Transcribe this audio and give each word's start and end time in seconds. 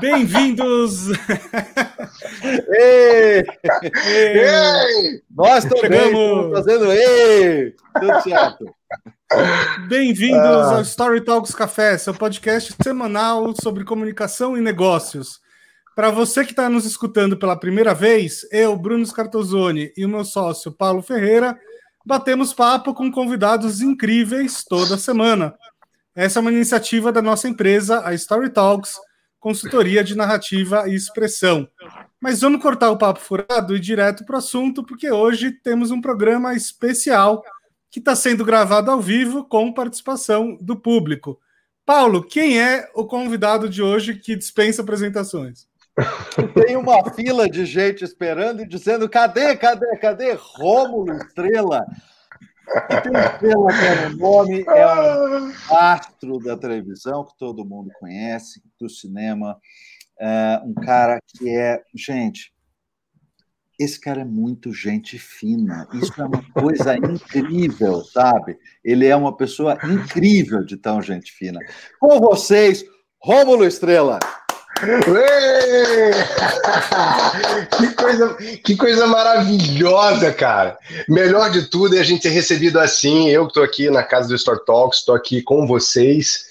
Bem-vindos! 0.00 1.08
Ei! 2.70 3.44
Ei! 4.06 5.22
Nós 5.30 5.64
estamos 5.64 6.52
fazendo 6.52 6.90
ei! 6.90 7.74
Tudo 8.00 8.22
certo. 8.22 8.74
Bem-vindos 9.86 10.40
ah. 10.40 10.76
ao 10.76 10.80
Story 10.80 11.20
Talks 11.20 11.54
Café, 11.54 11.98
seu 11.98 12.14
podcast 12.14 12.74
semanal 12.82 13.52
sobre 13.60 13.84
comunicação 13.84 14.56
e 14.56 14.62
negócios. 14.62 15.40
Para 15.94 16.10
você 16.10 16.42
que 16.42 16.52
está 16.52 16.70
nos 16.70 16.86
escutando 16.86 17.36
pela 17.36 17.58
primeira 17.58 17.92
vez, 17.92 18.46
eu, 18.50 18.74
Bruno 18.78 19.04
Scartozoni 19.04 19.92
e 19.94 20.06
o 20.06 20.08
meu 20.08 20.24
sócio 20.24 20.72
Paulo 20.72 21.02
Ferreira 21.02 21.58
batemos 22.02 22.54
papo 22.54 22.94
com 22.94 23.12
convidados 23.12 23.82
incríveis 23.82 24.64
toda 24.64 24.96
semana. 24.96 25.54
Essa 26.14 26.38
é 26.38 26.40
uma 26.40 26.52
iniciativa 26.52 27.12
da 27.12 27.20
nossa 27.20 27.46
empresa, 27.46 28.02
a 28.06 28.14
Story 28.14 28.48
Talks, 28.50 28.96
consultoria 29.40 30.02
de 30.02 30.16
narrativa 30.16 30.88
e 30.88 30.94
expressão. 30.94 31.68
Mas 32.20 32.40
vamos 32.40 32.60
cortar 32.60 32.90
o 32.90 32.98
papo 32.98 33.20
furado 33.20 33.76
e 33.76 33.80
direto 33.80 34.24
para 34.24 34.36
o 34.36 34.38
assunto, 34.38 34.84
porque 34.84 35.10
hoje 35.10 35.52
temos 35.52 35.90
um 35.90 36.00
programa 36.00 36.54
especial 36.54 37.42
que 37.90 37.98
está 37.98 38.14
sendo 38.14 38.44
gravado 38.44 38.90
ao 38.90 39.00
vivo 39.00 39.44
com 39.44 39.72
participação 39.72 40.56
do 40.60 40.76
público. 40.76 41.38
Paulo, 41.86 42.22
quem 42.22 42.60
é 42.60 42.90
o 42.94 43.06
convidado 43.06 43.68
de 43.68 43.82
hoje 43.82 44.14
que 44.14 44.36
dispensa 44.36 44.82
apresentações? 44.82 45.66
Tem 46.54 46.76
uma 46.76 47.02
fila 47.12 47.48
de 47.48 47.64
gente 47.64 48.04
esperando 48.04 48.60
e 48.60 48.68
dizendo: 48.68 49.08
cadê, 49.08 49.56
cadê, 49.56 49.96
cadê? 49.96 50.36
Rômulo 50.38 51.12
Estrela. 51.14 51.84
O 54.12 54.16
nome, 54.16 54.64
é 54.66 54.86
um 54.86 55.52
astro 55.70 56.38
da 56.38 56.56
televisão 56.56 57.24
que 57.24 57.36
todo 57.38 57.64
mundo 57.64 57.90
conhece, 57.98 58.62
do 58.80 58.88
cinema. 58.88 59.58
É 60.20 60.60
um 60.64 60.74
cara 60.74 61.20
que 61.26 61.48
é. 61.48 61.82
Gente, 61.94 62.52
esse 63.78 64.00
cara 64.00 64.22
é 64.22 64.24
muito 64.24 64.72
gente 64.72 65.18
fina. 65.18 65.88
Isso 65.92 66.20
é 66.20 66.24
uma 66.24 66.42
coisa 66.52 66.96
incrível, 66.96 68.02
sabe? 68.04 68.58
Ele 68.84 69.06
é 69.06 69.14
uma 69.14 69.36
pessoa 69.36 69.78
incrível 69.84 70.64
de 70.64 70.76
tão 70.76 71.00
gente 71.00 71.30
fina. 71.32 71.60
Com 72.00 72.18
vocês, 72.18 72.84
Rômulo 73.22 73.64
Estrela. 73.64 74.18
que, 77.76 77.94
coisa, 77.94 78.36
que 78.62 78.76
coisa 78.76 79.06
maravilhosa, 79.06 80.32
cara. 80.32 80.78
Melhor 81.08 81.50
de 81.50 81.68
tudo 81.68 81.96
é 81.96 82.00
a 82.00 82.04
gente 82.04 82.22
ser 82.22 82.30
recebido 82.30 82.78
assim. 82.78 83.28
Eu 83.28 83.44
que 83.44 83.50
estou 83.50 83.64
aqui 83.64 83.90
na 83.90 84.02
casa 84.02 84.28
do 84.28 84.34
Store 84.34 84.64
Talks, 84.64 85.00
estou 85.00 85.14
aqui 85.14 85.42
com 85.42 85.66
vocês. 85.66 86.46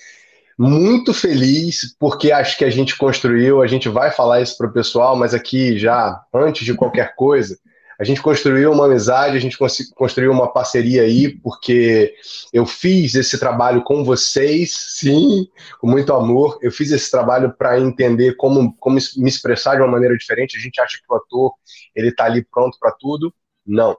Muito 0.58 1.14
feliz, 1.14 1.96
porque 2.00 2.32
acho 2.32 2.58
que 2.58 2.66
a 2.66 2.70
gente 2.70 2.98
construiu, 2.98 3.62
a 3.62 3.68
gente 3.68 3.88
vai 3.88 4.12
falar 4.12 4.42
isso 4.42 4.58
para 4.58 4.68
o 4.68 4.74
pessoal, 4.74 5.16
mas 5.16 5.34
aqui 5.34 5.78
já, 5.78 6.20
antes 6.34 6.66
de 6.66 6.74
qualquer 6.74 7.16
coisa, 7.16 7.58
a 8.00 8.04
gente 8.04 8.22
construiu 8.22 8.72
uma 8.72 8.86
amizade, 8.86 9.36
a 9.36 9.40
gente 9.40 9.58
construiu 9.96 10.32
uma 10.32 10.52
parceria 10.52 11.02
aí, 11.02 11.36
porque 11.40 12.14
eu 12.54 12.66
fiz 12.66 13.16
esse 13.16 13.40
trabalho 13.40 13.84
com 13.84 14.04
vocês, 14.04 14.72
sim, 14.72 15.48
com 15.80 15.88
muito 15.88 16.14
amor. 16.14 16.60
Eu 16.62 16.72
fiz 16.72 16.92
esse 16.92 17.10
trabalho 17.10 17.54
para 17.58 17.80
entender 17.80 18.36
como, 18.36 18.76
como 18.78 18.98
me 19.18 19.30
expressar 19.30 19.76
de 19.76 19.82
uma 19.82 19.92
maneira 19.92 20.16
diferente. 20.16 20.58
A 20.58 20.60
gente 20.60 20.80
acha 20.80 20.98
que 20.98 21.12
o 21.12 21.16
ator 21.16 21.54
ele 21.96 22.10
está 22.10 22.26
ali 22.26 22.46
pronto 22.46 22.78
para 22.80 22.92
tudo. 22.92 23.34
Não, 23.66 23.98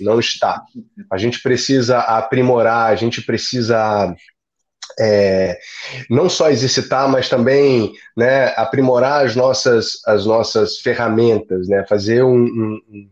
não 0.00 0.18
está. 0.18 0.62
A 1.10 1.16
gente 1.16 1.40
precisa 1.40 2.00
aprimorar, 2.00 2.90
a 2.90 2.96
gente 2.96 3.22
precisa 3.22 4.14
é, 4.98 5.58
não 6.10 6.28
só 6.28 6.50
exercitar, 6.50 7.08
mas 7.08 7.28
também 7.28 7.92
né, 8.16 8.48
aprimorar 8.56 9.24
as 9.24 9.36
nossas, 9.36 10.00
as 10.06 10.26
nossas 10.26 10.78
ferramentas, 10.78 11.68
né, 11.68 11.84
fazer 11.86 12.24
um, 12.24 12.44
um, 12.44 13.08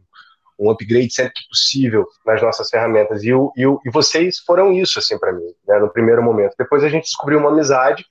um 0.59 0.71
upgrade 0.71 1.13
sempre 1.13 1.35
que 1.35 1.49
possível 1.49 2.07
nas 2.25 2.41
nossas 2.41 2.69
ferramentas. 2.69 3.23
E, 3.23 3.33
o, 3.33 3.53
e, 3.57 3.67
o, 3.67 3.81
e 3.85 3.91
vocês 3.91 4.39
foram 4.39 4.73
isso, 4.73 4.99
assim, 4.99 5.19
para 5.19 5.33
mim, 5.33 5.53
né, 5.67 5.79
no 5.79 5.91
primeiro 5.91 6.23
momento. 6.23 6.55
Depois 6.59 6.83
a 6.83 6.89
gente 6.89 7.05
descobriu 7.05 7.39
uma 7.39 7.51
amizade 7.51 8.05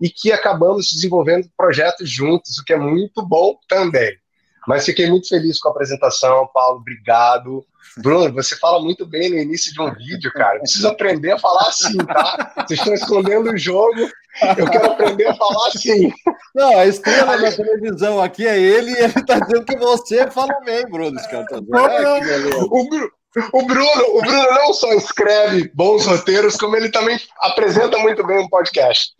e 0.00 0.08
que 0.08 0.32
acabamos 0.32 0.88
desenvolvendo 0.90 1.48
projetos 1.56 2.10
juntos, 2.10 2.58
o 2.58 2.64
que 2.64 2.72
é 2.72 2.78
muito 2.78 3.22
bom 3.26 3.56
também. 3.68 4.16
Mas 4.66 4.84
fiquei 4.84 5.08
muito 5.08 5.28
feliz 5.28 5.58
com 5.58 5.68
a 5.68 5.72
apresentação, 5.72 6.48
Paulo, 6.52 6.80
obrigado. 6.80 7.64
Bruno, 7.98 8.32
você 8.34 8.56
fala 8.56 8.80
muito 8.82 9.06
bem 9.06 9.30
no 9.30 9.38
início 9.38 9.72
de 9.72 9.80
um 9.80 9.92
vídeo, 9.94 10.32
cara. 10.32 10.58
Preciso 10.58 10.88
aprender 10.88 11.32
a 11.32 11.38
falar 11.38 11.68
assim, 11.68 11.96
tá? 11.98 12.52
Vocês 12.66 12.78
estão 12.80 12.94
escondendo 12.94 13.50
o 13.50 13.58
jogo. 13.58 14.08
Eu 14.56 14.70
quero 14.70 14.92
aprender 14.92 15.26
a 15.26 15.34
falar 15.34 15.68
assim. 15.68 16.12
Não, 16.54 16.78
a 16.78 16.86
estrela 16.86 17.36
da 17.36 17.50
televisão 17.50 18.20
aqui 18.20 18.46
é 18.46 18.58
ele 18.58 18.92
e 18.92 18.96
ele 18.96 19.06
está 19.16 19.38
dizendo 19.40 19.64
que 19.64 19.76
você 19.76 20.30
fala 20.30 20.60
bem, 20.64 20.88
Bruno. 20.88 21.18
É, 21.18 22.64
o, 22.64 23.10
o 23.52 23.66
Bruno, 23.66 24.02
o 24.14 24.20
Bruno 24.22 24.50
não 24.54 24.72
só 24.72 24.92
escreve 24.92 25.70
bons 25.74 26.06
roteiros, 26.06 26.56
como 26.56 26.76
ele 26.76 26.90
também 26.90 27.18
apresenta 27.40 27.98
muito 27.98 28.26
bem 28.26 28.38
um 28.38 28.48
podcast. 28.48 29.12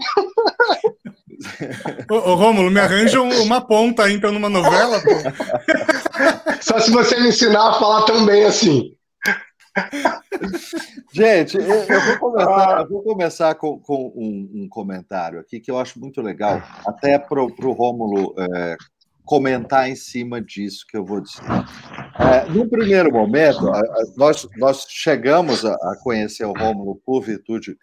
Ô, 2.10 2.14
ô 2.14 2.34
Rômulo, 2.34 2.70
me 2.70 2.80
arranja 2.80 3.20
uma 3.20 3.60
ponta 3.60 4.04
aí, 4.04 4.14
então, 4.14 4.32
numa 4.32 4.48
novela, 4.48 5.00
pô. 5.00 5.10
Só 6.60 6.78
se 6.78 6.90
você 6.90 7.18
me 7.20 7.28
ensinar 7.28 7.70
a 7.70 7.78
falar 7.78 8.04
tão 8.04 8.26
bem 8.26 8.44
assim. 8.44 8.94
Gente, 11.12 11.56
eu, 11.56 11.64
eu, 11.64 12.00
vou 12.00 12.18
começar, 12.18 12.80
eu 12.80 12.88
vou 12.88 13.02
começar 13.02 13.54
com, 13.54 13.78
com 13.78 14.12
um, 14.14 14.62
um, 14.62 14.68
comentário 14.68 15.40
aqui 15.40 15.60
que 15.60 15.70
eu 15.70 15.78
acho 15.78 15.98
muito 15.98 16.20
legal, 16.20 16.62
até 16.86 17.18
para 17.18 17.42
o 17.42 17.72
Rômulo 17.72 18.34
é, 18.38 18.76
comentar 19.24 19.88
em 19.88 19.94
cima 19.94 20.40
disso 20.40 20.84
que 20.88 20.96
eu 20.96 21.04
vou 21.04 21.20
dizer. 21.20 21.42
É, 22.18 22.48
no 22.50 22.68
primeiro 22.68 23.12
momento, 23.12 23.60
nós, 24.16 24.46
nós 24.56 24.86
chegamos 24.88 25.64
a, 25.64 25.72
a 25.72 25.96
conhecer 26.02 26.44
o 26.44 26.52
Rômulo 26.52 27.00
por 27.04 27.22
virtude 27.22 27.76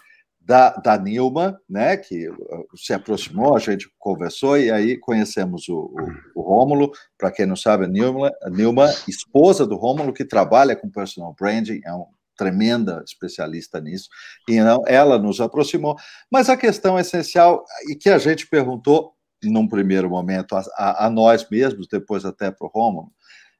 da, 0.47 0.69
da 0.69 0.97
Nilma, 0.97 1.59
né, 1.69 1.97
que 1.97 2.29
uh, 2.29 2.37
se 2.73 2.93
aproximou, 2.93 3.53
a 3.53 3.59
gente 3.59 3.91
conversou 3.99 4.57
e 4.57 4.71
aí 4.71 4.97
conhecemos 4.97 5.67
o, 5.67 5.93
o, 6.35 6.39
o 6.39 6.41
Rômulo. 6.41 6.89
Para 7.17 7.31
quem 7.31 7.45
não 7.45 7.57
sabe, 7.57 7.83
a 7.83 7.87
Nilma, 7.87 8.31
a 8.41 8.49
Nilma, 8.49 8.89
esposa 9.09 9.67
do 9.67 9.75
Rômulo, 9.75 10.13
que 10.13 10.23
trabalha 10.23 10.73
com 10.73 10.89
personal 10.89 11.35
branding, 11.37 11.81
é 11.83 11.91
uma 11.91 12.07
tremenda 12.37 13.03
especialista 13.05 13.81
nisso, 13.81 14.07
e 14.47 14.57
ela 14.87 15.19
nos 15.19 15.41
aproximou. 15.41 15.97
Mas 16.31 16.49
a 16.49 16.55
questão 16.55 16.97
essencial, 16.97 17.65
e 17.89 17.95
que 17.95 18.09
a 18.09 18.17
gente 18.17 18.47
perguntou 18.47 19.11
num 19.43 19.67
primeiro 19.67 20.09
momento 20.09 20.55
a, 20.55 20.63
a, 20.77 21.07
a 21.07 21.09
nós 21.09 21.45
mesmos, 21.49 21.89
depois 21.91 22.23
até 22.23 22.51
para 22.51 22.65
o 22.65 22.71
Rômulo, 22.73 23.11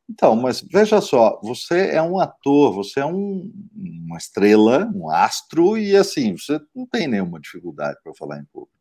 então, 0.09 0.35
mas 0.35 0.62
veja 0.62 1.01
só, 1.01 1.40
você 1.44 1.90
é 1.91 2.01
um 2.01 2.19
ator, 2.19 2.73
você 2.73 3.01
é 3.01 3.06
um, 3.06 3.51
uma 3.75 4.18
estrela, 4.18 4.90
um 4.95 5.09
astro, 5.09 5.78
e 5.78 5.95
assim, 5.95 6.38
você 6.38 6.59
não 6.73 6.85
tem 6.85 7.07
nenhuma 7.07 7.40
dificuldade 7.40 7.97
para 8.01 8.13
falar 8.16 8.40
em 8.40 8.45
público. 8.45 8.78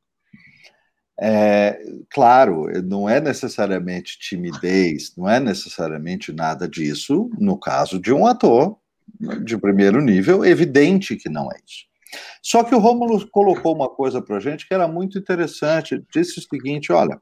É, 1.18 1.80
claro, 2.10 2.66
não 2.84 3.08
é 3.08 3.20
necessariamente 3.20 4.18
timidez, 4.18 5.14
não 5.16 5.28
é 5.28 5.40
necessariamente 5.40 6.32
nada 6.32 6.68
disso, 6.68 7.30
no 7.38 7.58
caso 7.58 7.98
de 7.98 8.12
um 8.12 8.26
ator 8.26 8.78
de 9.44 9.56
primeiro 9.56 10.00
nível, 10.00 10.44
evidente 10.44 11.16
que 11.16 11.28
não 11.28 11.50
é 11.50 11.56
isso. 11.66 11.86
Só 12.42 12.62
que 12.62 12.74
o 12.74 12.78
Rômulo 12.78 13.28
colocou 13.30 13.74
uma 13.74 13.88
coisa 13.88 14.22
para 14.22 14.38
gente 14.38 14.68
que 14.68 14.74
era 14.74 14.86
muito 14.86 15.18
interessante, 15.18 16.04
disse 16.14 16.38
o 16.38 16.42
seguinte, 16.42 16.92
olha, 16.92 17.20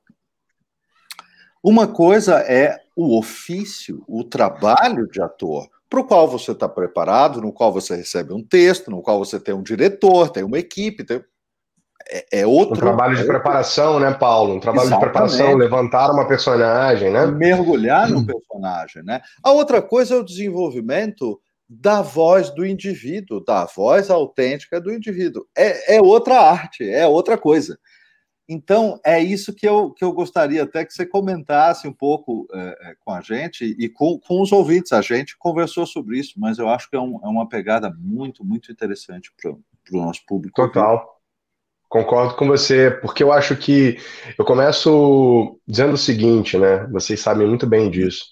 uma 1.62 1.88
coisa 1.88 2.40
é 2.40 2.83
o 2.96 3.18
ofício, 3.18 4.04
o 4.06 4.22
trabalho 4.22 5.08
de 5.08 5.20
ator, 5.20 5.68
para 5.88 6.00
o 6.00 6.04
qual 6.04 6.28
você 6.28 6.52
está 6.52 6.68
preparado, 6.68 7.40
no 7.40 7.52
qual 7.52 7.72
você 7.72 7.94
recebe 7.94 8.32
um 8.32 8.42
texto, 8.42 8.90
no 8.90 9.02
qual 9.02 9.18
você 9.18 9.38
tem 9.38 9.54
um 9.54 9.62
diretor, 9.62 10.28
tem 10.28 10.44
uma 10.44 10.58
equipe, 10.58 11.04
tem... 11.04 11.22
É, 12.10 12.40
é 12.40 12.46
outro. 12.46 12.74
Um 12.74 12.80
trabalho 12.80 13.16
de 13.16 13.24
preparação, 13.24 13.98
né, 13.98 14.12
Paulo? 14.12 14.54
Um 14.54 14.60
trabalho 14.60 14.88
Exatamente. 14.88 15.06
de 15.06 15.12
preparação, 15.12 15.56
levantar 15.56 16.10
uma 16.10 16.28
personagem, 16.28 17.10
né? 17.10 17.26
Mergulhar 17.26 18.10
no 18.10 18.24
personagem, 18.26 19.02
né? 19.02 19.22
A 19.42 19.52
outra 19.52 19.80
coisa 19.80 20.14
é 20.14 20.18
o 20.18 20.24
desenvolvimento 20.24 21.40
da 21.68 22.02
voz 22.02 22.50
do 22.50 22.66
indivíduo, 22.66 23.42
da 23.42 23.64
voz 23.64 24.10
autêntica 24.10 24.80
do 24.80 24.92
indivíduo. 24.92 25.46
É, 25.56 25.96
é 25.96 26.02
outra 26.02 26.40
arte, 26.40 26.88
é 26.88 27.06
outra 27.06 27.38
coisa. 27.38 27.78
Então, 28.48 29.00
é 29.04 29.18
isso 29.20 29.54
que 29.54 29.66
eu, 29.66 29.90
que 29.90 30.04
eu 30.04 30.12
gostaria 30.12 30.62
até 30.62 30.84
que 30.84 30.92
você 30.92 31.06
comentasse 31.06 31.88
um 31.88 31.92
pouco 31.92 32.46
é, 32.52 32.94
com 33.00 33.10
a 33.12 33.20
gente 33.22 33.64
e 33.78 33.88
com, 33.88 34.18
com 34.18 34.42
os 34.42 34.52
ouvintes. 34.52 34.92
A 34.92 35.00
gente 35.00 35.36
conversou 35.38 35.86
sobre 35.86 36.18
isso, 36.18 36.34
mas 36.36 36.58
eu 36.58 36.68
acho 36.68 36.90
que 36.90 36.96
é, 36.96 37.00
um, 37.00 37.18
é 37.24 37.26
uma 37.26 37.48
pegada 37.48 37.90
muito, 37.98 38.44
muito 38.44 38.70
interessante 38.70 39.32
para 39.40 39.50
o 39.52 40.04
nosso 40.04 40.20
público. 40.26 40.60
Total. 40.60 41.14
Concordo 41.88 42.34
com 42.34 42.46
você, 42.46 42.90
porque 42.90 43.22
eu 43.22 43.32
acho 43.32 43.56
que 43.56 43.96
eu 44.36 44.44
começo 44.44 45.58
dizendo 45.66 45.94
o 45.94 45.98
seguinte, 45.98 46.58
né? 46.58 46.86
Vocês 46.88 47.20
sabem 47.20 47.46
muito 47.46 47.66
bem 47.66 47.90
disso. 47.90 48.24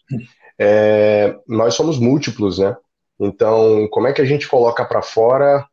É, 0.59 1.37
nós 1.47 1.75
somos 1.75 1.99
múltiplos, 1.99 2.59
né? 2.59 2.77
Então, 3.21 3.87
como 3.91 4.09
é 4.09 4.13
que 4.13 4.21
a 4.21 4.25
gente 4.25 4.49
coloca 4.49 4.85
para 4.85 5.01
fora 5.01 5.67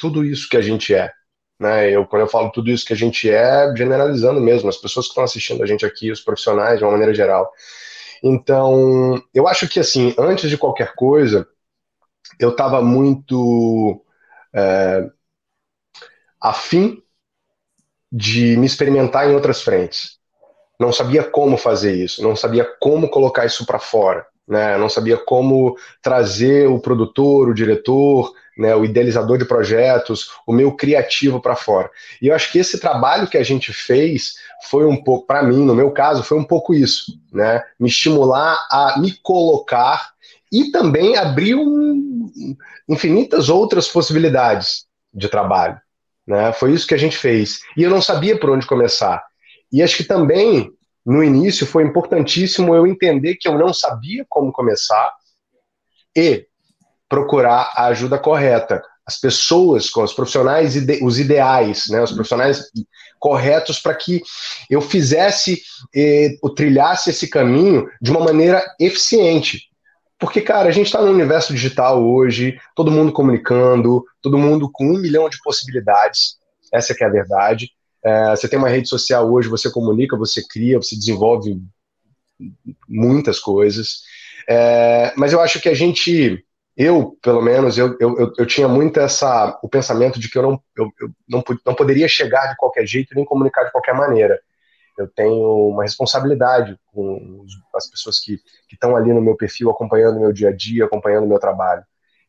tudo 0.00 0.24
isso 0.24 0.48
que 0.48 0.56
a 0.56 0.62
gente 0.62 0.94
é? 0.94 1.12
Né? 1.58 1.90
Eu, 1.90 2.06
quando 2.06 2.22
eu 2.22 2.28
falo 2.28 2.50
tudo 2.50 2.70
isso 2.70 2.86
que 2.86 2.92
a 2.92 2.96
gente 2.96 3.28
é, 3.28 3.74
generalizando 3.76 4.40
mesmo, 4.40 4.68
as 4.68 4.76
pessoas 4.76 5.06
que 5.06 5.10
estão 5.10 5.24
assistindo 5.24 5.62
a 5.62 5.66
gente 5.66 5.84
aqui, 5.84 6.10
os 6.10 6.20
profissionais, 6.20 6.78
de 6.78 6.84
uma 6.84 6.92
maneira 6.92 7.12
geral. 7.12 7.50
Então, 8.22 9.22
eu 9.34 9.46
acho 9.48 9.68
que, 9.68 9.80
assim, 9.80 10.14
antes 10.18 10.48
de 10.50 10.58
qualquer 10.58 10.94
coisa, 10.94 11.46
eu 12.38 12.50
estava 12.50 12.82
muito 12.82 14.02
é, 14.54 15.08
afim 16.40 17.02
de 18.10 18.56
me 18.56 18.66
experimentar 18.66 19.28
em 19.28 19.34
outras 19.34 19.62
frentes. 19.62 20.18
Não 20.78 20.92
sabia 20.92 21.24
como 21.24 21.56
fazer 21.56 21.92
isso, 21.92 22.22
não 22.22 22.36
sabia 22.36 22.64
como 22.80 23.08
colocar 23.08 23.44
isso 23.44 23.66
para 23.66 23.78
fora, 23.78 24.26
né? 24.46 24.78
Não 24.78 24.88
sabia 24.88 25.16
como 25.16 25.76
trazer 26.00 26.68
o 26.68 26.78
produtor, 26.78 27.48
o 27.48 27.54
diretor, 27.54 28.32
né, 28.58 28.74
o 28.74 28.84
idealizador 28.84 29.38
de 29.38 29.44
projetos, 29.44 30.32
o 30.44 30.52
meu 30.52 30.72
criativo 30.72 31.40
para 31.40 31.54
fora. 31.54 31.88
E 32.20 32.26
eu 32.26 32.34
acho 32.34 32.50
que 32.50 32.58
esse 32.58 32.80
trabalho 32.80 33.28
que 33.28 33.38
a 33.38 33.42
gente 33.44 33.72
fez 33.72 34.34
foi 34.68 34.84
um 34.84 35.02
pouco, 35.02 35.26
para 35.26 35.42
mim, 35.44 35.64
no 35.64 35.74
meu 35.74 35.92
caso, 35.92 36.24
foi 36.24 36.36
um 36.36 36.44
pouco 36.44 36.74
isso, 36.74 37.18
né? 37.32 37.62
Me 37.78 37.88
estimular 37.88 38.58
a 38.70 38.98
me 38.98 39.12
colocar 39.22 40.10
e 40.52 40.72
também 40.72 41.16
abrir 41.16 41.54
um, 41.54 42.56
infinitas 42.88 43.48
outras 43.48 43.86
possibilidades 43.86 44.86
de 45.14 45.28
trabalho. 45.28 45.78
Né? 46.26 46.52
Foi 46.52 46.72
isso 46.72 46.86
que 46.86 46.94
a 46.94 46.98
gente 46.98 47.16
fez. 47.16 47.60
E 47.76 47.82
eu 47.82 47.90
não 47.90 48.02
sabia 48.02 48.38
por 48.38 48.50
onde 48.50 48.66
começar. 48.66 49.24
E 49.70 49.82
acho 49.82 49.96
que 49.96 50.04
também, 50.04 50.70
no 51.04 51.22
início, 51.22 51.66
foi 51.66 51.84
importantíssimo 51.84 52.74
eu 52.74 52.86
entender 52.86 53.36
que 53.36 53.46
eu 53.46 53.56
não 53.56 53.72
sabia 53.72 54.26
como 54.28 54.52
começar 54.52 55.12
e 56.16 56.47
procurar 57.08 57.72
a 57.74 57.86
ajuda 57.86 58.18
correta. 58.18 58.82
As 59.06 59.18
pessoas, 59.18 59.90
os 59.94 60.12
profissionais, 60.12 60.76
os 61.02 61.18
ideais, 61.18 61.86
né, 61.88 62.02
os 62.02 62.12
profissionais 62.12 62.64
corretos 63.18 63.78
para 63.78 63.94
que 63.94 64.22
eu 64.68 64.80
fizesse, 64.82 65.62
eh, 65.94 66.36
trilhasse 66.54 67.10
esse 67.10 67.28
caminho 67.28 67.88
de 68.02 68.10
uma 68.10 68.20
maneira 68.20 68.62
eficiente. 68.78 69.68
Porque, 70.18 70.40
cara, 70.40 70.68
a 70.68 70.72
gente 70.72 70.86
está 70.86 71.00
no 71.00 71.12
universo 71.12 71.54
digital 71.54 72.04
hoje, 72.04 72.58
todo 72.74 72.90
mundo 72.90 73.12
comunicando, 73.12 74.04
todo 74.20 74.36
mundo 74.36 74.68
com 74.70 74.84
um 74.84 74.98
milhão 74.98 75.28
de 75.28 75.38
possibilidades. 75.42 76.36
Essa 76.72 76.92
é 76.92 77.06
a 77.06 77.10
verdade. 77.10 77.70
É, 78.04 78.30
você 78.30 78.48
tem 78.48 78.58
uma 78.58 78.68
rede 78.68 78.88
social 78.88 79.30
hoje, 79.30 79.48
você 79.48 79.70
comunica, 79.70 80.16
você 80.16 80.42
cria, 80.46 80.76
você 80.76 80.96
desenvolve 80.96 81.60
muitas 82.88 83.38
coisas. 83.38 84.02
É, 84.48 85.12
mas 85.16 85.32
eu 85.32 85.40
acho 85.40 85.60
que 85.60 85.68
a 85.68 85.74
gente 85.74 86.44
eu, 86.78 87.18
pelo 87.20 87.42
menos, 87.42 87.76
eu, 87.76 87.96
eu, 87.98 88.32
eu 88.38 88.46
tinha 88.46 88.68
muito 88.68 89.00
essa, 89.00 89.58
o 89.64 89.68
pensamento 89.68 90.20
de 90.20 90.30
que 90.30 90.38
eu, 90.38 90.42
não, 90.42 90.62
eu, 90.76 90.88
eu 91.00 91.10
não, 91.28 91.42
não 91.66 91.74
poderia 91.74 92.06
chegar 92.06 92.46
de 92.46 92.56
qualquer 92.56 92.86
jeito 92.86 93.16
nem 93.16 93.24
comunicar 93.24 93.64
de 93.64 93.72
qualquer 93.72 93.96
maneira. 93.96 94.40
Eu 94.96 95.08
tenho 95.08 95.70
uma 95.70 95.82
responsabilidade 95.82 96.78
com 96.92 97.44
as 97.74 97.90
pessoas 97.90 98.20
que 98.20 98.38
estão 98.72 98.94
ali 98.94 99.12
no 99.12 99.20
meu 99.20 99.36
perfil, 99.36 99.70
acompanhando 99.70 100.20
meu 100.20 100.32
dia 100.32 100.50
a 100.50 100.56
dia, 100.56 100.84
acompanhando 100.84 101.26
meu 101.26 101.40
trabalho. 101.40 101.82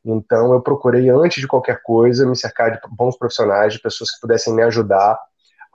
Então, 0.03 0.51
eu 0.51 0.61
procurei, 0.61 1.07
antes 1.09 1.41
de 1.41 1.47
qualquer 1.47 1.83
coisa, 1.83 2.25
me 2.25 2.35
cercar 2.35 2.71
de 2.71 2.79
bons 2.89 3.15
profissionais, 3.19 3.73
de 3.73 3.79
pessoas 3.79 4.09
que 4.09 4.19
pudessem 4.19 4.51
me 4.51 4.63
ajudar 4.63 5.15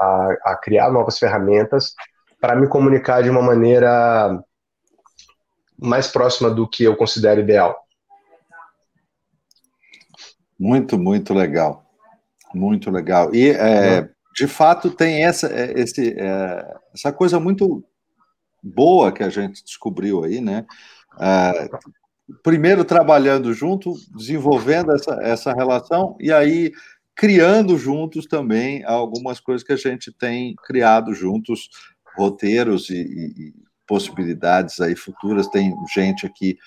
a, 0.00 0.36
a 0.46 0.56
criar 0.60 0.90
novas 0.90 1.16
ferramentas 1.16 1.94
para 2.40 2.56
me 2.56 2.66
comunicar 2.66 3.22
de 3.22 3.30
uma 3.30 3.42
maneira 3.42 4.42
mais 5.78 6.08
próxima 6.08 6.50
do 6.50 6.68
que 6.68 6.82
eu 6.82 6.96
considero 6.96 7.40
ideal. 7.40 7.83
Muito, 10.58 10.98
muito 10.98 11.34
legal. 11.34 11.84
Muito 12.54 12.90
legal. 12.90 13.34
E, 13.34 13.50
é, 13.50 14.08
de 14.34 14.46
fato, 14.46 14.90
tem 14.90 15.24
essa, 15.24 15.48
é, 15.48 15.72
esse, 15.80 16.14
é, 16.18 16.76
essa 16.94 17.12
coisa 17.12 17.38
muito 17.40 17.84
boa 18.62 19.12
que 19.12 19.22
a 19.22 19.28
gente 19.28 19.62
descobriu 19.62 20.24
aí, 20.24 20.40
né? 20.40 20.64
É, 21.20 21.68
primeiro 22.42 22.84
trabalhando 22.84 23.52
junto, 23.52 23.94
desenvolvendo 24.16 24.92
essa, 24.92 25.18
essa 25.22 25.52
relação, 25.52 26.16
e 26.18 26.32
aí 26.32 26.72
criando 27.14 27.78
juntos 27.78 28.26
também 28.26 28.82
algumas 28.84 29.38
coisas 29.38 29.64
que 29.64 29.72
a 29.72 29.76
gente 29.76 30.10
tem 30.12 30.54
criado 30.64 31.14
juntos, 31.14 31.68
roteiros 32.16 32.90
e, 32.90 33.02
e 33.02 33.54
possibilidades 33.86 34.80
aí 34.80 34.96
futuras. 34.96 35.48
Tem 35.48 35.74
gente 35.94 36.26
aqui 36.26 36.58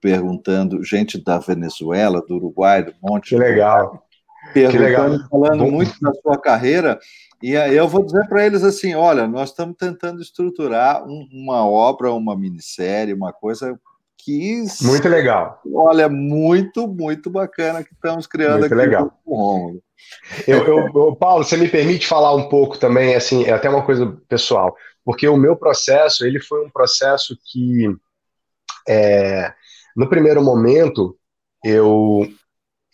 perguntando, 0.00 0.82
gente 0.82 1.22
da 1.22 1.38
Venezuela, 1.38 2.24
do 2.26 2.36
Uruguai, 2.36 2.82
do 2.82 2.94
Monte. 3.02 3.30
Que 3.30 3.36
legal. 3.36 4.04
Perguntando, 4.54 4.78
que 4.78 4.84
legal. 4.84 5.28
falando 5.30 5.64
Bom. 5.64 5.70
muito 5.70 6.00
da 6.00 6.12
sua 6.14 6.38
carreira. 6.40 6.98
E 7.42 7.52
eu 7.52 7.88
vou 7.88 8.04
dizer 8.04 8.26
para 8.28 8.44
eles 8.44 8.62
assim: 8.62 8.94
olha, 8.94 9.26
nós 9.26 9.50
estamos 9.50 9.76
tentando 9.76 10.20
estruturar 10.20 11.04
um, 11.06 11.28
uma 11.32 11.66
obra, 11.66 12.12
uma 12.12 12.36
minissérie, 12.36 13.14
uma 13.14 13.32
coisa 13.32 13.78
que. 14.18 14.64
Muito 14.82 15.08
legal. 15.08 15.60
Olha, 15.72 16.08
muito, 16.08 16.86
muito 16.88 17.30
bacana 17.30 17.84
que 17.84 17.92
estamos 17.92 18.26
criando 18.26 18.60
muito 18.60 18.66
aqui 18.66 18.74
legal. 18.74 19.12
com 19.24 19.76
o 19.76 19.82
eu, 20.46 20.66
eu, 20.66 21.16
Paulo, 21.16 21.44
você 21.44 21.56
me 21.56 21.68
permite 21.68 22.06
falar 22.06 22.34
um 22.34 22.48
pouco 22.48 22.78
também, 22.78 23.14
assim, 23.14 23.44
é 23.44 23.52
até 23.52 23.68
uma 23.68 23.84
coisa 23.84 24.16
pessoal, 24.28 24.74
porque 25.04 25.28
o 25.28 25.36
meu 25.36 25.56
processo, 25.56 26.24
ele 26.24 26.40
foi 26.40 26.64
um 26.64 26.70
processo 26.70 27.36
que 27.50 27.94
é, 28.88 29.52
no 29.96 30.08
primeiro 30.08 30.42
momento, 30.42 31.16
eu 31.64 32.26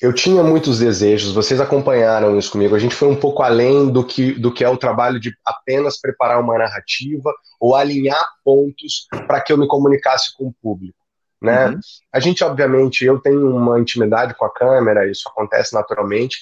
eu 0.00 0.12
tinha 0.12 0.42
muitos 0.42 0.78
desejos, 0.78 1.32
vocês 1.32 1.58
acompanharam 1.58 2.38
isso 2.38 2.50
comigo. 2.50 2.74
A 2.74 2.78
gente 2.78 2.94
foi 2.94 3.08
um 3.08 3.16
pouco 3.16 3.42
além 3.42 3.90
do 3.90 4.04
que, 4.04 4.32
do 4.32 4.52
que 4.52 4.62
é 4.62 4.68
o 4.68 4.76
trabalho 4.76 5.18
de 5.18 5.34
apenas 5.42 5.98
preparar 5.98 6.38
uma 6.38 6.58
narrativa 6.58 7.32
ou 7.58 7.74
alinhar 7.74 8.22
pontos 8.44 9.06
para 9.26 9.40
que 9.40 9.52
eu 9.52 9.56
me 9.56 9.66
comunicasse 9.66 10.36
com 10.36 10.48
o 10.48 10.54
público. 10.60 10.98
Né? 11.40 11.68
Uhum. 11.68 11.80
A 12.12 12.20
gente, 12.20 12.44
obviamente, 12.44 13.04
eu 13.04 13.18
tenho 13.18 13.56
uma 13.56 13.80
intimidade 13.80 14.34
com 14.34 14.44
a 14.44 14.52
câmera, 14.52 15.10
isso 15.10 15.28
acontece 15.28 15.74
naturalmente, 15.74 16.40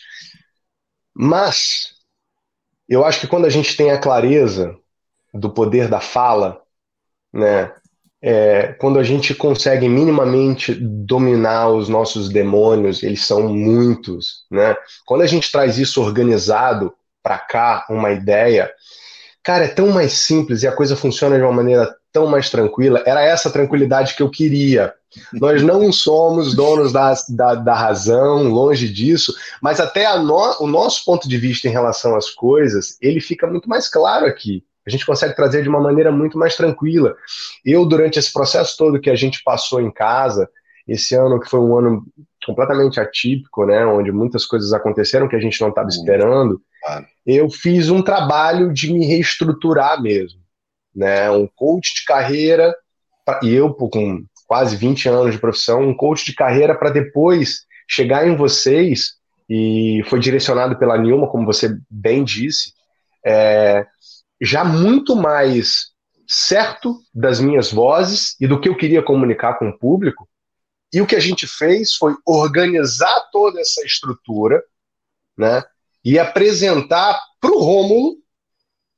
mas 1.14 1.94
eu 2.88 3.04
acho 3.04 3.20
que 3.20 3.28
quando 3.28 3.44
a 3.44 3.50
gente 3.50 3.76
tem 3.76 3.92
a 3.92 4.00
clareza 4.00 4.76
do 5.32 5.50
poder 5.50 5.88
da 5.88 6.00
fala, 6.00 6.60
né, 7.32 7.72
é, 8.26 8.74
quando 8.80 8.98
a 8.98 9.02
gente 9.02 9.34
consegue 9.34 9.86
minimamente 9.86 10.74
dominar 10.74 11.68
os 11.68 11.90
nossos 11.90 12.30
demônios, 12.30 13.02
eles 13.02 13.22
são 13.22 13.42
muitos, 13.48 14.44
né? 14.50 14.74
Quando 15.04 15.20
a 15.20 15.26
gente 15.26 15.52
traz 15.52 15.76
isso 15.76 16.00
organizado 16.00 16.94
para 17.22 17.36
cá, 17.36 17.84
uma 17.90 18.12
ideia, 18.12 18.72
cara, 19.42 19.66
é 19.66 19.68
tão 19.68 19.88
mais 19.88 20.14
simples 20.14 20.62
e 20.62 20.66
a 20.66 20.72
coisa 20.72 20.96
funciona 20.96 21.36
de 21.36 21.42
uma 21.42 21.52
maneira 21.52 21.94
tão 22.10 22.26
mais 22.26 22.48
tranquila. 22.48 23.02
Era 23.04 23.22
essa 23.22 23.50
tranquilidade 23.50 24.14
que 24.14 24.22
eu 24.22 24.30
queria. 24.30 24.94
Nós 25.34 25.62
não 25.62 25.92
somos 25.92 26.54
donos 26.54 26.92
da, 26.92 27.12
da, 27.28 27.54
da 27.56 27.74
razão, 27.74 28.44
longe 28.44 28.88
disso, 28.88 29.34
mas 29.60 29.80
até 29.80 30.18
no, 30.18 30.62
o 30.62 30.66
nosso 30.66 31.04
ponto 31.04 31.28
de 31.28 31.36
vista 31.36 31.68
em 31.68 31.72
relação 31.72 32.16
às 32.16 32.30
coisas, 32.30 32.96
ele 33.02 33.20
fica 33.20 33.46
muito 33.46 33.68
mais 33.68 33.86
claro 33.86 34.24
aqui 34.24 34.64
a 34.86 34.90
gente 34.90 35.06
consegue 35.06 35.34
trazer 35.34 35.62
de 35.62 35.68
uma 35.68 35.80
maneira 35.80 36.12
muito 36.12 36.38
mais 36.38 36.56
tranquila. 36.56 37.16
Eu, 37.64 37.86
durante 37.86 38.18
esse 38.18 38.32
processo 38.32 38.76
todo 38.76 39.00
que 39.00 39.10
a 39.10 39.14
gente 39.14 39.42
passou 39.42 39.80
em 39.80 39.90
casa, 39.90 40.48
esse 40.86 41.14
ano 41.14 41.40
que 41.40 41.48
foi 41.48 41.60
um 41.60 41.76
ano 41.76 42.04
completamente 42.44 43.00
atípico, 43.00 43.64
né, 43.64 43.86
onde 43.86 44.12
muitas 44.12 44.44
coisas 44.44 44.72
aconteceram 44.72 45.28
que 45.28 45.36
a 45.36 45.40
gente 45.40 45.60
não 45.60 45.70
estava 45.70 45.88
esperando, 45.88 46.60
claro. 46.84 47.06
eu 47.26 47.48
fiz 47.48 47.88
um 47.88 48.02
trabalho 48.02 48.72
de 48.72 48.92
me 48.92 49.06
reestruturar 49.06 50.00
mesmo, 50.02 50.40
né, 50.94 51.30
um 51.30 51.48
coach 51.56 51.94
de 51.94 52.04
carreira, 52.04 52.74
e 53.42 53.54
eu 53.54 53.72
com 53.72 54.22
quase 54.46 54.76
20 54.76 55.08
anos 55.08 55.32
de 55.32 55.40
profissão, 55.40 55.80
um 55.80 55.96
coach 55.96 56.26
de 56.26 56.34
carreira 56.34 56.74
para 56.74 56.90
depois 56.90 57.60
chegar 57.88 58.28
em 58.28 58.36
vocês, 58.36 59.14
e 59.48 60.02
foi 60.08 60.20
direcionado 60.20 60.78
pela 60.78 60.98
Nilma, 60.98 61.28
como 61.28 61.46
você 61.46 61.74
bem 61.90 62.22
disse, 62.22 62.72
é, 63.24 63.86
já 64.40 64.64
muito 64.64 65.16
mais 65.16 65.92
certo 66.26 67.00
das 67.12 67.40
minhas 67.40 67.70
vozes 67.72 68.36
e 68.40 68.46
do 68.46 68.60
que 68.60 68.68
eu 68.68 68.76
queria 68.76 69.02
comunicar 69.02 69.58
com 69.58 69.68
o 69.68 69.78
público. 69.78 70.28
E 70.92 71.00
o 71.00 71.06
que 71.06 71.16
a 71.16 71.20
gente 71.20 71.46
fez 71.46 71.94
foi 71.94 72.14
organizar 72.26 73.28
toda 73.32 73.60
essa 73.60 73.84
estrutura, 73.84 74.62
né? 75.36 75.62
E 76.04 76.18
apresentar 76.18 77.18
para 77.40 77.50
o 77.50 77.58
Rômulo 77.58 78.16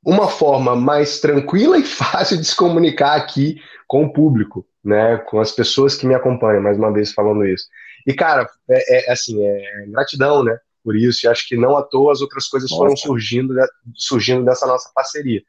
uma 0.04 0.28
forma 0.28 0.76
mais 0.76 1.20
tranquila 1.20 1.78
e 1.78 1.82
fácil 1.82 2.36
de 2.36 2.44
se 2.44 2.54
comunicar 2.54 3.16
aqui 3.16 3.60
com 3.88 4.04
o 4.04 4.12
público, 4.12 4.66
né? 4.84 5.18
Com 5.18 5.40
as 5.40 5.52
pessoas 5.52 5.94
que 5.96 6.06
me 6.06 6.14
acompanham, 6.14 6.62
mais 6.62 6.78
uma 6.78 6.92
vez 6.92 7.12
falando 7.12 7.46
isso. 7.46 7.66
E, 8.06 8.14
cara, 8.14 8.48
é, 8.70 9.08
é 9.08 9.12
assim, 9.12 9.44
é 9.44 9.86
gratidão, 9.88 10.44
né? 10.44 10.56
Por 10.86 10.94
isso, 10.94 11.26
e 11.26 11.28
acho 11.28 11.48
que 11.48 11.56
não 11.56 11.76
à 11.76 11.82
toa 11.82 12.12
as 12.12 12.20
outras 12.20 12.46
coisas 12.46 12.70
Nossa. 12.70 12.80
foram 12.80 12.96
surgindo, 12.96 13.52
surgindo 13.92 14.44
dessa 14.44 14.68
nossa 14.68 14.88
parceria. 14.94 15.42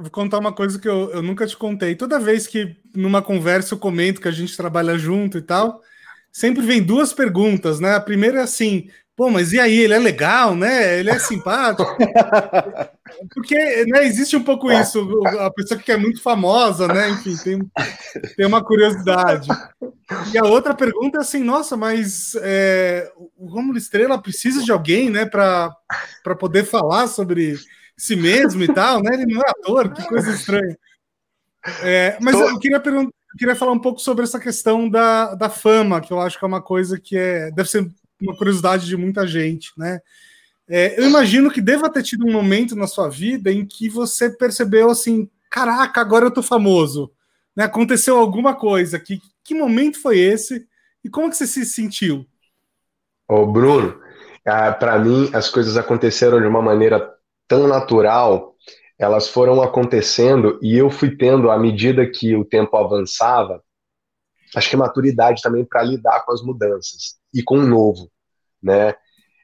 vou 0.00 0.10
contar 0.10 0.38
uma 0.38 0.50
coisa 0.50 0.78
que 0.78 0.88
eu, 0.88 1.10
eu 1.10 1.20
nunca 1.20 1.46
te 1.46 1.54
contei. 1.54 1.94
Toda 1.94 2.18
vez 2.18 2.46
que 2.46 2.74
numa 2.96 3.20
conversa 3.20 3.74
eu 3.74 3.78
comento 3.78 4.18
que 4.18 4.28
a 4.28 4.32
gente 4.32 4.56
trabalha 4.56 4.96
junto 4.96 5.36
e 5.36 5.42
tal, 5.42 5.82
sempre 6.32 6.64
vem 6.64 6.82
duas 6.82 7.12
perguntas, 7.12 7.80
né? 7.80 7.96
A 7.96 8.00
primeira 8.00 8.38
é 8.38 8.42
assim: 8.44 8.88
pô, 9.18 9.28
mas 9.28 9.52
e 9.52 9.58
aí, 9.58 9.80
ele 9.80 9.94
é 9.94 9.98
legal, 9.98 10.54
né? 10.54 11.00
Ele 11.00 11.10
é 11.10 11.18
simpático. 11.18 11.84
Porque 13.34 13.84
né, 13.86 14.04
existe 14.04 14.36
um 14.36 14.44
pouco 14.44 14.70
isso, 14.70 15.04
a 15.40 15.50
pessoa 15.50 15.80
que 15.80 15.90
é 15.90 15.96
muito 15.96 16.22
famosa, 16.22 16.86
né? 16.86 17.10
Enfim, 17.10 17.36
tem, 17.36 17.58
tem 18.36 18.46
uma 18.46 18.62
curiosidade. 18.62 19.48
E 20.32 20.38
a 20.38 20.44
outra 20.44 20.72
pergunta 20.72 21.18
é 21.18 21.20
assim, 21.20 21.42
nossa, 21.42 21.76
mas 21.76 22.36
é, 22.40 23.10
o 23.36 23.46
Romulo 23.46 23.76
Estrela 23.76 24.22
precisa 24.22 24.62
de 24.62 24.70
alguém, 24.70 25.10
né, 25.10 25.26
para 25.26 25.74
poder 26.38 26.64
falar 26.64 27.08
sobre 27.08 27.56
si 27.96 28.14
mesmo 28.14 28.62
e 28.62 28.72
tal, 28.72 29.02
né? 29.02 29.14
Ele 29.14 29.34
não 29.34 29.42
é 29.42 29.50
ator, 29.50 29.92
que 29.92 30.06
coisa 30.06 30.30
estranha. 30.30 30.78
É, 31.82 32.16
mas 32.20 32.36
Tô... 32.36 32.50
eu 32.50 32.58
queria 32.60 32.78
perguntar. 32.78 33.10
Eu 33.30 33.38
queria 33.38 33.56
falar 33.56 33.72
um 33.72 33.78
pouco 33.78 34.00
sobre 34.00 34.24
essa 34.24 34.40
questão 34.40 34.88
da, 34.88 35.34
da 35.34 35.50
fama, 35.50 36.00
que 36.00 36.10
eu 36.10 36.18
acho 36.18 36.38
que 36.38 36.44
é 36.44 36.48
uma 36.48 36.62
coisa 36.62 36.98
que 36.98 37.14
é, 37.14 37.50
deve 37.50 37.68
ser 37.68 37.86
uma 38.20 38.36
curiosidade 38.36 38.86
de 38.86 38.96
muita 38.96 39.26
gente, 39.26 39.72
né? 39.76 40.00
É, 40.68 41.00
eu 41.00 41.08
imagino 41.08 41.50
que 41.50 41.60
deva 41.60 41.90
ter 41.90 42.02
tido 42.02 42.26
um 42.26 42.32
momento 42.32 42.76
na 42.76 42.86
sua 42.86 43.08
vida 43.08 43.50
em 43.50 43.64
que 43.64 43.88
você 43.88 44.28
percebeu 44.28 44.90
assim, 44.90 45.28
caraca, 45.50 46.00
agora 46.00 46.26
eu 46.26 46.30
tô 46.30 46.42
famoso, 46.42 47.10
né? 47.56 47.64
Aconteceu 47.64 48.18
alguma 48.18 48.54
coisa. 48.54 48.98
Que, 48.98 49.20
que 49.42 49.54
momento 49.54 50.00
foi 50.00 50.18
esse? 50.18 50.66
E 51.02 51.08
como 51.08 51.30
que 51.30 51.36
você 51.36 51.46
se 51.46 51.64
sentiu? 51.64 52.26
Ô, 53.26 53.46
Bruno, 53.46 53.98
para 54.78 54.98
mim 54.98 55.30
as 55.32 55.48
coisas 55.48 55.76
aconteceram 55.76 56.40
de 56.40 56.46
uma 56.46 56.62
maneira 56.62 57.14
tão 57.46 57.66
natural, 57.66 58.54
elas 58.98 59.28
foram 59.28 59.62
acontecendo 59.62 60.58
e 60.60 60.76
eu 60.76 60.90
fui 60.90 61.16
tendo, 61.16 61.50
à 61.50 61.58
medida 61.58 62.06
que 62.06 62.34
o 62.34 62.44
tempo 62.44 62.76
avançava, 62.76 63.62
acho 64.54 64.70
que 64.70 64.76
maturidade 64.76 65.42
também 65.42 65.64
para 65.64 65.82
lidar 65.82 66.24
com 66.24 66.32
as 66.32 66.42
mudanças 66.42 67.18
e 67.32 67.42
com 67.42 67.58
o 67.58 67.66
novo, 67.66 68.10
né? 68.62 68.94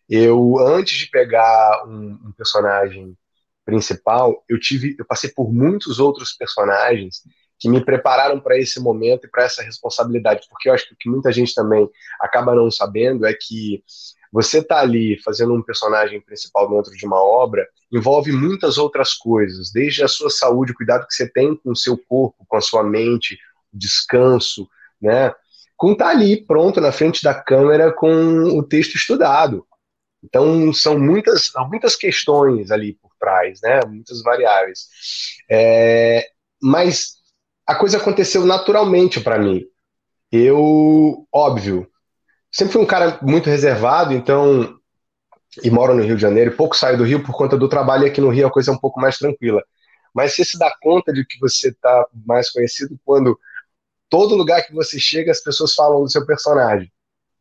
Eu 0.09 0.59
antes 0.59 0.99
de 0.99 1.11
pegar 1.11 1.85
um, 1.87 2.19
um 2.27 2.33
personagem 2.33 3.17
principal, 3.65 4.45
eu 4.49 4.61
tive, 4.61 4.95
eu 4.99 5.05
passei 5.05 5.31
por 5.31 5.53
muitos 5.53 5.99
outros 5.99 6.33
personagens 6.33 7.23
que 7.59 7.69
me 7.69 7.83
prepararam 7.83 8.39
para 8.41 8.59
esse 8.59 8.79
momento 8.81 9.27
e 9.27 9.31
para 9.31 9.45
essa 9.45 9.63
responsabilidade, 9.63 10.47
porque 10.51 10.69
eu 10.69 10.75
acho 10.75 10.87
que 10.89 10.95
o 10.95 10.97
que 10.99 11.09
muita 11.09 11.33
gente 11.33 11.55
também 11.55 11.89
acaba 12.21 12.55
não 12.55 12.71
sabendo 12.71 13.25
é 13.25 13.33
que 13.33 13.83
você 14.31 14.63
tá 14.63 14.81
ali 14.81 15.19
fazendo 15.23 15.55
um 15.55 15.63
personagem 15.63 16.21
principal 16.21 16.69
dentro 16.69 16.93
de 16.93 17.07
uma 17.07 17.23
obra 17.23 17.67
envolve 17.91 18.33
muitas 18.33 18.77
outras 18.77 19.15
coisas, 19.15 19.71
desde 19.71 20.03
a 20.03 20.09
sua 20.09 20.29
saúde, 20.29 20.73
o 20.73 20.75
cuidado 20.75 21.07
que 21.07 21.15
você 21.15 21.31
tem 21.31 21.57
com 21.57 21.71
o 21.71 21.77
seu 21.77 21.97
corpo, 21.97 22.45
com 22.49 22.57
a 22.57 22.61
sua 22.61 22.83
mente, 22.83 23.39
descanso, 23.73 24.69
né? 25.05 25.33
Com 25.77 25.93
estar 25.93 26.07
tá 26.07 26.11
ali 26.11 26.45
pronto 26.45 26.81
na 26.81 26.91
frente 26.91 27.23
da 27.23 27.35
câmera 27.35 27.93
com 27.93 28.09
o 28.59 28.63
texto 28.63 28.95
estudado. 28.95 29.67
Então 30.23 30.73
são 30.73 30.99
muitas, 30.99 31.53
muitas 31.69 31.95
questões 31.95 32.71
ali 32.71 32.95
por 32.95 33.11
trás, 33.21 33.61
né? 33.63 33.81
Muitas 33.87 34.23
variáveis. 34.23 34.89
É, 35.51 36.27
mas 36.61 37.17
a 37.67 37.75
coisa 37.75 37.99
aconteceu 37.99 38.45
naturalmente 38.47 39.21
para 39.21 39.39
mim. 39.39 39.65
Eu, 40.33 41.27
óbvio, 41.33 41.87
sempre 42.51 42.73
fui 42.73 42.83
um 42.83 42.87
cara 42.87 43.19
muito 43.23 43.49
reservado, 43.49 44.15
então 44.15 44.79
e 45.63 45.71
moro 45.71 45.95
no 45.95 46.03
Rio 46.03 46.17
de 46.17 46.23
Janeiro, 46.23 46.57
pouco 46.57 46.77
saio 46.77 46.99
do 46.99 47.05
Rio 47.05 47.23
por 47.23 47.37
conta 47.37 47.57
do 47.57 47.69
trabalho 47.69 48.07
aqui 48.07 48.21
no 48.21 48.31
Rio 48.31 48.47
a 48.47 48.51
coisa 48.51 48.73
é 48.73 48.75
um 48.75 48.79
pouco 48.79 49.01
mais 49.01 49.19
tranquila. 49.19 49.63
Mas 50.13 50.35
você 50.35 50.45
se 50.45 50.59
dá 50.59 50.73
conta 50.81 51.13
de 51.13 51.25
que 51.25 51.39
você 51.39 51.69
está 51.69 52.07
mais 52.27 52.51
conhecido 52.51 52.99
quando 53.05 53.39
todo 54.09 54.37
lugar 54.37 54.63
que 54.63 54.73
você 54.73 54.99
chega 54.99 55.31
as 55.31 55.43
pessoas 55.43 55.75
falam 55.75 56.03
do 56.03 56.11
seu 56.11 56.25
personagem. 56.27 56.91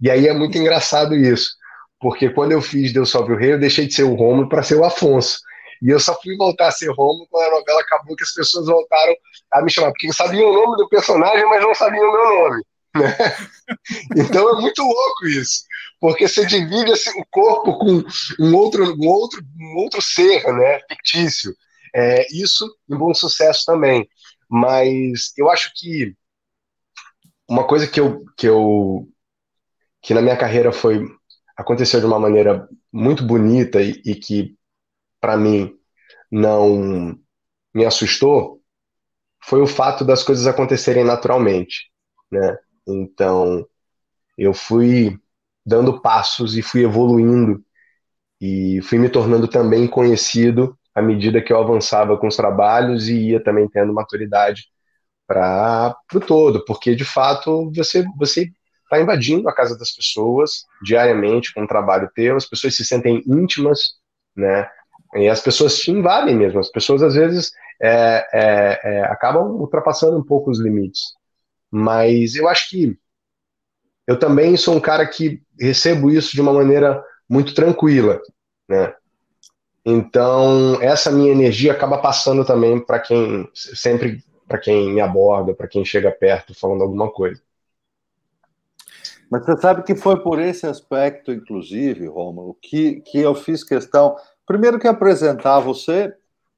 E 0.02 0.10
aí 0.10 0.28
é 0.28 0.34
muito 0.34 0.58
engraçado 0.58 1.16
isso, 1.16 1.52
porque 2.00 2.30
quando 2.30 2.52
eu 2.52 2.62
fiz 2.62 2.92
Deus 2.92 3.10
Salve 3.10 3.34
o 3.34 3.38
Rei, 3.38 3.54
eu 3.54 3.60
deixei 3.60 3.88
de 3.88 3.94
ser 3.94 4.04
o 4.04 4.16
Romulo 4.16 4.50
para 4.50 4.64
ser 4.64 4.76
o 4.76 4.84
Afonso. 4.84 5.40
E 5.82 5.90
eu 5.90 6.00
só 6.00 6.20
fui 6.22 6.36
voltar 6.38 6.68
a 6.68 6.72
ser 6.72 6.90
Romulo 6.90 7.28
quando 7.30 7.46
a 7.46 7.60
novela 7.60 7.82
acabou, 7.82 8.16
que 8.16 8.24
as 8.24 8.34
pessoas 8.34 8.68
voltaram 8.68 9.14
a 9.52 9.62
me 9.62 9.72
chamar, 9.72 9.92
porque 9.92 10.12
sabiam 10.14 10.50
o 10.50 10.54
nome 10.54 10.78
do 10.78 10.90
personagem, 10.90 11.46
mas 11.46 11.62
não 11.62 11.74
sabiam 11.74 12.10
o 12.10 12.12
meu 12.12 12.50
nome. 12.50 12.64
Né? 12.96 13.12
Então 14.16 14.48
é 14.56 14.62
muito 14.62 14.84
louco 14.84 15.26
isso, 15.26 15.64
porque 16.00 16.28
você 16.28 16.46
divide 16.46 16.92
assim, 16.92 17.10
o 17.20 17.26
corpo 17.32 17.80
com 17.80 18.04
um 18.40 18.56
outro, 18.56 18.96
um 19.02 19.08
outro, 19.08 19.42
um 19.60 19.78
outro 19.78 20.00
ser, 20.00 20.46
né, 20.54 20.80
fictício. 20.88 21.56
É, 21.96 22.28
isso 22.32 22.72
em 22.88 22.96
bom 22.96 23.12
sucesso 23.12 23.66
também. 23.66 24.08
Mas 24.48 25.34
eu 25.36 25.50
acho 25.50 25.72
que 25.76 26.14
uma 27.50 27.66
coisa 27.66 27.88
que 27.88 28.00
eu, 28.00 28.26
que 28.38 28.48
eu 28.48 29.08
que 30.02 30.14
na 30.14 30.22
minha 30.22 30.38
carreira 30.38 30.72
foi 30.72 31.06
aconteceu 31.56 32.00
de 32.00 32.06
uma 32.06 32.20
maneira 32.20 32.68
muito 32.92 33.24
bonita 33.26 33.82
e, 33.82 34.02
e 34.06 34.16
que 34.16 34.56
para 35.22 35.38
mim 35.38 35.74
não 36.32 37.18
me 37.74 37.86
assustou 37.86 38.62
foi 39.44 39.62
o 39.62 39.68
fato 39.68 40.06
das 40.06 40.24
coisas 40.24 40.48
acontecerem 40.48 41.04
naturalmente, 41.04 41.92
né? 42.32 42.58
Então, 42.88 43.66
eu 44.38 44.54
fui 44.54 45.18
dando 45.66 46.02
passos 46.02 46.58
e 46.58 46.62
fui 46.62 46.84
evoluindo 46.84 47.64
e 48.42 48.82
fui 48.84 49.00
me 49.00 49.10
tornando 49.10 49.48
também 49.48 49.88
conhecido 49.88 50.78
à 50.96 51.02
medida 51.02 51.42
que 51.42 51.54
eu 51.54 51.60
avançava 51.60 52.18
com 52.18 52.28
os 52.28 52.36
trabalhos 52.36 53.08
e 53.10 53.30
ia 53.32 53.44
também 53.44 53.68
tendo 53.70 53.94
maturidade 53.94 54.68
para 55.28 55.96
o 56.14 56.20
todo, 56.20 56.64
porque 56.66 56.96
de 56.96 57.06
fato 57.06 57.72
você 57.74 58.06
você 58.18 58.52
está 58.84 59.02
invadindo 59.02 59.50
a 59.50 59.54
casa 59.54 59.78
das 59.78 59.92
pessoas 59.92 60.66
diariamente 60.84 61.54
com 61.54 61.62
um 61.62 61.68
trabalho 61.68 62.12
teu, 62.14 62.36
as 62.36 62.46
pessoas 62.46 62.76
se 62.76 62.86
sentem 62.86 63.24
íntimas, 63.26 63.96
né? 64.36 64.70
E 65.16 65.28
as 65.28 65.42
pessoas 65.42 65.78
te 65.78 65.92
invadem 65.92 66.36
mesmo, 66.36 66.60
as 66.60 66.70
pessoas 66.70 67.02
às 67.02 67.16
vezes 67.16 67.52
é, 67.82 68.28
é, 68.34 68.80
é, 68.84 69.04
acabam 69.06 69.44
ultrapassando 69.60 70.18
um 70.18 70.24
pouco 70.24 70.52
os 70.52 70.60
limites. 70.60 71.14
Mas 71.72 72.36
eu 72.36 72.48
acho 72.48 72.70
que 72.70 72.98
eu 74.08 74.18
também 74.18 74.58
sou 74.58 74.76
um 74.76 74.80
cara 74.80 75.06
que 75.08 75.42
recebo 75.60 76.12
isso 76.12 76.34
de 76.34 76.42
uma 76.42 76.54
maneira 76.54 77.04
muito 77.28 77.54
tranquila, 77.54 78.20
né? 78.68 78.94
Então, 79.86 80.82
essa 80.82 81.12
minha 81.12 81.32
energia 81.32 81.74
acaba 81.74 81.98
passando 81.98 82.46
também 82.46 82.80
para 82.80 83.00
quem 83.00 83.50
sempre 83.54 84.24
para 84.54 84.60
quem 84.60 84.94
me 84.94 85.02
aborda, 85.02 85.52
para 85.56 85.68
quem 85.68 85.84
chega 85.84 86.12
perto 86.12 86.54
falando 86.54 86.84
alguma 86.84 87.12
coisa. 87.12 87.42
Mas 89.32 89.44
você 89.44 89.58
sabe 89.58 89.82
que 89.82 89.96
foi 89.96 90.22
por 90.22 90.40
esse 90.40 90.68
aspecto, 90.68 91.32
inclusive, 91.32 92.06
Romulo, 92.06 92.56
que, 92.62 93.02
que 93.02 93.18
eu 93.18 93.34
fiz 93.34 93.64
questão, 93.64 94.16
primeiro 94.46 94.78
que 94.78 94.88
apresentar 94.88 95.60
você, 95.60 96.14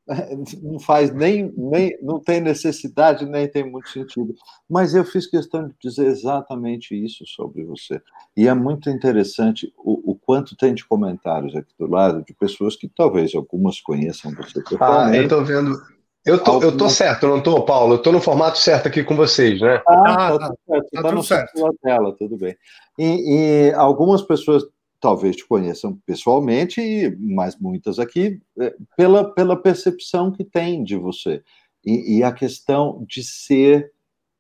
não 0.62 0.78
faz 0.78 1.10
nem, 1.14 1.54
nem 1.56 1.98
não 2.02 2.20
tem 2.20 2.42
necessidade 2.42 3.25
nem 3.25 3.48
tem 3.48 3.64
muito 3.64 3.88
sentido. 3.88 4.36
Mas 4.70 4.94
eu 4.94 5.06
fiz 5.06 5.25
questão 5.25 5.70
de 5.70 5.74
dizer 5.82 6.08
exatamente 6.08 6.94
isso 6.94 7.25
sobre 7.25 7.64
você. 7.64 8.02
E 8.36 8.46
é 8.46 8.54
muito 8.54 8.90
interessante 8.90 9.74
o, 9.78 10.12
o 10.12 10.16
quanto 10.16 10.54
tem 10.58 10.74
de 10.74 10.86
comentários 10.86 11.56
aqui 11.56 11.74
do 11.80 11.90
lado 11.90 12.25
de 12.25 12.34
pessoas 12.34 12.75
que 12.75 12.90
talvez 12.90 13.34
algumas 13.34 13.80
conheçam 13.80 14.34
você 14.36 14.62
Ah, 14.82 15.16
eu 15.16 15.30
tô 15.30 15.42
vendo. 15.46 15.95
Eu 16.25 16.44
tô, 16.44 16.62
eu 16.62 16.75
tô 16.75 16.89
certo, 16.89 17.27
não 17.27 17.41
tô, 17.41 17.63
Paulo? 17.63 17.94
Eu 17.94 18.01
tô 18.01 18.12
no 18.12 18.20
formato 18.20 18.58
certo 18.58 18.88
aqui 18.88 19.03
com 19.03 19.15
vocês, 19.15 19.62
né? 19.62 19.79
Ah, 19.88 20.38
tá, 20.38 20.39
tá, 20.39 20.48
tudo 20.48 20.58
certo. 20.65 20.89
Tá, 20.91 21.01
tá 21.01 21.10
tudo 21.10 21.24
certo. 21.24 21.77
Tela, 21.84 22.15
tudo 22.17 22.38
bem. 22.38 22.58
E, 22.98 23.67
e 23.70 23.74
algumas 23.74 24.24
pessoas 24.24 24.63
talvez 25.00 25.36
te 25.36 25.48
conheçam 25.48 26.00
pessoalmente, 26.03 27.15
mas 27.20 27.55
muitas 27.60 28.00
aqui 28.00 28.39
é, 28.60 28.74
pela, 28.98 29.24
pela 29.36 29.55
percepção 29.55 30.32
que 30.32 30.44
tem 30.44 30.84
de 30.84 30.96
você. 30.96 31.44
E, 31.86 32.17
e, 32.17 32.24
a 32.24 32.32
questão 32.32 33.05
de 33.08 33.24
ser 33.24 33.91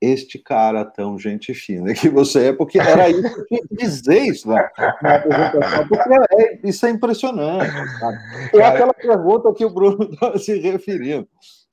este 0.01 0.39
cara 0.39 0.83
tão 0.83 1.19
gente 1.19 1.53
fina 1.53 1.93
que 1.93 2.09
você 2.09 2.47
é, 2.47 2.53
porque 2.53 2.79
era 2.79 3.07
isso 3.07 3.45
que 3.45 3.61
dizer 3.71 4.23
isso 4.23 4.49
na, 4.49 4.71
na 5.03 5.15
apresentação, 5.17 5.87
porque 5.87 6.09
é, 6.33 6.59
isso 6.63 6.85
é 6.87 6.89
impressionante. 6.89 7.71
Sabe? 7.99 8.17
É 8.55 8.65
aquela 8.65 8.93
pergunta 8.93 9.53
que 9.53 9.63
o 9.63 9.69
Bruno 9.69 10.09
está 10.11 10.35
se 10.39 10.57
referindo, 10.57 11.27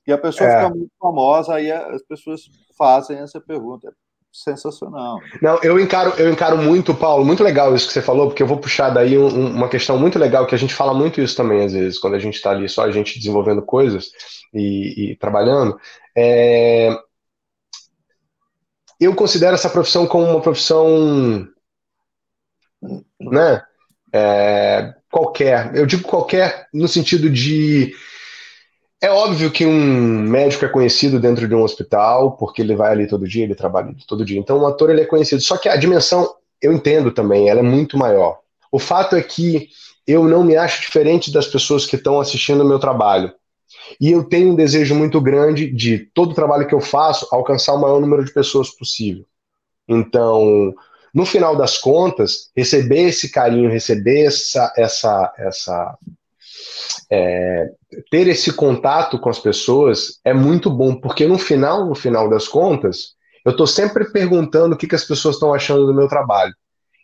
que 0.05 0.13
a 0.13 0.19
pessoa 0.19 0.49
é. 0.49 0.57
fica 0.57 0.75
muito 0.75 0.93
famosa, 0.99 1.55
aí 1.55 1.71
as 1.71 2.03
pessoas 2.03 2.43
fazem 2.77 3.19
essa 3.19 3.41
pergunta 3.41 3.93
sensacional. 4.33 5.21
Não, 5.43 5.59
eu 5.63 5.79
encaro, 5.79 6.11
eu 6.19 6.33
encaro 6.33 6.57
muito, 6.57 6.95
Paulo, 6.95 7.25
muito 7.25 7.45
legal 7.45 7.75
isso 7.75 7.87
que 7.87 7.93
você 7.93 8.01
falou, 8.01 8.29
porque 8.29 8.43
eu 8.43 8.47
vou 8.47 8.57
puxar 8.57 8.89
daí 8.89 9.19
um, 9.19 9.29
uma 9.29 9.69
questão 9.69 9.99
muito 9.99 10.19
legal, 10.19 10.47
que 10.47 10.55
a 10.55 10.59
gente 10.59 10.75
fala 10.75 10.95
muito 10.95 11.21
isso 11.21 11.37
também, 11.37 11.65
às 11.65 11.73
vezes, 11.73 11.99
quando 11.99 12.15
a 12.15 12.19
gente 12.19 12.35
está 12.35 12.51
ali 12.51 12.69
só 12.69 12.85
a 12.85 12.91
gente 12.91 13.19
desenvolvendo 13.19 13.61
coisas 13.61 14.11
e, 14.55 15.13
e 15.13 15.17
trabalhando. 15.17 15.79
É... 16.17 16.97
Eu 18.99 19.15
considero 19.15 19.55
essa 19.55 19.69
profissão 19.69 20.07
como 20.07 20.25
uma 20.25 20.41
profissão, 20.41 21.47
né, 23.21 23.63
é... 24.13 24.95
qualquer. 25.11 25.77
Eu 25.77 25.85
digo 25.85 26.05
qualquer 26.05 26.69
no 26.73 26.89
sentido 26.89 27.29
de 27.29 27.95
é 29.03 29.11
óbvio 29.11 29.51
que 29.51 29.67
um 29.67 30.23
médico 30.23 30.65
é 30.65 30.69
conhecido 30.69 31.19
dentro 31.19 31.49
de 31.49 31.55
um 31.57 31.63
hospital, 31.63 32.37
porque 32.37 32.63
ele 32.63 32.77
vai 32.77 32.93
ali 32.93 33.09
todo 33.09 33.27
dia, 33.27 33.43
ele 33.43 33.55
trabalha 33.57 33.93
todo 34.07 34.25
dia. 34.25 34.39
Então, 34.39 34.61
o 34.61 34.67
ator 34.67 34.91
ele 34.91 35.01
é 35.01 35.05
conhecido. 35.05 35.43
Só 35.43 35.57
que 35.57 35.69
a 35.69 35.75
dimensão, 35.75 36.33
eu 36.63 36.73
entendo 36.73 37.11
também, 37.11 37.49
ela 37.49 37.59
é 37.59 37.65
muito 37.65 37.99
maior. 37.99 38.39
O 38.71 38.79
fato 38.79 39.17
é 39.17 39.23
que 39.23 39.69
eu 40.07 40.29
não 40.29 40.45
me 40.45 40.57
acho 40.57 40.81
diferente 40.81 41.33
das 41.33 41.49
pessoas 41.49 41.85
que 41.85 41.97
estão 41.97 42.21
assistindo 42.21 42.63
o 42.63 42.69
meu 42.69 42.79
trabalho. 42.79 43.35
E 44.01 44.13
eu 44.13 44.23
tenho 44.23 44.53
um 44.53 44.55
desejo 44.55 44.95
muito 44.95 45.21
grande 45.21 45.69
de 45.69 45.99
todo 45.99 46.31
o 46.31 46.35
trabalho 46.35 46.69
que 46.69 46.75
eu 46.75 46.81
faço 46.81 47.27
alcançar 47.33 47.75
o 47.75 47.81
maior 47.81 48.01
número 48.01 48.25
de 48.25 48.33
pessoas 48.33 48.71
possível. 48.71 49.25
Então, 49.89 50.73
no 51.13 51.27
final 51.27 51.57
das 51.57 51.77
contas, 51.77 52.53
receber 52.57 53.09
esse 53.09 53.33
carinho, 53.33 53.69
receber 53.69 54.27
essa, 54.27 54.73
essa, 54.77 55.35
essa 55.37 55.99
é, 57.11 57.71
ter 58.11 58.28
esse 58.28 58.52
contato 58.52 59.19
com 59.19 59.28
as 59.28 59.38
pessoas 59.38 60.21
é 60.25 60.33
muito 60.33 60.71
bom, 60.71 60.95
porque 60.95 61.26
no 61.26 61.38
final, 61.38 61.87
no 61.87 61.95
final 61.95 62.28
das 62.28 62.49
contas, 62.49 63.14
eu 63.45 63.52
estou 63.52 63.66
sempre 63.66 64.11
perguntando 64.11 64.75
o 64.75 64.78
que, 64.78 64.87
que 64.87 64.95
as 64.95 65.04
pessoas 65.04 65.37
estão 65.37 65.52
achando 65.52 65.87
do 65.87 65.95
meu 65.95 66.09
trabalho. 66.09 66.54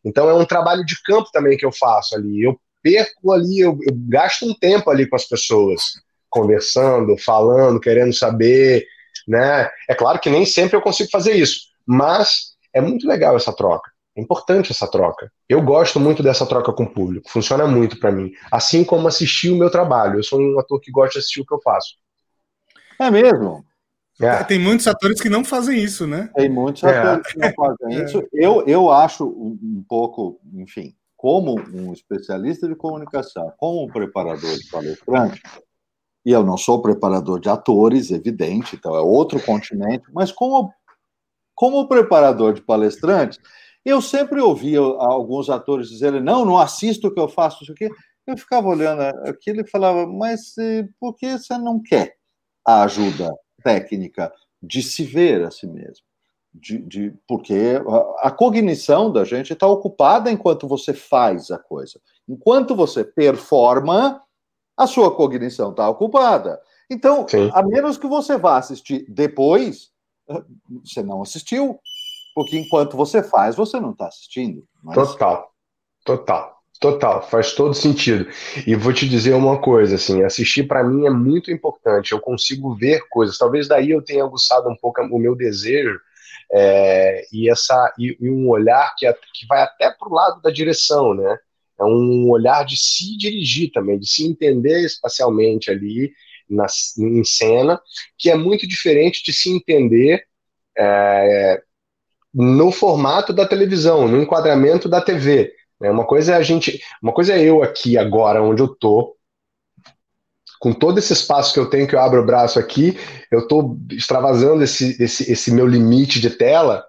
Então 0.05 0.29
é 0.29 0.35
um 0.35 0.45
trabalho 0.45 0.85
de 0.85 1.01
campo 1.03 1.29
também 1.33 1.57
que 1.57 1.67
eu 1.67 1.73
faço 1.73 2.15
ali. 2.15 2.43
Eu 2.43 2.59
perco 2.83 3.33
ali, 3.33 3.61
eu, 3.61 3.77
eu 3.83 3.95
gasto 4.09 4.47
um 4.47 4.55
tempo 4.55 4.91
ali 4.91 5.09
com 5.09 5.17
as 5.17 5.25
pessoas, 5.25 5.83
conversando, 6.31 7.17
falando, 7.19 7.81
querendo 7.81 8.13
saber, 8.13 8.87
né? 9.27 9.69
É 9.89 9.95
claro 9.95 10.21
que 10.21 10.31
nem 10.31 10.47
sempre 10.47 10.77
eu 10.77 10.83
consigo 10.83 11.11
fazer 11.11 11.33
isso, 11.35 11.69
mas 11.87 12.53
é 12.73 12.81
muito 12.81 13.07
legal 13.07 13.37
essa 13.37 13.53
troca. 13.53 13.91
É 14.19 14.21
importante 14.21 14.73
essa 14.73 14.91
troca. 14.91 15.31
Eu 15.49 15.63
gosto 15.63 16.01
muito 16.01 16.25
dessa 16.25 16.45
troca 16.45 16.73
com 16.73 16.83
o 16.83 16.93
público. 16.93 17.31
Funciona 17.31 17.69
muito 17.69 18.01
para 18.01 18.11
mim. 18.11 18.33
Assim 18.51 18.83
como 18.83 19.07
assistir 19.07 19.51
o 19.51 19.57
meu 19.57 19.71
trabalho. 19.71 20.19
Eu 20.19 20.25
sou 20.25 20.41
um 20.41 20.59
ator 20.59 20.81
que 20.81 20.91
gosta 20.91 21.13
de 21.13 21.19
assistir 21.21 21.41
o 21.41 21.47
que 21.47 21.55
eu 21.55 21.61
faço. 21.61 21.95
É 22.99 23.09
mesmo? 23.13 23.65
É. 24.21 24.43
Tem 24.43 24.59
muitos 24.59 24.89
atores 24.89 25.21
que 25.21 25.29
não 25.29 25.45
fazem 25.45 25.79
isso, 25.79 26.05
né? 26.05 26.29
Tem 26.35 26.49
muitos 26.49 26.83
é. 26.83 26.99
atores 26.99 27.33
que 27.33 27.39
não 27.39 27.53
fazem 27.55 27.97
é. 27.97 28.05
isso. 28.05 28.29
Eu, 28.33 28.65
eu 28.67 28.91
acho 28.91 29.25
um, 29.25 29.57
um 29.63 29.85
pouco, 29.89 30.41
enfim, 30.53 30.97
como 31.17 31.55
um 31.73 31.93
especialista 31.93 32.67
de 32.67 32.75
comunicação, 32.75 33.53
como 33.57 33.85
um 33.85 33.87
preparador 33.87 34.59
de 34.59 34.69
palestrante, 34.69 35.41
e 36.27 36.33
eu 36.33 36.43
não 36.43 36.57
sou 36.57 36.83
preparador 36.83 37.39
de 37.39 37.49
atores, 37.49 38.11
evidente, 38.11 38.75
então 38.75 38.97
é 38.97 39.01
outro 39.01 39.41
continente, 39.41 40.05
mas 40.13 40.33
como, 40.33 40.73
como 41.55 41.87
preparador 41.87 42.53
de 42.53 42.61
palestrantes, 42.61 43.39
eu 43.85 44.03
sempre 44.03 44.41
ouvia 44.41 44.81
alguns 44.81 45.49
atores 45.49 45.89
dizerem: 45.89 46.21
não, 46.21 46.45
não 46.45 46.59
assisto 46.59 47.09
o 47.09 47.15
que 47.15 47.21
eu 47.21 47.29
faço, 47.29 47.63
isso 47.63 47.73
aqui. 47.73 47.89
Eu 48.27 48.37
ficava 48.37 48.69
olhando 48.69 49.01
aquilo 49.29 49.61
e 49.61 49.71
falava: 49.71 50.07
mas 50.07 50.55
por 51.01 51.15
que 51.15 51.39
você 51.39 51.57
não 51.57 51.83
quer 51.83 52.17
a 52.67 52.83
ajuda 52.83 53.35
técnica 53.63 54.33
de 54.63 54.83
se 54.83 55.05
ver 55.05 55.45
a 55.45 55.51
si 55.51 55.67
mesmo? 55.67 56.07
De, 56.53 56.79
de, 56.79 57.15
porque 57.27 57.81
a, 58.21 58.29
a 58.29 58.31
cognição 58.31 59.13
da 59.13 59.25
gente 59.25 59.53
está 59.53 59.67
ocupada 59.67 60.31
enquanto 60.31 60.67
você 60.67 60.93
faz 60.93 61.51
a 61.51 61.59
coisa. 61.59 62.01
Enquanto 62.29 62.75
você 62.75 63.05
performa, 63.05 64.23
a 64.77 64.87
sua 64.87 65.15
cognição 65.15 65.71
está 65.71 65.89
ocupada. 65.89 66.61
Então, 66.91 67.27
Sim. 67.29 67.51
a 67.53 67.63
menos 67.63 67.99
que 67.99 68.07
você 68.07 68.37
vá 68.37 68.57
assistir 68.57 69.05
depois, 69.09 69.91
você 70.85 71.03
não 71.03 71.23
assistiu, 71.23 71.79
porque 72.39 72.57
enquanto 72.57 72.97
você 72.97 73.21
faz, 73.21 73.57
você 73.57 73.81
não 73.81 73.91
está 73.91 74.07
assistindo. 74.07 74.63
Mas... 74.81 74.95
Total, 74.95 75.51
total, 76.05 76.57
total, 76.79 77.29
faz 77.29 77.53
todo 77.53 77.75
sentido. 77.75 78.29
E 78.65 78.77
vou 78.77 78.93
te 78.93 79.09
dizer 79.09 79.35
uma 79.35 79.61
coisa, 79.61 79.97
assim, 79.97 80.23
assistir 80.23 80.63
para 80.69 80.85
mim 80.85 81.05
é 81.05 81.11
muito 81.11 81.51
importante. 81.51 82.13
Eu 82.13 82.21
consigo 82.21 82.77
ver 82.77 83.03
coisas. 83.11 83.37
Talvez 83.37 83.67
daí 83.67 83.91
eu 83.91 84.01
tenha 84.01 84.23
aguçado 84.23 84.69
um 84.69 84.77
pouco 84.77 85.03
o 85.03 85.19
meu 85.19 85.35
desejo 85.35 85.99
é, 86.53 87.25
e 87.33 87.51
essa 87.51 87.93
e, 87.99 88.17
e, 88.21 88.31
um 88.31 88.49
olhar 88.49 88.95
que, 88.97 89.13
que 89.35 89.45
vai 89.49 89.61
até 89.61 89.91
para 89.91 90.09
o 90.09 90.15
lado 90.15 90.41
da 90.41 90.53
direção, 90.53 91.15
né? 91.15 91.39
É 91.77 91.83
um 91.83 92.31
olhar 92.31 92.65
de 92.65 92.77
se 92.77 93.17
dirigir 93.17 93.73
também, 93.73 93.99
de 93.99 94.07
se 94.07 94.25
entender 94.25 94.85
espacialmente 94.85 95.73
ali 95.73 96.13
na, 96.49 96.67
em 97.01 97.25
cena, 97.25 97.81
que 98.17 98.31
é 98.31 98.37
muito 98.37 98.65
diferente 98.65 99.25
de 99.25 99.33
se 99.33 99.51
entender 99.51 100.23
é, 100.79 101.63
no 102.33 102.71
formato 102.71 103.33
da 103.33 103.47
televisão, 103.47 104.07
no 104.07 104.21
enquadramento 104.21 104.89
da 104.89 105.01
TV. 105.01 105.53
Né? 105.81 105.91
Uma 105.91 106.07
coisa 106.07 106.35
é 106.35 106.37
a 106.37 106.43
gente, 106.43 106.81
uma 107.03 107.13
coisa 107.13 107.35
é 107.35 107.43
eu 107.43 107.63
aqui 107.63 107.97
agora 107.97 108.43
onde 108.43 108.63
eu 108.63 108.69
tô, 108.69 109.17
com 110.59 110.73
todo 110.73 110.99
esse 110.99 111.13
espaço 111.13 111.53
que 111.55 111.61
eu 111.61 111.71
tenho 111.71 111.87
que 111.87 111.95
eu 111.95 112.01
abro 112.01 112.21
o 112.21 112.27
braço 112.27 112.59
aqui, 112.59 112.99
eu 113.31 113.41
estou 113.41 113.79
extravasando 113.93 114.63
esse, 114.63 115.01
esse, 115.03 115.31
esse 115.31 115.53
meu 115.53 115.67
limite 115.67 116.21
de 116.21 116.31
tela. 116.31 116.85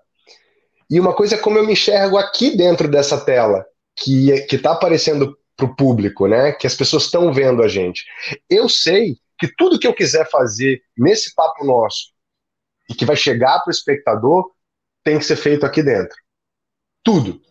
E 0.90 1.00
uma 1.00 1.14
coisa 1.14 1.36
é 1.36 1.38
como 1.38 1.58
eu 1.58 1.66
me 1.66 1.74
enxergo 1.74 2.18
aqui 2.18 2.58
dentro 2.58 2.88
dessa 2.88 3.24
tela, 3.24 3.64
que 3.96 4.32
é, 4.32 4.46
está 4.46 4.72
aparecendo 4.72 5.38
para 5.56 5.68
o 5.68 5.76
público, 5.76 6.26
né? 6.26 6.52
Que 6.54 6.66
as 6.66 6.74
pessoas 6.74 7.04
estão 7.04 7.32
vendo 7.32 7.62
a 7.62 7.68
gente. 7.68 8.06
Eu 8.50 8.68
sei 8.68 9.18
que 9.38 9.48
tudo 9.56 9.78
que 9.78 9.86
eu 9.86 9.94
quiser 9.94 10.28
fazer 10.30 10.82
nesse 10.98 11.36
papo 11.36 11.64
nosso 11.64 12.12
e 12.90 12.96
que 12.96 13.06
vai 13.06 13.16
chegar 13.16 13.60
para 13.60 13.70
o 13.70 13.72
espectador 13.72 14.50
tem 15.04 15.18
que 15.18 15.26
ser 15.26 15.36
feito 15.36 15.66
aqui 15.66 15.82
dentro. 15.82 16.16
Tudo. 17.04 17.42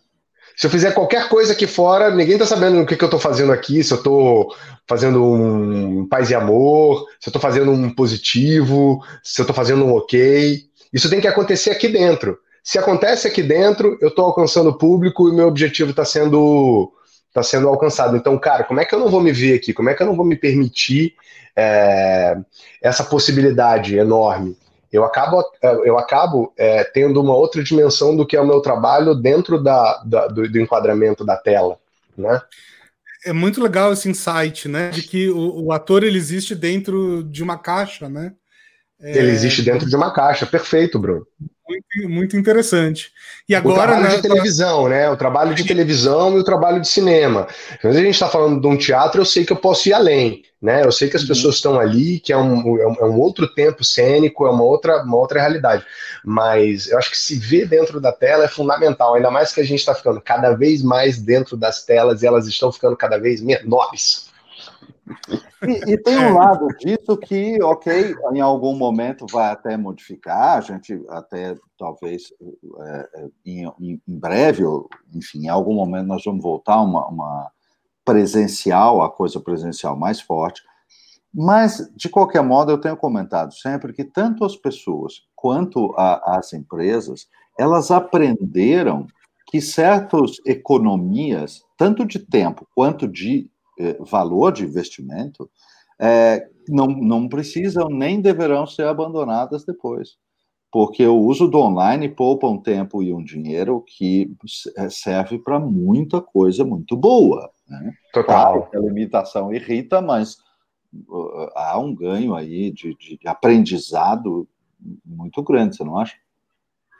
Se 0.56 0.66
eu 0.66 0.70
fizer 0.70 0.92
qualquer 0.92 1.28
coisa 1.28 1.52
aqui 1.52 1.68
fora, 1.68 2.10
ninguém 2.10 2.34
está 2.34 2.44
sabendo 2.44 2.80
o 2.80 2.86
que, 2.86 2.96
que 2.96 3.04
eu 3.04 3.06
estou 3.06 3.20
fazendo 3.20 3.52
aqui, 3.52 3.84
se 3.84 3.92
eu 3.92 3.98
estou 3.98 4.54
fazendo 4.88 5.24
um 5.24 6.08
paz 6.08 6.30
e 6.30 6.34
amor, 6.34 7.06
se 7.20 7.28
eu 7.28 7.30
estou 7.30 7.40
fazendo 7.40 7.70
um 7.70 7.94
positivo, 7.94 9.00
se 9.22 9.40
eu 9.40 9.44
estou 9.44 9.54
fazendo 9.54 9.84
um 9.84 9.94
ok. 9.94 10.60
Isso 10.92 11.08
tem 11.08 11.20
que 11.20 11.28
acontecer 11.28 11.70
aqui 11.70 11.86
dentro. 11.86 12.38
Se 12.64 12.76
acontece 12.76 13.28
aqui 13.28 13.42
dentro, 13.42 13.96
eu 14.00 14.08
estou 14.08 14.24
alcançando 14.24 14.70
o 14.70 14.76
público 14.76 15.28
e 15.28 15.32
meu 15.32 15.46
objetivo 15.46 15.90
está 15.90 16.04
sendo 16.04 16.92
está 17.28 17.42
sendo 17.42 17.68
alcançado. 17.68 18.16
Então, 18.16 18.36
cara, 18.38 18.64
como 18.64 18.80
é 18.80 18.84
que 18.84 18.94
eu 18.94 18.98
não 18.98 19.08
vou 19.08 19.20
me 19.20 19.30
ver 19.30 19.54
aqui? 19.54 19.72
Como 19.72 19.88
é 19.88 19.94
que 19.94 20.02
eu 20.02 20.06
não 20.06 20.16
vou 20.16 20.26
me 20.26 20.34
permitir 20.34 21.14
é, 21.54 22.36
essa 22.82 23.04
possibilidade 23.04 23.96
enorme? 23.96 24.56
Eu 24.92 25.04
acabo, 25.04 25.42
eu 25.84 25.98
acabo 25.98 26.52
é, 26.56 26.82
tendo 26.84 27.20
uma 27.20 27.34
outra 27.34 27.62
dimensão 27.62 28.16
do 28.16 28.26
que 28.26 28.36
é 28.36 28.40
o 28.40 28.46
meu 28.46 28.60
trabalho 28.60 29.14
dentro 29.14 29.62
da, 29.62 30.02
da 30.04 30.26
do, 30.28 30.48
do, 30.48 30.60
enquadramento 30.60 31.24
da 31.24 31.36
tela, 31.36 31.78
né? 32.16 32.40
É 33.24 33.32
muito 33.32 33.62
legal 33.62 33.92
esse 33.92 34.08
insight, 34.08 34.68
né? 34.68 34.90
De 34.90 35.02
que 35.02 35.28
o, 35.28 35.64
o 35.64 35.72
ator 35.72 36.02
ele 36.02 36.16
existe 36.16 36.54
dentro 36.54 37.22
de 37.24 37.42
uma 37.42 37.58
caixa, 37.58 38.08
né? 38.08 38.32
É... 39.00 39.18
Ele 39.18 39.30
existe 39.30 39.62
dentro 39.62 39.88
de 39.88 39.94
uma 39.94 40.12
caixa, 40.12 40.46
perfeito, 40.46 40.98
Bruno. 40.98 41.26
Muito, 41.68 42.08
muito 42.08 42.36
interessante. 42.36 43.12
E 43.48 43.54
agora. 43.54 43.74
O 43.74 43.84
trabalho 43.84 44.02
né, 44.02 44.16
de 44.16 44.22
televisão, 44.22 44.88
né? 44.88 45.10
O 45.10 45.16
trabalho 45.16 45.54
de 45.54 45.64
televisão 45.64 46.36
e 46.36 46.40
o 46.40 46.44
trabalho 46.44 46.80
de 46.80 46.88
cinema. 46.88 47.46
Quando 47.80 47.96
a 47.96 48.00
gente 48.00 48.14
está 48.14 48.28
falando 48.28 48.60
de 48.60 48.66
um 48.66 48.76
teatro, 48.76 49.20
eu 49.20 49.26
sei 49.26 49.44
que 49.44 49.52
eu 49.52 49.56
posso 49.56 49.88
ir 49.88 49.92
além. 49.92 50.42
Né? 50.60 50.84
Eu 50.84 50.90
sei 50.90 51.08
que 51.08 51.16
as 51.16 51.22
uhum. 51.22 51.28
pessoas 51.28 51.54
estão 51.54 51.78
ali, 51.78 52.18
que 52.18 52.32
é 52.32 52.36
um, 52.36 52.78
é 52.78 53.04
um 53.04 53.20
outro 53.20 53.46
tempo 53.46 53.84
cênico, 53.84 54.44
é 54.44 54.50
uma 54.50 54.64
outra, 54.64 55.02
uma 55.04 55.16
outra 55.16 55.40
realidade. 55.40 55.84
Mas 56.24 56.88
eu 56.88 56.98
acho 56.98 57.10
que 57.10 57.16
se 57.16 57.38
ver 57.38 57.68
dentro 57.68 58.00
da 58.00 58.10
tela 58.10 58.44
é 58.44 58.48
fundamental, 58.48 59.14
ainda 59.14 59.30
mais 59.30 59.52
que 59.52 59.60
a 59.60 59.64
gente 59.64 59.78
está 59.78 59.94
ficando 59.94 60.20
cada 60.20 60.54
vez 60.54 60.82
mais 60.82 61.18
dentro 61.18 61.56
das 61.56 61.84
telas 61.84 62.22
e 62.22 62.26
elas 62.26 62.48
estão 62.48 62.72
ficando 62.72 62.96
cada 62.96 63.18
vez 63.18 63.40
menores. 63.40 64.27
E, 65.62 65.92
e, 65.92 65.98
tem 65.98 66.18
um 66.18 66.34
lado 66.34 66.68
disso 66.78 67.16
que, 67.16 67.60
ok, 67.62 68.14
em 68.32 68.40
algum 68.40 68.76
momento 68.76 69.26
vai 69.30 69.50
até 69.50 69.76
modificar, 69.76 70.58
a 70.58 70.60
gente 70.60 71.00
até 71.08 71.54
talvez 71.78 72.32
é, 72.80 73.10
é 73.14 73.28
em, 73.44 73.66
em, 73.80 74.00
breve, 74.06 74.64
enfim, 75.14 75.44
em 75.44 75.48
algum 75.48 75.74
momento 75.74 76.06
nós 76.06 76.24
vamos 76.24 76.42
voltar 76.42 76.74
a 76.74 76.82
uma, 76.82 77.06
uma 77.08 77.50
presencial, 78.04 79.02
a 79.02 79.10
coisa 79.10 79.40
presencial 79.40 79.96
mais 79.96 80.20
forte. 80.20 80.62
Mas, 81.32 81.90
de 81.94 82.08
qualquer 82.08 82.42
modo, 82.42 82.72
eu 82.72 82.80
tenho 82.80 82.96
comentado 82.96 83.52
sempre 83.52 83.92
que 83.92 84.04
tanto 84.04 84.44
as 84.44 84.56
pessoas 84.56 85.22
quanto 85.36 85.94
a, 85.96 86.38
as 86.38 86.52
empresas, 86.52 87.28
elas 87.58 87.90
aprenderam 87.90 89.06
que 89.50 89.60
certas 89.60 90.36
economias, 90.46 91.62
tanto 91.76 92.06
de 92.06 92.18
tempo 92.18 92.66
quanto 92.74 93.08
de 93.08 93.50
valor 94.00 94.52
de 94.52 94.64
investimento, 94.64 95.50
eh, 96.00 96.48
não, 96.68 96.86
não 96.86 97.28
precisam 97.28 97.88
nem 97.88 98.20
deverão 98.20 98.66
ser 98.66 98.86
abandonadas 98.86 99.64
depois. 99.64 100.16
Porque 100.70 101.06
o 101.06 101.18
uso 101.18 101.48
do 101.48 101.58
online 101.58 102.08
poupa 102.08 102.46
um 102.46 102.60
tempo 102.60 103.02
e 103.02 103.12
um 103.12 103.24
dinheiro 103.24 103.82
que 103.86 104.30
eh, 104.76 104.90
serve 104.90 105.38
para 105.38 105.58
muita 105.58 106.20
coisa 106.20 106.64
muito 106.64 106.96
boa. 106.96 107.50
Né? 107.66 107.92
Total. 108.12 108.68
Claro, 108.68 108.68
a 108.74 108.78
limitação 108.78 109.52
irrita, 109.52 110.00
mas 110.02 110.36
uh, 111.08 111.50
há 111.54 111.78
um 111.78 111.94
ganho 111.94 112.34
aí 112.34 112.70
de, 112.70 112.94
de, 112.94 113.18
aprendizado 113.26 114.46
muito 115.04 115.42
grande, 115.42 115.76
você 115.76 115.84
não 115.84 115.98
acha? 115.98 116.16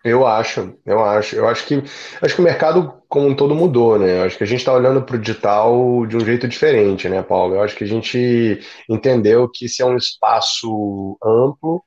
Eu 0.05 0.27
acho, 0.27 0.79
eu 0.87 1.05
acho. 1.05 1.37
Eu 1.37 1.49
acho 1.49 1.67
que 1.67 1.83
acho 2.23 2.35
que 2.35 2.41
o 2.41 2.45
mercado 2.45 3.03
como 3.09 3.29
um 3.29 3.35
todo 3.37 3.55
mudou, 3.55 3.99
né? 3.99 4.21
Eu 4.21 4.25
acho 4.25 4.39
que 4.39 4.45
a 4.45 4.47
gente 4.47 4.61
está 4.61 4.73
olhando 4.73 5.03
para 5.03 5.17
o 5.17 5.19
digital 5.19 6.07
de 6.07 6.17
um 6.17 6.21
jeito 6.21 6.47
diferente, 6.47 7.09
né, 7.09 7.23
Paulo? 7.23 7.55
Eu 7.55 7.63
acho 7.63 7.77
que 7.77 7.85
a 7.85 7.87
gente 7.87 8.61
entendeu 8.89 9.49
que 9.53 9.65
esse 9.67 9.83
é 9.83 9.85
um 9.87 9.97
espaço 9.97 11.19
amplo, 11.25 11.83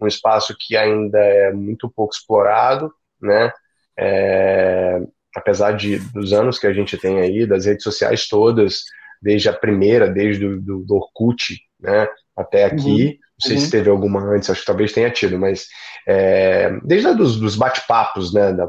um 0.00 0.06
espaço 0.06 0.54
que 0.58 0.76
ainda 0.76 1.18
é 1.18 1.52
muito 1.52 1.90
pouco 1.90 2.14
explorado, 2.14 2.92
né? 3.20 3.52
É, 3.98 5.00
apesar 5.36 5.72
de 5.72 5.98
dos 6.12 6.32
anos 6.32 6.58
que 6.58 6.66
a 6.66 6.72
gente 6.72 6.96
tem 6.98 7.20
aí, 7.20 7.46
das 7.46 7.66
redes 7.66 7.84
sociais 7.84 8.26
todas, 8.28 8.82
desde 9.20 9.48
a 9.48 9.52
primeira, 9.52 10.08
desde 10.08 10.46
do, 10.46 10.60
do, 10.60 10.84
do 10.84 10.94
Orkut, 10.96 11.60
né, 11.80 12.08
até 12.36 12.64
aqui, 12.64 13.04
uhum. 13.04 13.06
não 13.06 13.40
sei 13.40 13.56
uhum. 13.56 13.62
se 13.62 13.70
teve 13.70 13.90
alguma 13.90 14.20
antes, 14.34 14.50
acho 14.50 14.60
que 14.60 14.66
talvez 14.66 14.92
tenha 14.92 15.10
tido, 15.10 15.38
mas 15.38 15.68
é, 16.06 16.78
desde 16.84 17.08
a 17.08 17.12
dos, 17.12 17.38
dos 17.38 17.56
bate-papos, 17.56 18.32
né, 18.32 18.52
da, 18.52 18.68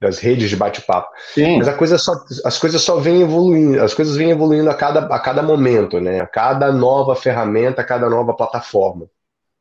das 0.00 0.18
redes 0.18 0.48
de 0.48 0.56
bate-papo. 0.56 1.10
Mas 1.58 1.68
a 1.68 1.74
coisa 1.74 1.98
só, 1.98 2.12
as 2.44 2.58
coisas 2.58 2.80
só 2.80 2.96
vêm 2.96 3.20
evoluindo, 3.20 3.82
as 3.82 3.92
coisas 3.92 4.16
vêm 4.16 4.30
evoluindo 4.30 4.70
a 4.70 4.74
cada, 4.74 5.00
a 5.00 5.18
cada 5.18 5.42
momento, 5.42 6.00
né? 6.00 6.20
A 6.20 6.26
cada 6.26 6.72
nova 6.72 7.14
ferramenta, 7.14 7.82
a 7.82 7.84
cada 7.84 8.08
nova 8.08 8.32
plataforma 8.32 9.06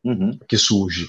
uhum. 0.03 0.39
que 0.47 0.57
surge. 0.57 1.07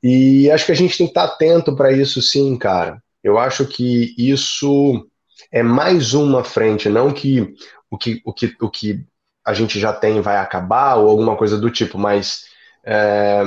E 0.00 0.48
acho 0.50 0.66
que 0.66 0.72
a 0.72 0.76
gente 0.76 0.96
tem 0.96 1.06
que 1.06 1.10
estar 1.10 1.24
atento 1.24 1.74
para 1.74 1.92
isso, 1.92 2.22
sim, 2.22 2.56
cara. 2.56 3.02
Eu 3.22 3.38
acho 3.38 3.66
que 3.66 4.14
isso 4.16 5.06
é 5.50 5.62
mais 5.62 6.14
uma 6.14 6.44
frente, 6.44 6.88
não 6.88 7.12
que 7.12 7.54
o 7.90 7.98
que, 7.98 8.22
o 8.24 8.32
que, 8.32 8.56
o 8.60 8.70
que 8.70 9.04
a 9.44 9.52
gente 9.52 9.78
já 9.80 9.92
tem 9.92 10.20
vai 10.20 10.36
acabar 10.36 10.96
ou 10.96 11.08
alguma 11.08 11.36
coisa 11.36 11.58
do 11.58 11.70
tipo, 11.70 11.98
mas 11.98 12.44
é, 12.84 13.42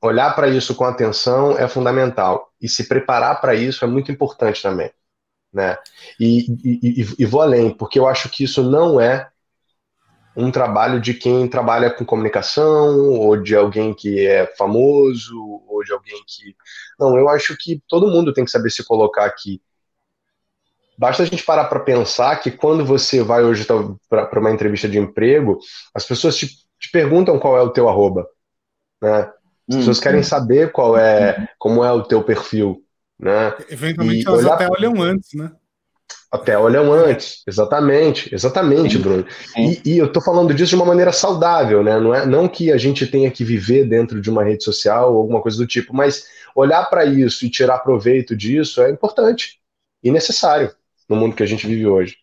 olhar 0.00 0.34
para 0.34 0.48
isso 0.48 0.74
com 0.74 0.84
atenção 0.84 1.58
é 1.58 1.68
fundamental 1.68 2.52
e 2.60 2.68
se 2.68 2.88
preparar 2.88 3.40
para 3.40 3.54
isso 3.54 3.84
é 3.84 3.88
muito 3.88 4.10
importante 4.12 4.62
também, 4.62 4.90
né? 5.52 5.78
E, 6.18 6.46
e, 6.64 7.06
e, 7.18 7.26
vou 7.26 7.42
além, 7.42 7.70
porque 7.70 7.98
eu 7.98 8.06
acho 8.06 8.28
que 8.28 8.44
isso 8.44 8.62
não 8.62 9.00
é 9.00 9.30
um 10.36 10.50
trabalho 10.50 11.00
de 11.00 11.14
quem 11.14 11.48
trabalha 11.48 11.90
com 11.90 12.04
comunicação 12.04 13.10
ou 13.10 13.36
de 13.40 13.54
alguém 13.54 13.94
que 13.94 14.26
é 14.26 14.46
famoso 14.56 15.62
ou 15.68 15.84
de 15.84 15.92
alguém 15.92 16.20
que 16.26 16.56
não. 16.98 17.16
Eu 17.16 17.28
acho 17.28 17.56
que 17.56 17.82
todo 17.88 18.10
mundo 18.10 18.32
tem 18.32 18.44
que 18.44 18.50
saber 18.50 18.70
se 18.70 18.84
colocar 18.84 19.24
aqui. 19.24 19.62
Basta 20.96 21.22
a 21.22 21.26
gente 21.26 21.44
parar 21.44 21.64
para 21.64 21.80
pensar 21.80 22.36
que 22.36 22.50
quando 22.50 22.84
você 22.84 23.22
vai 23.22 23.42
hoje 23.42 23.66
para 24.08 24.40
uma 24.40 24.50
entrevista 24.50 24.88
de 24.88 24.98
emprego, 24.98 25.58
as 25.94 26.04
pessoas 26.04 26.36
te, 26.36 26.48
te 26.78 26.90
perguntam 26.92 27.38
qual 27.38 27.58
é 27.58 27.62
o 27.62 27.70
teu 27.70 27.88
arroba, 27.88 28.26
né? 29.02 29.30
As 29.68 29.76
pessoas 29.76 29.98
querem 30.00 30.20
hum. 30.20 30.24
saber 30.24 30.72
qual 30.72 30.96
é, 30.96 31.48
como 31.58 31.82
é 31.82 31.90
o 31.90 32.02
teu 32.02 32.22
perfil, 32.22 32.82
né? 33.18 33.54
Eventualmente 33.68 34.24
e 34.24 34.28
elas 34.28 34.44
até 34.44 34.68
olham 34.68 35.00
antes, 35.00 35.30
né? 35.34 35.50
Até 36.30 36.58
olham 36.58 36.92
antes, 36.92 37.42
exatamente, 37.46 38.32
exatamente, 38.34 38.98
Bruno. 38.98 39.24
E, 39.56 39.80
e, 39.84 39.98
eu 39.98 40.12
tô 40.12 40.20
falando 40.20 40.52
disso 40.52 40.70
de 40.70 40.74
uma 40.74 40.84
maneira 40.84 41.12
saudável, 41.12 41.82
né? 41.82 41.98
Não 41.98 42.14
é 42.14 42.26
não 42.26 42.48
que 42.48 42.72
a 42.72 42.76
gente 42.76 43.06
tenha 43.06 43.30
que 43.30 43.44
viver 43.44 43.84
dentro 43.88 44.20
de 44.20 44.28
uma 44.28 44.42
rede 44.42 44.64
social 44.64 45.12
ou 45.12 45.20
alguma 45.20 45.40
coisa 45.40 45.56
do 45.56 45.66
tipo, 45.66 45.94
mas 45.94 46.26
olhar 46.54 46.84
para 46.86 47.04
isso 47.04 47.46
e 47.46 47.50
tirar 47.50 47.78
proveito 47.78 48.36
disso 48.36 48.82
é 48.82 48.90
importante 48.90 49.60
e 50.02 50.10
necessário 50.10 50.74
no 51.08 51.16
mundo 51.16 51.36
que 51.36 51.42
a 51.42 51.46
gente 51.46 51.66
vive 51.66 51.86
hoje. 51.86 52.16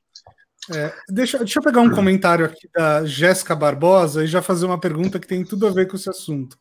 É, 0.73 0.93
deixa, 1.09 1.39
deixa 1.39 1.59
eu 1.59 1.63
pegar 1.63 1.81
um 1.81 1.89
comentário 1.89 2.45
aqui 2.45 2.69
da 2.73 3.03
Jéssica 3.03 3.55
Barbosa 3.55 4.23
e 4.23 4.27
já 4.27 4.41
fazer 4.41 4.65
uma 4.65 4.79
pergunta 4.79 5.19
que 5.19 5.27
tem 5.27 5.43
tudo 5.43 5.65
a 5.67 5.71
ver 5.71 5.87
com 5.87 5.95
esse 5.95 6.09
assunto. 6.09 6.57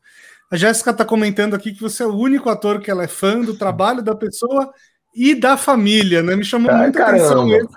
A 0.50 0.56
Jéssica 0.56 0.90
está 0.90 1.04
comentando 1.04 1.54
aqui 1.54 1.72
que 1.72 1.83
você 1.83 2.02
é 2.02 2.06
o 2.06 2.16
único 2.16 2.48
ator 2.48 2.80
que 2.80 2.90
ela 2.90 3.04
é 3.04 3.09
fã 3.09 3.40
do 3.40 3.56
trabalho 3.56 4.02
da 4.02 4.14
pessoa 4.14 4.72
e 5.14 5.35
da 5.35 5.56
família, 5.56 6.22
né? 6.22 6.35
Me 6.35 6.44
chamou 6.44 6.70
Ai, 6.70 6.85
muita 6.85 7.04
atenção 7.04 7.48
esse. 7.54 7.68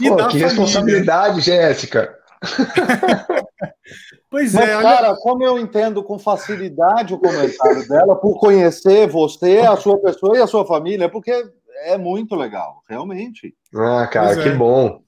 E 0.00 0.08
Pô, 0.08 0.16
que 0.16 0.22
família. 0.22 0.46
responsabilidade, 0.46 1.40
Jéssica. 1.40 2.16
pois 4.30 4.54
Mas, 4.54 4.68
é, 4.68 4.76
olha... 4.76 4.88
cara, 4.88 5.16
como 5.16 5.42
eu 5.42 5.58
entendo 5.58 6.04
com 6.04 6.18
facilidade 6.18 7.12
o 7.12 7.18
comentário 7.18 7.86
dela, 7.88 8.14
por 8.14 8.38
conhecer 8.38 9.08
você, 9.08 9.58
a 9.58 9.76
sua 9.76 9.98
pessoa 9.98 10.38
e 10.38 10.42
a 10.42 10.46
sua 10.46 10.64
família, 10.64 11.08
porque 11.08 11.44
é 11.84 11.98
muito 11.98 12.34
legal, 12.34 12.82
realmente. 12.88 13.54
Ah, 13.74 14.06
cara, 14.06 14.34
pois 14.34 14.42
que 14.42 14.48
é. 14.50 14.54
bom. 14.56 15.02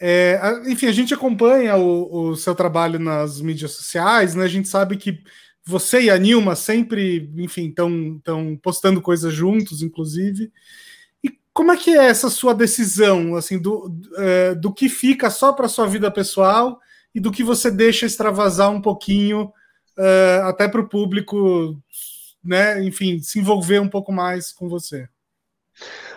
É, 0.00 0.38
enfim, 0.66 0.86
a 0.86 0.92
gente 0.92 1.14
acompanha 1.14 1.76
o, 1.76 2.30
o, 2.30 2.36
seu 2.36 2.54
trabalho 2.54 2.98
nas 2.98 3.40
mídias 3.40 3.72
sociais, 3.72 4.34
né? 4.34 4.44
A 4.44 4.48
gente 4.48 4.68
sabe 4.68 4.96
que 4.96 5.22
você 5.64 6.02
e 6.02 6.10
a 6.10 6.18
Nilma 6.18 6.54
sempre, 6.54 7.30
enfim, 7.36 7.68
estão 7.68 8.20
postando 8.62 9.00
coisas 9.00 9.32
juntos, 9.32 9.82
inclusive. 9.82 10.52
E 11.24 11.30
como 11.52 11.72
é 11.72 11.76
que 11.76 11.96
é 11.96 12.04
essa 12.06 12.28
sua 12.28 12.54
decisão, 12.54 13.34
assim, 13.34 13.58
do, 13.58 13.88
do, 13.88 14.16
é, 14.16 14.54
do 14.54 14.72
que 14.72 14.88
fica 14.88 15.30
só 15.30 15.52
para 15.52 15.68
sua 15.68 15.86
vida 15.86 16.10
pessoal 16.10 16.78
e 17.14 17.20
do 17.20 17.32
que 17.32 17.42
você 17.42 17.70
deixa 17.70 18.04
extravasar 18.04 18.70
um 18.70 18.80
pouquinho 18.80 19.50
uh, 19.96 20.44
até 20.44 20.68
para 20.68 20.82
o 20.82 20.88
público, 20.88 21.80
né? 22.44 22.84
Enfim, 22.84 23.20
se 23.20 23.38
envolver 23.38 23.80
um 23.80 23.88
pouco 23.88 24.12
mais 24.12 24.52
com 24.52 24.68
você. 24.68 25.08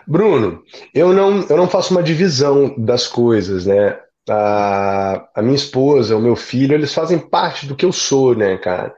Bruno, 0.07 0.63
eu 0.93 1.13
não, 1.13 1.41
eu 1.47 1.57
não 1.57 1.67
faço 1.67 1.91
uma 1.91 2.03
divisão 2.03 2.75
das 2.77 3.07
coisas, 3.07 3.65
né? 3.65 3.99
A, 4.29 5.27
a 5.35 5.41
minha 5.41 5.55
esposa, 5.55 6.15
o 6.15 6.21
meu 6.21 6.35
filho, 6.35 6.73
eles 6.73 6.93
fazem 6.93 7.17
parte 7.19 7.65
do 7.65 7.75
que 7.75 7.85
eu 7.85 7.91
sou, 7.91 8.35
né, 8.35 8.57
cara? 8.57 8.93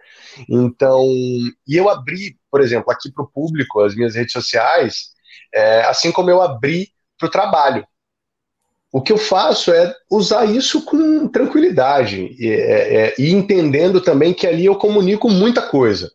Então, 0.50 1.02
e 1.68 1.76
eu 1.76 1.90
abri, 1.90 2.38
por 2.50 2.62
exemplo, 2.62 2.92
aqui 2.92 3.12
para 3.12 3.24
o 3.24 3.28
público, 3.28 3.82
as 3.82 3.96
minhas 3.96 4.16
redes 4.16 4.34
sociais, 4.34 5.12
é, 5.54 5.82
assim 5.84 6.12
como 6.12 6.30
eu 6.30 6.42
abri 6.42 6.90
para 7.18 7.28
o 7.28 7.32
trabalho. 7.32 7.86
O 8.92 9.02
que 9.02 9.12
eu 9.12 9.18
faço 9.18 9.72
é 9.72 9.94
usar 10.10 10.46
isso 10.46 10.84
com 10.84 11.28
tranquilidade 11.28 12.36
e, 12.38 12.50
é, 12.50 12.96
é, 13.08 13.16
e 13.18 13.32
entendendo 13.32 14.02
também 14.02 14.34
que 14.34 14.46
ali 14.46 14.66
eu 14.66 14.76
comunico 14.76 15.30
muita 15.30 15.62
coisa. 15.62 16.12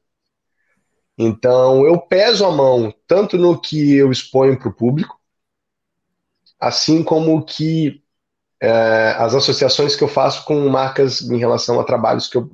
Então, 1.19 1.87
eu 1.87 1.99
peso 2.01 2.45
a 2.45 2.51
mão 2.51 2.93
tanto 3.07 3.39
no 3.39 3.59
que 3.61 3.95
eu 3.95 4.11
exponho 4.13 4.59
para 4.59 4.69
o 4.69 4.75
público, 4.75 5.19
assim 6.61 7.03
como 7.03 7.45
que 7.45 8.03
é, 8.61 9.15
as 9.19 9.35
associações 9.35 9.97
que 9.97 10.05
eu 10.05 10.09
faço 10.09 10.45
com 10.45 10.69
marcas 10.69 11.23
em 11.23 11.39
relação 11.39 11.81
a 11.81 11.85
trabalhos 11.85 12.29
que 12.29 12.37
eu 12.37 12.51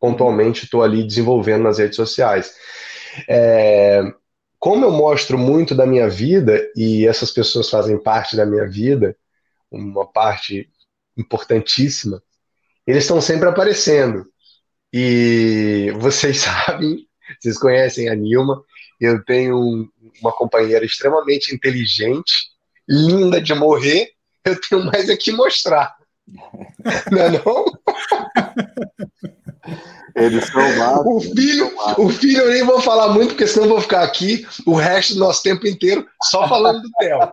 pontualmente 0.00 0.64
estou 0.64 0.82
ali 0.82 1.04
desenvolvendo 1.04 1.64
nas 1.64 1.78
redes 1.78 1.96
sociais. 1.96 2.54
É, 3.28 4.02
como 4.58 4.84
eu 4.84 4.90
mostro 4.90 5.38
muito 5.38 5.74
da 5.74 5.86
minha 5.86 6.08
vida 6.08 6.60
e 6.76 7.06
essas 7.06 7.30
pessoas 7.30 7.70
fazem 7.70 8.02
parte 8.02 8.36
da 8.36 8.46
minha 8.46 8.68
vida, 8.68 9.16
uma 9.70 10.06
parte 10.06 10.70
importantíssima, 11.16 12.22
eles 12.86 13.04
estão 13.04 13.20
sempre 13.20 13.48
aparecendo. 13.48 14.26
E 14.92 15.92
vocês 15.98 16.38
sabem, 16.40 17.06
vocês 17.46 17.58
conhecem 17.58 18.08
a 18.08 18.14
Nilma, 18.14 18.62
eu 19.00 19.24
tenho 19.24 19.88
uma 20.20 20.32
companheira 20.32 20.84
extremamente 20.84 21.54
inteligente, 21.54 22.32
linda 22.88 23.40
de 23.40 23.54
morrer, 23.54 24.10
eu 24.44 24.60
tenho 24.60 24.84
mais 24.84 25.08
aqui 25.08 25.30
mostrar. 25.32 25.94
Não 27.12 27.22
é 27.22 27.30
não? 27.30 27.64
Eles 30.16 30.46
são 30.46 31.06
o 31.06 31.20
filho, 31.20 31.72
o 31.98 32.08
filho 32.08 32.42
eu 32.42 32.50
nem 32.50 32.64
vou 32.64 32.80
falar 32.80 33.10
muito, 33.10 33.28
porque 33.28 33.46
senão 33.46 33.66
eu 33.66 33.72
vou 33.72 33.80
ficar 33.82 34.02
aqui 34.02 34.46
o 34.64 34.74
resto 34.74 35.14
do 35.14 35.20
nosso 35.20 35.42
tempo 35.42 35.66
inteiro 35.66 36.06
só 36.22 36.48
falando 36.48 36.80
do 36.80 36.90
Theo. 36.98 37.32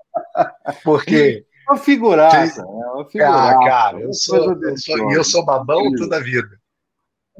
Porque. 0.83 1.45
É 1.65 1.71
uma 1.71 1.79
figuraça, 1.79 2.61
é 2.61 2.65
uma 2.65 3.09
figuraça. 3.09 3.57
Ah, 3.57 3.65
cara, 3.65 4.01
eu 4.01 4.13
sou, 4.13 4.61
eu 4.61 4.77
sou, 4.77 5.11
eu 5.11 5.23
sou 5.23 5.45
babão 5.45 5.81
toda 5.95 6.17
a 6.17 6.19
vida. 6.19 6.59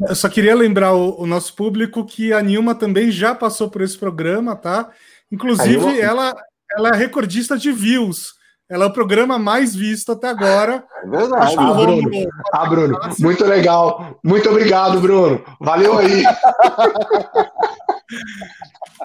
Eu 0.07 0.15
só 0.15 0.27
queria 0.27 0.55
lembrar 0.55 0.93
o, 0.93 1.21
o, 1.21 1.27
nosso 1.27 1.55
público 1.55 2.05
que 2.05 2.33
a 2.33 2.41
Nilma 2.41 2.73
também 2.73 3.11
já 3.11 3.35
passou 3.35 3.69
por 3.69 3.81
esse 3.81 3.97
programa, 3.97 4.55
tá? 4.55 4.91
Inclusive, 5.31 5.99
ela, 5.99 6.33
ela 6.75 6.89
é 6.89 6.95
recordista 6.95 7.57
de 7.57 7.71
views. 7.71 8.33
Ela 8.73 8.85
é 8.85 8.87
o 8.87 8.93
programa 8.93 9.37
mais 9.37 9.75
visto 9.75 10.13
até 10.13 10.29
agora. 10.29 10.83
É 11.03 11.07
verdade. 11.07 11.55
Ah, 11.59 11.73
Bruno, 11.75 12.09
ah, 12.51 12.65
Bruno 12.65 12.99
muito 13.19 13.45
legal. 13.45 14.17
Muito 14.23 14.49
obrigado, 14.49 14.99
Bruno. 14.99 15.45
Valeu 15.61 15.99
aí. 15.99 16.23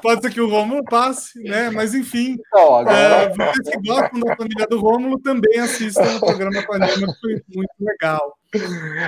Pode 0.01 0.23
ser 0.23 0.31
que 0.31 0.41
o 0.41 0.49
Rômulo 0.49 0.83
passe, 0.85 1.39
né? 1.43 1.69
Mas 1.69 1.95
enfim, 1.95 2.39
então, 2.39 2.77
agora... 2.77 2.97
é, 2.97 3.29
vocês 3.29 3.69
que 3.69 3.77
gostam 3.87 4.21
da 4.21 4.35
família 4.37 4.67
do 4.67 4.81
Rômulo 4.81 5.21
também 5.21 5.59
assistam 5.59 6.17
o 6.17 6.21
programa 6.21 6.63
com 6.63 6.73
a 6.73 6.79
Nilma, 6.79 7.13
que 7.13 7.21
foi 7.21 7.43
muito 7.55 7.75
legal. 7.79 8.39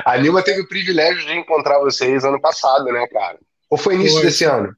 A 0.04 0.18
Nilma 0.18 0.42
teve 0.42 0.60
o 0.60 0.68
privilégio 0.68 1.26
de 1.26 1.38
encontrar 1.38 1.78
vocês 1.78 2.22
ano 2.22 2.38
passado, 2.38 2.84
né, 2.84 3.06
cara? 3.06 3.38
Ou 3.70 3.78
foi 3.78 3.94
início 3.94 4.18
foi. 4.18 4.26
desse 4.26 4.44
ano? 4.44 4.68
Ano 4.68 4.76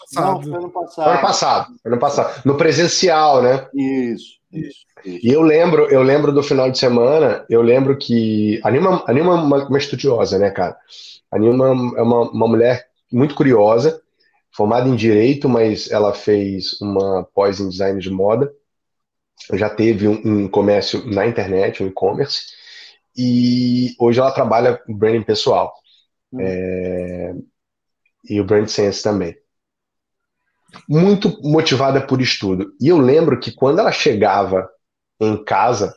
passado. 0.00 0.26
Não, 0.26 0.42
foi 0.42 0.54
ano 0.54 0.70
passado. 0.70 1.08
Ano 1.08 1.20
passado. 1.20 1.72
Ano 1.84 1.98
passado. 1.98 2.42
No 2.44 2.56
presencial, 2.56 3.40
né? 3.42 3.68
Isso. 3.72 4.40
Isso. 4.52 4.84
E 5.04 5.30
eu 5.32 5.42
lembro, 5.42 5.86
eu 5.90 6.02
lembro 6.02 6.32
do 6.32 6.42
final 6.42 6.70
de 6.70 6.78
semana, 6.78 7.44
eu 7.50 7.60
lembro 7.62 7.96
que 7.98 8.60
a 8.64 8.70
Nilma, 8.70 9.04
a 9.06 9.12
Nilma 9.12 9.32
é 9.32 9.36
uma, 9.36 9.68
uma 9.68 9.78
estudiosa, 9.78 10.38
né, 10.38 10.50
cara? 10.50 10.76
A 11.30 11.38
Nilma 11.38 11.66
é 11.68 12.02
uma, 12.02 12.30
uma 12.30 12.48
mulher 12.48 12.88
muito 13.12 13.34
curiosa, 13.34 14.00
formada 14.52 14.88
em 14.88 14.96
direito, 14.96 15.48
mas 15.48 15.90
ela 15.90 16.14
fez 16.14 16.80
uma 16.80 17.24
pós 17.34 17.60
em 17.60 17.68
design 17.68 18.00
de 18.00 18.10
moda. 18.10 18.52
Já 19.54 19.68
teve 19.70 20.08
um, 20.08 20.20
um 20.24 20.48
comércio 20.48 21.04
na 21.06 21.26
internet, 21.26 21.82
um 21.82 21.86
e-commerce, 21.88 22.46
e 23.16 23.94
hoje 23.98 24.20
ela 24.20 24.32
trabalha 24.32 24.76
com 24.78 24.96
branding 24.96 25.22
pessoal. 25.22 25.72
Hum. 26.32 26.38
É, 26.40 27.34
e 28.28 28.40
o 28.40 28.44
brand 28.44 28.68
sense 28.68 29.02
também. 29.02 29.36
muito 30.88 31.40
motivada 31.42 32.00
por 32.00 32.20
estudo. 32.20 32.72
E 32.80 32.88
eu 32.88 32.98
lembro 32.98 33.38
que 33.38 33.52
quando 33.52 33.78
ela 33.78 33.92
chegava 33.92 34.68
em 35.20 35.42
casa, 35.44 35.96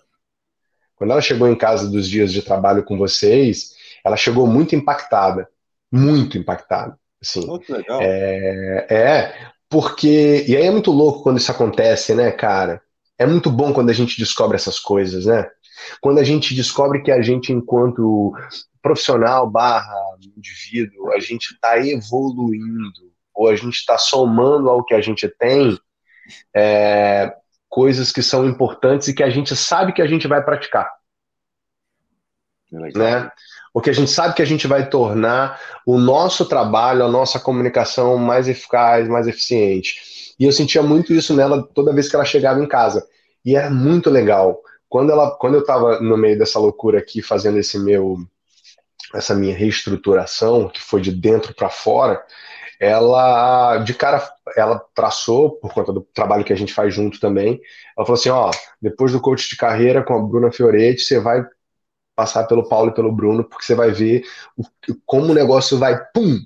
quando 0.95 1.12
ela 1.12 1.21
chegou 1.21 1.47
em 1.47 1.56
casa 1.56 1.89
dos 1.89 2.08
dias 2.08 2.32
de 2.32 2.41
trabalho 2.41 2.84
com 2.84 2.97
vocês, 2.97 3.75
ela 4.03 4.17
chegou 4.17 4.47
muito 4.47 4.75
impactada, 4.75 5.47
muito 5.91 6.38
impactada. 6.38 6.97
Assim, 7.21 7.45
muito 7.45 7.71
legal. 7.71 7.99
É, 8.01 8.88
é, 8.89 9.36
porque. 9.69 10.45
E 10.47 10.56
aí 10.56 10.65
é 10.65 10.71
muito 10.71 10.91
louco 10.91 11.23
quando 11.23 11.38
isso 11.38 11.51
acontece, 11.51 12.13
né, 12.13 12.32
cara? 12.32 12.82
É 13.17 13.25
muito 13.25 13.49
bom 13.49 13.73
quando 13.73 13.89
a 13.89 13.93
gente 13.93 14.19
descobre 14.19 14.56
essas 14.56 14.80
coisas, 14.80 15.25
né? 15.25 15.49
Quando 16.01 16.19
a 16.19 16.23
gente 16.23 16.56
descobre 16.56 17.01
que 17.01 17.12
a 17.12 17.21
gente, 17.21 17.51
enquanto 17.51 18.34
profissional 18.82 19.49
barra 19.49 19.93
indivíduo, 20.36 21.12
a 21.12 21.19
gente 21.19 21.53
está 21.53 21.77
evoluindo, 21.80 23.12
ou 23.34 23.49
a 23.49 23.56
gente 23.56 23.75
está 23.75 23.97
somando 23.97 24.69
ao 24.69 24.84
que 24.84 24.93
a 24.93 25.01
gente 25.01 25.27
tem, 25.27 25.77
é, 26.56 27.34
coisas 27.69 28.12
que 28.12 28.21
são 28.21 28.45
importantes 28.45 29.08
e 29.08 29.13
que 29.13 29.23
a 29.23 29.30
gente 29.30 29.56
sabe 29.56 29.93
que 29.93 30.01
a 30.01 30.08
gente 30.08 30.27
vai 30.27 30.43
praticar. 30.43 30.91
Né? 32.71 33.32
O 33.73 33.82
que 33.82 33.89
a 33.89 33.93
gente 33.93 34.10
sabe 34.10 34.34
que 34.34 34.41
a 34.41 34.45
gente 34.45 34.67
vai 34.67 34.89
tornar 34.89 35.60
o 35.86 35.97
nosso 35.97 36.45
trabalho, 36.45 37.06
a 37.06 37.10
nossa 37.10 37.39
comunicação 37.39 38.17
mais 38.17 38.47
eficaz, 38.47 39.08
mais 39.08 39.27
eficiente. 39.27 40.34
E 40.39 40.45
eu 40.45 40.51
sentia 40.51 40.84
muito 40.84 41.13
isso 41.13 41.34
nela 41.34 41.63
toda 41.63 41.93
vez 41.93 42.10
que 42.10 42.15
ela 42.15 42.25
chegava 42.25 42.62
em 42.62 42.67
casa. 42.67 43.08
E 43.45 43.56
é 43.56 43.69
muito 43.69 44.10
legal. 44.10 44.62
Quando, 44.89 45.12
ela, 45.12 45.32
quando 45.32 45.56
eu 45.56 45.62
estava 45.62 45.99
no 45.99 46.17
meio 46.17 46.38
dessa 46.38 46.60
loucura 46.60 46.99
aqui, 46.99 47.21
fazendo 47.21 47.58
esse 47.58 47.77
meu, 47.77 48.17
essa 49.13 49.36
minha 49.36 49.56
reestruturação, 49.56 50.69
que 50.69 50.82
foi 50.82 51.01
de 51.01 51.12
dentro 51.12 51.53
para 51.53 51.69
fora, 51.69 52.21
ela 52.80 53.78
de 53.80 53.94
cara 53.94 54.22
ela 54.56 54.80
traçou 54.94 55.52
por 55.60 55.74
conta 55.74 55.92
do 55.94 56.02
trabalho 56.02 56.44
que 56.44 56.54
a 56.54 56.56
gente 56.56 56.74
faz 56.74 56.94
junto 56.94 57.20
também. 57.20 57.60
Ela 57.98 58.06
falou 58.06 58.20
assim, 58.20 58.30
ó, 58.30 58.52
depois 58.82 59.12
do 59.12 59.22
coach 59.22 59.50
de 59.50 59.58
carreira 59.58 60.04
com 60.04 60.13
a 60.13 60.22
Bruna 60.22 60.52
Fioretti, 60.52 61.02
você 61.02 61.20
vai 61.20 61.44
passar 62.16 62.46
pelo 62.46 62.68
Paulo 62.68 62.92
e 62.92 62.94
pelo 62.94 63.12
Bruno, 63.12 63.44
porque 63.44 63.66
você 63.66 63.76
vai 63.76 63.92
ver 63.92 64.24
o, 64.58 64.63
como 65.06 65.32
o 65.32 65.36
negócio 65.36 65.78
vai 65.78 65.98
pum, 66.13 66.40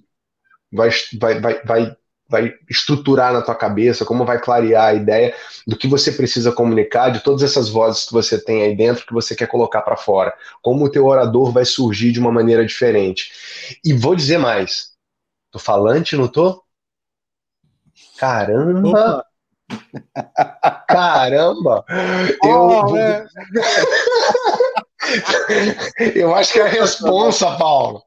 vai 0.72 0.90
vai 1.20 1.40
vai, 1.42 1.64
vai 1.64 1.98
vai 2.30 2.54
estruturar 2.70 3.34
na 3.34 3.42
tua 3.42 3.54
cabeça, 3.54 4.06
como 4.06 4.24
vai 4.24 4.40
clarear 4.40 4.86
a 4.86 4.94
ideia 4.94 5.36
do 5.68 5.76
que 5.76 5.86
você 5.86 6.14
precisa 6.14 6.50
comunicar, 6.54 7.10
de 7.10 7.20
todas 7.20 7.44
essas 7.44 7.68
vozes 7.68 8.06
que 8.06 8.14
você 8.14 8.42
tem 8.42 8.64
aí 8.64 8.74
dentro 8.74 9.06
que 9.06 9.14
você 9.14 9.36
quer 9.36 9.48
colocar 9.48 9.82
para 9.82 9.98
fora, 9.98 10.34
como 10.62 10.86
o 10.86 10.90
teu 10.90 11.06
orador 11.06 11.52
vai 11.52 11.66
surgir 11.66 12.14
de 12.14 12.22
uma 12.22 12.32
maneira 12.32 12.66
diferente. 12.66 13.34
E 13.84 13.92
vou 13.92 14.16
dizer 14.16 14.38
mais, 14.38 14.91
Tô 15.52 15.60
falante, 15.60 16.16
não 16.16 16.28
tô? 16.28 16.64
Caramba! 18.18 18.90
Opa. 18.90 19.26
Caramba! 20.88 21.86
Eu, 22.44 22.68
oh, 22.68 22.98
é. 22.98 23.28
eu 26.16 26.34
acho 26.36 26.54
que 26.54 26.60
é 26.60 26.64
a 26.64 26.68
responsa, 26.68 27.58
Paulo. 27.58 28.04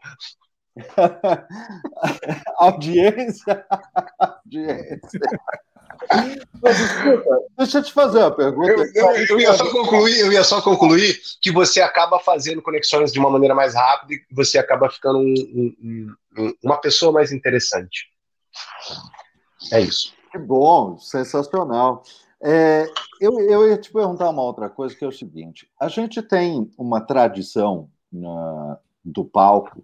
audiência. 2.59 3.65
audiência. 4.19 5.21
Mas, 6.63 6.81
escuta, 6.81 7.39
deixa 7.59 7.79
eu 7.79 7.83
te 7.83 7.93
fazer 7.93 8.19
uma 8.19 8.31
pergunta. 8.31 8.71
Eu, 8.71 8.85
eu, 8.95 9.27
eu, 9.29 9.41
ia 9.41 9.53
só 9.53 9.71
concluir, 9.71 10.19
eu 10.21 10.33
ia 10.33 10.45
só 10.45 10.63
concluir 10.63 11.21
que 11.41 11.53
você 11.53 11.81
acaba 11.81 12.19
fazendo 12.19 12.63
conexões 12.63 13.13
de 13.13 13.19
uma 13.19 13.31
maneira 13.31 13.55
mais 13.55 13.75
rápida 13.75 14.15
e 14.15 14.35
você 14.35 14.59
acaba 14.59 14.89
ficando 14.89 15.19
um, 15.19 15.35
um, 15.83 16.15
um, 16.39 16.55
uma 16.63 16.81
pessoa 16.81 17.13
mais 17.13 17.33
interessante. 17.33 18.09
É 19.73 19.81
isso. 19.81 20.15
Que 20.31 20.39
bom, 20.39 20.99
sensacional. 20.99 22.03
É, 22.43 22.87
eu, 23.21 23.41
eu 23.41 23.69
ia 23.69 23.79
te 23.79 23.91
perguntar 23.91 24.29
uma 24.29 24.43
outra 24.43 24.69
coisa, 24.69 24.95
que 24.95 25.05
é 25.05 25.09
o 25.09 25.13
seguinte: 25.13 25.69
a 25.81 25.89
gente 25.89 26.21
tem 26.21 26.71
uma 26.77 27.01
tradição 27.01 27.89
na, 28.13 28.79
do 29.05 29.25
palco, 29.25 29.83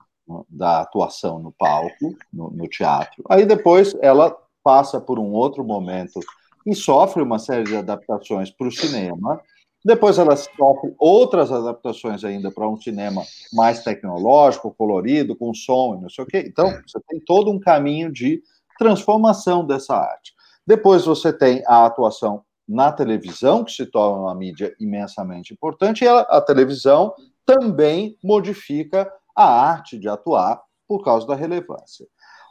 da 0.48 0.80
atuação 0.80 1.38
no 1.38 1.52
palco, 1.52 2.16
no, 2.32 2.50
no 2.50 2.68
teatro. 2.68 3.24
Aí 3.28 3.44
depois 3.44 3.94
ela 4.00 4.36
passa 4.62 5.00
por 5.00 5.18
um 5.18 5.32
outro 5.32 5.64
momento 5.64 6.20
e 6.66 6.74
sofre 6.74 7.22
uma 7.22 7.38
série 7.38 7.64
de 7.64 7.76
adaptações 7.76 8.50
para 8.50 8.68
o 8.68 8.72
cinema. 8.72 9.40
Depois 9.84 10.18
ela 10.18 10.36
sofre 10.36 10.94
outras 10.98 11.50
adaptações 11.50 12.22
ainda 12.22 12.50
para 12.50 12.68
um 12.68 12.76
cinema 12.76 13.22
mais 13.52 13.82
tecnológico, 13.82 14.74
colorido, 14.76 15.34
com 15.34 15.54
som 15.54 15.96
e 15.96 16.02
não 16.02 16.10
sei 16.10 16.24
o 16.24 16.26
quê. 16.26 16.44
Então, 16.46 16.70
você 16.86 17.00
tem 17.08 17.18
todo 17.20 17.50
um 17.50 17.58
caminho 17.58 18.12
de 18.12 18.42
transformação 18.78 19.66
dessa 19.66 19.96
arte. 19.96 20.34
Depois 20.66 21.04
você 21.04 21.32
tem 21.32 21.62
a 21.66 21.86
atuação 21.86 22.42
na 22.68 22.92
televisão, 22.92 23.64
que 23.64 23.72
se 23.72 23.86
torna 23.86 24.22
uma 24.22 24.34
mídia 24.34 24.74
imensamente 24.78 25.52
importante, 25.52 26.04
e 26.04 26.08
a, 26.08 26.20
a 26.20 26.40
televisão 26.40 27.14
também 27.44 28.16
modifica 28.22 29.10
a 29.34 29.44
arte 29.44 29.98
de 29.98 30.08
atuar 30.08 30.62
por 30.86 31.02
causa 31.02 31.26
da 31.26 31.34
relevância. 31.34 32.06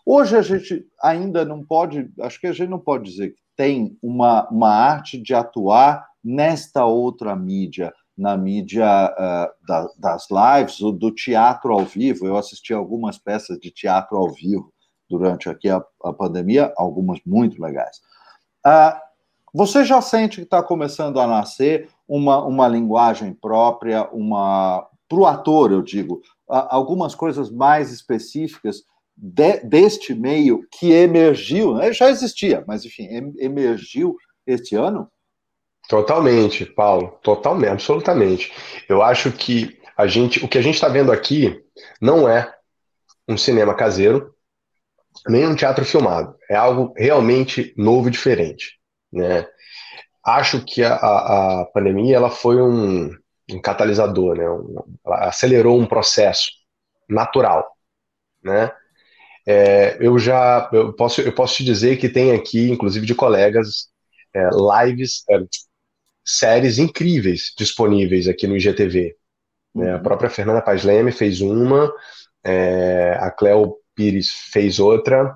Hoje 0.05 0.37
a 0.37 0.41
gente 0.41 0.85
ainda 1.01 1.45
não 1.45 1.63
pode, 1.63 2.11
acho 2.21 2.39
que 2.39 2.47
a 2.47 2.53
gente 2.53 2.69
não 2.69 2.79
pode 2.79 3.09
dizer 3.09 3.31
que 3.31 3.41
tem 3.55 3.97
uma, 4.01 4.47
uma 4.49 4.69
arte 4.69 5.21
de 5.21 5.33
atuar 5.33 6.07
nesta 6.23 6.85
outra 6.85 7.35
mídia, 7.35 7.93
na 8.17 8.35
mídia 8.37 8.85
uh, 8.85 9.67
da, 9.67 9.87
das 9.97 10.27
lives, 10.29 10.81
ou 10.81 10.91
do 10.91 11.11
teatro 11.11 11.73
ao 11.73 11.85
vivo. 11.85 12.25
Eu 12.25 12.37
assisti 12.37 12.73
algumas 12.73 13.17
peças 13.17 13.59
de 13.59 13.71
teatro 13.71 14.17
ao 14.17 14.29
vivo 14.31 14.73
durante 15.09 15.49
aqui 15.49 15.69
a, 15.69 15.83
a 16.03 16.13
pandemia, 16.13 16.73
algumas 16.77 17.19
muito 17.25 17.61
legais. 17.61 17.97
Uh, 18.65 18.99
você 19.53 19.83
já 19.83 20.01
sente 20.01 20.37
que 20.37 20.43
está 20.43 20.61
começando 20.61 21.19
a 21.19 21.25
nascer 21.25 21.89
uma, 22.07 22.45
uma 22.45 22.67
linguagem 22.67 23.33
própria, 23.33 24.07
uma 24.11 24.87
para 25.07 25.17
o 25.17 25.25
ator, 25.25 25.71
eu 25.71 25.81
digo, 25.81 26.21
algumas 26.47 27.15
coisas 27.15 27.49
mais 27.49 27.91
específicas 27.91 28.83
de, 29.21 29.59
deste 29.59 30.15
meio 30.15 30.65
que 30.71 30.91
emergiu, 30.91 31.75
né? 31.75 31.91
já 31.91 32.09
existia, 32.09 32.63
mas 32.65 32.85
enfim, 32.85 33.07
emergiu 33.37 34.15
este 34.47 34.75
ano? 34.75 35.11
Totalmente, 35.89 36.65
Paulo, 36.65 37.19
totalmente, 37.21 37.71
absolutamente. 37.71 38.53
Eu 38.87 39.01
acho 39.01 39.31
que 39.31 39.77
a 39.97 40.07
gente, 40.07 40.43
o 40.43 40.47
que 40.47 40.57
a 40.57 40.61
gente 40.61 40.75
está 40.75 40.87
vendo 40.87 41.11
aqui 41.11 41.61
não 41.99 42.29
é 42.29 42.53
um 43.27 43.37
cinema 43.37 43.75
caseiro, 43.75 44.33
nem 45.27 45.45
um 45.45 45.55
teatro 45.55 45.83
filmado. 45.83 46.35
É 46.49 46.55
algo 46.55 46.93
realmente 46.95 47.73
novo 47.75 48.07
e 48.07 48.11
diferente, 48.11 48.79
né? 49.11 49.45
Acho 50.23 50.63
que 50.63 50.83
a, 50.83 50.93
a, 50.93 51.65
pandemia 51.73 52.15
ela 52.15 52.29
foi 52.29 52.61
um, 52.61 53.09
um 53.51 53.61
catalisador, 53.61 54.37
né? 54.37 54.49
Um, 54.49 54.75
acelerou 55.07 55.77
um 55.77 55.87
processo 55.87 56.49
natural, 57.09 57.67
né? 58.43 58.71
É, 59.51 59.97
eu 59.99 60.19
já 60.19 60.69
eu 60.71 60.93
posso, 60.93 61.21
eu 61.21 61.33
posso 61.33 61.55
te 61.55 61.63
dizer 61.63 61.97
que 61.97 62.07
tem 62.07 62.33
aqui, 62.33 62.69
inclusive 62.69 63.03
de 63.03 63.15
colegas, 63.15 63.87
é, 64.31 64.47
lives, 64.85 65.23
é, 65.27 65.39
séries 66.23 66.77
incríveis 66.77 67.51
disponíveis 67.57 68.27
aqui 68.27 68.45
no 68.45 68.55
IGTV. 68.55 69.15
Uhum. 69.73 69.83
Né? 69.83 69.91
A 69.91 69.95
uhum. 69.95 70.03
própria 70.03 70.29
Fernanda 70.29 70.61
Paz 70.61 70.83
Leme 70.83 71.11
fez 71.11 71.41
uma, 71.41 71.91
é, 72.43 73.17
a 73.19 73.31
Cleo 73.31 73.77
Pires 73.95 74.29
fez 74.53 74.79
outra, 74.79 75.35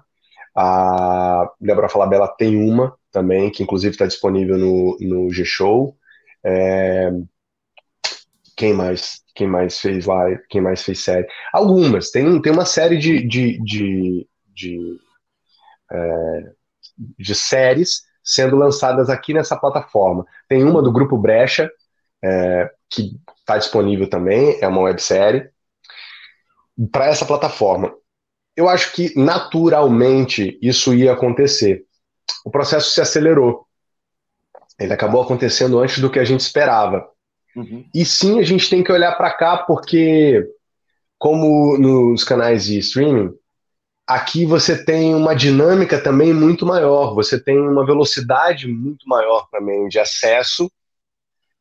a 0.55 1.49
Débora 1.59 1.89
Falabella 1.89 2.27
tem 2.27 2.55
uma 2.55 2.95
também, 3.11 3.49
que 3.49 3.63
inclusive 3.63 3.93
está 3.93 4.05
disponível 4.05 4.59
no, 4.59 4.95
no 5.01 5.33
G-Show. 5.33 5.97
Quem 8.63 8.73
mais? 8.73 9.21
Quem 9.35 9.45
mais 9.45 9.77
fez 9.77 10.05
lá? 10.05 10.23
Quem 10.47 10.61
mais 10.61 10.81
fez 10.81 11.03
série? 11.03 11.27
Algumas. 11.51 12.11
Tem, 12.11 12.41
tem 12.41 12.53
uma 12.53 12.63
série 12.63 12.97
de, 12.97 13.21
de, 13.27 13.61
de, 13.61 14.25
de, 14.55 14.99
é, 15.91 16.43
de 17.19 17.35
séries 17.35 18.03
sendo 18.23 18.55
lançadas 18.55 19.09
aqui 19.09 19.33
nessa 19.33 19.57
plataforma. 19.57 20.25
Tem 20.47 20.63
uma 20.63 20.81
do 20.81 20.93
Grupo 20.93 21.17
Brecha, 21.17 21.69
é, 22.23 22.71
que 22.89 23.19
está 23.37 23.57
disponível 23.57 24.09
também, 24.09 24.57
é 24.61 24.67
uma 24.69 24.83
websérie, 24.83 25.49
para 26.89 27.07
essa 27.07 27.25
plataforma. 27.25 27.93
Eu 28.55 28.69
acho 28.69 28.93
que 28.93 29.11
naturalmente 29.19 30.57
isso 30.61 30.93
ia 30.93 31.11
acontecer. 31.11 31.83
O 32.45 32.49
processo 32.49 32.91
se 32.91 33.01
acelerou. 33.01 33.67
Ele 34.79 34.93
acabou 34.93 35.21
acontecendo 35.21 35.79
antes 35.79 35.99
do 35.99 36.09
que 36.09 36.17
a 36.19 36.23
gente 36.23 36.39
esperava. 36.39 37.11
Uhum. 37.55 37.85
E 37.93 38.05
sim, 38.05 38.39
a 38.39 38.43
gente 38.43 38.69
tem 38.69 38.83
que 38.83 38.91
olhar 38.91 39.13
para 39.13 39.31
cá, 39.31 39.57
porque, 39.57 40.45
como 41.17 41.77
nos 41.77 42.23
canais 42.23 42.65
de 42.65 42.79
streaming, 42.79 43.33
aqui 44.07 44.45
você 44.45 44.83
tem 44.83 45.15
uma 45.15 45.35
dinâmica 45.35 46.01
também 46.01 46.33
muito 46.33 46.65
maior, 46.65 47.13
você 47.13 47.39
tem 47.39 47.59
uma 47.59 47.85
velocidade 47.85 48.67
muito 48.67 49.07
maior 49.07 49.47
também 49.51 49.87
de 49.87 49.99
acesso. 49.99 50.71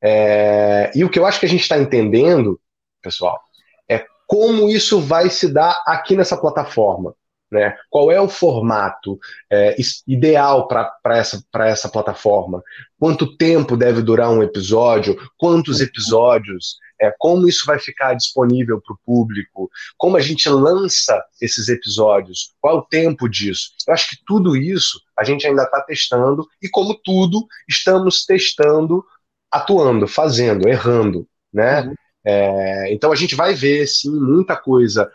É... 0.03 0.91
E 0.95 1.05
o 1.05 1.11
que 1.11 1.19
eu 1.19 1.27
acho 1.27 1.39
que 1.39 1.47
a 1.47 1.49
gente 1.49 1.63
está 1.63 1.79
entendendo, 1.79 2.61
pessoal, 3.01 3.41
é 3.89 4.05
como 4.27 4.69
isso 4.69 5.01
vai 5.01 5.31
se 5.31 5.53
dar 5.53 5.83
aqui 5.87 6.17
nessa 6.17 6.37
plataforma. 6.37 7.15
Né? 7.53 7.77
Qual 7.91 8.11
é 8.11 8.19
o 8.19 8.31
formato 8.31 9.21
é, 9.53 9.77
ideal 10.09 10.67
para 10.67 11.19
essa, 11.19 11.45
essa 11.67 11.87
plataforma? 11.87 12.63
Quanto 12.99 13.37
tempo 13.37 13.77
deve 13.77 14.01
durar 14.01 14.31
um 14.31 14.43
episódio? 14.43 15.19
Quantos 15.37 15.83
episódios? 15.83 16.79
É, 16.99 17.13
como 17.19 17.47
isso 17.47 17.67
vai 17.67 17.79
ficar 17.79 18.15
disponível 18.15 18.81
para 18.81 18.95
o 18.95 18.99
público? 19.05 19.71
Como 19.99 20.17
a 20.17 20.21
gente 20.21 20.49
lança 20.49 21.23
esses 21.43 21.69
episódios? 21.69 22.55
Qual 22.59 22.77
é 22.77 22.79
o 22.79 22.87
tempo 22.87 23.29
disso? 23.29 23.69
Eu 23.87 23.93
acho 23.93 24.09
que 24.09 24.17
tudo 24.27 24.57
isso 24.57 24.99
a 25.19 25.23
gente 25.23 25.47
ainda 25.47 25.65
está 25.65 25.83
testando 25.83 26.49
e, 26.63 26.71
como 26.71 26.95
tudo, 27.05 27.47
estamos 27.69 28.25
testando, 28.25 29.05
atuando, 29.51 30.09
fazendo, 30.09 30.67
errando. 30.67 31.29
Né? 31.53 31.83
Uhum. 31.83 31.95
É, 32.25 32.95
então 32.95 33.13
a 33.13 33.17
gente 33.17 33.35
vai 33.35 33.53
ver 33.53 33.87
sim 33.87 34.11
muita 34.11 34.57
coisa 34.57 35.11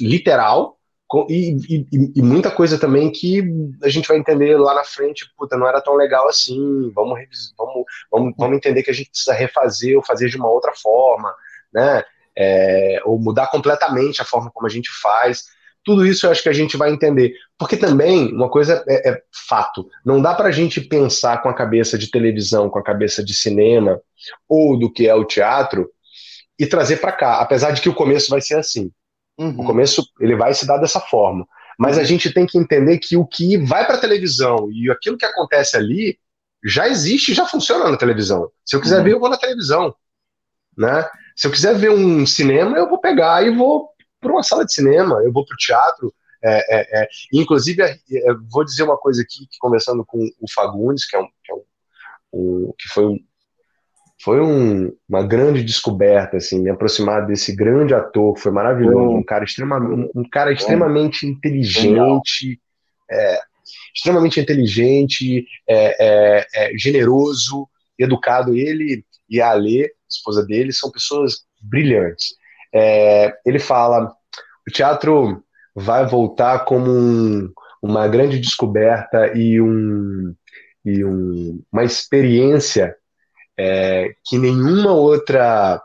literal 0.00 0.75
e, 1.28 1.56
e, 1.68 2.12
e, 2.16 2.22
muita 2.22 2.50
coisa 2.50 2.78
também 2.78 3.12
que 3.12 3.42
a 3.82 3.88
gente 3.88 4.08
vai 4.08 4.16
entender 4.16 4.58
lá 4.58 4.74
na 4.74 4.84
frente, 4.84 5.30
puta, 5.36 5.56
não 5.56 5.66
era 5.66 5.80
tão 5.80 5.94
legal 5.94 6.28
assim, 6.28 6.90
vamos, 6.92 7.20
vamos, 7.56 7.84
vamos, 8.10 8.34
vamos 8.36 8.56
entender 8.56 8.82
que 8.82 8.90
a 8.90 8.94
gente 8.94 9.10
precisa 9.10 9.32
refazer 9.32 9.96
ou 9.96 10.02
fazer 10.02 10.28
de 10.28 10.36
uma 10.36 10.50
outra 10.50 10.72
forma, 10.74 11.32
né? 11.72 12.02
É, 12.36 13.00
ou 13.04 13.18
mudar 13.18 13.46
completamente 13.46 14.20
a 14.20 14.24
forma 14.24 14.50
como 14.52 14.66
a 14.66 14.70
gente 14.70 14.90
faz. 15.00 15.44
Tudo 15.84 16.04
isso 16.04 16.26
eu 16.26 16.30
acho 16.32 16.42
que 16.42 16.48
a 16.48 16.52
gente 16.52 16.76
vai 16.76 16.90
entender. 16.90 17.34
Porque 17.56 17.76
também, 17.76 18.34
uma 18.34 18.50
coisa 18.50 18.84
é, 18.88 19.10
é 19.10 19.22
fato, 19.48 19.88
não 20.04 20.20
dá 20.20 20.34
para 20.34 20.48
a 20.48 20.52
gente 20.52 20.80
pensar 20.80 21.40
com 21.40 21.48
a 21.48 21.54
cabeça 21.54 21.96
de 21.96 22.10
televisão, 22.10 22.68
com 22.68 22.80
a 22.80 22.84
cabeça 22.84 23.24
de 23.24 23.32
cinema, 23.32 24.00
ou 24.48 24.76
do 24.76 24.92
que 24.92 25.08
é 25.08 25.14
o 25.14 25.24
teatro, 25.24 25.88
e 26.58 26.66
trazer 26.66 26.96
para 26.96 27.12
cá, 27.12 27.40
apesar 27.40 27.70
de 27.70 27.80
que 27.80 27.88
o 27.88 27.94
começo 27.94 28.28
vai 28.28 28.40
ser 28.40 28.58
assim. 28.58 28.90
Uhum. 29.38 29.60
O 29.60 29.64
começo 29.64 30.06
ele 30.20 30.36
vai 30.36 30.54
se 30.54 30.66
dar 30.66 30.78
dessa 30.78 31.00
forma. 31.00 31.46
Mas 31.78 31.98
a 31.98 32.00
uhum. 32.00 32.06
gente 32.06 32.32
tem 32.32 32.46
que 32.46 32.58
entender 32.58 32.98
que 32.98 33.16
o 33.16 33.26
que 33.26 33.58
vai 33.58 33.84
para 33.84 33.96
a 33.96 34.00
televisão 34.00 34.70
e 34.72 34.90
aquilo 34.90 35.18
que 35.18 35.26
acontece 35.26 35.76
ali 35.76 36.18
já 36.64 36.88
existe, 36.88 37.34
já 37.34 37.46
funciona 37.46 37.90
na 37.90 37.96
televisão. 37.96 38.50
Se 38.64 38.74
eu 38.74 38.80
quiser 38.80 38.98
uhum. 38.98 39.04
ver, 39.04 39.12
eu 39.12 39.20
vou 39.20 39.28
na 39.28 39.36
televisão, 39.36 39.94
né? 40.76 41.08
Se 41.36 41.46
eu 41.46 41.50
quiser 41.50 41.76
ver 41.76 41.90
um 41.90 42.26
cinema, 42.26 42.76
eu 42.76 42.88
vou 42.88 42.98
pegar 42.98 43.46
e 43.46 43.54
vou 43.54 43.90
para 44.20 44.32
uma 44.32 44.42
sala 44.42 44.64
de 44.64 44.72
cinema, 44.72 45.20
eu 45.22 45.32
vou 45.32 45.44
para 45.44 45.54
o 45.54 45.58
teatro. 45.58 46.14
É, 46.42 46.78
é, 46.78 47.02
é. 47.02 47.08
Inclusive, 47.32 47.82
é, 47.82 47.90
é, 47.90 48.34
vou 48.50 48.64
dizer 48.64 48.82
uma 48.82 48.96
coisa 48.96 49.22
aqui, 49.22 49.46
que 49.46 49.58
conversando 49.58 50.04
com 50.04 50.18
o 50.40 50.50
Fagundes, 50.52 51.06
que 51.06 51.16
é 51.16 51.20
um, 51.20 51.28
que, 51.44 51.52
é 51.52 51.54
um, 51.54 51.62
um 52.32 52.74
que 52.78 52.88
foi 52.88 53.06
um, 53.06 53.18
foi 54.22 54.40
um, 54.40 54.92
uma 55.08 55.22
grande 55.22 55.62
descoberta, 55.62 56.38
assim, 56.38 56.60
me 56.60 56.70
aproximar 56.70 57.26
desse 57.26 57.54
grande 57.54 57.94
ator, 57.94 58.38
foi 58.38 58.50
maravilhoso, 58.50 59.16
um 59.16 59.22
cara 59.22 59.44
extremamente, 59.44 60.10
um 60.14 60.28
cara 60.28 60.52
extremamente 60.52 61.26
inteligente, 61.26 62.60
é, 63.10 63.40
extremamente 63.94 64.40
inteligente, 64.40 65.46
é, 65.68 65.96
é, 65.98 66.46
é, 66.54 66.78
generoso, 66.78 67.68
educado. 67.98 68.54
Ele 68.54 69.04
e 69.28 69.40
a 69.40 69.50
Alê, 69.50 69.90
esposa 70.08 70.44
dele, 70.44 70.72
são 70.72 70.90
pessoas 70.90 71.44
brilhantes. 71.60 72.34
É, 72.74 73.34
ele 73.44 73.58
fala, 73.58 74.12
o 74.66 74.70
teatro 74.70 75.42
vai 75.74 76.06
voltar 76.06 76.64
como 76.64 76.90
um, 76.90 77.52
uma 77.82 78.08
grande 78.08 78.38
descoberta 78.38 79.36
e, 79.36 79.60
um, 79.60 80.34
e 80.84 81.04
um, 81.04 81.62
uma 81.70 81.84
experiência 81.84 82.96
é, 83.58 84.14
que 84.24 84.38
nenhuma 84.38 84.92
outra 84.92 85.82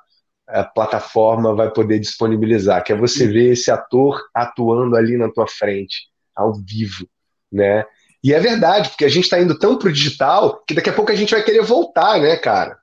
é, 0.49 0.63
plataforma 0.63 1.55
vai 1.55 1.71
poder 1.71 1.99
disponibilizar, 1.99 2.83
que 2.83 2.91
é 2.91 2.97
você 2.97 3.27
ver 3.27 3.53
esse 3.53 3.71
ator 3.71 4.21
atuando 4.33 4.95
ali 4.95 5.17
na 5.17 5.31
tua 5.31 5.47
frente, 5.47 6.09
ao 6.35 6.53
vivo, 6.53 7.07
né? 7.51 7.85
E 8.23 8.33
é 8.33 8.39
verdade, 8.39 8.89
porque 8.89 9.05
a 9.05 9.09
gente 9.09 9.23
está 9.23 9.39
indo 9.39 9.57
tão 9.57 9.77
pro 9.77 9.91
digital 9.91 10.63
que 10.67 10.73
daqui 10.73 10.89
a 10.89 10.93
pouco 10.93 11.11
a 11.11 11.15
gente 11.15 11.31
vai 11.31 11.43
querer 11.43 11.63
voltar, 11.63 12.19
né, 12.19 12.35
cara? 12.37 12.77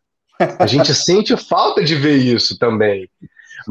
A 0.58 0.66
gente 0.66 0.92
sente 0.94 1.36
falta 1.36 1.82
de 1.82 1.94
ver 1.94 2.16
isso 2.16 2.58
também. 2.58 3.08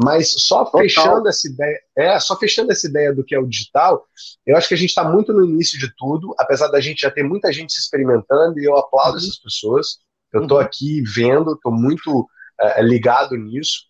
Mas 0.02 0.32
só 0.36 0.64
Total. 0.64 0.80
fechando 0.82 1.28
essa 1.28 1.48
ideia, 1.48 1.80
é, 1.96 2.20
só 2.20 2.38
fechando 2.38 2.70
essa 2.70 2.86
ideia 2.86 3.12
do 3.12 3.24
que 3.24 3.34
é 3.34 3.38
o 3.38 3.46
digital, 3.46 4.06
eu 4.46 4.56
acho 4.56 4.68
que 4.68 4.74
a 4.74 4.76
gente 4.76 4.90
está 4.90 5.04
muito 5.04 5.32
no 5.32 5.44
início 5.44 5.78
de 5.78 5.92
tudo, 5.96 6.34
apesar 6.38 6.68
da 6.68 6.80
gente 6.80 7.00
já 7.00 7.10
ter 7.10 7.22
muita 7.22 7.52
gente 7.52 7.72
se 7.72 7.80
experimentando, 7.80 8.58
e 8.60 8.64
eu 8.64 8.76
aplaudo 8.76 9.12
uhum. 9.12 9.18
essas 9.18 9.38
pessoas. 9.38 9.98
Eu 10.32 10.42
estou 10.42 10.58
aqui 10.58 11.02
vendo, 11.02 11.54
estou 11.54 11.72
muito 11.72 12.28
é, 12.60 12.82
ligado 12.82 13.36
nisso 13.36 13.88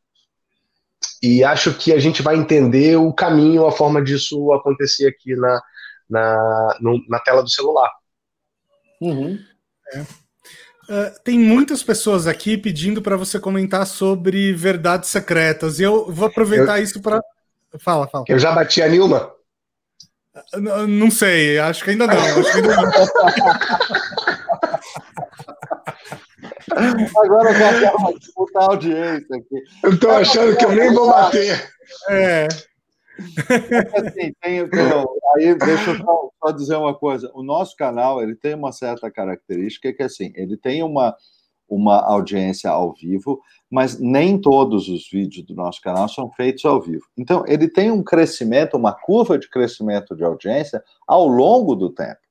e 1.22 1.42
acho 1.42 1.74
que 1.74 1.92
a 1.92 1.98
gente 1.98 2.22
vai 2.22 2.36
entender 2.36 2.96
o 2.96 3.12
caminho, 3.12 3.66
a 3.66 3.72
forma 3.72 4.02
disso 4.02 4.52
acontecer 4.52 5.06
aqui 5.08 5.34
na, 5.34 5.60
na, 6.08 6.78
no, 6.80 7.04
na 7.08 7.18
tela 7.20 7.42
do 7.42 7.50
celular. 7.50 7.90
Uhum. 9.00 9.38
É. 9.92 10.00
Uh, 10.00 11.12
tem 11.22 11.38
muitas 11.38 11.82
pessoas 11.82 12.26
aqui 12.26 12.56
pedindo 12.56 13.02
para 13.02 13.16
você 13.16 13.38
comentar 13.38 13.86
sobre 13.86 14.52
verdades 14.54 15.10
secretas. 15.10 15.78
E 15.78 15.82
eu 15.82 16.10
vou 16.10 16.28
aproveitar 16.28 16.78
eu, 16.78 16.84
isso 16.84 17.02
para. 17.02 17.20
Fala, 17.80 18.08
fala. 18.08 18.24
Eu 18.28 18.38
já 18.38 18.52
bati 18.52 18.80
a 18.80 18.88
Nilma? 18.88 19.30
Não, 20.54 20.86
não 20.86 21.10
sei, 21.10 21.58
acho 21.58 21.84
que 21.84 21.90
ainda 21.90 22.06
não. 22.06 22.16
Acho 22.16 22.52
que 22.52 22.58
ainda 22.58 22.76
não. 22.76 22.90
Agora 26.72 27.50
eu 27.50 27.56
quero 27.56 28.18
disputar 28.18 28.62
a 28.62 28.72
audiência 28.72 29.36
aqui. 29.36 29.62
Eu 29.82 29.94
estou 29.94 30.10
achando 30.10 30.56
que 30.56 30.64
eu 30.64 30.72
nem 30.72 30.92
vou 30.92 31.08
bater. 31.08 31.70
É. 32.10 32.48
Assim, 33.96 34.32
tem, 34.40 34.60
aí 35.34 35.54
deixa 35.56 35.90
eu 35.90 35.96
só, 35.98 36.30
só, 36.40 36.52
dizer 36.52 36.76
uma 36.76 36.94
coisa. 36.94 37.30
O 37.34 37.42
nosso 37.42 37.76
canal 37.76 38.22
ele 38.22 38.36
tem 38.36 38.54
uma 38.54 38.72
certa 38.72 39.10
característica 39.10 39.92
que 39.92 40.02
assim, 40.02 40.32
ele 40.36 40.56
tem 40.56 40.82
uma, 40.82 41.16
uma 41.68 42.00
audiência 42.00 42.70
ao 42.70 42.94
vivo, 42.94 43.40
mas 43.70 43.98
nem 43.98 44.40
todos 44.40 44.88
os 44.88 45.08
vídeos 45.10 45.44
do 45.44 45.54
nosso 45.54 45.80
canal 45.80 46.08
são 46.08 46.30
feitos 46.30 46.64
ao 46.64 46.80
vivo. 46.80 47.04
Então, 47.16 47.44
ele 47.46 47.68
tem 47.68 47.90
um 47.90 48.02
crescimento, 48.02 48.76
uma 48.76 48.92
curva 48.92 49.38
de 49.38 49.50
crescimento 49.50 50.16
de 50.16 50.24
audiência 50.24 50.82
ao 51.06 51.26
longo 51.26 51.74
do 51.74 51.90
tempo. 51.90 52.27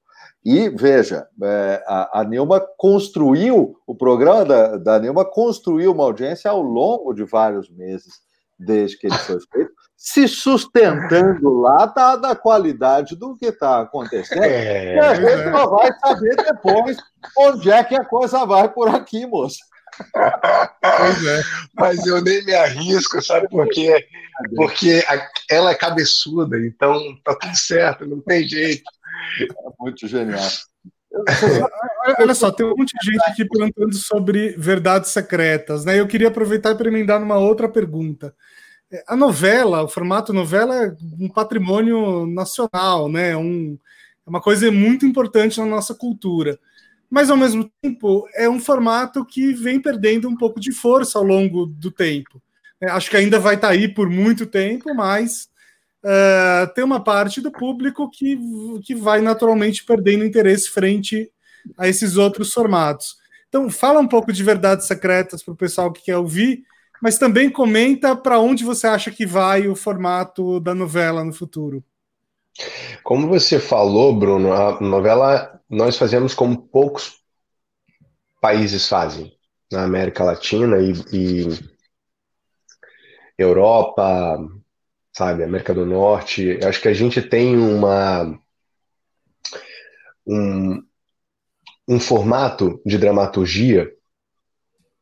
E 0.49 0.69
veja, 0.69 1.27
é, 1.43 1.83
a, 1.85 2.21
a 2.21 2.23
Nilma 2.23 2.65
construiu, 2.77 3.75
o 3.85 3.93
programa 3.93 4.45
da, 4.45 4.77
da 4.77 4.97
Nilma 4.97 5.25
construiu 5.25 5.91
uma 5.91 6.05
audiência 6.05 6.49
ao 6.49 6.61
longo 6.61 7.13
de 7.13 7.25
vários 7.25 7.69
meses, 7.69 8.13
desde 8.57 8.97
que 8.97 9.07
ele 9.07 9.17
foi 9.17 9.41
feito, 9.51 9.73
se 9.97 10.25
sustentando 10.25 11.49
lá 11.59 11.85
da, 11.87 12.15
da 12.15 12.33
qualidade 12.33 13.13
do 13.17 13.35
que 13.35 13.47
está 13.47 13.81
acontecendo. 13.81 14.41
É, 14.41 14.95
e 14.95 14.99
a 14.99 15.15
gente 15.15 15.51
só 15.51 15.67
vai 15.67 15.91
saber 15.99 16.37
depois 16.37 16.95
onde 17.37 17.69
é 17.69 17.83
que 17.83 17.95
a 17.95 18.05
coisa 18.05 18.45
vai 18.45 18.69
por 18.69 18.87
aqui, 18.87 19.25
moça. 19.25 19.59
Pois 20.01 21.25
é. 21.27 21.41
Mas 21.75 22.05
eu 22.05 22.21
nem 22.21 22.45
me 22.45 22.55
arrisco, 22.55 23.21
sabe 23.21 23.49
por 23.49 23.67
quê? 23.67 24.07
Porque 24.55 25.03
ela 25.49 25.71
é 25.71 25.75
cabeçuda, 25.75 26.57
então 26.57 26.97
tá 27.25 27.35
tudo 27.35 27.57
certo, 27.57 28.05
não 28.05 28.21
tem 28.21 28.47
jeito. 28.47 28.89
É 29.41 29.47
muito 29.79 30.07
genial. 30.07 30.47
Olha 32.19 32.33
só, 32.33 32.51
tem 32.51 32.65
um 32.65 32.75
monte 32.77 32.93
de 33.01 33.11
gente 33.11 33.23
aqui 33.29 33.45
perguntando 33.45 33.95
sobre 33.95 34.55
verdades 34.57 35.11
secretas, 35.11 35.85
né? 35.85 35.99
Eu 35.99 36.07
queria 36.07 36.27
aproveitar 36.27 36.75
para 36.75 36.87
emendar 36.87 37.19
numa 37.19 37.37
outra 37.37 37.67
pergunta. 37.67 38.33
É, 38.91 39.03
a 39.07 39.15
novela, 39.15 39.83
o 39.83 39.87
formato 39.87 40.31
novela 40.31 40.85
é 40.85 40.95
um 41.19 41.29
patrimônio 41.29 42.25
nacional, 42.25 43.09
né? 43.09 43.35
Um, 43.35 43.77
é 44.25 44.29
uma 44.29 44.41
coisa 44.41 44.71
muito 44.71 45.05
importante 45.05 45.59
na 45.59 45.65
nossa 45.65 45.93
cultura. 45.93 46.59
Mas, 47.09 47.29
ao 47.29 47.37
mesmo 47.37 47.71
tempo, 47.81 48.27
é 48.33 48.49
um 48.49 48.59
formato 48.59 49.25
que 49.25 49.53
vem 49.53 49.81
perdendo 49.81 50.27
um 50.27 50.35
pouco 50.35 50.59
de 50.59 50.73
força 50.73 51.17
ao 51.17 51.23
longo 51.23 51.65
do 51.65 51.89
tempo. 51.89 52.41
É, 52.81 52.89
acho 52.89 53.09
que 53.09 53.17
ainda 53.17 53.39
vai 53.39 53.55
estar 53.55 53.69
tá 53.69 53.73
aí 53.73 53.87
por 53.87 54.09
muito 54.09 54.45
tempo, 54.45 54.93
mas 54.93 55.49
uh, 56.03 56.73
tem 56.73 56.83
uma 56.83 57.03
parte 57.03 57.41
do 57.41 57.51
público 57.51 58.09
que, 58.09 58.39
que 58.83 58.95
vai 58.95 59.21
naturalmente 59.21 59.85
perdendo 59.85 60.25
interesse 60.25 60.69
frente 60.69 61.31
a 61.77 61.87
esses 61.87 62.17
outros 62.17 62.53
formatos. 62.53 63.17
Então, 63.49 63.69
fala 63.69 63.99
um 63.99 64.07
pouco 64.07 64.31
de 64.31 64.43
verdades 64.43 64.87
secretas 64.87 65.41
para 65.41 65.53
o 65.53 65.57
pessoal 65.57 65.91
que 65.91 66.03
quer 66.03 66.17
ouvir, 66.17 66.63
mas 67.01 67.17
também 67.17 67.49
comenta 67.49 68.15
para 68.15 68.39
onde 68.39 68.63
você 68.63 68.87
acha 68.87 69.11
que 69.11 69.25
vai 69.25 69.67
o 69.67 69.75
formato 69.75 70.59
da 70.59 70.73
novela 70.73 71.23
no 71.23 71.33
futuro. 71.33 71.83
Como 73.03 73.27
você 73.27 73.59
falou, 73.59 74.17
Bruno, 74.17 74.51
a 74.51 74.81
novela 74.81 75.61
nós 75.69 75.97
fazemos 75.97 76.33
como 76.33 76.57
poucos 76.57 77.17
países 78.41 78.87
fazem 78.87 79.31
na 79.71 79.83
América 79.83 80.23
Latina 80.23 80.77
e, 80.79 80.93
e 81.13 81.47
Europa, 83.37 84.39
sabe, 85.17 85.43
América 85.43 85.73
do 85.73 85.85
Norte. 85.85 86.59
Acho 86.63 86.81
que 86.81 86.87
a 86.87 86.93
gente 86.93 87.21
tem 87.21 87.57
uma 87.57 88.39
um, 90.25 90.83
um 91.87 91.99
formato 91.99 92.81
de 92.85 92.97
dramaturgia 92.97 93.89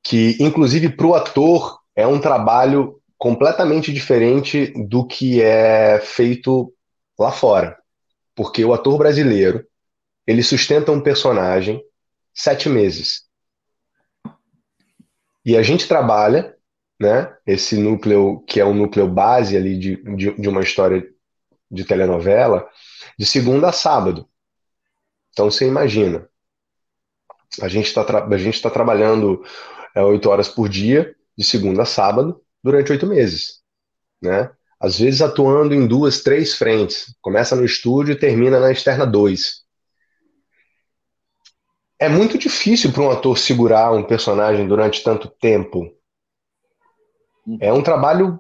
que, 0.04 0.38
inclusive, 0.40 0.90
para 0.90 1.08
o 1.08 1.16
ator 1.16 1.80
é 1.96 2.06
um 2.08 2.20
trabalho 2.20 3.02
completamente 3.18 3.92
diferente 3.92 4.72
do 4.88 5.06
que 5.06 5.42
é 5.42 6.00
feito 6.00 6.74
lá 7.18 7.32
fora. 7.32 7.78
porque 8.36 8.64
o 8.66 8.74
ator 8.74 8.98
brasileiro 8.98 9.66
ele 10.28 10.44
sustenta 10.44 10.92
um 10.92 11.02
personagem 11.02 11.82
sete 12.34 12.68
meses. 12.68 13.24
E 15.46 15.56
a 15.56 15.64
gente 15.64 15.88
trabalha, 15.88 16.55
né? 17.00 17.36
Esse 17.46 17.78
núcleo 17.78 18.44
que 18.48 18.60
é 18.60 18.66
um 18.66 18.74
núcleo 18.74 19.08
base 19.08 19.56
ali 19.58 19.78
de, 19.78 19.96
de, 20.16 20.34
de 20.34 20.50
uma 20.50 20.62
história 20.62 21.06
de 21.70 21.84
telenovela, 21.84 22.68
de 23.18 23.26
segunda 23.26 23.70
a 23.70 23.72
sábado. 23.72 24.28
Então 25.32 25.52
você 25.52 25.68
imagina, 25.68 26.28
a 27.62 27.68
gente 27.68 27.88
está 27.88 28.02
a 28.02 28.38
gente 28.38 28.62
tá 28.62 28.70
trabalhando 28.70 29.44
é, 29.96 30.02
oito 30.02 30.30
horas 30.30 30.48
por 30.48 30.70
dia, 30.70 31.16
de 31.38 31.44
segunda 31.44 31.84
a 31.84 31.86
sábado, 31.86 32.42
durante 32.64 32.92
oito 32.92 33.06
meses, 33.06 33.62
né? 34.22 34.52
Às 34.80 35.00
vezes 35.00 35.22
atuando 35.22 35.74
em 35.74 35.88
duas, 35.88 36.22
três 36.22 36.54
frentes. 36.56 37.16
Começa 37.22 37.56
no 37.56 37.66
estúdio 37.66 38.14
e 38.14 38.20
termina 38.20 38.60
na 38.60 38.72
externa 38.72 39.06
dois. 39.06 39.64
É 41.98 42.10
muito 42.10 42.38
difícil 42.38 42.92
para 42.92 43.04
um 43.04 43.10
ator 43.10 43.38
segurar 43.38 43.92
um 43.94 44.04
personagem 44.04 44.68
durante 44.68 45.02
tanto 45.02 45.30
tempo. 45.30 45.95
É 47.60 47.72
um 47.72 47.84
trabalho 47.84 48.40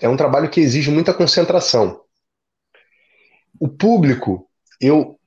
é 0.00 0.08
um 0.08 0.16
trabalho 0.16 0.48
que 0.48 0.60
exige 0.60 0.90
muita 0.90 1.12
concentração. 1.12 2.00
O 3.58 3.68
público, 3.68 4.48
eu 4.80 5.20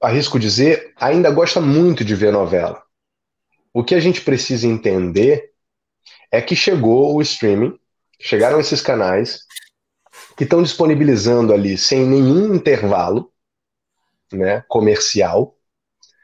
arrisco 0.00 0.38
dizer, 0.38 0.92
ainda 0.96 1.30
gosta 1.30 1.60
muito 1.60 2.04
de 2.04 2.14
ver 2.14 2.32
novela. 2.32 2.82
O 3.74 3.82
que 3.82 3.94
a 3.94 4.00
gente 4.00 4.20
precisa 4.20 4.68
entender 4.68 5.50
é 6.30 6.40
que 6.40 6.54
chegou 6.54 7.16
o 7.16 7.22
streaming, 7.22 7.76
chegaram 8.20 8.60
esses 8.60 8.80
canais 8.80 9.40
que 10.36 10.44
estão 10.44 10.62
disponibilizando 10.62 11.52
ali 11.52 11.76
sem 11.76 12.06
nenhum 12.06 12.54
intervalo 12.54 13.32
né, 14.32 14.64
comercial 14.68 15.56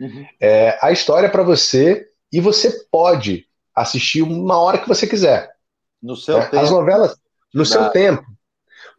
uhum. 0.01 0.27
é, 0.41 0.79
a 0.81 0.93
história 0.93 1.29
para 1.29 1.43
você 1.43 2.09
e 2.33 2.41
você 2.41 2.87
pode 2.91 3.47
assistir 3.75 4.23
uma 4.23 4.59
hora 4.59 4.79
que 4.79 4.89
você 4.89 5.07
quiser. 5.07 5.58
No 6.03 6.17
seu 6.17 6.39
né? 6.39 6.45
tempo. 6.47 6.63
As 6.63 6.71
novelas 6.71 7.17
no 7.55 7.65
seu 7.65 7.89
tempo. 7.91 8.25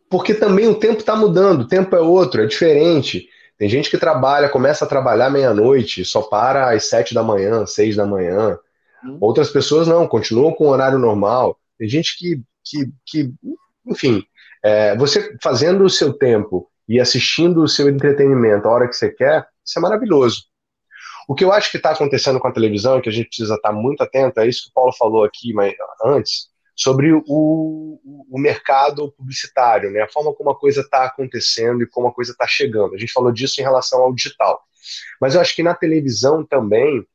Porque 0.09 0.33
também 0.33 0.67
o 0.67 0.75
tempo 0.75 0.99
está 0.99 1.15
mudando, 1.15 1.61
o 1.61 1.67
tempo 1.67 1.95
é 1.95 1.99
outro, 1.99 2.41
é 2.41 2.45
diferente. 2.47 3.27
Tem 3.57 3.69
gente 3.69 3.89
que 3.89 3.97
trabalha, 3.97 4.49
começa 4.49 4.85
a 4.85 4.87
trabalhar 4.87 5.29
meia-noite, 5.29 6.03
só 6.03 6.21
para 6.21 6.71
às 6.71 6.85
sete 6.85 7.13
da 7.13 7.21
manhã, 7.21 7.65
seis 7.65 7.95
da 7.95 8.05
manhã. 8.05 8.57
Hum. 9.03 9.17
Outras 9.21 9.49
pessoas 9.49 9.87
não, 9.87 10.07
continuam 10.07 10.53
com 10.53 10.65
o 10.65 10.69
horário 10.69 10.97
normal. 10.97 11.59
Tem 11.77 11.87
gente 11.87 12.17
que, 12.17 12.41
que, 12.63 12.91
que 13.05 13.33
enfim, 13.85 14.23
é, 14.63 14.95
você 14.97 15.35
fazendo 15.41 15.83
o 15.83 15.89
seu 15.89 16.13
tempo 16.13 16.69
e 16.87 16.99
assistindo 16.99 17.61
o 17.61 17.67
seu 17.67 17.87
entretenimento 17.87 18.67
a 18.67 18.71
hora 18.71 18.87
que 18.87 18.95
você 18.95 19.11
quer, 19.11 19.45
isso 19.63 19.77
é 19.77 19.81
maravilhoso. 19.81 20.45
O 21.27 21.35
que 21.35 21.43
eu 21.43 21.51
acho 21.51 21.69
que 21.69 21.77
está 21.77 21.91
acontecendo 21.91 22.39
com 22.39 22.47
a 22.47 22.51
televisão 22.51 22.99
que 22.99 23.09
a 23.09 23.11
gente 23.11 23.27
precisa 23.27 23.53
estar 23.53 23.69
tá 23.69 23.75
muito 23.75 24.01
atento 24.01 24.39
é 24.39 24.47
isso 24.47 24.63
que 24.63 24.69
o 24.69 24.73
Paulo 24.73 24.91
falou 24.97 25.23
aqui 25.23 25.53
mas, 25.53 25.73
antes, 26.03 26.48
sobre 26.79 27.11
o, 27.11 27.99
o 28.29 28.39
mercado 28.39 29.11
publicitário, 29.11 29.91
né? 29.91 30.01
a 30.01 30.07
forma 30.07 30.33
como 30.33 30.49
a 30.49 30.57
coisa 30.57 30.79
está 30.79 31.03
acontecendo 31.03 31.83
e 31.83 31.87
como 31.87 32.07
a 32.07 32.13
coisa 32.13 32.31
está 32.31 32.47
chegando. 32.47 32.95
A 32.95 32.97
gente 32.97 33.11
falou 33.11 33.33
disso 33.33 33.59
em 33.59 33.63
relação 33.63 33.99
ao 33.99 34.15
digital. 34.15 34.63
Mas 35.19 35.35
eu 35.35 35.41
acho 35.41 35.53
que 35.53 35.61
na 35.61 35.75
televisão 35.75 36.45
também 36.45 37.05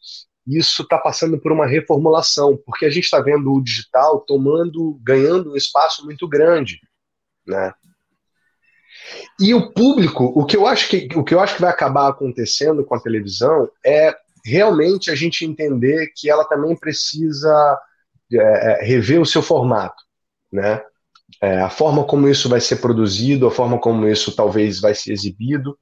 isso 0.46 0.82
está 0.82 0.98
passando 0.98 1.38
por 1.38 1.50
uma 1.50 1.66
reformulação, 1.66 2.58
porque 2.66 2.84
a 2.84 2.90
gente 2.90 3.04
está 3.04 3.20
vendo 3.20 3.50
o 3.54 3.64
digital 3.64 4.20
tomando, 4.20 5.00
ganhando 5.02 5.52
um 5.52 5.56
espaço 5.56 6.04
muito 6.04 6.28
grande, 6.28 6.78
né? 7.46 7.72
E 9.40 9.54
o 9.54 9.72
público, 9.72 10.24
o 10.36 10.44
que 10.44 10.58
eu 10.58 10.66
acho 10.66 10.88
que 10.88 11.08
o 11.16 11.24
que 11.24 11.34
eu 11.34 11.40
acho 11.40 11.54
que 11.54 11.62
vai 11.62 11.70
acabar 11.70 12.08
acontecendo 12.08 12.84
com 12.84 12.94
a 12.94 13.00
televisão 13.00 13.70
é 13.84 14.14
realmente 14.44 15.10
a 15.10 15.14
gente 15.14 15.46
entender 15.46 16.12
que 16.14 16.28
ela 16.28 16.44
também 16.44 16.76
precisa 16.76 17.80
é, 18.32 18.36
é, 18.38 18.84
rever 18.84 19.20
o 19.20 19.26
seu 19.26 19.42
formato, 19.42 20.02
né? 20.52 20.82
É, 21.40 21.60
a 21.60 21.70
forma 21.70 22.04
como 22.04 22.28
isso 22.28 22.48
vai 22.48 22.60
ser 22.60 22.76
produzido, 22.76 23.46
a 23.46 23.50
forma 23.50 23.78
como 23.78 24.06
isso 24.06 24.34
talvez 24.34 24.80
vai 24.80 24.94
ser 24.94 25.12
exibido, 25.12 25.76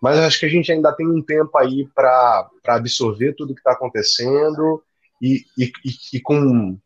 mas 0.00 0.18
acho 0.18 0.40
que 0.40 0.46
a 0.46 0.48
gente 0.48 0.72
ainda 0.72 0.92
tem 0.92 1.06
um 1.06 1.22
tempo 1.22 1.56
aí 1.58 1.86
para 1.94 2.48
absorver 2.66 3.34
tudo 3.34 3.54
que 3.54 3.60
está 3.60 3.72
acontecendo 3.72 4.82
e, 5.20 5.44
e, 5.56 5.64
e, 5.84 5.92
e, 6.14 6.20
com, 6.20 6.78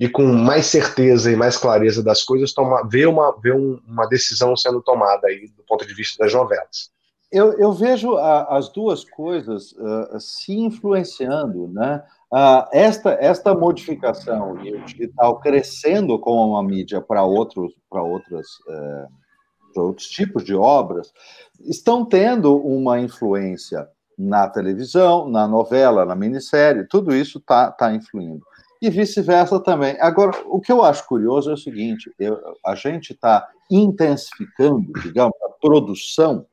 e 0.00 0.08
com 0.08 0.24
mais 0.24 0.66
certeza 0.66 1.30
e 1.30 1.36
mais 1.36 1.56
clareza 1.58 2.02
das 2.02 2.22
coisas, 2.22 2.54
tomar, 2.54 2.82
ver, 2.88 3.06
uma, 3.06 3.38
ver 3.38 3.54
um, 3.54 3.78
uma 3.86 4.06
decisão 4.06 4.56
sendo 4.56 4.80
tomada 4.80 5.28
aí 5.28 5.48
do 5.48 5.62
ponto 5.64 5.86
de 5.86 5.94
vista 5.94 6.22
das 6.24 6.32
novelas. 6.32 6.90
Eu, 7.30 7.52
eu 7.58 7.72
vejo 7.72 8.16
a, 8.16 8.56
as 8.56 8.68
duas 8.70 9.04
coisas 9.04 9.72
uh, 9.72 10.20
se 10.20 10.52
influenciando, 10.52 11.68
né? 11.68 12.02
Uh, 12.32 12.64
esta, 12.72 13.10
esta 13.20 13.54
modificação 13.54 14.58
e 14.64 14.74
o 14.74 14.82
digital 14.86 15.38
crescendo 15.38 16.18
como 16.18 16.52
uma 16.52 16.62
mídia 16.62 16.98
para 16.98 17.22
outros, 17.22 17.74
para 17.90 18.02
outras, 18.02 18.46
uh, 18.68 19.80
outros 19.82 20.06
tipos 20.08 20.42
de 20.42 20.54
obras, 20.54 21.12
estão 21.60 22.06
tendo 22.06 22.56
uma 22.56 22.98
influência 22.98 23.86
na 24.16 24.48
televisão, 24.48 25.28
na 25.28 25.46
novela, 25.46 26.06
na 26.06 26.14
minissérie, 26.14 26.88
tudo 26.88 27.14
isso 27.14 27.36
está 27.36 27.70
tá 27.70 27.92
influindo. 27.94 28.42
E 28.80 28.88
vice-versa 28.88 29.60
também. 29.60 29.98
Agora, 30.00 30.32
o 30.46 30.58
que 30.58 30.72
eu 30.72 30.82
acho 30.82 31.06
curioso 31.06 31.50
é 31.50 31.54
o 31.54 31.58
seguinte: 31.58 32.10
eu, 32.18 32.40
a 32.64 32.74
gente 32.74 33.12
está 33.12 33.46
intensificando, 33.70 34.90
digamos, 35.02 35.36
a 35.44 35.50
produção 35.60 36.46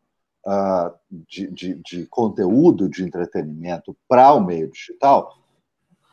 uh, 0.46 0.92
de, 1.10 1.50
de, 1.50 1.76
de 1.76 2.06
conteúdo 2.08 2.90
de 2.90 3.02
entretenimento 3.02 3.96
para 4.10 4.34
o 4.34 4.46
meio 4.46 4.70
digital 4.70 5.40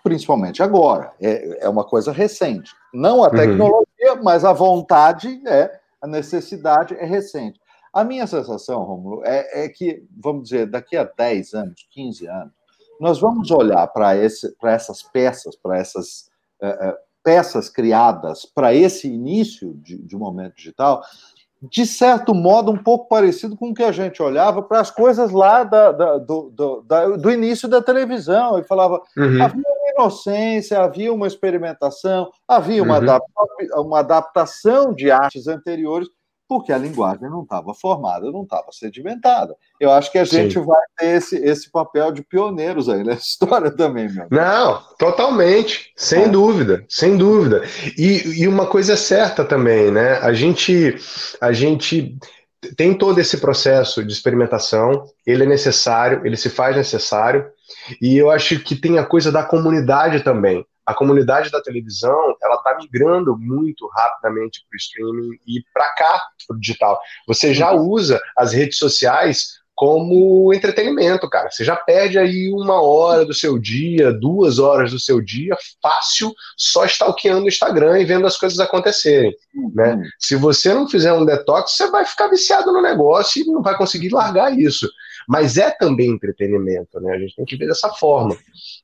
principalmente 0.07 0.63
agora. 0.63 1.11
É, 1.21 1.65
é 1.65 1.69
uma 1.69 1.83
coisa 1.83 2.13
recente. 2.13 2.73
Não 2.95 3.25
a 3.25 3.27
uhum. 3.29 3.35
tecnologia, 3.35 4.15
uhum. 4.15 4.23
mas 4.23 4.45
a 4.45 4.53
vontade, 4.53 5.43
é, 5.49 5.81
a 6.01 6.07
necessidade 6.07 6.95
é 6.95 7.05
recente. 7.05 7.61
A 7.93 8.05
minha 8.05 8.25
sensação, 8.29 8.85
Romulo, 8.85 9.25
é, 9.25 9.65
é 9.65 9.69
que, 9.69 10.07
vamos 10.17 10.45
dizer, 10.45 10.67
daqui 10.71 10.97
a 10.97 11.03
10 11.03 11.55
anos, 11.55 11.89
15 11.91 12.29
anos, 12.29 12.53
nós 13.01 13.19
vamos 13.19 13.51
olhar 13.51 13.85
para 13.89 14.15
essas 14.15 15.03
peças, 15.03 15.57
para 15.57 15.77
essas 15.77 16.31
é, 16.63 16.69
é, 16.69 16.97
peças 17.25 17.69
criadas 17.69 18.47
para 18.47 18.73
esse 18.73 19.09
início 19.09 19.75
de, 19.75 19.99
de 19.99 20.17
momento 20.17 20.55
digital, 20.55 21.03
de 21.63 21.87
certo 21.87 22.35
modo, 22.35 22.71
um 22.71 22.77
pouco 22.77 23.09
parecido 23.09 23.57
com 23.57 23.71
o 23.71 23.75
que 23.75 23.83
a 23.83 23.93
gente 23.93 24.23
olhava 24.23 24.63
para 24.63 24.81
as 24.81 24.91
coisas 24.91 25.31
lá 25.33 25.65
da, 25.65 25.91
da, 25.91 26.19
do, 26.19 26.51
do, 26.51 26.83
da, 26.83 27.09
do, 27.17 27.31
início 27.31 27.69
da 27.69 27.81
televisão. 27.83 28.59
E 28.59 28.65
falava, 28.65 29.01
uhum. 29.17 29.43
havia 29.43 29.63
inocência, 29.97 30.81
havia 30.81 31.13
uma 31.13 31.27
experimentação, 31.27 32.31
havia 32.47 32.83
uma, 32.83 32.99
uhum. 32.99 33.03
adapta, 33.03 33.81
uma 33.81 33.99
adaptação 34.01 34.95
de 34.95 35.11
artes 35.11 35.47
anteriores 35.47 36.09
porque 36.49 36.73
a 36.73 36.79
linguagem 36.79 37.29
não 37.29 37.43
estava 37.43 37.75
formada, 37.75 38.31
não 38.31 38.45
estava 38.45 38.67
sedimentada. 38.71 39.55
Eu 39.81 39.91
acho 39.91 40.13
que 40.13 40.19
a 40.19 40.25
gente 40.25 40.55
Sim. 40.55 40.65
vai 40.65 40.81
ter 40.97 41.17
esse, 41.17 41.37
esse 41.37 41.71
papel 41.71 42.13
de 42.13 42.23
pioneiros 42.23 42.89
aí 42.89 43.03
nessa 43.03 43.23
história 43.27 43.71
também, 43.71 44.09
meu. 44.09 44.29
Não, 44.31 44.81
totalmente, 44.99 45.93
sem 45.97 46.25
é. 46.25 46.29
dúvida, 46.29 46.85
sem 46.89 47.17
dúvida. 47.17 47.65
E, 47.99 48.43
e 48.43 48.49
uma 48.49 48.67
coisa 48.67 48.93
é 48.93 48.97
certa 48.97 49.45
também, 49.45 49.91
né? 49.91 50.19
A 50.19 50.33
gente, 50.33 50.97
a 51.41 51.53
gente 51.53 52.17
tem 52.77 52.97
todo 52.97 53.19
esse 53.19 53.39
processo 53.39 54.05
de 54.05 54.13
experimentação, 54.13 55.05
ele 55.27 55.45
é 55.45 55.47
necessário, 55.47 56.23
ele 56.25 56.37
se 56.37 56.49
faz 56.49 56.77
necessário, 56.77 57.47
e 58.01 58.17
eu 58.17 58.31
acho 58.31 58.61
que 58.61 58.77
tem 58.77 58.99
a 58.99 59.05
coisa 59.05 59.31
da 59.33 59.43
comunidade 59.43 60.23
também 60.23 60.65
a 60.87 60.95
comunidade 60.95 61.51
da 61.51 61.61
televisão 61.61 62.37
ela 62.41 62.55
está 62.55 62.77
migrando 62.79 63.37
muito 63.37 63.89
rapidamente 63.89 64.65
para 64.69 64.77
o 64.77 64.79
streaming 64.79 65.39
e 65.45 65.65
para 65.75 65.89
cá, 65.95 66.23
para 66.47 66.57
o 66.57 66.61
digital. 66.61 67.01
Você 67.27 67.53
já 67.53 67.73
uhum. 67.73 67.89
usa 67.91 68.21
as 68.39 68.53
redes 68.53 68.79
sociais 68.79 69.57
como 69.75 70.55
entretenimento, 70.55 71.29
cara. 71.29 71.51
Você 71.51 71.63
já 71.63 71.77
perde 71.77 72.19
aí 72.19 72.51
uma 72.51 72.81
hora 72.81 73.27
do 73.27 73.35
seu 73.35 73.59
dia, 73.59 74.11
duas 74.11 74.59
horas 74.59 74.91
do 74.91 74.99
seu 74.99 75.21
dia, 75.21 75.55
fácil, 75.83 76.33
só 76.57 76.87
stalkeando 76.87 77.45
o 77.45 77.49
Instagram 77.49 77.99
e 77.99 78.05
vendo 78.07 78.27
as 78.27 78.39
coisas 78.39 78.59
acontecerem. 78.59 79.35
Né? 79.75 79.95
Uhum. 79.95 80.03
Se 80.19 80.35
você 80.35 80.73
não 80.73 80.89
fizer 80.89 81.13
um 81.13 81.27
detox, 81.27 81.73
você 81.73 81.91
vai 81.91 82.07
ficar 82.07 82.29
viciado 82.29 82.73
no 82.73 82.81
negócio 82.81 83.43
e 83.43 83.47
não 83.47 83.61
vai 83.61 83.77
conseguir 83.77 84.09
largar 84.09 84.57
isso. 84.57 84.89
Mas 85.29 85.57
é 85.57 85.71
também 85.71 86.11
entretenimento, 86.11 87.01
né? 87.01 87.15
A 87.15 87.19
gente 87.19 87.37
tem 87.37 87.45
que 87.45 87.57
ver 87.57 87.67
dessa 87.67 87.91
forma. 87.91 88.37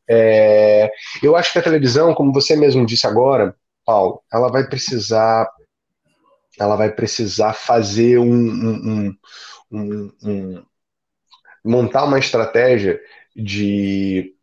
É, 0.09 0.90
eu 1.22 1.36
acho 1.36 1.53
que 1.53 1.59
a 1.59 1.62
televisão, 1.62 2.14
como 2.14 2.32
você 2.32 2.57
mesmo 2.57 2.84
disse 2.84 3.07
agora, 3.07 3.55
Paulo, 3.84 4.22
ela 4.32 4.51
vai 4.51 4.66
precisar, 4.66 5.49
ela 6.59 6.76
vai 6.76 6.90
precisar 6.90 7.53
fazer 7.53 8.18
um, 8.18 8.32
um, 8.32 9.16
um, 9.70 10.12
um 10.22 10.62
montar 11.64 12.05
uma 12.05 12.18
estratégia 12.18 13.01
de, 13.34 14.34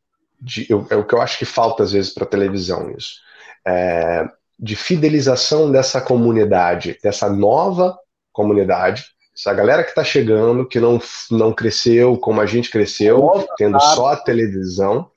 de 0.41 0.65
eu, 0.69 0.87
é 0.89 0.95
o 0.95 1.05
que 1.05 1.13
eu 1.13 1.21
acho 1.21 1.37
que 1.37 1.45
falta 1.45 1.83
às 1.83 1.91
vezes 1.91 2.13
para 2.13 2.23
a 2.23 2.27
televisão 2.29 2.91
isso, 2.97 3.19
é, 3.67 4.25
de 4.57 4.75
fidelização 4.75 5.71
dessa 5.71 6.01
comunidade, 6.01 6.97
dessa 7.03 7.29
nova 7.29 7.97
comunidade 8.31 9.05
Essa 9.39 9.53
galera 9.53 9.83
que 9.85 9.91
está 9.91 10.03
chegando, 10.03 10.67
que 10.67 10.81
não, 10.81 10.99
não 11.31 11.53
cresceu 11.53 12.17
como 12.17 12.41
a 12.41 12.45
gente 12.45 12.69
cresceu, 12.69 13.19
Nossa, 13.19 13.47
tendo 13.55 13.79
só 13.79 14.07
a 14.07 14.17
televisão. 14.17 15.09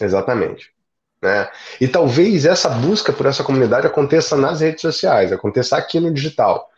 Exatamente. 0.00 0.70
Né? 1.20 1.46
E 1.78 1.86
talvez 1.86 2.46
essa 2.46 2.70
busca 2.70 3.12
por 3.12 3.26
essa 3.26 3.44
comunidade 3.44 3.86
aconteça 3.86 4.34
nas 4.34 4.62
redes 4.62 4.80
sociais, 4.80 5.30
aconteça 5.30 5.76
aqui 5.76 6.00
no 6.00 6.10
digital. 6.10 6.70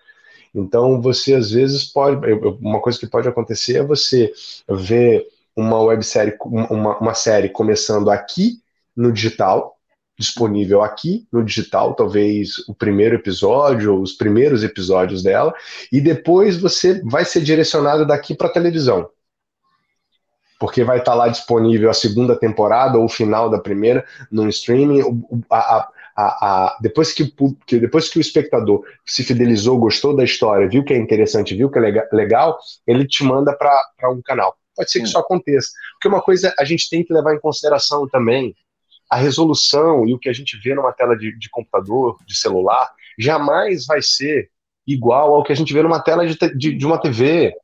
Então, 0.53 1.01
você 1.01 1.35
às 1.35 1.53
vezes 1.53 1.85
pode. 1.85 2.21
Uma 2.61 2.81
coisa 2.81 2.99
que 2.99 3.07
pode 3.07 3.29
acontecer 3.29 3.77
é 3.77 3.85
você 3.85 4.33
ver 4.69 5.29
uma 5.55 5.81
websérie, 5.83 6.37
uma, 6.45 6.99
uma 6.99 7.15
série 7.15 7.49
começando 7.49 8.11
aqui 8.11 8.61
no 8.97 9.13
digital, 9.13 9.74
disponível 10.19 10.83
aqui 10.83 11.27
no 11.33 11.45
digital, 11.45 11.95
talvez 11.95 12.59
o 12.69 12.75
primeiro 12.75 13.17
episódio 13.17 13.95
ou 13.95 14.03
os 14.03 14.13
primeiros 14.13 14.63
episódios 14.63 15.23
dela, 15.23 15.53
e 15.91 16.01
depois 16.01 16.57
você 16.57 17.03
vai 17.05 17.25
ser 17.25 17.43
direcionado 17.43 18.07
daqui 18.07 18.35
para 18.35 18.49
a 18.49 18.53
televisão. 18.53 19.09
Porque 20.59 20.85
vai 20.85 20.99
estar 20.99 21.13
tá 21.13 21.17
lá 21.17 21.29
disponível 21.29 21.91
a 21.91 21.95
segunda 21.95 22.37
temporada 22.37 22.97
ou 22.97 23.05
o 23.05 23.09
final 23.09 23.51
da 23.51 23.59
primeira 23.59 24.05
no 24.31 24.49
streaming. 24.49 25.03
A, 25.51 25.89
a, 26.17 26.23
a, 26.23 26.79
depois, 26.81 27.13
que, 27.13 27.35
que, 27.67 27.81
depois 27.81 28.09
que 28.09 28.19
o 28.19 28.21
espectador 28.21 28.85
se 29.05 29.25
fidelizou, 29.25 29.79
gostou 29.79 30.15
da 30.15 30.23
história, 30.23 30.69
viu 30.69 30.85
que 30.85 30.95
é 30.95 30.97
interessante, 30.97 31.57
viu 31.57 31.69
que 31.69 31.79
é 31.79 32.09
legal, 32.13 32.57
ele 32.87 33.05
te 33.07 33.25
manda 33.25 33.53
para 33.53 34.11
um 34.11 34.23
canal. 34.23 34.57
Pode 34.77 34.91
ser 34.91 35.01
que 35.01 35.07
isso 35.07 35.19
aconteça. 35.19 35.69
Porque 35.95 36.09
uma 36.09 36.23
coisa 36.23 36.55
a 36.59 36.65
gente 36.65 36.89
tem 36.89 37.05
que 37.05 37.13
levar 37.13 37.35
em 37.35 37.41
consideração 37.41 38.09
também 38.09 38.55
a 39.11 39.17
resolução 39.17 40.07
e 40.07 40.15
o 40.15 40.19
que 40.19 40.29
a 40.29 40.33
gente 40.33 40.59
vê 40.59 40.75
numa 40.75 40.93
tela 40.93 41.17
de, 41.17 41.37
de 41.39 41.51
computador, 41.51 42.19
de 42.27 42.37
celular, 42.37 42.91
jamais 43.19 43.87
vai 43.87 44.03
ser 44.03 44.51
igual 44.87 45.35
ao 45.35 45.43
que 45.43 45.53
a 45.53 45.57
gente 45.57 45.73
vê 45.73 45.83
numa 45.83 46.01
tela 46.01 46.27
de, 46.27 46.37
de, 46.57 46.75
de 46.75 46.87
uma 46.87 47.01
TV. 47.01 47.55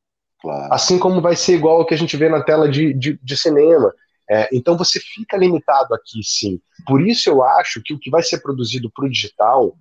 Claro. 0.41 0.73
Assim 0.73 0.99
como 0.99 1.21
vai 1.21 1.37
ser 1.37 1.55
igual 1.55 1.79
ao 1.79 1.87
que 1.87 1.95
a 1.95 1.99
gente 1.99 2.17
vê 2.17 2.29
na 2.29 2.43
tela 2.43 2.69
de, 2.69 2.95
de, 2.95 3.19
de 3.23 3.37
cinema. 3.37 3.93
É, 4.31 4.49
então 4.53 4.77
você 4.77 5.01
fica 5.01 5.37
limitado 5.37 5.93
aqui, 5.93 6.23
sim. 6.23 6.61
Por 6.87 7.03
isso 7.03 7.29
eu 7.29 7.43
acho 7.43 7.83
que 7.83 7.93
o 7.93 7.99
que 7.99 8.11
vai 8.11 8.23
ser 8.23 8.41
produzido 8.41 8.91
para 8.95 9.05
o 9.05 9.11
digital 9.11 9.77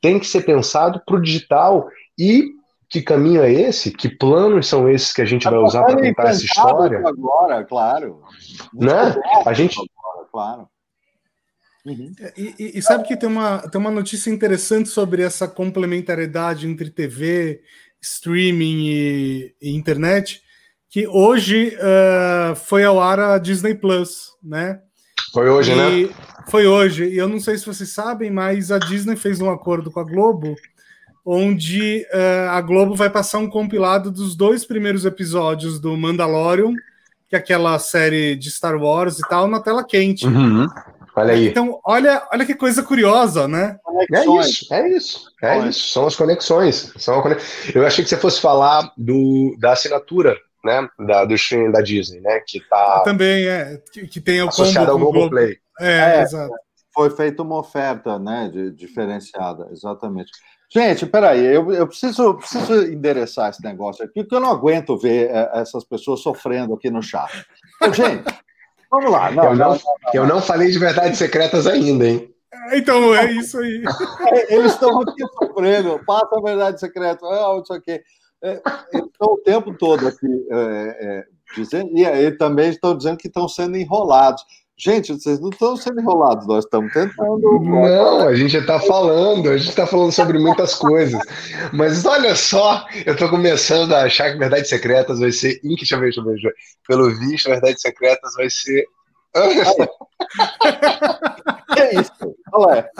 tem 0.00 0.18
que 0.18 0.26
ser 0.26 0.44
pensado 0.44 1.00
para 1.04 1.16
o 1.16 1.20
digital 1.20 1.88
e 2.18 2.56
que 2.88 3.02
caminho 3.02 3.42
é 3.42 3.52
esse? 3.52 3.90
Que 3.90 4.08
planos 4.08 4.68
são 4.68 4.88
esses 4.88 5.12
que 5.12 5.20
a 5.20 5.24
gente 5.24 5.44
vai 5.44 5.58
usar 5.58 5.84
para 5.84 6.00
contar 6.00 6.28
essa 6.28 6.44
história? 6.44 7.02
Agora, 7.06 7.64
claro. 7.64 8.22
Né? 8.72 9.14
A 9.44 9.52
gente, 9.52 9.76
agora, 9.76 10.28
claro. 10.30 10.68
Uhum. 11.86 12.12
É, 12.20 12.32
e, 12.36 12.78
e, 12.78 12.82
sabe 12.82 13.06
que 13.06 13.16
tem 13.16 13.28
uma, 13.28 13.58
tem 13.58 13.80
uma 13.80 13.92
notícia 13.92 14.28
interessante 14.28 14.88
sobre 14.88 15.22
essa 15.22 15.46
complementariedade 15.46 16.66
entre 16.66 16.90
TV, 16.90 17.60
streaming 18.02 18.86
e, 18.88 19.54
e 19.62 19.70
internet, 19.70 20.42
que 20.90 21.06
hoje 21.06 21.76
uh, 21.76 22.56
foi 22.56 22.82
ao 22.82 23.00
ar 23.00 23.20
a 23.20 23.38
Disney 23.38 23.74
Plus, 23.74 24.32
né? 24.42 24.80
Foi 25.32 25.48
hoje, 25.48 25.72
e, 25.72 25.76
né? 25.76 26.14
Foi 26.48 26.66
hoje. 26.66 27.04
E 27.04 27.16
eu 27.18 27.28
não 27.28 27.38
sei 27.38 27.56
se 27.56 27.66
vocês 27.66 27.90
sabem, 27.90 28.32
mas 28.32 28.72
a 28.72 28.78
Disney 28.78 29.14
fez 29.14 29.40
um 29.40 29.50
acordo 29.50 29.88
com 29.88 30.00
a 30.00 30.04
Globo, 30.04 30.56
onde 31.24 32.04
uh, 32.12 32.50
a 32.50 32.60
Globo 32.62 32.96
vai 32.96 33.10
passar 33.10 33.38
um 33.38 33.48
compilado 33.48 34.10
dos 34.10 34.34
dois 34.34 34.64
primeiros 34.64 35.04
episódios 35.04 35.78
do 35.78 35.96
Mandalorian, 35.96 36.72
que 37.28 37.36
é 37.36 37.38
aquela 37.38 37.78
série 37.78 38.34
de 38.34 38.50
Star 38.50 38.76
Wars 38.76 39.20
e 39.20 39.28
tal, 39.28 39.46
na 39.46 39.60
tela 39.60 39.84
quente. 39.84 40.26
Uhum. 40.26 40.66
Olha 41.16 41.32
aí. 41.32 41.48
Então, 41.48 41.80
olha, 41.82 42.22
olha 42.30 42.44
que 42.44 42.54
coisa 42.54 42.82
curiosa, 42.82 43.48
né? 43.48 43.78
É 44.12 44.24
isso, 44.26 44.74
é 44.74 44.88
isso, 44.90 45.32
é 45.42 45.58
isso. 45.66 45.88
São 45.88 46.06
as 46.06 46.14
conexões. 46.14 46.92
São 46.98 47.24
Eu 47.74 47.86
achei 47.86 48.04
que 48.04 48.10
você 48.10 48.18
fosse 48.18 48.38
falar 48.38 48.92
do, 48.98 49.56
da 49.58 49.72
assinatura, 49.72 50.36
né? 50.62 50.86
Da, 50.98 51.24
do 51.24 51.34
streaming 51.34 51.72
da 51.72 51.80
Disney, 51.80 52.20
né? 52.20 52.40
Que 52.46 52.60
tá. 52.60 53.00
Também 53.00 53.46
é. 53.46 53.80
Que, 53.90 54.06
que 54.06 54.20
tem 54.20 54.42
o 54.42 54.48
associado 54.48 54.92
ao 54.92 54.98
Google 54.98 55.30
Play. 55.30 55.56
É, 55.80 56.18
é, 56.18 56.22
exato. 56.22 56.52
Foi 56.92 57.08
feita 57.08 57.42
uma 57.42 57.58
oferta, 57.58 58.18
né? 58.18 58.50
De, 58.52 58.70
diferenciada, 58.72 59.68
exatamente. 59.72 60.30
Gente, 60.70 61.06
peraí, 61.06 61.44
eu, 61.46 61.72
eu 61.72 61.86
preciso, 61.86 62.34
preciso 62.34 62.82
endereçar 62.92 63.50
esse 63.50 63.62
negócio 63.62 64.04
aqui, 64.04 64.22
porque 64.22 64.34
eu 64.34 64.40
não 64.40 64.50
aguento 64.50 64.98
ver 64.98 65.30
é, 65.30 65.50
essas 65.54 65.84
pessoas 65.84 66.20
sofrendo 66.20 66.74
aqui 66.74 66.90
no 66.90 67.02
chat. 67.02 67.32
Gente, 67.94 68.24
Vamos 68.90 69.10
lá. 69.10 69.30
Não, 69.30 69.44
eu, 69.44 69.56
não, 69.56 69.68
não, 69.68 69.74
não, 69.74 69.80
eu 70.14 70.26
não 70.26 70.40
falei 70.40 70.70
de 70.70 70.78
verdades 70.78 71.18
secretas 71.18 71.66
ainda, 71.66 72.06
hein? 72.06 72.32
Então, 72.72 73.14
é 73.14 73.30
isso 73.32 73.58
aí. 73.58 73.82
Eles 74.48 74.72
estão 74.72 75.00
aqui 75.00 75.24
sofrendo, 75.38 76.00
passa 76.04 76.36
a 76.36 76.42
verdade 76.42 76.80
secreta, 76.80 77.24
ah, 77.26 77.60
isso 77.62 77.72
aqui. 77.72 78.00
É, 78.42 78.60
eles 78.92 79.06
estão 79.06 79.32
o 79.32 79.38
tempo 79.38 79.76
todo 79.78 80.06
aqui 80.06 80.26
é, 80.50 80.96
é, 81.00 81.24
dizendo, 81.54 81.90
e 81.96 82.04
aí 82.04 82.30
também 82.36 82.68
estão 82.68 82.94
dizendo 82.94 83.16
que 83.16 83.28
estão 83.28 83.48
sendo 83.48 83.76
enrolados. 83.76 84.44
Gente, 84.78 85.14
vocês 85.14 85.40
não 85.40 85.48
estão 85.48 85.74
sendo 85.74 86.00
enrolados, 86.00 86.46
nós 86.46 86.64
estamos 86.64 86.92
tentando. 86.92 87.60
Não, 87.60 88.28
a 88.28 88.34
gente 88.34 88.58
está 88.58 88.78
falando, 88.78 89.48
a 89.48 89.56
gente 89.56 89.70
está 89.70 89.86
falando 89.86 90.12
sobre 90.12 90.38
muitas 90.38 90.74
coisas. 90.74 91.18
Mas 91.72 92.04
olha 92.04 92.36
só, 92.36 92.86
eu 93.06 93.14
estou 93.14 93.30
começando 93.30 93.94
a 93.94 94.02
achar 94.02 94.32
que 94.32 94.38
Verdades 94.38 94.68
Secretas 94.68 95.18
vai 95.18 95.32
ser. 95.32 95.58
Deixa 95.62 95.94
eu 95.94 96.00
ver, 96.00 96.06
deixa 96.06 96.20
eu 96.20 96.24
ver, 96.24 96.32
deixa 96.32 96.48
eu 96.48 96.50
ver. 96.50 96.56
Pelo 96.86 97.08
visto, 97.18 97.48
Verdades 97.48 97.80
Secretas 97.80 98.34
vai 98.34 98.50
ser. 98.50 98.84
é 101.78 102.00
isso, 102.00 102.36
olha. 102.52 102.90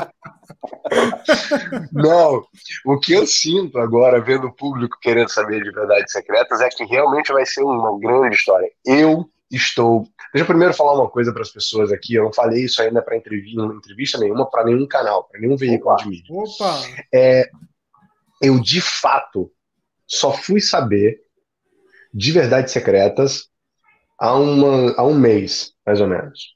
Não, 1.92 2.44
o 2.86 2.98
que 2.98 3.12
eu 3.12 3.26
sinto 3.26 3.78
agora, 3.78 4.20
vendo 4.20 4.46
o 4.46 4.52
público 4.52 4.96
querendo 5.00 5.30
saber 5.30 5.62
de 5.62 5.70
Verdades 5.70 6.12
Secretas, 6.12 6.60
é 6.60 6.68
que 6.68 6.84
realmente 6.84 7.32
vai 7.32 7.44
ser 7.44 7.62
uma 7.62 7.98
grande 7.98 8.36
história. 8.36 8.68
Eu 8.84 9.28
estou. 9.50 10.06
Deixa 10.36 10.44
eu 10.44 10.48
primeiro 10.48 10.74
falar 10.74 10.92
uma 10.92 11.08
coisa 11.08 11.32
para 11.32 11.40
as 11.40 11.48
pessoas 11.48 11.90
aqui. 11.90 12.12
Eu 12.12 12.24
não 12.24 12.32
falei 12.32 12.62
isso 12.62 12.82
ainda 12.82 13.00
para 13.00 13.16
entrevista, 13.16 13.62
entrevista 13.62 14.18
nenhuma, 14.18 14.44
para 14.44 14.64
nenhum 14.64 14.86
canal, 14.86 15.24
para 15.24 15.40
nenhum 15.40 15.56
veículo 15.56 15.94
opa, 15.94 16.02
de 16.02 16.10
mídia. 16.10 16.34
Opa! 16.34 16.78
É, 17.10 17.48
eu, 18.42 18.60
de 18.60 18.82
fato, 18.82 19.50
só 20.06 20.30
fui 20.34 20.60
saber 20.60 21.22
de 22.12 22.32
verdades 22.32 22.70
secretas 22.70 23.48
há, 24.20 24.34
uma, 24.34 24.92
há 24.98 25.06
um 25.06 25.14
mês, 25.14 25.72
mais 25.86 26.02
ou 26.02 26.06
menos. 26.06 26.54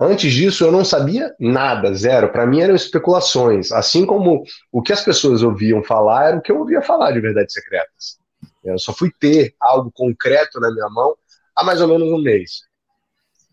Antes 0.00 0.32
disso, 0.32 0.64
eu 0.64 0.72
não 0.72 0.84
sabia 0.84 1.32
nada, 1.38 1.94
zero. 1.94 2.32
Para 2.32 2.48
mim 2.48 2.62
eram 2.62 2.74
especulações. 2.74 3.70
Assim 3.70 4.04
como 4.04 4.42
o 4.72 4.82
que 4.82 4.92
as 4.92 5.04
pessoas 5.04 5.40
ouviam 5.40 5.84
falar 5.84 6.30
era 6.30 6.38
o 6.38 6.42
que 6.42 6.50
eu 6.50 6.58
ouvia 6.58 6.82
falar 6.82 7.12
de 7.12 7.20
verdades 7.20 7.54
secretas. 7.54 8.18
Eu 8.64 8.76
só 8.76 8.92
fui 8.92 9.12
ter 9.20 9.54
algo 9.60 9.92
concreto 9.94 10.58
na 10.58 10.72
minha 10.72 10.88
mão 10.88 11.14
há 11.54 11.62
mais 11.62 11.80
ou 11.80 11.86
menos 11.86 12.08
um 12.08 12.20
mês. 12.20 12.73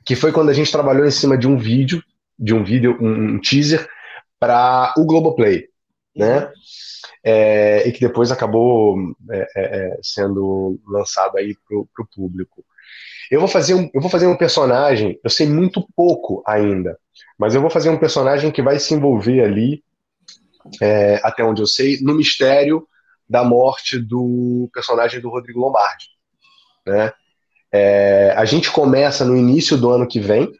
Que 0.05 0.15
foi 0.15 0.31
quando 0.31 0.49
a 0.49 0.53
gente 0.53 0.71
trabalhou 0.71 1.05
em 1.05 1.11
cima 1.11 1.37
de 1.37 1.47
um 1.47 1.57
vídeo, 1.57 2.03
de 2.37 2.53
um 2.53 2.63
vídeo, 2.63 2.97
um, 2.99 3.39
teaser 3.39 3.87
para 4.39 4.93
o 4.97 5.05
Globoplay, 5.05 5.67
né? 6.15 6.51
É, 7.23 7.87
e 7.87 7.91
que 7.91 7.99
depois 7.99 8.31
acabou 8.31 8.97
é, 9.29 9.39
é, 9.39 9.45
é 9.55 9.99
sendo 10.01 10.79
lançado 10.87 11.37
aí 11.37 11.55
para 11.67 11.77
o 11.77 12.07
público. 12.15 12.65
Eu 13.29 13.39
vou 13.39 13.47
fazer 13.47 13.75
um, 13.75 13.89
eu 13.93 14.01
vou 14.01 14.09
fazer 14.09 14.27
um 14.27 14.35
personagem, 14.35 15.19
eu 15.23 15.29
sei 15.29 15.47
muito 15.47 15.87
pouco 15.95 16.43
ainda, 16.45 16.99
mas 17.37 17.55
eu 17.55 17.61
vou 17.61 17.69
fazer 17.69 17.89
um 17.89 17.97
personagem 17.97 18.51
que 18.51 18.61
vai 18.61 18.77
se 18.77 18.93
envolver 18.93 19.41
ali, 19.41 19.83
é, 20.81 21.19
até 21.23 21.43
onde 21.43 21.61
eu 21.61 21.67
sei, 21.67 21.99
no 22.01 22.13
mistério 22.13 22.85
da 23.29 23.43
morte 23.43 23.97
do 23.97 24.69
personagem 24.73 25.21
do 25.21 25.29
Rodrigo 25.29 25.61
Lombardi, 25.61 26.09
né? 26.85 27.13
É, 27.73 28.33
a 28.35 28.45
gente 28.45 28.71
começa 28.71 29.23
no 29.23 29.35
início 29.35 29.77
do 29.77 29.89
ano 29.89 30.07
que 30.07 30.19
vem 30.19 30.51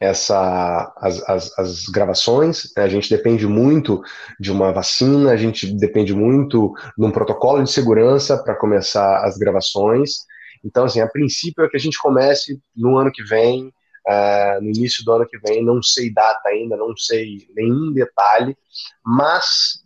essa, 0.00 0.92
as, 0.96 1.22
as, 1.28 1.58
as 1.58 1.84
gravações. 1.86 2.72
Né? 2.76 2.84
A 2.84 2.88
gente 2.88 3.10
depende 3.10 3.46
muito 3.46 4.02
de 4.40 4.50
uma 4.50 4.72
vacina, 4.72 5.30
a 5.30 5.36
gente 5.36 5.72
depende 5.74 6.14
muito 6.14 6.72
de 6.96 7.04
um 7.04 7.10
protocolo 7.10 7.62
de 7.62 7.70
segurança 7.70 8.42
para 8.42 8.54
começar 8.54 9.24
as 9.24 9.36
gravações. 9.36 10.24
Então, 10.64 10.84
assim, 10.84 11.00
a 11.00 11.06
princípio 11.06 11.64
é 11.64 11.68
que 11.68 11.76
a 11.76 11.80
gente 11.80 11.98
comece 11.98 12.58
no 12.74 12.96
ano 12.96 13.12
que 13.12 13.22
vem, 13.22 13.68
uh, 14.08 14.60
no 14.60 14.68
início 14.68 15.04
do 15.04 15.12
ano 15.12 15.26
que 15.26 15.38
vem. 15.38 15.64
Não 15.64 15.82
sei 15.82 16.12
data 16.12 16.48
ainda, 16.48 16.76
não 16.76 16.96
sei 16.96 17.46
nenhum 17.54 17.92
detalhe, 17.92 18.56
mas 19.04 19.82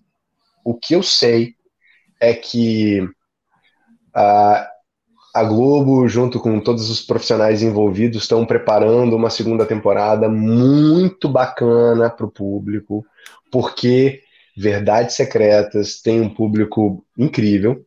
o 0.65 0.75
que 0.75 0.95
eu 0.95 1.03
sei 1.03 1.55
é 2.21 2.33
que 2.35 3.01
uh, 4.17 4.74
a 5.35 5.43
Globo, 5.43 6.07
junto 6.07 6.39
com 6.39 6.61
todos 6.61 6.89
os 6.89 7.03
profissionais 7.03 7.61
envolvidos, 7.61 8.23
estão 8.23 8.47
preparando 8.47 9.17
uma 9.17 9.29
segunda 9.29 9.67
temporada 9.67 10.29
muito 10.29 11.29
bacana 11.29 12.09
para 12.09 12.25
o 12.25 12.31
público, 12.31 13.05
porque 13.51 14.21
Verdades 14.57 15.17
Secretas 15.17 16.01
tem 16.01 16.21
um 16.21 16.33
público 16.33 17.05
incrível, 17.19 17.85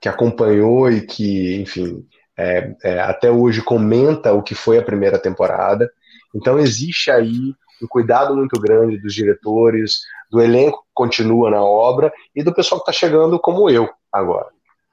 que 0.00 0.08
acompanhou 0.08 0.90
e 0.90 1.02
que, 1.02 1.60
enfim, 1.60 2.06
é, 2.34 2.74
é, 2.82 3.00
até 3.00 3.30
hoje 3.30 3.60
comenta 3.60 4.32
o 4.32 4.42
que 4.42 4.54
foi 4.54 4.78
a 4.78 4.82
primeira 4.82 5.18
temporada. 5.18 5.90
Então 6.34 6.58
existe 6.58 7.10
aí 7.10 7.54
um 7.82 7.86
cuidado 7.86 8.34
muito 8.34 8.58
grande 8.58 8.98
dos 8.98 9.14
diretores, 9.14 10.00
do 10.30 10.40
elenco 10.40 10.78
que 10.78 10.90
continua 10.94 11.50
na 11.50 11.62
obra 11.62 12.10
e 12.34 12.42
do 12.42 12.54
pessoal 12.54 12.82
que 12.82 12.90
está 12.90 12.98
chegando 13.06 13.38
como 13.38 13.68
eu 13.68 13.90
agora. 14.10 14.48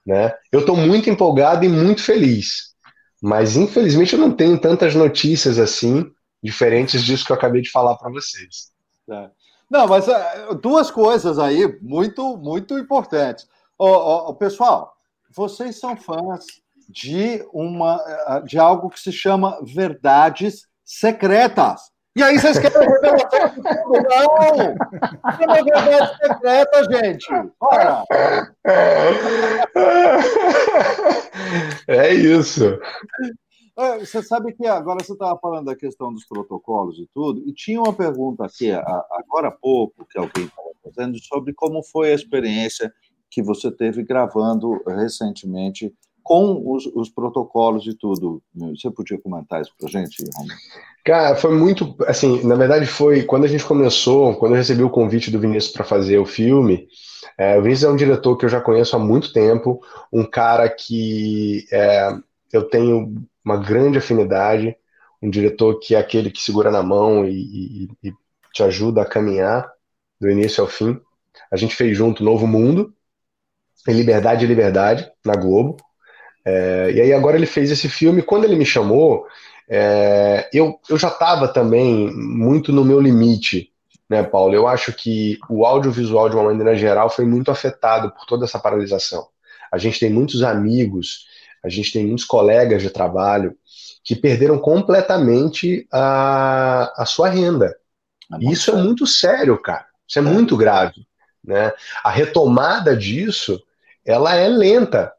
Né? 0.07 0.33
Eu 0.53 0.61
estou 0.61 0.77
muito 0.77 1.09
empolgado 1.09 1.65
e 1.65 1.69
muito 1.69 2.01
feliz, 2.01 2.73
mas 3.21 3.57
infelizmente 3.57 4.13
eu 4.13 4.19
não 4.19 4.31
tenho 4.31 4.57
tantas 4.57 4.95
notícias 4.95 5.59
assim, 5.59 6.09
diferentes 6.41 7.03
disso 7.03 7.25
que 7.25 7.33
eu 7.33 7.35
acabei 7.35 7.61
de 7.61 7.69
falar 7.69 7.97
para 7.97 8.09
vocês. 8.09 8.71
É. 9.11 9.29
Não, 9.69 9.85
mas 9.85 10.07
é, 10.07 10.55
duas 10.61 10.89
coisas 10.89 11.37
aí 11.37 11.77
muito, 11.81 12.37
muito 12.37 12.79
importantes. 12.79 13.45
Oh, 13.77 14.29
oh, 14.29 14.33
pessoal, 14.33 14.93
vocês 15.29 15.77
são 15.77 15.97
fãs 15.97 16.45
de 16.89 17.45
uma 17.51 17.99
de 18.45 18.57
algo 18.57 18.89
que 18.89 18.99
se 19.01 19.11
chama 19.11 19.59
verdades 19.61 20.65
secretas. 20.85 21.91
E 22.17 22.23
aí 22.23 22.39
vocês 22.39 22.57
querem 22.57 22.79
revelação 22.79 23.49
de 23.49 23.61
tudo? 23.61 24.01
Não! 24.09 24.75
É 25.39 25.45
uma 25.45 25.63
verdade 25.63 26.17
secreta, 26.17 26.83
gente. 26.91 27.27
Bora! 27.59 28.03
É 31.87 32.13
isso. 32.15 32.79
É, 33.77 33.99
você 33.99 34.23
sabe 34.23 34.51
que 34.53 34.65
agora 34.65 35.03
você 35.03 35.13
estava 35.13 35.37
falando 35.39 35.67
da 35.67 35.75
questão 35.75 36.11
dos 36.11 36.25
protocolos 36.25 36.97
e 36.97 37.07
tudo, 37.13 37.47
e 37.47 37.53
tinha 37.53 37.79
uma 37.79 37.93
pergunta 37.93 38.45
aqui, 38.45 38.71
agora 38.71 39.49
há 39.49 39.51
pouco, 39.51 40.03
que 40.09 40.17
alguém 40.17 40.45
estava 40.45 40.69
fazendo, 40.83 41.23
sobre 41.23 41.53
como 41.53 41.83
foi 41.83 42.11
a 42.11 42.15
experiência 42.15 42.91
que 43.29 43.43
você 43.43 43.69
teve 43.69 44.01
gravando 44.01 44.81
recentemente 44.87 45.93
com 46.27 46.61
os, 46.73 46.85
os, 46.87 47.09
protocolos 47.09 47.87
e 47.87 47.93
tudo. 47.93 48.43
Você 48.53 48.91
podia 48.91 49.17
comentar 49.17 49.61
isso 49.61 49.71
para 49.79 49.87
gente? 49.87 50.25
Cara, 51.05 51.37
foi 51.37 51.55
muito. 51.55 51.95
Assim, 52.05 52.45
na 52.45 52.55
verdade, 52.55 52.85
foi 52.85 53.23
quando 53.23 53.45
a 53.45 53.47
gente 53.47 53.63
começou, 53.63 54.35
quando 54.35 54.51
eu 54.51 54.57
recebi 54.57 54.83
o 54.83 54.89
convite 54.89 55.31
do 55.31 55.39
Vinícius 55.39 55.71
para 55.71 55.85
fazer 55.85 56.17
o 56.17 56.25
filme. 56.25 56.85
É, 57.37 57.57
o 57.57 57.61
Vinícius 57.61 57.89
é 57.89 57.93
um 57.93 57.95
diretor 57.95 58.35
que 58.35 58.43
eu 58.43 58.49
já 58.49 58.59
conheço 58.59 58.93
há 58.97 58.99
muito 58.99 59.31
tempo, 59.31 59.79
um 60.11 60.25
cara 60.25 60.67
que 60.69 61.65
é, 61.71 62.13
eu 62.51 62.63
tenho 62.63 63.15
uma 63.43 63.55
grande 63.55 63.99
afinidade, 63.99 64.75
um 65.21 65.29
diretor 65.29 65.79
que 65.79 65.95
é 65.95 65.97
aquele 65.97 66.29
que 66.29 66.41
segura 66.41 66.69
na 66.69 66.83
mão 66.83 67.25
e, 67.25 67.87
e, 68.03 68.09
e 68.09 68.13
te 68.53 68.63
ajuda 68.63 69.01
a 69.01 69.05
caminhar 69.05 69.71
do 70.19 70.29
início 70.29 70.61
ao 70.61 70.69
fim. 70.69 70.99
A 71.49 71.55
gente 71.55 71.73
fez 71.73 71.95
junto 71.95 72.21
Novo 72.21 72.45
Mundo, 72.45 72.93
em 73.87 73.93
Liberdade 73.93 74.43
e 74.43 74.47
Liberdade, 74.47 75.09
na 75.25 75.37
Globo. 75.37 75.77
É, 76.47 76.91
e 76.93 77.01
aí 77.01 77.11
agora 77.11 77.35
ele 77.35 77.45
fez 77.45 77.69
esse 77.69 77.89
filme. 77.89 78.21
Quando 78.21 78.45
ele 78.45 78.55
me 78.55 78.65
chamou, 78.65 79.27
é, 79.69 80.49
eu, 80.53 80.79
eu 80.89 80.97
já 80.97 81.09
estava 81.09 81.45
também 81.49 82.09
muito 82.15 82.71
no 82.71 82.85
meu 82.85 83.01
limite, 83.01 83.69
né, 84.09 84.23
Paulo? 84.23 84.55
Eu 84.55 84.65
acho 84.65 84.93
que 84.93 85.37
o 85.49 85.65
audiovisual, 85.65 86.29
de 86.29 86.37
uma 86.37 86.45
maneira 86.45 86.73
geral, 86.73 87.09
foi 87.09 87.25
muito 87.25 87.51
afetado 87.51 88.11
por 88.11 88.25
toda 88.25 88.45
essa 88.45 88.57
paralisação. 88.57 89.27
A 89.69 89.77
gente 89.77 89.99
tem 89.99 90.09
muitos 90.09 90.41
amigos, 90.41 91.25
a 91.61 91.67
gente 91.67 91.91
tem 91.91 92.05
muitos 92.05 92.23
colegas 92.23 92.81
de 92.81 92.89
trabalho 92.89 93.53
que 94.01 94.15
perderam 94.15 94.57
completamente 94.57 95.85
a, 95.91 96.93
a 96.95 97.05
sua 97.05 97.27
renda. 97.27 97.75
É 98.33 98.49
Isso 98.49 98.71
é 98.71 98.75
muito 98.75 99.05
sério, 99.05 99.61
cara. 99.61 99.85
Isso 100.07 100.17
é, 100.17 100.21
é 100.21 100.25
muito 100.25 100.55
grave. 100.55 101.05
Né? 101.43 101.73
A 102.01 102.09
retomada 102.09 102.95
disso, 102.95 103.61
ela 104.05 104.33
é 104.33 104.47
lenta. 104.47 105.11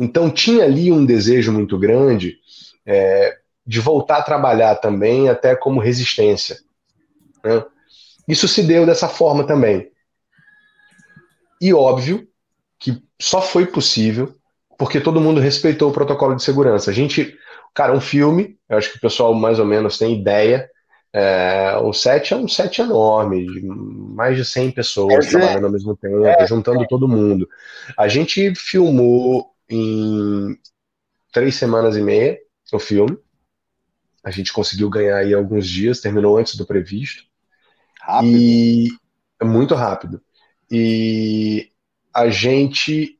Então 0.00 0.30
tinha 0.30 0.64
ali 0.64 0.90
um 0.90 1.04
desejo 1.04 1.52
muito 1.52 1.78
grande 1.78 2.38
é, 2.86 3.36
de 3.66 3.78
voltar 3.78 4.16
a 4.16 4.22
trabalhar 4.22 4.76
também, 4.76 5.28
até 5.28 5.54
como 5.54 5.78
resistência. 5.78 6.58
Né? 7.44 7.62
Isso 8.26 8.48
se 8.48 8.62
deu 8.62 8.86
dessa 8.86 9.08
forma 9.08 9.46
também. 9.46 9.90
E 11.60 11.74
óbvio 11.74 12.26
que 12.78 13.02
só 13.20 13.42
foi 13.42 13.66
possível 13.66 14.34
porque 14.78 14.98
todo 14.98 15.20
mundo 15.20 15.40
respeitou 15.40 15.90
o 15.90 15.92
protocolo 15.92 16.34
de 16.34 16.42
segurança. 16.42 16.90
A 16.90 16.94
gente, 16.94 17.36
cara, 17.74 17.92
um 17.92 18.00
filme, 18.00 18.56
eu 18.66 18.78
acho 18.78 18.92
que 18.92 18.96
o 18.96 19.00
pessoal 19.00 19.34
mais 19.34 19.58
ou 19.58 19.66
menos 19.66 19.98
tem 19.98 20.18
ideia. 20.18 20.70
É, 21.12 21.76
o 21.82 21.92
set 21.92 22.32
é 22.32 22.36
um 22.36 22.48
set 22.48 22.80
enorme, 22.80 23.44
de 23.44 23.60
mais 23.62 24.36
de 24.36 24.44
100 24.44 24.70
pessoas 24.70 25.26
é, 25.26 25.30
trabalhando 25.30 25.66
ao 25.66 25.72
mesmo 25.72 25.94
tempo, 25.96 26.24
é, 26.24 26.46
juntando 26.46 26.86
todo 26.88 27.06
mundo. 27.06 27.46
A 27.98 28.08
gente 28.08 28.54
filmou 28.54 29.49
em 29.70 30.58
três 31.32 31.54
semanas 31.54 31.96
e 31.96 32.02
meia 32.02 32.38
o 32.72 32.78
filme. 32.78 33.18
A 34.22 34.30
gente 34.30 34.52
conseguiu 34.52 34.88
ganhar 34.90 35.16
aí 35.16 35.34
alguns 35.34 35.66
dias, 35.66 36.00
terminou 36.00 36.36
antes 36.36 36.56
do 36.56 36.66
previsto. 36.66 37.24
Rápido. 38.00 38.36
E 38.36 38.88
muito 39.42 39.74
rápido. 39.74 40.20
E 40.70 41.70
a 42.14 42.28
gente 42.28 43.18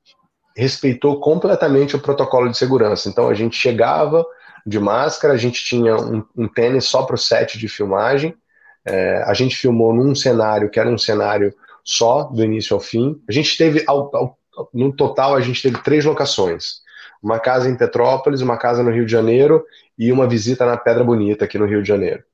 respeitou 0.56 1.20
completamente 1.20 1.96
o 1.96 2.00
protocolo 2.00 2.50
de 2.50 2.58
segurança. 2.58 3.08
Então 3.08 3.28
a 3.28 3.34
gente 3.34 3.56
chegava 3.56 4.24
de 4.66 4.78
máscara, 4.78 5.34
a 5.34 5.38
gente 5.38 5.64
tinha 5.64 5.96
um, 5.96 6.24
um 6.36 6.48
tênis 6.48 6.84
só 6.84 7.02
para 7.02 7.14
o 7.14 7.18
set 7.18 7.58
de 7.58 7.68
filmagem. 7.68 8.36
É, 8.84 9.22
a 9.26 9.34
gente 9.34 9.56
filmou 9.56 9.94
num 9.94 10.14
cenário 10.14 10.70
que 10.70 10.78
era 10.78 10.88
um 10.88 10.98
cenário 10.98 11.54
só, 11.84 12.24
do 12.24 12.44
início 12.44 12.74
ao 12.74 12.80
fim. 12.80 13.20
A 13.28 13.32
gente 13.32 13.56
teve, 13.56 13.84
ao, 13.86 14.14
ao, 14.14 14.38
no 14.72 14.92
total, 14.92 15.34
a 15.34 15.40
gente 15.40 15.62
teve 15.62 15.82
três 15.82 16.04
locações. 16.04 16.80
Uma 17.22 17.38
casa 17.38 17.68
em 17.68 17.76
Petrópolis, 17.76 18.40
uma 18.40 18.56
casa 18.56 18.82
no 18.82 18.90
Rio 18.90 19.04
de 19.04 19.12
Janeiro 19.12 19.64
e 19.98 20.10
uma 20.10 20.26
visita 20.26 20.64
na 20.64 20.76
Pedra 20.76 21.04
Bonita, 21.04 21.44
aqui 21.44 21.58
no 21.58 21.66
Rio 21.66 21.82
de 21.82 21.88
Janeiro. 21.88 22.24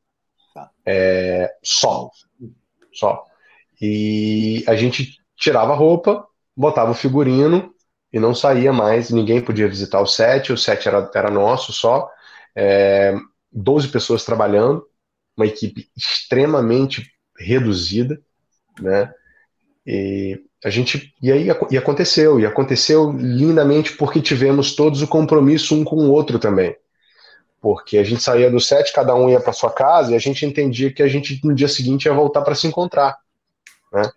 Tá. 0.54 0.70
É, 0.84 1.52
só. 1.62 2.10
Só. 2.92 3.24
E 3.80 4.64
a 4.66 4.74
gente 4.74 5.18
tirava 5.36 5.72
a 5.72 5.76
roupa, 5.76 6.26
botava 6.56 6.92
o 6.92 6.94
figurino 6.94 7.74
e 8.12 8.18
não 8.18 8.34
saía 8.34 8.72
mais, 8.72 9.10
ninguém 9.10 9.40
podia 9.40 9.68
visitar 9.68 10.00
o 10.00 10.06
set, 10.06 10.52
o 10.52 10.56
set 10.56 10.88
era, 10.88 11.10
era 11.14 11.30
nosso 11.30 11.72
só. 11.72 12.08
É, 12.54 13.14
12 13.52 13.88
pessoas 13.88 14.24
trabalhando, 14.24 14.86
uma 15.36 15.46
equipe 15.46 15.90
extremamente 15.96 17.10
reduzida, 17.38 18.20
né? 18.80 19.12
E 19.86 20.42
a 20.66 20.70
gente 20.70 21.14
e 21.22 21.30
aí 21.30 21.48
e 21.70 21.78
aconteceu, 21.78 22.40
e 22.40 22.44
aconteceu 22.44 23.12
lindamente 23.12 23.92
porque 23.92 24.20
tivemos 24.20 24.74
todos 24.74 25.00
o 25.00 25.06
compromisso 25.06 25.76
um 25.76 25.84
com 25.84 25.94
o 25.94 26.10
outro 26.10 26.40
também. 26.40 26.74
Porque 27.60 27.96
a 27.96 28.02
gente 28.02 28.20
saía 28.20 28.50
do 28.50 28.58
set, 28.58 28.92
cada 28.92 29.14
um 29.14 29.30
ia 29.30 29.38
para 29.38 29.52
sua 29.52 29.70
casa 29.70 30.10
e 30.10 30.16
a 30.16 30.18
gente 30.18 30.44
entendia 30.44 30.92
que 30.92 31.04
a 31.04 31.06
gente 31.06 31.40
no 31.44 31.54
dia 31.54 31.68
seguinte 31.68 32.06
ia 32.06 32.12
voltar 32.12 32.42
para 32.42 32.56
se 32.56 32.66
encontrar, 32.66 33.16
né? 33.92 34.10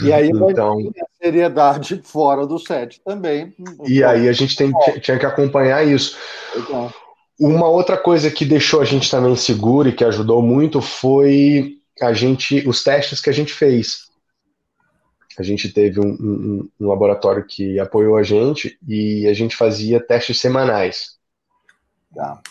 E 0.00 0.12
aí 0.12 0.28
então, 0.28 0.78
a 0.78 1.24
seriedade 1.24 2.02
fora 2.06 2.46
do 2.46 2.56
set 2.60 3.02
também. 3.04 3.52
E 3.84 4.04
aí 4.04 4.28
a 4.28 4.32
gente 4.32 4.54
tem, 4.54 4.72
tinha 5.00 5.18
que 5.18 5.26
acompanhar 5.26 5.84
isso. 5.84 6.16
Legal. 6.54 6.94
Uma 7.36 7.66
outra 7.66 7.96
coisa 7.96 8.30
que 8.30 8.44
deixou 8.44 8.80
a 8.80 8.84
gente 8.84 9.10
também 9.10 9.34
seguro 9.34 9.88
e 9.88 9.92
que 9.92 10.04
ajudou 10.04 10.40
muito 10.40 10.80
foi 10.80 11.78
a 12.00 12.12
gente, 12.12 12.62
os 12.68 12.84
testes 12.84 13.20
que 13.20 13.28
a 13.28 13.32
gente 13.32 13.52
fez. 13.52 14.07
A 15.38 15.42
gente 15.42 15.72
teve 15.72 16.00
um, 16.00 16.08
um, 16.08 16.70
um, 16.80 16.88
laboratório 16.88 17.44
que 17.44 17.78
apoiou 17.78 18.16
a 18.16 18.22
gente 18.22 18.78
e 18.86 19.26
a 19.28 19.32
gente 19.32 19.54
fazia 19.54 20.00
testes 20.00 20.40
semanais. 20.40 21.16
Tá. 22.14 22.42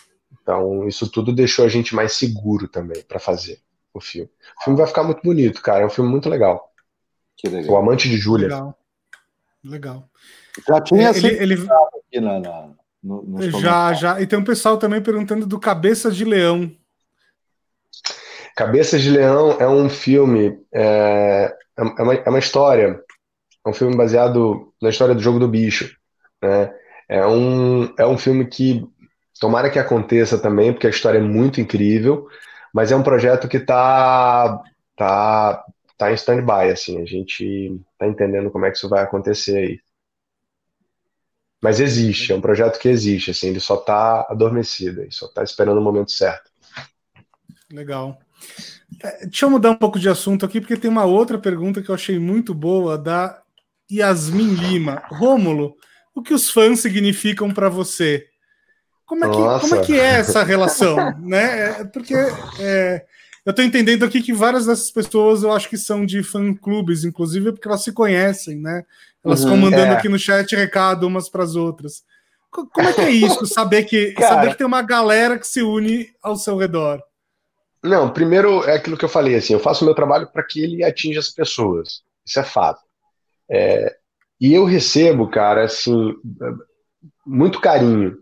Então, 0.42 0.88
isso 0.88 1.10
tudo 1.12 1.34
deixou 1.34 1.66
a 1.66 1.70
gente 1.70 1.94
mais 1.94 2.14
seguro 2.14 2.68
também 2.68 3.04
para 3.04 3.20
fazer 3.20 3.60
o 3.94 4.00
filme. 4.00 4.30
O 4.62 4.64
filme 4.64 4.78
vai 4.78 4.88
ficar 4.88 5.04
muito 5.04 5.22
bonito, 5.22 5.62
cara. 5.62 5.84
É 5.84 5.86
um 5.86 5.90
filme 5.90 6.10
muito 6.10 6.30
legal. 6.30 6.72
legal. 7.44 7.74
O 7.74 7.78
Amante 7.78 8.08
de 8.08 8.16
Júlia. 8.16 8.48
Legal. 8.48 8.80
Legal. 9.64 10.10
Já 10.66 10.82
tinha 10.82 11.10
ele, 11.10 11.28
ele... 11.28 11.54
aqui 11.54 12.22
na, 12.22 12.40
na 12.40 12.70
no, 13.04 13.42
já, 13.60 13.94
já. 13.94 14.22
E 14.22 14.28
tem 14.28 14.40
um 14.40 14.44
pessoal 14.44 14.78
também 14.78 15.02
perguntando 15.02 15.46
do 15.46 15.60
Cabeça 15.60 16.12
de 16.12 16.26
Leão. 16.26 16.72
Cabeça 18.56 18.98
de 18.98 19.10
Leão 19.10 19.52
é 19.60 19.68
um 19.68 19.88
filme, 19.88 20.60
é, 20.74 21.56
é, 21.78 21.82
uma, 21.82 22.13
é 22.13 22.30
uma 22.30 22.39
história, 22.39 22.99
é 23.65 23.69
um 23.69 23.73
filme 23.73 23.95
baseado 23.95 24.73
na 24.82 24.89
história 24.89 25.13
do 25.13 25.21
Jogo 25.21 25.39
do 25.39 25.47
Bicho. 25.47 25.95
Né? 26.41 26.73
É, 27.07 27.25
um, 27.25 27.93
é 27.97 28.05
um 28.05 28.17
filme 28.17 28.45
que 28.45 28.86
tomara 29.39 29.69
que 29.69 29.80
aconteça 29.80 30.38
também, 30.38 30.73
porque 30.73 30.88
a 30.88 30.89
história 30.89 31.19
é 31.19 31.21
muito 31.21 31.61
incrível, 31.61 32.28
mas 32.73 32.91
é 32.91 32.95
um 32.95 33.03
projeto 33.03 33.47
que 33.47 33.57
está 33.57 34.61
tá, 34.95 35.63
tá 35.97 36.11
em 36.11 36.15
stand-by, 36.15 36.71
assim, 36.71 37.01
a 37.01 37.05
gente 37.05 37.80
está 37.93 38.07
entendendo 38.07 38.49
como 38.49 38.65
é 38.65 38.71
que 38.71 38.78
isso 38.78 38.89
vai 38.89 39.03
acontecer 39.03 39.57
aí. 39.57 39.80
Mas 41.61 41.80
existe, 41.80 42.32
é 42.32 42.36
um 42.36 42.41
projeto 42.41 42.80
que 42.80 42.88
existe, 42.88 43.32
assim, 43.32 43.49
ele 43.49 43.59
só 43.59 43.75
está 43.75 44.28
adormecido, 44.30 45.01
ele 45.01 45.11
só 45.11 45.25
está 45.25 45.43
esperando 45.43 45.80
o 45.80 45.84
momento 45.84 46.11
certo. 46.11 46.51
Legal. 47.71 48.17
É, 49.04 49.26
deixa 49.26 49.46
eu 49.46 49.50
mudar 49.50 49.72
um 49.72 49.76
pouco 49.76 50.00
de 50.00 50.10
assunto 50.10 50.46
aqui, 50.46 50.60
porque 50.60 50.78
tem 50.78 50.90
uma 50.90 51.06
outra 51.06 51.38
pergunta 51.38 51.82
que 51.82 51.90
eu 51.90 51.96
achei 51.96 52.18
muito 52.18 52.54
boa, 52.54 52.98
da 52.98 53.42
Yasmin 53.92 54.56
Lima. 54.56 55.04
Rômulo, 55.10 55.76
o 56.16 56.22
que 56.22 56.34
os 56.34 56.50
fãs 56.50 56.80
significam 56.80 57.52
para 57.52 57.70
você? 57.70 58.26
Como 59.06 59.24
é, 59.24 59.30
que, 59.30 59.36
como 59.62 59.76
é 59.76 59.86
que 59.86 60.00
é 60.00 60.20
essa 60.20 60.44
relação? 60.44 60.98
né? 61.20 61.70
É, 61.70 61.84
porque 61.86 62.14
é, 62.60 63.06
eu 63.46 63.52
estou 63.52 63.64
entendendo 63.64 64.04
aqui 64.04 64.22
que 64.22 64.34
várias 64.34 64.66
dessas 64.66 64.92
pessoas 64.92 65.44
eu 65.44 65.52
acho 65.54 65.70
que 65.70 65.78
são 65.78 66.06
de 66.06 66.22
fã-clubes, 66.24 67.06
inclusive 67.06 67.54
porque 67.54 67.68
elas 67.68 67.84
se 67.84 67.94
conhecem, 67.94 68.58
né? 68.60 68.84
Elas 69.24 69.46
uhum, 69.46 69.56
mandando 69.56 69.94
é. 69.94 69.96
aqui 69.96 70.10
no 70.10 70.20
chat 70.20 70.54
recado 70.56 71.08
umas 71.08 71.30
para 71.30 71.44
as 71.44 71.56
outras. 71.56 72.04
Como 72.50 72.88
é 72.88 72.94
que 72.94 73.02
é 73.02 73.10
isso? 73.10 73.46
Saber 73.46 73.84
que, 73.84 74.12
Cara, 74.20 74.28
saber 74.28 74.50
que 74.52 74.58
tem 74.58 74.68
uma 74.68 74.82
galera 74.82 75.38
que 75.38 75.48
se 75.48 75.62
une 75.62 76.10
ao 76.22 76.36
seu 76.36 76.58
redor. 76.58 77.02
Não, 77.84 78.11
primeiro 78.11 78.63
é 78.63 78.75
aquilo 78.75 78.97
que 78.97 79.05
eu 79.05 79.09
falei, 79.09 79.36
assim, 79.36 79.53
eu 79.53 79.59
faço 79.59 79.84
o 79.84 79.86
meu 79.86 79.95
trabalho 79.95 80.28
para 80.32 80.43
que 80.43 80.61
ele 80.61 80.84
atinja 80.84 81.19
as 81.19 81.30
pessoas. 81.30 82.01
Isso 82.25 82.39
é 82.39 82.43
fato. 82.43 82.82
É, 83.49 83.95
e 84.39 84.53
eu 84.53 84.65
recebo, 84.65 85.30
cara, 85.30 85.65
assim, 85.65 86.13
muito 87.25 87.61
carinho 87.61 88.17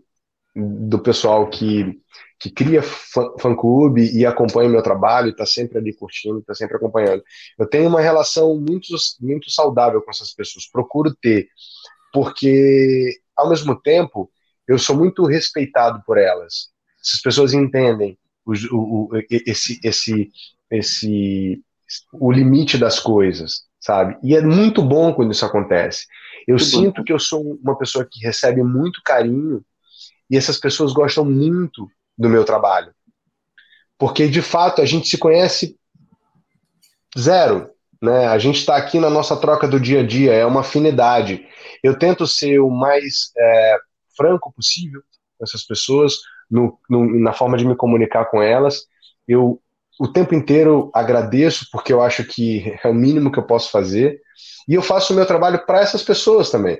do 0.54 0.98
pessoal 0.98 1.48
que, 1.50 2.00
que 2.40 2.50
cria 2.50 2.82
fã-clube 2.82 4.10
e 4.16 4.24
acompanha 4.24 4.68
o 4.68 4.72
meu 4.72 4.82
trabalho, 4.82 5.30
está 5.30 5.44
sempre 5.44 5.78
ali 5.78 5.92
curtindo, 5.94 6.38
está 6.38 6.54
sempre 6.54 6.76
acompanhando. 6.76 7.22
Eu 7.58 7.68
tenho 7.68 7.88
uma 7.88 8.00
relação 8.00 8.56
muito, 8.56 8.88
muito 9.20 9.50
saudável 9.50 10.00
com 10.00 10.10
essas 10.10 10.32
pessoas, 10.32 10.66
procuro 10.66 11.14
ter, 11.14 11.48
porque, 12.12 13.18
ao 13.36 13.50
mesmo 13.50 13.78
tempo, 13.80 14.30
eu 14.66 14.78
sou 14.78 14.96
muito 14.96 15.24
respeitado 15.26 16.02
por 16.06 16.16
elas. 16.16 16.70
Essas 17.00 17.20
pessoas 17.20 17.52
entendem 17.52 18.18
o, 18.46 18.52
o, 18.72 19.10
esse, 19.28 19.80
esse, 19.82 20.30
esse, 20.70 21.62
o 22.12 22.30
limite 22.30 22.78
das 22.78 23.00
coisas, 23.00 23.64
sabe? 23.80 24.16
E 24.22 24.36
é 24.36 24.40
muito 24.40 24.82
bom 24.82 25.12
quando 25.12 25.32
isso 25.32 25.44
acontece. 25.44 26.06
Eu 26.46 26.56
muito 26.56 26.64
sinto 26.64 26.96
bom. 26.98 27.04
que 27.04 27.12
eu 27.12 27.18
sou 27.18 27.58
uma 27.62 27.76
pessoa 27.76 28.06
que 28.08 28.24
recebe 28.24 28.62
muito 28.62 29.02
carinho 29.04 29.64
e 30.30 30.36
essas 30.36 30.58
pessoas 30.58 30.92
gostam 30.92 31.24
muito 31.24 31.90
do 32.16 32.28
meu 32.28 32.44
trabalho. 32.44 32.94
Porque, 33.98 34.28
de 34.28 34.42
fato, 34.42 34.82
a 34.82 34.84
gente 34.84 35.08
se 35.08 35.18
conhece 35.18 35.76
zero. 37.18 37.70
Né? 38.02 38.26
A 38.26 38.38
gente 38.38 38.58
está 38.58 38.76
aqui 38.76 38.98
na 39.00 39.08
nossa 39.08 39.36
troca 39.36 39.66
do 39.66 39.80
dia 39.80 40.00
a 40.00 40.06
dia, 40.06 40.32
é 40.32 40.44
uma 40.44 40.60
afinidade. 40.60 41.46
Eu 41.82 41.98
tento 41.98 42.26
ser 42.26 42.58
o 42.60 42.70
mais 42.70 43.32
é, 43.36 43.78
franco 44.16 44.52
possível 44.52 45.02
com 45.38 45.44
essas 45.44 45.64
pessoas, 45.64 46.14
no, 46.50 46.78
no, 46.88 47.20
na 47.20 47.32
forma 47.32 47.56
de 47.56 47.66
me 47.66 47.76
comunicar 47.76 48.26
com 48.26 48.42
elas. 48.42 48.86
Eu 49.26 49.60
o 49.98 50.06
tempo 50.06 50.34
inteiro 50.34 50.90
agradeço, 50.92 51.68
porque 51.72 51.92
eu 51.92 52.02
acho 52.02 52.22
que 52.24 52.78
é 52.84 52.88
o 52.88 52.94
mínimo 52.94 53.32
que 53.32 53.38
eu 53.38 53.42
posso 53.42 53.70
fazer, 53.70 54.20
e 54.68 54.74
eu 54.74 54.82
faço 54.82 55.12
o 55.12 55.16
meu 55.16 55.24
trabalho 55.24 55.64
para 55.64 55.80
essas 55.80 56.02
pessoas 56.02 56.50
também, 56.50 56.78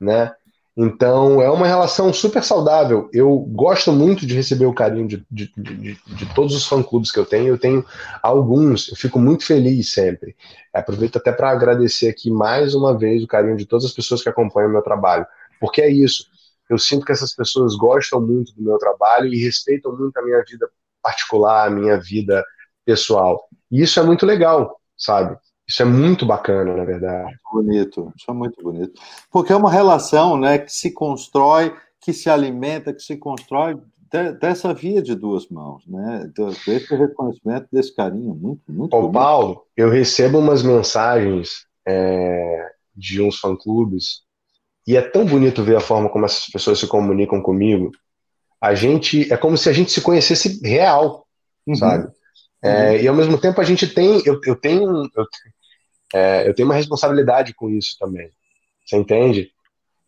né? 0.00 0.32
Então 0.76 1.40
é 1.40 1.50
uma 1.50 1.66
relação 1.66 2.12
super 2.12 2.44
saudável. 2.44 3.08
Eu 3.10 3.38
gosto 3.38 3.90
muito 3.92 4.26
de 4.26 4.34
receber 4.34 4.66
o 4.66 4.74
carinho 4.74 5.08
de, 5.08 5.26
de, 5.30 5.50
de, 5.56 5.98
de 6.06 6.34
todos 6.34 6.54
os 6.54 6.66
fã-clubes 6.66 7.10
que 7.10 7.18
eu 7.18 7.24
tenho. 7.24 7.48
Eu 7.48 7.58
tenho 7.58 7.82
alguns, 8.22 8.90
eu 8.90 8.96
fico 8.96 9.18
muito 9.18 9.46
feliz 9.46 9.90
sempre. 9.90 10.36
Aproveito 10.74 11.16
até 11.16 11.32
para 11.32 11.48
agradecer 11.48 12.08
aqui 12.08 12.30
mais 12.30 12.74
uma 12.74 12.96
vez 12.96 13.22
o 13.22 13.26
carinho 13.26 13.56
de 13.56 13.64
todas 13.64 13.86
as 13.86 13.92
pessoas 13.92 14.22
que 14.22 14.28
acompanham 14.28 14.68
o 14.68 14.72
meu 14.72 14.82
trabalho, 14.82 15.26
porque 15.58 15.80
é 15.80 15.88
isso. 15.88 16.26
Eu 16.68 16.78
sinto 16.78 17.06
que 17.06 17.12
essas 17.12 17.34
pessoas 17.34 17.76
gostam 17.76 18.20
muito 18.20 18.54
do 18.54 18.62
meu 18.62 18.78
trabalho 18.78 19.32
e 19.32 19.42
respeitam 19.42 19.96
muito 19.96 20.16
a 20.16 20.22
minha 20.22 20.42
vida 20.44 20.68
particular, 21.02 21.66
a 21.66 21.70
minha 21.70 21.98
vida 21.98 22.44
pessoal. 22.84 23.48
E 23.70 23.82
isso 23.82 24.00
é 24.00 24.02
muito 24.02 24.26
legal, 24.26 24.80
sabe? 24.96 25.36
Isso 25.68 25.82
é 25.82 25.84
muito 25.84 26.24
bacana, 26.24 26.76
na 26.76 26.84
verdade. 26.84 27.36
Bonito, 27.52 28.12
isso 28.16 28.30
é 28.30 28.34
muito 28.34 28.62
bonito. 28.62 29.00
Porque 29.30 29.52
é 29.52 29.56
uma 29.56 29.70
relação 29.70 30.38
né, 30.38 30.58
que 30.58 30.72
se 30.72 30.92
constrói, 30.92 31.74
que 32.00 32.12
se 32.12 32.30
alimenta, 32.30 32.92
que 32.92 33.02
se 33.02 33.16
constrói 33.16 33.76
dessa 34.40 34.72
via 34.72 35.02
de 35.02 35.14
duas 35.14 35.48
mãos, 35.48 35.84
né? 35.86 36.30
Desse 36.64 36.94
reconhecimento, 36.94 37.66
desse 37.72 37.94
carinho, 37.94 38.34
muito, 38.34 38.62
muito 38.68 38.96
Ô, 38.96 39.10
Paulo, 39.10 39.66
eu 39.76 39.90
recebo 39.90 40.38
umas 40.38 40.62
mensagens 40.62 41.66
é, 41.86 42.70
de 42.94 43.20
uns 43.20 43.38
fã-clubes 43.38 44.22
e 44.86 44.96
é 44.96 45.02
tão 45.02 45.24
bonito 45.24 45.62
ver 45.62 45.76
a 45.76 45.80
forma 45.80 46.08
como 46.08 46.24
essas 46.24 46.46
pessoas 46.46 46.78
se 46.78 46.86
comunicam 46.86 47.42
comigo. 47.42 47.90
A 48.60 48.74
gente, 48.74 49.32
é 49.32 49.36
como 49.36 49.58
se 49.58 49.68
a 49.68 49.72
gente 49.72 49.90
se 49.90 50.00
conhecesse 50.00 50.60
real, 50.64 51.26
uhum. 51.66 51.74
sabe? 51.74 52.08
É, 52.62 52.90
uhum. 52.90 52.96
E 52.96 53.08
ao 53.08 53.14
mesmo 53.14 53.38
tempo 53.38 53.60
a 53.60 53.64
gente 53.64 53.86
tem, 53.86 54.22
eu, 54.24 54.40
eu 54.44 54.56
tenho, 54.56 55.08
eu, 55.14 55.26
é, 56.14 56.48
eu 56.48 56.54
tenho 56.54 56.68
uma 56.68 56.74
responsabilidade 56.74 57.52
com 57.54 57.68
isso 57.68 57.96
também. 57.98 58.30
Você 58.84 58.96
entende? 58.96 59.50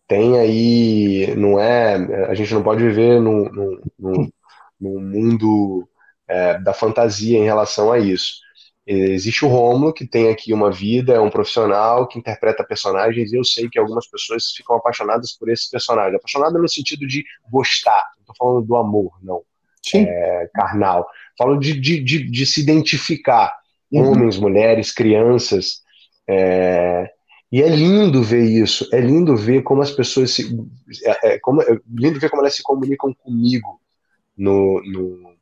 Tem 0.06 0.38
aí, 0.38 1.34
não 1.36 1.58
é, 1.60 1.96
a 2.26 2.34
gente 2.34 2.54
não 2.54 2.62
pode 2.62 2.82
viver 2.82 3.20
num, 3.20 3.44
num, 3.50 3.80
num, 3.98 4.30
num 4.80 5.00
mundo 5.00 5.88
é, 6.26 6.58
da 6.58 6.72
fantasia 6.72 7.36
em 7.36 7.44
relação 7.44 7.92
a 7.92 7.98
isso. 7.98 8.36
Existe 8.90 9.44
o 9.44 9.48
Romulo, 9.48 9.92
que 9.92 10.06
tem 10.06 10.30
aqui 10.30 10.50
uma 10.54 10.70
vida, 10.70 11.12
é 11.12 11.20
um 11.20 11.28
profissional 11.28 12.08
que 12.08 12.18
interpreta 12.18 12.64
personagens, 12.64 13.30
e 13.30 13.36
eu 13.36 13.44
sei 13.44 13.68
que 13.68 13.78
algumas 13.78 14.08
pessoas 14.08 14.50
ficam 14.56 14.76
apaixonadas 14.76 15.32
por 15.32 15.50
esses 15.50 15.68
personagens. 15.68 16.14
Apaixonada 16.14 16.58
no 16.58 16.66
sentido 16.66 17.06
de 17.06 17.22
gostar, 17.50 18.12
não 18.16 18.22
estou 18.22 18.34
falando 18.38 18.66
do 18.66 18.76
amor, 18.76 19.12
não. 19.22 19.42
É, 19.94 20.50
carnal. 20.54 21.06
Falo 21.36 21.58
de, 21.58 21.78
de, 21.78 22.02
de, 22.02 22.30
de 22.30 22.46
se 22.46 22.62
identificar. 22.62 23.54
Uhum. 23.92 24.12
Homens, 24.12 24.38
mulheres, 24.38 24.90
crianças. 24.90 25.82
É, 26.26 27.10
e 27.52 27.60
é 27.62 27.68
lindo 27.68 28.22
ver 28.22 28.44
isso. 28.44 28.88
É 28.90 29.00
lindo 29.00 29.36
ver 29.36 29.62
como 29.62 29.82
as 29.82 29.90
pessoas 29.90 30.30
se. 30.30 30.48
É, 31.04 31.34
é, 31.34 31.38
como, 31.38 31.60
é 31.60 31.78
lindo 31.94 32.18
ver 32.18 32.30
como 32.30 32.40
elas 32.40 32.54
se 32.54 32.62
comunicam 32.62 33.12
comigo 33.12 33.80
no, 34.34 34.82
no, 34.82 35.34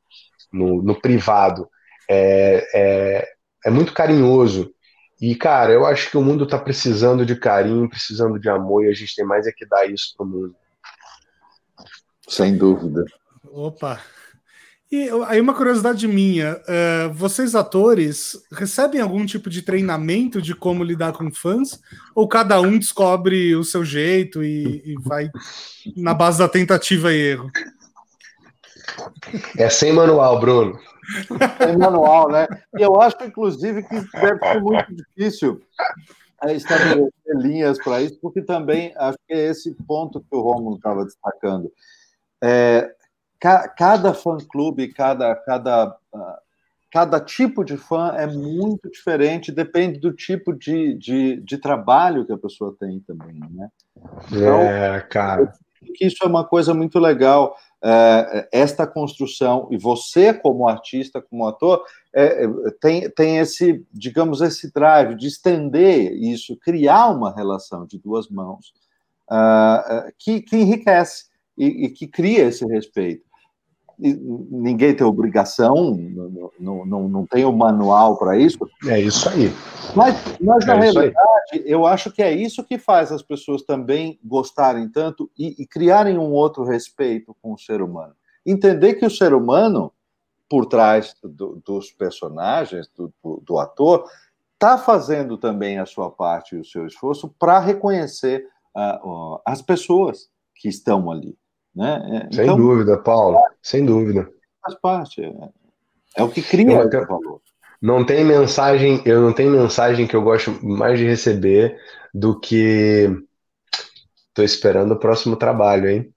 no, 0.53 0.83
no 0.83 1.01
privado. 1.01 1.69
É, 2.09 3.36
é, 3.67 3.71
muito 3.71 3.93
carinhoso. 3.93 4.73
E, 5.21 5.35
cara, 5.35 5.73
eu 5.73 5.87
acho 5.87 6.11
que 6.11 6.17
o 6.17 6.23
mundo 6.23 6.45
está 6.45 6.59
precisando 6.59 7.25
de 7.25 7.35
carinho, 7.37 7.89
precisando 7.89 8.39
de 8.39 8.49
amor, 8.49 8.85
e 8.85 8.89
a 8.89 8.93
gente 8.93 9.15
tem 9.15 9.25
mais 9.25 9.47
é 9.47 9.53
que 9.53 9.67
dar 9.67 9.91
isso 9.91 10.15
para 10.17 10.27
o 10.27 10.29
mundo. 10.29 10.55
Sem 12.29 12.57
dúvida. 12.57 13.05
Opa, 13.45 14.01
e 14.91 15.09
aí 15.27 15.41
uma 15.41 15.55
curiosidade 15.55 16.07
minha, 16.07 16.55
uh, 16.55 17.13
vocês 17.13 17.57
atores 17.57 18.37
recebem 18.53 19.01
algum 19.01 19.27
tipo 19.27 19.51
de 19.51 19.63
treinamento 19.63 20.41
de 20.41 20.55
como 20.55 20.85
lidar 20.85 21.13
com 21.13 21.33
fãs? 21.33 21.81
Ou 22.15 22.29
cada 22.29 22.61
um 22.61 22.79
descobre 22.79 23.57
o 23.57 23.65
seu 23.65 23.85
jeito 23.85 24.45
e, 24.45 24.83
e 24.85 24.95
vai 25.01 25.29
na 25.97 26.15
base 26.15 26.39
da 26.39 26.49
tentativa 26.49 27.13
e 27.13 27.19
erro? 27.19 27.51
É 29.59 29.69
sem 29.69 29.93
manual, 29.93 30.39
Bruno. 30.39 30.79
Manual, 31.79 32.31
né? 32.31 32.47
E 32.79 32.83
eu 32.83 33.01
acho, 33.01 33.17
inclusive, 33.23 33.83
que 33.83 34.01
deve 34.19 34.39
ser 34.39 34.61
muito 34.61 34.95
difícil 34.95 35.61
é, 36.43 36.55
estabelecer 36.55 37.13
linhas 37.35 37.79
para 37.83 38.03
isso, 38.03 38.19
porque 38.21 38.43
também 38.43 38.93
acho 38.97 39.19
que 39.27 39.35
é 39.35 39.47
esse 39.47 39.75
ponto 39.87 40.21
que 40.21 40.37
o 40.37 40.41
Romulo 40.41 40.77
estava 40.77 41.05
destacando. 41.05 41.73
É, 42.43 42.95
cada 43.39 44.13
fã-clube, 44.15 44.93
cada, 44.93 45.35
cada, 45.35 45.97
ah, 46.15 46.39
cada 46.91 47.21
tipo 47.21 47.65
de 47.65 47.77
fã 47.77 48.15
é 48.17 48.27
muito 48.27 48.91
diferente, 48.91 49.53
depende 49.53 49.99
do 49.99 50.13
tipo 50.13 50.53
de, 50.53 50.95
de, 50.95 51.37
de 51.41 51.59
trabalho 51.59 52.25
que 52.25 52.33
a 52.33 52.39
pessoa 52.39 52.75
tem 52.79 53.01
também, 53.01 53.39
né? 53.51 53.71
Então, 54.31 54.61
é, 54.61 55.01
cara. 55.01 55.53
isso 56.01 56.17
é 56.23 56.27
uma 56.27 56.45
coisa 56.45 56.75
muito 56.75 56.99
legal, 56.99 57.57
é, 57.89 58.49
esta 58.51 58.85
construção, 58.85 59.69
e 59.71 59.79
você 59.79 60.35
como 60.35 60.69
artista, 60.69 61.23
como 61.23 61.47
ator, 61.47 61.85
é, 62.13 62.45
é, 62.45 62.49
tem, 62.81 63.09
tem 63.11 63.39
esse, 63.39 63.87
digamos, 63.93 64.41
esse 64.41 64.73
drive 64.73 65.15
de 65.15 65.29
estender 65.29 66.13
isso, 66.13 66.57
criar 66.57 67.11
uma 67.11 67.33
relação 67.33 67.87
de 67.87 67.99
duas 67.99 68.29
mãos 68.29 68.73
uh, 69.31 70.13
que, 70.19 70.41
que 70.41 70.57
enriquece 70.57 71.27
e, 71.57 71.87
e 71.87 71.91
que 71.91 72.09
cria 72.09 72.47
esse 72.47 72.67
respeito 72.67 73.26
ninguém 73.99 74.95
tem 74.95 75.07
obrigação, 75.07 75.97
não, 76.59 76.85
não, 76.85 77.09
não 77.09 77.27
tem 77.27 77.45
o 77.45 77.51
um 77.51 77.57
manual 77.57 78.19
para 78.19 78.37
isso. 78.37 78.59
É 78.87 79.01
isso 79.01 79.29
aí. 79.29 79.51
Mas, 79.95 80.17
mas 80.41 80.65
é 80.65 80.67
na 80.67 80.75
realidade, 80.75 81.63
eu 81.65 81.87
acho 81.87 82.11
que 82.11 82.23
é 82.23 82.33
isso 82.33 82.65
que 82.65 82.79
faz 82.79 83.11
as 83.11 83.23
pessoas 83.23 83.63
também 83.63 84.19
gostarem 84.23 84.89
tanto 84.89 85.31
e, 85.39 85.63
e 85.63 85.67
criarem 85.67 86.19
um 86.19 86.33
outro 86.33 86.65
respeito 86.65 87.35
com 87.41 87.55
o 87.55 87.59
ser 87.59 87.81
humano. 87.81 88.15
Entender 88.45 88.95
que 88.95 89.07
o 89.07 89.11
ser 89.11 89.33
humano, 89.33 89.93
por 90.49 90.67
trás 90.67 91.17
do, 91.23 91.61
dos 91.65 91.91
personagens, 91.91 92.89
do, 92.95 93.13
do, 93.23 93.43
do 93.45 93.59
ator, 93.59 94.05
está 94.55 94.77
fazendo 94.79 95.37
também 95.37 95.79
a 95.79 95.87
sua 95.87 96.11
parte 96.11 96.55
e 96.55 96.59
o 96.59 96.65
seu 96.65 96.87
esforço 96.87 97.35
para 97.39 97.59
reconhecer 97.59 98.47
uh, 98.75 99.35
uh, 99.35 99.41
as 99.45 99.63
pessoas 99.63 100.29
que 100.55 100.69
estão 100.69 101.11
ali. 101.11 101.37
Né? 101.77 102.29
É, 102.31 102.35
Sem 102.35 102.45
então, 102.45 102.57
dúvida, 102.57 102.97
Paulo. 102.97 103.39
Sem 103.63 103.85
dúvida. 103.85 104.27
Faz 104.63 104.75
parte. 104.81 105.23
É, 105.23 105.33
é 106.17 106.23
o 106.23 106.31
que 106.31 106.41
cria 106.41 106.81
o 106.81 106.91
valor. 107.07 107.43
Não 107.81 108.05
tem 108.05 108.25
mensagem, 108.25 109.03
eu 109.05 109.21
não 109.21 109.35
tenho 109.35 109.51
mensagem 109.51 110.07
que 110.07 110.17
eu 110.17 110.23
gosto 110.23 110.51
mais 110.67 110.99
de 110.99 111.05
receber 111.05 111.79
do 112.15 112.41
que 112.41 113.07
estou 114.29 114.43
esperando 114.43 114.93
o 114.93 114.99
próximo 114.99 115.37
trabalho, 115.37 115.91
hein? 115.91 116.11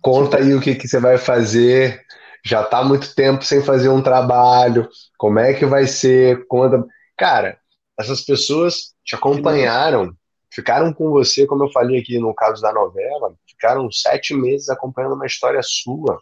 Conta 0.00 0.38
aí 0.38 0.54
o 0.54 0.60
que, 0.60 0.76
que 0.76 0.86
você 0.86 1.00
vai 1.00 1.18
fazer. 1.18 2.00
Já 2.44 2.62
está 2.62 2.84
muito 2.84 3.12
tempo 3.16 3.44
sem 3.44 3.60
fazer 3.60 3.88
um 3.88 4.00
trabalho. 4.00 4.88
Como 5.18 5.40
é 5.40 5.52
que 5.52 5.66
vai 5.66 5.88
ser? 5.88 6.46
Conta. 6.46 6.86
Cara, 7.16 7.58
essas 7.98 8.22
pessoas 8.22 8.94
te 9.04 9.16
acompanharam 9.16 10.16
ficaram 10.58 10.92
com 10.92 11.10
você, 11.10 11.46
como 11.46 11.64
eu 11.64 11.70
falei 11.70 12.00
aqui 12.00 12.18
no 12.18 12.34
caso 12.34 12.60
da 12.60 12.72
novela, 12.72 13.32
ficaram 13.58 13.90
sete 13.90 14.34
meses 14.34 14.68
acompanhando 14.68 15.16
uma 15.16 15.26
história 15.26 15.60
sua, 15.62 16.20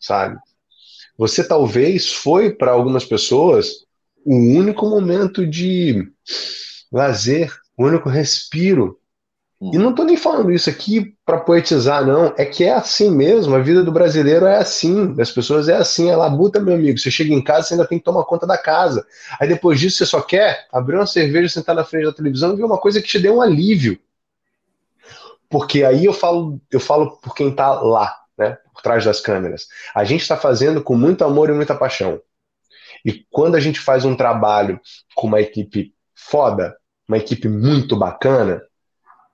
sabe? 0.00 0.36
Você 1.16 1.46
talvez 1.46 2.12
foi 2.12 2.52
para 2.52 2.72
algumas 2.72 3.04
pessoas 3.04 3.86
o 4.24 4.34
único 4.34 4.84
momento 4.86 5.46
de 5.46 6.12
lazer, 6.92 7.54
o 7.78 7.84
único 7.84 8.08
respiro 8.08 9.00
e 9.72 9.78
não 9.78 9.88
estou 9.90 10.04
nem 10.04 10.18
falando 10.18 10.52
isso 10.52 10.68
aqui 10.68 11.14
para 11.24 11.38
poetizar, 11.40 12.06
não. 12.06 12.34
É 12.36 12.44
que 12.44 12.62
é 12.64 12.74
assim 12.74 13.10
mesmo. 13.10 13.54
A 13.54 13.58
vida 13.58 13.82
do 13.82 13.90
brasileiro 13.90 14.44
é 14.44 14.58
assim. 14.58 15.14
Das 15.14 15.30
pessoas 15.30 15.66
é 15.66 15.74
assim. 15.74 16.10
É 16.10 16.16
labuta, 16.16 16.60
meu 16.60 16.74
amigo. 16.74 16.98
Você 16.98 17.10
chega 17.10 17.32
em 17.32 17.42
casa, 17.42 17.68
você 17.68 17.74
ainda 17.74 17.86
tem 17.86 17.98
que 17.98 18.04
tomar 18.04 18.24
conta 18.24 18.46
da 18.46 18.58
casa. 18.58 19.06
Aí 19.40 19.48
depois 19.48 19.80
disso, 19.80 19.96
você 19.96 20.06
só 20.06 20.20
quer 20.20 20.66
abrir 20.70 20.96
uma 20.96 21.06
cerveja, 21.06 21.48
sentar 21.48 21.74
na 21.74 21.84
frente 21.84 22.04
da 22.04 22.12
televisão 22.12 22.52
e 22.52 22.56
ver 22.56 22.64
uma 22.64 22.78
coisa 22.78 23.00
que 23.00 23.08
te 23.08 23.18
dê 23.18 23.30
um 23.30 23.40
alívio. 23.40 23.98
Porque 25.48 25.84
aí 25.84 26.04
eu 26.04 26.12
falo, 26.12 26.60
eu 26.70 26.80
falo 26.80 27.18
por 27.18 27.34
quem 27.34 27.50
está 27.50 27.80
lá, 27.80 28.14
né? 28.36 28.58
Por 28.74 28.82
trás 28.82 29.04
das 29.04 29.20
câmeras. 29.20 29.66
A 29.94 30.04
gente 30.04 30.22
está 30.22 30.36
fazendo 30.36 30.82
com 30.82 30.94
muito 30.94 31.24
amor 31.24 31.50
e 31.50 31.52
muita 31.52 31.74
paixão. 31.74 32.20
E 33.04 33.24
quando 33.30 33.54
a 33.54 33.60
gente 33.60 33.80
faz 33.80 34.04
um 34.04 34.16
trabalho 34.16 34.80
com 35.14 35.26
uma 35.26 35.40
equipe 35.40 35.94
foda, 36.14 36.76
uma 37.08 37.18
equipe 37.18 37.48
muito 37.48 37.96
bacana, 37.96 38.60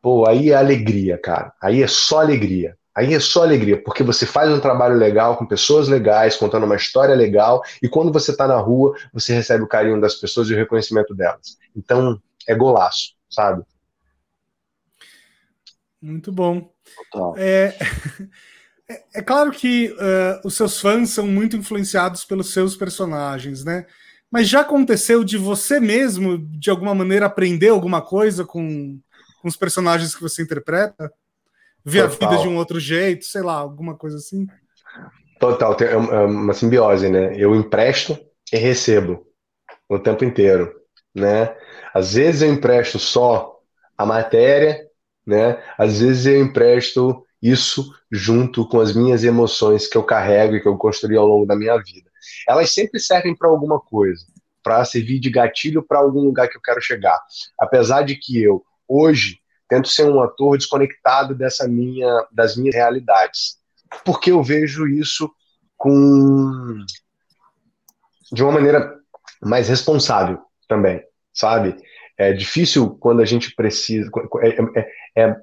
Pô, 0.03 0.29
aí 0.29 0.51
é 0.51 0.55
alegria, 0.55 1.17
cara. 1.17 1.53
Aí 1.63 1.81
é 1.81 1.87
só 1.87 2.21
alegria. 2.21 2.77
Aí 2.95 3.15
é 3.15 3.21
só 3.21 3.43
alegria, 3.43 3.83
porque 3.83 4.03
você 4.03 4.27
faz 4.27 4.51
um 4.51 4.61
trabalho 4.61 4.97
legal 4.97 5.37
com 5.37 5.47
pessoas 5.47 5.89
legais, 5.89 6.37
contando 6.37 6.67
uma 6.67 6.77
história 6.77 7.15
legal, 7.15 7.63
e 7.83 7.89
quando 7.89 8.13
você 8.13 8.33
está 8.33 8.47
na 8.47 8.59
rua, 8.59 8.95
você 9.15 9.33
recebe 9.33 9.65
o 9.65 9.69
carinho 9.69 9.99
das 9.99 10.17
pessoas 10.17 10.51
e 10.51 10.53
o 10.53 10.57
reconhecimento 10.57 11.15
delas. 11.15 11.57
Então, 11.75 12.21
é 12.47 12.55
golaço, 12.55 13.15
sabe? 13.31 13.63
Muito 16.03 16.33
bom. 16.33 16.73
É, 17.37 17.77
é, 18.91 19.03
é, 19.15 19.23
claro 19.23 19.53
que 19.53 19.93
uh, 19.93 20.47
os 20.47 20.57
seus 20.57 20.81
fãs 20.81 21.11
são 21.11 21.27
muito 21.27 21.57
influenciados 21.57 22.25
pelos 22.25 22.53
seus 22.53 22.77
personagens, 22.77 23.65
né? 23.65 23.87
Mas 24.31 24.49
já 24.49 24.63
aconteceu 24.63 25.23
de 25.23 25.39
você 25.39 25.79
mesmo, 25.79 26.39
de 26.39 26.71
alguma 26.71 26.95
maneira, 26.95 27.27
aprender 27.27 27.69
alguma 27.69 28.03
coisa 28.03 28.45
com 28.45 28.99
com 29.43 29.49
os 29.49 29.57
personagens 29.57 30.15
que 30.15 30.23
você 30.23 30.41
interpreta? 30.41 31.13
Ver 31.85 32.09
Total. 32.09 32.29
a 32.29 32.31
vida 32.31 32.43
de 32.43 32.49
um 32.49 32.57
outro 32.57 32.79
jeito, 32.79 33.25
sei 33.25 33.43
lá, 33.43 33.55
alguma 33.55 33.97
coisa 33.97 34.17
assim? 34.17 34.47
Total, 35.41 35.77
é, 35.81 35.93
é 35.93 35.97
uma 35.97 36.55
simbiose, 36.55 37.11
né? 37.11 37.35
Eu 37.37 37.57
empresto 37.57 38.17
e 38.53 38.57
recebo 38.57 39.27
o 39.89 39.99
tempo 39.99 40.25
inteiro, 40.25 40.73
né? 41.13 41.57
Às 41.93 42.15
vezes 42.15 42.43
eu 42.43 42.53
empresto 42.53 43.01
só 43.01 43.59
a 43.99 44.07
matéria, 44.07 44.87
né? 45.27 45.63
Às 45.79 46.01
vezes 46.01 46.27
eu 46.27 46.41
empresto 46.43 47.25
isso 47.43 47.93
junto 48.11 48.67
com 48.69 48.81
as 48.81 48.95
minhas 48.95 49.25
emoções 49.25 49.89
que 49.89 49.97
eu 49.97 50.05
carrego 50.05 50.55
e 50.57 50.61
que 50.61 50.69
eu 50.69 50.77
construí 50.77 51.17
ao 51.17 51.27
longo 51.27 51.47
da 51.47 51.57
minha 51.57 51.77
vida. 51.79 52.11
Elas 52.49 52.71
sempre 52.73 53.01
servem 53.01 53.37
para 53.37 53.49
alguma 53.49 53.81
coisa, 53.81 54.25
para 54.63 54.85
servir 54.85 55.19
de 55.19 55.31
gatilho 55.31 55.83
para 55.83 55.99
algum 55.99 56.21
lugar 56.21 56.49
que 56.49 56.57
eu 56.57 56.63
quero 56.63 56.81
chegar. 56.81 57.21
Apesar 57.59 58.03
de 58.03 58.15
que 58.15 58.41
eu 58.41 58.63
hoje 58.87 59.39
tento 59.69 59.89
ser 59.89 60.05
um 60.05 60.21
ator 60.21 60.57
desconectado 60.57 61.35
dessa 61.35 61.67
minha 61.67 62.27
das 62.31 62.57
minhas 62.57 62.75
realidades, 62.75 63.57
porque 64.05 64.31
eu 64.31 64.43
vejo 64.43 64.87
isso 64.87 65.31
com 65.77 66.85
de 68.31 68.43
uma 68.43 68.53
maneira 68.53 68.95
mais 69.43 69.69
responsável 69.69 70.39
também, 70.69 71.03
sabe? 71.35 71.77
É 72.19 72.33
difícil 72.33 72.91
quando 72.97 73.21
a 73.21 73.25
gente 73.25 73.55
precisa, 73.55 74.11
é, 74.43 74.81
é, 74.81 75.25
é, 75.25 75.37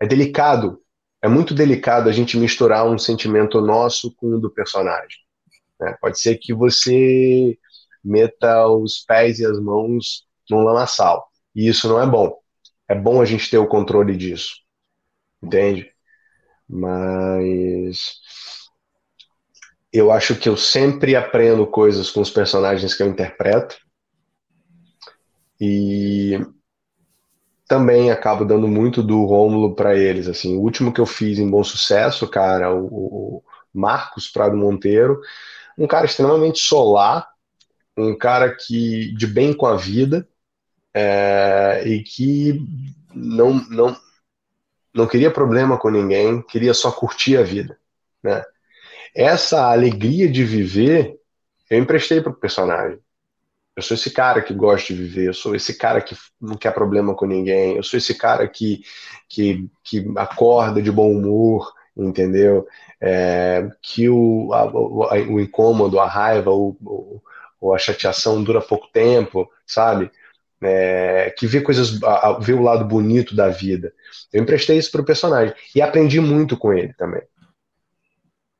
é 0.00 0.06
delicado, 0.06 0.80
é 1.22 1.28
muito 1.28 1.54
delicado 1.54 2.08
a 2.08 2.12
gente 2.12 2.36
misturar 2.36 2.86
um 2.86 2.98
sentimento 2.98 3.60
nosso 3.60 4.14
com 4.16 4.28
o 4.28 4.40
do 4.40 4.50
personagem. 4.50 5.18
Né? 5.80 5.96
Pode 6.00 6.20
ser 6.20 6.36
que 6.38 6.52
você 6.52 7.58
meta 8.04 8.66
os 8.68 9.04
pés 9.06 9.38
e 9.38 9.46
as 9.46 9.58
mãos 9.60 10.24
num 10.50 10.62
lamaçal, 10.62 11.26
e 11.54 11.68
isso 11.68 11.88
não 11.88 12.00
é 12.00 12.06
bom 12.06 12.36
é 12.88 12.94
bom 12.94 13.20
a 13.20 13.24
gente 13.24 13.50
ter 13.50 13.58
o 13.58 13.66
controle 13.66 14.16
disso, 14.16 14.56
entende? 15.42 15.90
Mas 16.68 18.20
eu 19.92 20.10
acho 20.10 20.36
que 20.36 20.48
eu 20.48 20.56
sempre 20.56 21.16
aprendo 21.16 21.66
coisas 21.66 22.10
com 22.10 22.20
os 22.20 22.30
personagens 22.30 22.94
que 22.94 23.02
eu 23.02 23.08
interpreto 23.08 23.76
e 25.60 26.40
também 27.68 28.10
acabo 28.10 28.44
dando 28.44 28.68
muito 28.68 29.02
do 29.02 29.24
Rômulo 29.24 29.74
para 29.74 29.96
eles. 29.96 30.28
Assim, 30.28 30.56
o 30.56 30.60
último 30.60 30.92
que 30.92 31.00
eu 31.00 31.06
fiz 31.06 31.38
em 31.38 31.50
bom 31.50 31.64
sucesso, 31.64 32.28
cara, 32.28 32.74
o, 32.74 32.86
o 32.86 33.44
Marcos 33.72 34.28
Prado 34.28 34.56
Monteiro, 34.56 35.20
um 35.76 35.86
cara 35.86 36.06
extremamente 36.06 36.58
solar, 36.60 37.28
um 37.96 38.16
cara 38.16 38.54
que 38.54 39.14
de 39.14 39.26
bem 39.26 39.52
com 39.52 39.66
a 39.66 39.76
vida, 39.76 40.28
é, 40.94 41.82
e 41.84 42.02
que 42.02 42.60
não, 43.14 43.54
não, 43.68 43.96
não 44.94 45.06
queria 45.06 45.30
problema 45.30 45.78
com 45.78 45.90
ninguém, 45.90 46.40
queria 46.42 46.72
só 46.72 46.90
curtir 46.90 47.36
a 47.36 47.42
vida. 47.42 47.78
Né? 48.22 48.42
Essa 49.14 49.70
alegria 49.70 50.30
de 50.30 50.44
viver 50.44 51.16
eu 51.68 51.78
emprestei 51.78 52.20
para 52.20 52.30
o 52.30 52.36
personagem. 52.36 52.98
Eu 53.76 53.82
sou 53.82 53.94
esse 53.94 54.10
cara 54.10 54.40
que 54.40 54.54
gosta 54.54 54.94
de 54.94 55.02
viver, 55.02 55.28
eu 55.28 55.34
sou 55.34 55.54
esse 55.54 55.76
cara 55.76 56.00
que 56.00 56.16
não 56.40 56.56
quer 56.56 56.72
problema 56.72 57.14
com 57.14 57.26
ninguém, 57.26 57.76
eu 57.76 57.82
sou 57.82 57.98
esse 57.98 58.14
cara 58.14 58.48
que, 58.48 58.82
que, 59.28 59.68
que 59.84 60.04
acorda 60.16 60.80
de 60.80 60.90
bom 60.90 61.12
humor, 61.12 61.72
entendeu? 61.96 62.66
É, 63.00 63.68
que 63.82 64.08
o, 64.08 64.52
a, 64.54 64.64
o, 64.64 65.40
incômodo, 65.40 66.00
a 66.00 66.08
raiva, 66.08 66.50
o, 66.50 67.22
a 67.74 67.78
chateação 67.78 68.42
dura 68.42 68.62
pouco 68.62 68.88
tempo, 68.92 69.50
sabe? 69.66 70.10
é, 70.62 71.32
que 71.36 71.46
vê 71.46 71.60
coisas, 71.60 71.98
vê 72.40 72.52
o 72.52 72.62
lado 72.62 72.84
bonito 72.84 73.34
da 73.34 73.48
vida. 73.48 73.92
Eu 74.32 74.42
emprestei 74.42 74.78
isso 74.78 74.90
para 74.90 75.00
o 75.00 75.04
personagem 75.04 75.54
e 75.74 75.82
aprendi 75.82 76.20
muito 76.20 76.56
com 76.56 76.72
ele 76.72 76.92
também. 76.94 77.22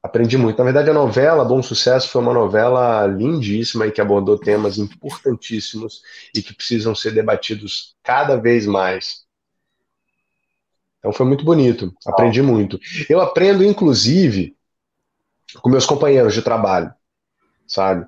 Aprendi 0.03 0.39
muito. 0.39 0.59
Na 0.59 0.65
verdade, 0.65 0.91
a 0.91 0.95
novela 0.95 1.45
Bom 1.45 1.63
Sucesso 1.63 2.09
foi 2.09 2.23
uma 2.23 2.33
novela 2.33 3.07
lindíssima 3.07 3.87
e 3.87 3.91
que 3.91 4.01
abordou 4.01 4.39
temas 4.39 4.79
importantíssimos 4.79 6.01
e 6.35 6.43
que 6.43 6.55
precisam 6.55 6.95
ser 6.95 7.13
debatidos 7.13 7.97
cada 8.03 8.37
vez 8.37 8.67
mais. 8.67 9.27
Então 10.99 11.13
foi 11.13 11.27
muito 11.27 11.45
bonito. 11.45 11.93
Aprendi 12.07 12.41
muito. 12.43 12.79
Eu 13.09 13.21
aprendo, 13.21 13.65
inclusive, 13.65 14.57
com 15.61 15.69
meus 15.69 15.87
companheiros 15.87 16.35
de 16.35 16.43
trabalho, 16.43 16.93
sabe? 17.67 18.07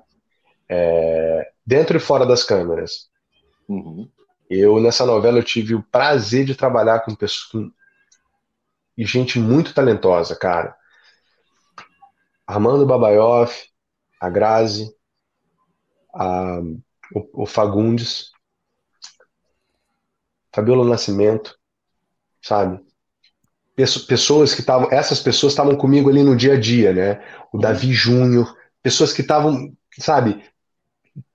É, 0.67 1.51
dentro 1.65 1.97
e 1.97 1.99
fora 1.99 2.25
das 2.25 2.43
câmeras. 2.43 3.09
Uhum. 3.67 4.09
Eu, 4.49 4.79
nessa 4.81 5.05
novela, 5.05 5.37
eu 5.37 5.43
tive 5.43 5.75
o 5.75 5.83
prazer 5.83 6.45
de 6.45 6.55
trabalhar 6.55 7.01
com 7.01 7.13
pessoas 7.13 7.51
com... 7.51 7.71
e 8.97 9.05
gente 9.05 9.37
muito 9.37 9.73
talentosa, 9.73 10.35
cara. 10.35 10.75
Armando 12.49 12.83
Babaioff, 12.83 13.69
a 14.19 14.27
Grazi, 14.27 14.91
a... 16.11 16.59
o, 17.13 17.43
o 17.43 17.45
Fagundes, 17.45 18.31
Fabiola 20.51 20.83
Nascimento, 20.83 21.55
sabe? 22.41 22.83
Pessoas 24.07 24.55
que 24.55 24.61
estavam, 24.61 24.89
essas 24.91 25.19
pessoas 25.19 25.53
estavam 25.53 25.75
comigo 25.75 26.09
ali 26.09 26.23
no 26.23 26.35
dia 26.35 26.53
a 26.53 26.59
dia, 26.59 26.91
né? 26.91 27.23
O 27.53 27.59
Davi 27.59 27.93
Júnior, 27.93 28.57
pessoas 28.81 29.13
que 29.13 29.21
estavam, 29.21 29.71
sabe, 29.99 30.43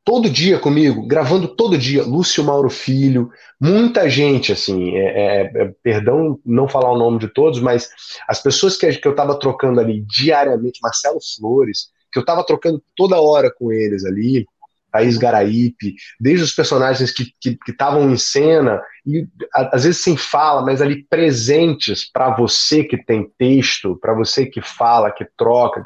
todo 0.05 0.29
dia 0.29 0.59
comigo, 0.59 1.07
gravando 1.07 1.49
todo 1.49 1.79
dia, 1.79 2.03
Lúcio 2.03 2.45
Mauro 2.45 2.69
Filho, 2.69 3.31
muita 3.59 4.09
gente, 4.09 4.53
assim, 4.53 4.95
é, 4.97 5.03
é, 5.03 5.63
é, 5.63 5.75
perdão 5.83 6.39
não 6.45 6.69
falar 6.69 6.93
o 6.93 6.99
nome 6.99 7.19
de 7.19 7.29
todos, 7.29 7.59
mas 7.59 7.89
as 8.29 8.43
pessoas 8.43 8.77
que, 8.77 8.93
que 8.93 9.09
eu 9.09 9.13
estava 9.13 9.39
trocando 9.39 9.81
ali 9.81 10.03
diariamente, 10.03 10.81
Marcelo 10.83 11.19
Flores, 11.37 11.89
que 12.13 12.19
eu 12.19 12.21
estava 12.21 12.45
trocando 12.45 12.83
toda 12.95 13.21
hora 13.21 13.51
com 13.51 13.73
eles 13.73 14.05
ali, 14.05 14.47
Thaís 14.93 15.19
Garaípe, 15.19 15.97
desde 16.21 16.45
os 16.45 16.53
personagens 16.53 17.11
que 17.11 17.35
estavam 17.67 18.09
em 18.09 18.17
cena, 18.17 18.81
e 19.05 19.27
às 19.53 19.83
vezes 19.83 20.03
sem 20.03 20.17
fala, 20.17 20.63
mas 20.63 20.81
ali 20.81 21.03
presentes 21.05 22.09
para 22.09 22.37
você 22.37 22.85
que 22.85 22.97
tem 22.97 23.29
texto, 23.37 23.99
para 24.01 24.15
você 24.15 24.47
que 24.47 24.63
fala, 24.63 25.11
que 25.11 25.27
troca. 25.37 25.83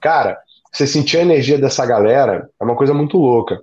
Cara, 0.00 0.38
você 0.76 0.86
sentir 0.86 1.16
a 1.16 1.22
energia 1.22 1.56
dessa 1.56 1.86
galera 1.86 2.50
é 2.60 2.64
uma 2.64 2.76
coisa 2.76 2.92
muito 2.92 3.16
louca. 3.16 3.58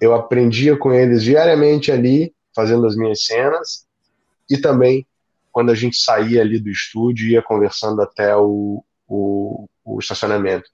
Eu 0.00 0.14
aprendia 0.14 0.76
com 0.76 0.92
eles 0.92 1.22
diariamente 1.22 1.92
ali, 1.92 2.34
fazendo 2.52 2.86
as 2.86 2.96
minhas 2.96 3.24
cenas, 3.24 3.86
e 4.50 4.58
também 4.58 5.06
quando 5.52 5.70
a 5.70 5.74
gente 5.76 5.96
saía 5.96 6.40
ali 6.40 6.58
do 6.58 6.68
estúdio 6.68 7.28
ia 7.28 7.40
conversando 7.40 8.02
até 8.02 8.36
o, 8.36 8.84
o, 9.06 9.68
o 9.84 10.00
estacionamento. 10.00 10.68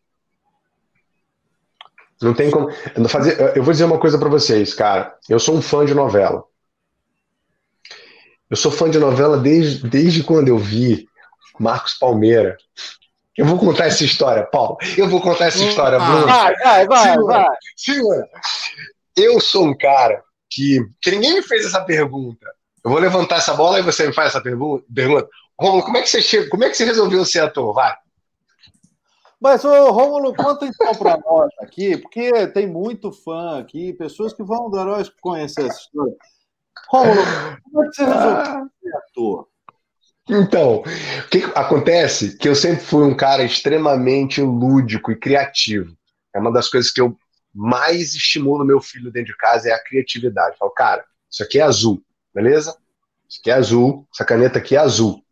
Não 2.22 2.32
tem 2.32 2.50
como. 2.50 2.70
Eu 3.54 3.62
vou 3.62 3.72
dizer 3.72 3.84
uma 3.84 3.98
coisa 3.98 4.18
para 4.18 4.30
vocês, 4.30 4.72
cara. 4.72 5.14
Eu 5.28 5.38
sou 5.38 5.56
um 5.56 5.62
fã 5.62 5.84
de 5.84 5.92
novela. 5.92 6.42
Eu 8.48 8.56
sou 8.56 8.72
fã 8.72 8.88
de 8.88 8.98
novela 8.98 9.36
desde, 9.36 9.86
desde 9.86 10.22
quando 10.22 10.48
eu 10.48 10.56
vi 10.56 11.06
Marcos 11.58 11.94
Palmeira. 11.94 12.56
Eu 13.40 13.46
vou 13.46 13.58
contar 13.58 13.86
essa 13.86 14.04
história, 14.04 14.44
Paulo. 14.44 14.76
Eu 14.98 15.08
vou 15.08 15.18
contar 15.18 15.46
essa 15.46 15.64
história, 15.64 15.96
ah, 15.96 16.04
Bruno. 16.04 16.26
Vai, 16.26 16.54
vai, 16.56 16.86
vai, 16.86 17.08
segura, 17.10 17.38
vai. 17.38 17.56
Segura. 17.74 18.28
Eu 19.16 19.40
sou 19.40 19.64
um 19.64 19.74
cara 19.74 20.22
que, 20.50 20.78
que 21.00 21.10
ninguém 21.10 21.32
me 21.32 21.42
fez 21.42 21.64
essa 21.64 21.82
pergunta. 21.82 22.46
Eu 22.84 22.90
vou 22.90 23.00
levantar 23.00 23.36
essa 23.36 23.54
bola 23.54 23.78
e 23.78 23.82
você 23.82 24.06
me 24.06 24.12
faz 24.12 24.28
essa 24.28 24.42
pergunta. 24.42 24.84
pergunta. 24.94 25.26
Romulo, 25.58 25.82
como 25.82 25.96
é 25.96 26.02
que 26.02 26.10
você 26.10 26.20
chega, 26.20 26.50
como 26.50 26.64
é 26.64 26.68
que 26.68 26.76
você 26.76 26.84
resolveu 26.84 27.24
ser 27.24 27.40
ator? 27.40 27.72
Vai. 27.72 27.96
Mas, 29.40 29.64
ô, 29.64 29.90
Rômulo, 29.90 30.34
conta 30.34 30.66
então 30.66 30.94
para 30.96 31.16
nós 31.16 31.50
aqui, 31.62 31.96
porque 31.96 32.46
tem 32.48 32.66
muito 32.66 33.10
fã 33.10 33.58
aqui, 33.58 33.94
pessoas 33.94 34.34
que 34.34 34.42
vão 34.42 34.66
adorar 34.66 35.02
conhecer 35.22 35.64
essa 35.64 35.80
história. 35.80 36.14
Rômulo, 36.90 37.22
como 37.64 37.84
é 37.84 37.88
que 37.88 37.96
você 37.96 38.04
resolveu 38.04 38.70
ser 38.82 38.96
ator? 38.96 39.49
Então, 40.30 40.76
o 40.76 41.28
que 41.28 41.42
acontece? 41.56 42.36
Que 42.36 42.48
eu 42.48 42.54
sempre 42.54 42.84
fui 42.84 43.04
um 43.04 43.16
cara 43.16 43.42
extremamente 43.42 44.40
lúdico 44.40 45.10
e 45.10 45.16
criativo. 45.16 45.96
É 46.32 46.38
uma 46.38 46.52
das 46.52 46.68
coisas 46.68 46.92
que 46.92 47.00
eu 47.00 47.18
mais 47.52 48.14
estimulo 48.14 48.64
meu 48.64 48.80
filho 48.80 49.10
dentro 49.10 49.32
de 49.32 49.36
casa 49.36 49.68
é 49.68 49.72
a 49.72 49.82
criatividade. 49.82 50.52
Eu 50.52 50.58
falo, 50.58 50.70
cara, 50.70 51.04
isso 51.28 51.42
aqui 51.42 51.58
é 51.58 51.62
azul, 51.62 52.00
beleza? 52.32 52.76
Isso 53.28 53.40
aqui 53.40 53.50
é 53.50 53.54
azul, 53.54 54.06
essa 54.14 54.24
caneta 54.24 54.58
aqui 54.58 54.76
é 54.76 54.78
azul, 54.78 55.24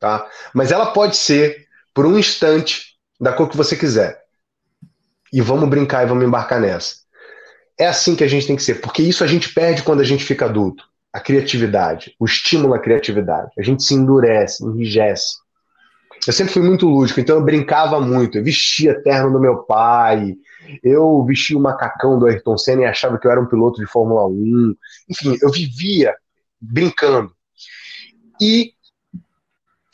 tá? 0.00 0.28
Mas 0.52 0.72
ela 0.72 0.92
pode 0.92 1.16
ser, 1.16 1.68
por 1.94 2.04
um 2.04 2.18
instante, 2.18 2.96
da 3.20 3.32
cor 3.32 3.48
que 3.48 3.56
você 3.56 3.76
quiser. 3.76 4.20
E 5.32 5.40
vamos 5.40 5.68
brincar 5.68 6.04
e 6.04 6.08
vamos 6.08 6.24
embarcar 6.24 6.60
nessa. 6.60 6.96
É 7.78 7.86
assim 7.86 8.16
que 8.16 8.24
a 8.24 8.28
gente 8.28 8.46
tem 8.46 8.56
que 8.56 8.62
ser, 8.62 8.80
porque 8.80 9.02
isso 9.02 9.22
a 9.22 9.26
gente 9.26 9.52
perde 9.52 9.82
quando 9.84 10.00
a 10.00 10.04
gente 10.04 10.24
fica 10.24 10.46
adulto. 10.46 10.84
A 11.18 11.20
criatividade, 11.20 12.14
o 12.16 12.24
estímulo 12.24 12.74
à 12.74 12.78
criatividade. 12.78 13.50
A 13.58 13.62
gente 13.62 13.82
se 13.82 13.92
endurece, 13.92 14.64
enrijece. 14.64 15.36
Eu 16.24 16.32
sempre 16.32 16.52
fui 16.52 16.62
muito 16.62 16.86
lúdico, 16.86 17.18
então 17.18 17.34
eu 17.34 17.44
brincava 17.44 18.00
muito. 18.00 18.38
Eu 18.38 18.44
vestia 18.44 19.02
terno 19.02 19.32
do 19.32 19.40
meu 19.40 19.64
pai, 19.64 20.36
eu 20.80 21.24
vestia 21.24 21.58
o 21.58 21.60
macacão 21.60 22.20
do 22.20 22.26
Ayrton 22.26 22.56
Senna 22.56 22.82
e 22.82 22.84
achava 22.84 23.18
que 23.18 23.26
eu 23.26 23.32
era 23.32 23.40
um 23.40 23.48
piloto 23.48 23.80
de 23.80 23.86
Fórmula 23.90 24.28
1. 24.28 24.76
Enfim, 25.10 25.36
eu 25.42 25.50
vivia 25.50 26.14
brincando. 26.60 27.32
E 28.40 28.74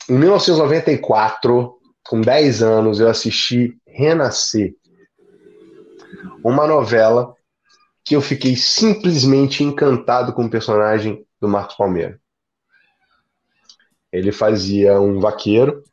em 0.07 0.13
1994, 0.13 1.73
com 2.07 2.21
10 2.21 2.61
anos, 2.61 2.99
eu 2.99 3.09
assisti 3.09 3.75
Renascer, 3.87 4.75
uma 6.43 6.67
novela 6.67 7.33
que 8.05 8.15
eu 8.15 8.21
fiquei 8.21 8.55
simplesmente 8.55 9.63
encantado 9.63 10.31
com 10.31 10.45
o 10.45 10.49
personagem 10.49 11.25
do 11.41 11.47
Marcos 11.47 11.75
Palmeira. 11.75 12.19
Ele 14.11 14.31
fazia 14.31 15.01
um 15.01 15.19
vaqueiro. 15.19 15.83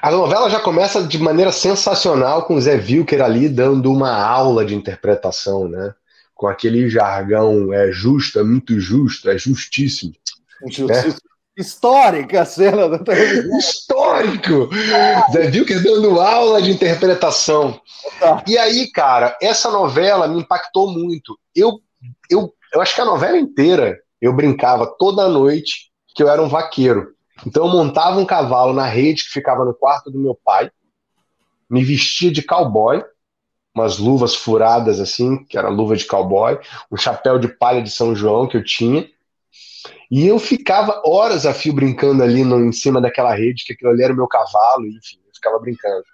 A 0.00 0.10
novela 0.10 0.48
já 0.48 0.60
começa 0.60 1.02
de 1.02 1.18
maneira 1.18 1.50
sensacional 1.50 2.44
com 2.44 2.54
o 2.54 2.60
Zé 2.60 2.76
Vilker 2.76 3.20
ali 3.20 3.48
dando 3.48 3.92
uma 3.92 4.12
aula 4.12 4.64
de 4.64 4.74
interpretação, 4.74 5.68
né? 5.68 5.94
Com 6.32 6.46
aquele 6.46 6.88
jargão, 6.88 7.72
é 7.72 7.90
justo, 7.90 8.38
é 8.38 8.44
muito 8.44 8.78
justo, 8.78 9.28
é 9.28 9.36
justíssimo. 9.36 10.14
Justíssimo. 10.62 11.08
Né? 11.08 11.31
Histórica 11.56 12.42
a 12.42 12.44
cena 12.46 12.88
da 12.88 12.98
televisão. 12.98 13.58
Histórico! 13.58 14.70
Zé 15.32 15.50
Vilker 15.50 15.82
dando 15.82 16.20
aula 16.20 16.62
de 16.62 16.70
interpretação. 16.70 17.78
Tá. 18.18 18.42
E 18.46 18.56
aí, 18.56 18.90
cara, 18.90 19.36
essa 19.40 19.70
novela 19.70 20.26
me 20.26 20.40
impactou 20.40 20.90
muito. 20.90 21.38
Eu, 21.54 21.80
eu, 22.30 22.52
eu 22.72 22.80
acho 22.80 22.94
que 22.94 23.00
a 23.00 23.04
novela 23.04 23.36
inteira 23.36 23.98
eu 24.20 24.32
brincava 24.32 24.86
toda 24.98 25.28
noite 25.28 25.90
que 26.14 26.22
eu 26.22 26.28
era 26.28 26.40
um 26.40 26.48
vaqueiro. 26.48 27.12
Então 27.46 27.66
eu 27.66 27.72
montava 27.72 28.18
um 28.18 28.24
cavalo 28.24 28.72
na 28.72 28.86
rede 28.86 29.24
que 29.24 29.30
ficava 29.30 29.64
no 29.64 29.74
quarto 29.74 30.10
do 30.10 30.18
meu 30.18 30.34
pai, 30.34 30.70
me 31.68 31.84
vestia 31.84 32.30
de 32.30 32.42
cowboy, 32.42 33.02
umas 33.74 33.98
luvas 33.98 34.34
furadas 34.34 35.00
assim, 35.00 35.44
que 35.44 35.58
era 35.58 35.68
luva 35.68 35.96
de 35.96 36.04
cowboy, 36.04 36.58
um 36.90 36.96
chapéu 36.96 37.38
de 37.38 37.48
palha 37.48 37.82
de 37.82 37.90
São 37.90 38.14
João 38.14 38.46
que 38.46 38.56
eu 38.56 38.64
tinha, 38.64 39.08
e 40.12 40.26
eu 40.26 40.38
ficava 40.38 41.00
horas 41.06 41.46
a 41.46 41.54
fio 41.54 41.72
brincando 41.72 42.22
ali 42.22 42.44
no, 42.44 42.62
em 42.62 42.70
cima 42.70 43.00
daquela 43.00 43.34
rede, 43.34 43.64
que 43.64 43.72
aquilo 43.72 43.92
ali 43.92 44.02
era 44.02 44.12
o 44.12 44.16
meu 44.16 44.28
cavalo, 44.28 44.86
enfim, 44.86 45.16
eu 45.26 45.34
ficava 45.34 45.58
brincando. 45.58 46.04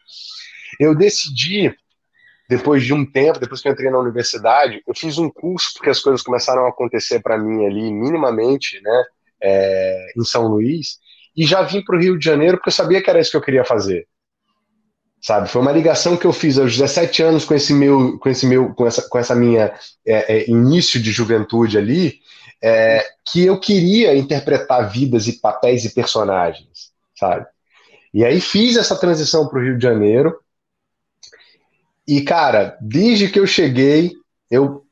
Eu 0.78 0.94
decidi, 0.94 1.74
depois 2.48 2.84
de 2.84 2.94
um 2.94 3.04
tempo, 3.04 3.40
depois 3.40 3.60
que 3.60 3.66
eu 3.66 3.72
entrei 3.72 3.90
na 3.90 3.98
universidade, 3.98 4.80
eu 4.86 4.94
fiz 4.94 5.18
um 5.18 5.28
curso, 5.28 5.72
porque 5.74 5.90
as 5.90 5.98
coisas 5.98 6.22
começaram 6.22 6.64
a 6.64 6.68
acontecer 6.68 7.18
para 7.18 7.36
mim 7.36 7.66
ali, 7.66 7.92
minimamente, 7.92 8.80
né, 8.80 9.04
é, 9.42 10.12
em 10.16 10.24
São 10.24 10.46
Luís, 10.46 10.98
e 11.36 11.44
já 11.44 11.62
vim 11.62 11.82
para 11.82 11.96
o 11.96 12.00
Rio 12.00 12.16
de 12.16 12.24
Janeiro 12.24 12.58
porque 12.58 12.68
eu 12.68 12.72
sabia 12.72 13.02
que 13.02 13.10
era 13.10 13.18
isso 13.18 13.32
que 13.32 13.36
eu 13.36 13.42
queria 13.42 13.64
fazer. 13.64 14.06
Sabe, 15.20 15.48
foi 15.48 15.60
uma 15.60 15.72
ligação 15.72 16.16
que 16.16 16.24
eu 16.24 16.32
fiz 16.32 16.56
aos 16.56 16.76
17 16.76 17.20
anos 17.24 17.44
com 17.44 17.52
esse 17.52 17.74
meu, 17.74 18.16
com 18.20 18.28
esse 18.28 18.46
meu, 18.46 18.72
com 18.74 18.86
essa, 18.86 19.08
com 19.08 19.18
essa 19.18 19.34
minha 19.34 19.74
é, 20.06 20.36
é, 20.36 20.48
início 20.48 21.02
de 21.02 21.10
juventude 21.10 21.76
ali, 21.76 22.20
é, 22.62 23.04
que 23.24 23.44
eu 23.44 23.58
queria 23.58 24.16
interpretar 24.16 24.90
vidas 24.90 25.26
e 25.26 25.40
papéis 25.40 25.84
e 25.84 25.94
personagens, 25.94 26.92
sabe? 27.16 27.46
E 28.12 28.24
aí 28.24 28.40
fiz 28.40 28.76
essa 28.76 28.98
transição 28.98 29.48
para 29.48 29.58
o 29.58 29.62
Rio 29.62 29.76
de 29.76 29.82
Janeiro. 29.82 30.38
E, 32.06 32.22
cara, 32.22 32.76
desde 32.80 33.30
que 33.30 33.38
eu 33.38 33.46
cheguei, 33.46 34.12
eu, 34.50 34.84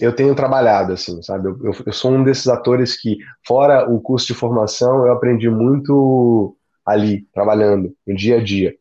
eu 0.00 0.14
tenho 0.14 0.34
trabalhado, 0.34 0.94
assim, 0.94 1.20
sabe? 1.22 1.48
Eu, 1.48 1.58
eu, 1.64 1.72
eu 1.86 1.92
sou 1.92 2.12
um 2.12 2.24
desses 2.24 2.48
atores 2.48 2.98
que, 2.98 3.18
fora 3.46 3.88
o 3.88 4.00
curso 4.00 4.26
de 4.26 4.34
formação, 4.34 5.06
eu 5.06 5.12
aprendi 5.12 5.50
muito 5.50 6.56
ali, 6.84 7.22
trabalhando, 7.32 7.94
no 8.06 8.16
dia 8.16 8.38
a 8.38 8.42
dia. 8.42 8.74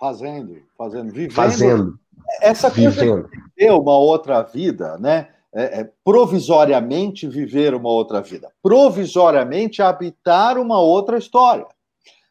Fazendo, 0.00 0.56
fazendo, 0.76 1.12
vivendo. 1.12 1.32
Fazendo. 1.32 1.98
Essa 2.40 2.70
coisa 2.70 2.90
vivendo. 2.90 3.28
de 3.28 3.38
ter 3.54 3.70
uma 3.70 3.96
outra 3.98 4.42
vida, 4.42 4.98
né? 4.98 5.28
É, 5.54 5.80
é, 5.80 5.90
provisoriamente 6.02 7.28
viver 7.28 7.74
uma 7.74 7.90
outra 7.90 8.22
vida, 8.22 8.50
provisoriamente 8.62 9.82
habitar 9.82 10.58
uma 10.58 10.80
outra 10.80 11.18
história. 11.18 11.66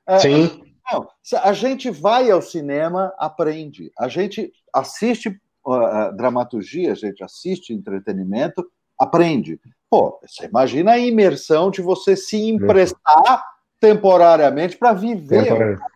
É, 0.07 0.19
Sim. 0.19 0.61
Não, 0.91 1.07
a 1.43 1.53
gente 1.53 1.89
vai 1.89 2.31
ao 2.31 2.41
cinema, 2.41 3.13
aprende. 3.17 3.91
A 3.97 4.07
gente 4.07 4.51
assiste 4.73 5.29
uh, 5.65 6.15
dramaturgia, 6.15 6.91
a 6.91 6.95
gente 6.95 7.23
assiste 7.23 7.73
entretenimento, 7.73 8.65
aprende. 8.99 9.59
Pô, 9.89 10.19
você 10.21 10.45
imagina 10.45 10.93
a 10.93 10.99
imersão 10.99 11.69
de 11.69 11.81
você 11.81 12.15
se 12.15 12.49
emprestar 12.49 13.45
temporariamente 13.79 14.77
para 14.77 14.93
viver. 14.93 15.43
Temporariamente. 15.43 15.91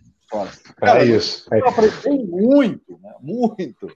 Cara, 0.77 1.01
é 1.01 1.05
isso. 1.05 1.47
Eu 1.51 1.67
aprendi 1.67 2.23
muito, 2.25 2.99
né? 3.01 3.13
muito. 3.21 3.91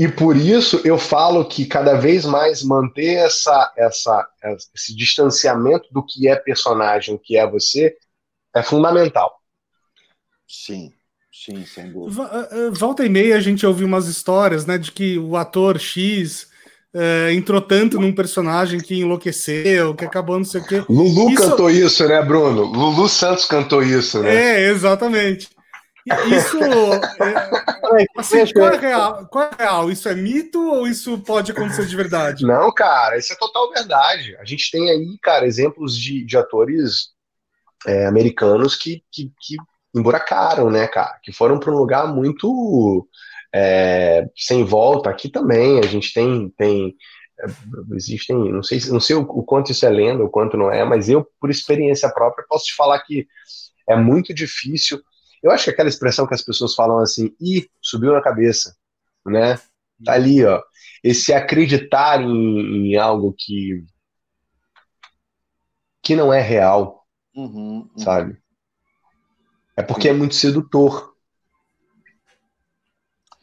E 0.00 0.08
por 0.08 0.34
isso 0.34 0.80
eu 0.82 0.96
falo 0.96 1.44
que 1.44 1.66
cada 1.66 1.92
vez 1.92 2.24
mais 2.24 2.62
manter 2.62 3.16
essa, 3.16 3.70
essa, 3.76 4.26
esse 4.74 4.96
distanciamento 4.96 5.92
do 5.92 6.02
que 6.02 6.26
é 6.26 6.34
personagem, 6.36 7.14
o 7.14 7.18
que 7.18 7.36
é 7.36 7.46
você, 7.46 7.94
é 8.56 8.62
fundamental. 8.62 9.30
Sim, 10.48 10.90
sim, 11.30 11.66
sem 11.66 11.92
dúvida. 11.92 12.22
Eh, 12.32 12.48
eh, 12.50 12.70
volta 12.70 13.04
e 13.04 13.10
meia 13.10 13.36
a 13.36 13.40
gente 13.40 13.66
ouviu 13.66 13.86
umas 13.86 14.08
histórias, 14.08 14.64
né, 14.64 14.78
de 14.78 14.90
que 14.90 15.18
o 15.18 15.36
ator 15.36 15.78
X 15.78 16.48
é, 16.94 17.34
entrou 17.34 17.60
tanto 17.60 18.00
num 18.00 18.14
personagem 18.14 18.80
que 18.80 18.94
enlouqueceu, 18.94 19.94
que 19.94 20.06
acabou 20.06 20.38
não 20.38 20.46
sei 20.46 20.62
o 20.62 20.66
quê. 20.66 20.82
Lulu 20.88 21.28
isso... 21.28 21.42
cantou 21.42 21.70
isso, 21.70 22.08
né, 22.08 22.22
Bruno? 22.22 22.62
Lulu 22.62 23.06
Santos 23.06 23.44
cantou 23.44 23.82
isso, 23.82 24.22
né? 24.22 24.34
É, 24.34 24.70
exatamente. 24.70 25.50
Isso. 26.28 26.58
É, 26.62 28.06
assim, 28.16 28.52
qual, 28.52 28.72
é 28.72 28.76
real, 28.78 29.26
qual 29.26 29.44
é 29.44 29.50
real? 29.58 29.90
Isso 29.90 30.08
é 30.08 30.14
mito 30.14 30.60
ou 30.60 30.86
isso 30.86 31.18
pode 31.18 31.52
acontecer 31.52 31.86
de 31.86 31.96
verdade? 31.96 32.44
Não, 32.44 32.72
cara, 32.72 33.18
isso 33.18 33.32
é 33.32 33.36
total 33.36 33.70
verdade. 33.70 34.36
A 34.36 34.44
gente 34.44 34.70
tem 34.70 34.90
aí, 34.90 35.18
cara, 35.22 35.46
exemplos 35.46 35.96
de, 35.96 36.24
de 36.24 36.36
atores 36.36 37.08
é, 37.86 38.06
americanos 38.06 38.76
que, 38.76 39.02
que, 39.10 39.32
que 39.40 39.56
emburacaram, 39.94 40.70
né, 40.70 40.86
cara? 40.86 41.18
Que 41.22 41.32
foram 41.32 41.58
para 41.58 41.72
um 41.72 41.78
lugar 41.78 42.06
muito 42.12 43.08
é, 43.54 44.26
sem 44.36 44.64
volta. 44.64 45.10
Aqui 45.10 45.28
também 45.28 45.78
a 45.78 45.86
gente 45.86 46.12
tem. 46.12 46.50
tem 46.56 46.94
é, 47.40 47.46
existem, 47.94 48.36
não 48.52 48.62
sei, 48.62 48.80
não 48.90 49.00
sei 49.00 49.16
o, 49.16 49.22
o 49.22 49.42
quanto 49.42 49.72
isso 49.72 49.86
é 49.86 49.90
lenda, 49.90 50.22
o 50.22 50.30
quanto 50.30 50.56
não 50.56 50.70
é, 50.70 50.84
mas 50.84 51.08
eu, 51.08 51.26
por 51.40 51.50
experiência 51.50 52.10
própria, 52.12 52.44
posso 52.48 52.66
te 52.66 52.74
falar 52.74 53.00
que 53.00 53.26
é 53.88 53.96
muito 53.96 54.32
difícil 54.34 55.00
eu 55.42 55.50
acho 55.50 55.64
que 55.64 55.70
aquela 55.70 55.88
expressão 55.88 56.26
que 56.26 56.34
as 56.34 56.42
pessoas 56.42 56.74
falam 56.74 56.98
assim, 56.98 57.34
e 57.40 57.68
subiu 57.80 58.12
na 58.12 58.22
cabeça, 58.22 58.76
né? 59.24 59.56
Tá 60.04 60.14
ali, 60.14 60.44
ó. 60.44 60.62
Esse 61.02 61.32
acreditar 61.32 62.20
em, 62.20 62.92
em 62.92 62.96
algo 62.96 63.34
que 63.36 63.84
que 66.02 66.16
não 66.16 66.32
é 66.32 66.40
real, 66.40 67.06
uhum, 67.34 67.80
uhum. 67.80 67.98
sabe? 67.98 68.40
É 69.76 69.82
porque 69.82 70.08
é 70.08 70.12
muito 70.12 70.34
sedutor. 70.34 71.14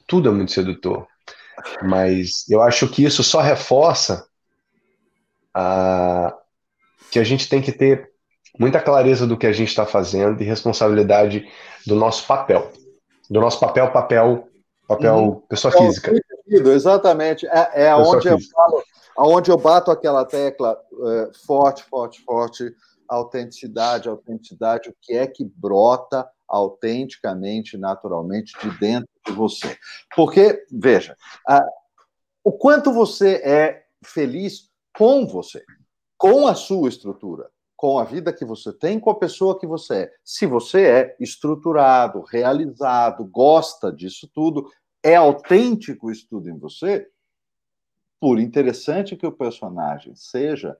Tudo 0.08 0.30
é 0.30 0.32
muito 0.32 0.52
sedutor. 0.52 1.08
Mas 1.84 2.48
eu 2.50 2.62
acho 2.62 2.88
que 2.90 3.04
isso 3.04 3.24
só 3.24 3.42
reforça 3.42 4.28
a, 5.54 6.36
que 7.12 7.20
a 7.20 7.24
gente 7.24 7.50
tem 7.50 7.62
que 7.62 7.72
ter 7.72 8.12
muita 8.58 8.80
clareza 8.80 9.28
do 9.28 9.38
que 9.38 9.48
a 9.48 9.52
gente 9.52 9.70
está 9.70 9.86
fazendo 9.86 10.42
e 10.42 10.46
responsabilidade 10.46 11.48
do 11.86 11.96
nosso 11.96 12.26
papel. 12.26 12.72
Do 13.30 13.40
nosso 13.40 13.60
papel, 13.60 13.92
papel, 13.92 14.48
papel 14.88 15.16
uhum. 15.16 15.42
pessoa 15.48 15.72
física. 15.72 16.12
Exatamente. 16.48 17.46
É, 17.48 17.88
é 17.88 17.96
onde 17.96 18.28
eu 18.28 18.38
falo, 18.40 18.84
aonde 19.18 19.52
eu 19.52 19.58
bato 19.58 19.92
aquela 19.92 20.26
tecla 20.26 20.78
é, 21.06 21.32
forte, 21.46 21.84
forte, 21.84 22.22
forte, 22.24 22.74
autenticidade, 23.08 24.08
autenticidade, 24.08 24.90
o 24.90 24.96
que 25.02 25.14
é 25.14 25.28
que 25.28 25.44
brota 25.44 26.28
autenticamente, 26.48 27.78
naturalmente, 27.78 28.54
de 28.62 28.78
dentro 28.80 29.10
de 29.26 29.34
você. 29.34 29.78
Porque, 30.16 30.66
veja, 30.72 31.16
a, 31.48 31.66
o 32.44 32.52
quanto 32.52 32.94
você 32.94 33.42
é 33.44 33.84
feliz 34.04 34.70
com 34.98 35.28
você, 35.28 35.64
com 36.18 36.48
a 36.48 36.56
sua 36.56 36.88
estrutura, 36.88 37.50
com 37.78 38.00
a 38.00 38.04
vida 38.04 38.34
que 38.34 38.44
você 38.44 38.74
tem, 38.74 39.00
com 39.00 39.12
a 39.12 39.16
pessoa 39.16 39.58
que 39.58 39.68
você 39.68 39.94
é. 39.94 40.14
Se 40.24 40.48
você 40.48 40.88
é 40.88 41.16
estruturado, 41.20 42.22
realizado, 42.22 43.24
gosta 43.24 43.94
disso 43.94 44.28
tudo, 44.34 44.70
é 45.04 45.16
autêntico 45.16 46.12
isso 46.12 46.26
tudo 46.28 46.50
em 46.50 46.58
você, 46.58 47.08
por 48.20 48.40
interessante 48.40 49.16
que 49.16 49.28
o 49.28 49.32
personagem 49.32 50.16
seja, 50.16 50.76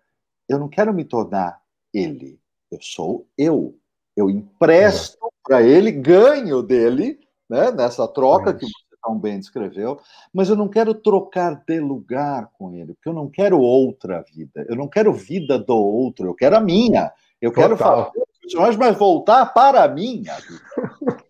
eu 0.50 0.58
não 0.58 0.68
quero 0.68 0.92
me 0.92 1.06
tornar 1.06 1.62
ele. 1.94 2.40
Eu 2.72 2.80
sou 2.82 3.28
eu. 3.38 3.78
Eu 4.16 4.30
empresto 4.32 5.32
para 5.44 5.62
ele, 5.62 5.92
ganho 5.92 6.64
dele, 6.64 7.20
né, 7.48 7.72
nessa 7.72 8.08
troca 8.08 8.56
que 8.56 8.66
você 8.66 8.87
tão 9.02 9.18
bem 9.18 9.40
descreveu, 9.40 10.00
mas 10.34 10.50
eu 10.50 10.56
não 10.56 10.68
quero 10.68 10.94
trocar 10.94 11.64
de 11.66 11.80
lugar 11.80 12.50
com 12.58 12.74
ele, 12.74 12.94
porque 12.94 13.10
eu 13.10 13.14
não 13.14 13.30
quero 13.30 13.60
outra 13.60 14.24
vida. 14.34 14.66
Eu 14.68 14.76
não 14.76 14.88
quero 14.88 15.14
vida 15.14 15.58
do 15.58 15.76
outro, 15.76 16.28
eu 16.28 16.34
quero 16.34 16.58
a 16.58 16.62
minha. 16.62 17.12
Eu 17.42 17.52
Total. 17.52 17.64
quero 17.64 17.78
fazer 17.78 18.28
personagem, 18.42 18.80
mas 18.80 18.98
voltar 18.98 19.46
para 19.54 19.84
a 19.84 19.88
minha 19.88 20.36
vida. 20.36 21.22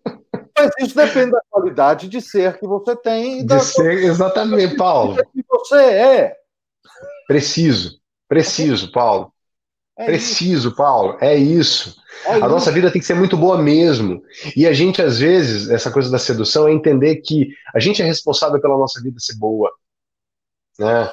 Mas 0.56 0.70
isso 0.80 0.96
depende 0.96 1.30
da 1.32 1.40
qualidade 1.50 2.08
de 2.08 2.20
ser 2.20 2.58
que 2.58 2.66
você 2.66 2.96
tem. 2.96 3.46
De 3.46 3.60
ser, 3.60 4.04
exatamente, 4.04 4.76
Paulo. 4.76 5.16
Que 5.32 5.44
você 5.48 5.76
é. 5.76 6.36
Preciso, 7.28 8.00
preciso, 8.28 8.90
Paulo. 8.90 9.32
É 9.98 10.04
preciso, 10.06 10.68
isso. 10.68 10.76
Paulo. 10.76 11.18
É 11.20 11.36
isso. 11.36 11.96
É 12.24 12.32
a 12.32 12.38
isso. 12.38 12.48
nossa 12.48 12.70
vida 12.70 12.90
tem 12.90 13.00
que 13.00 13.06
ser 13.06 13.14
muito 13.14 13.36
boa 13.36 13.60
mesmo. 13.60 14.22
E 14.56 14.66
a 14.66 14.72
gente, 14.72 15.02
às 15.02 15.18
vezes, 15.18 15.68
essa 15.68 15.90
coisa 15.90 16.10
da 16.10 16.18
sedução 16.18 16.68
é 16.68 16.72
entender 16.72 17.16
que 17.16 17.48
a 17.74 17.80
gente 17.80 18.00
é 18.00 18.04
responsável 18.04 18.60
pela 18.60 18.78
nossa 18.78 19.02
vida 19.02 19.16
ser 19.18 19.36
boa. 19.36 19.70
Né? 20.78 21.10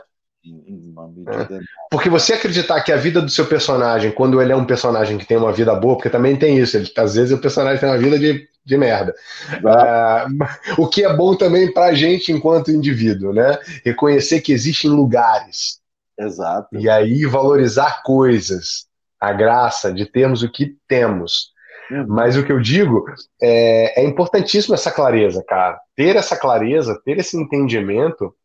É. 1.28 1.60
Porque 1.90 2.10
você 2.10 2.34
acreditar 2.34 2.82
que 2.82 2.92
a 2.92 2.98
vida 2.98 3.20
do 3.20 3.32
seu 3.32 3.48
personagem, 3.48 4.12
quando 4.12 4.40
ele 4.40 4.52
é 4.52 4.56
um 4.56 4.66
personagem 4.66 5.18
que 5.18 5.26
tem 5.26 5.38
uma 5.38 5.52
vida 5.52 5.74
boa, 5.74 5.96
porque 5.96 6.10
também 6.10 6.36
tem 6.36 6.60
isso, 6.60 6.78
ele, 6.78 6.92
às 6.96 7.16
vezes 7.16 7.32
o 7.32 7.42
personagem 7.42 7.80
tem 7.80 7.90
uma 7.90 7.98
vida 7.98 8.20
de, 8.20 8.48
de 8.64 8.78
merda. 8.78 9.16
Uh, 9.56 10.82
o 10.84 10.88
que 10.88 11.04
é 11.04 11.12
bom 11.16 11.36
também 11.36 11.74
para 11.74 11.88
a 11.88 11.94
gente 11.96 12.32
enquanto 12.32 12.72
indivíduo, 12.72 13.34
né? 13.34 13.58
Reconhecer 13.84 14.42
que 14.42 14.54
existem 14.54 14.92
lugares. 14.92 15.80
Exato. 16.18 16.76
E 16.78 16.90
aí 16.90 17.26
valorizar 17.26 18.02
coisas, 18.04 18.88
a 19.20 19.34
graça 19.34 19.94
de 19.94 20.06
termos 20.06 20.44
o 20.44 20.52
que 20.52 20.78
temos. 20.88 21.54
Uhum. 21.92 22.06
Mas 22.08 22.36
o 22.36 22.44
que 22.44 22.52
eu 22.52 22.60
digo 22.60 23.06
é, 23.42 24.02
é 24.02 24.04
importantíssimo 24.04 24.74
essa 24.74 24.92
clareza, 24.92 25.44
cara. 25.48 25.80
Ter 25.96 26.16
essa 26.16 26.36
clareza, 26.38 27.00
ter 27.04 27.18
esse 27.20 27.38
entendimento 27.38 28.36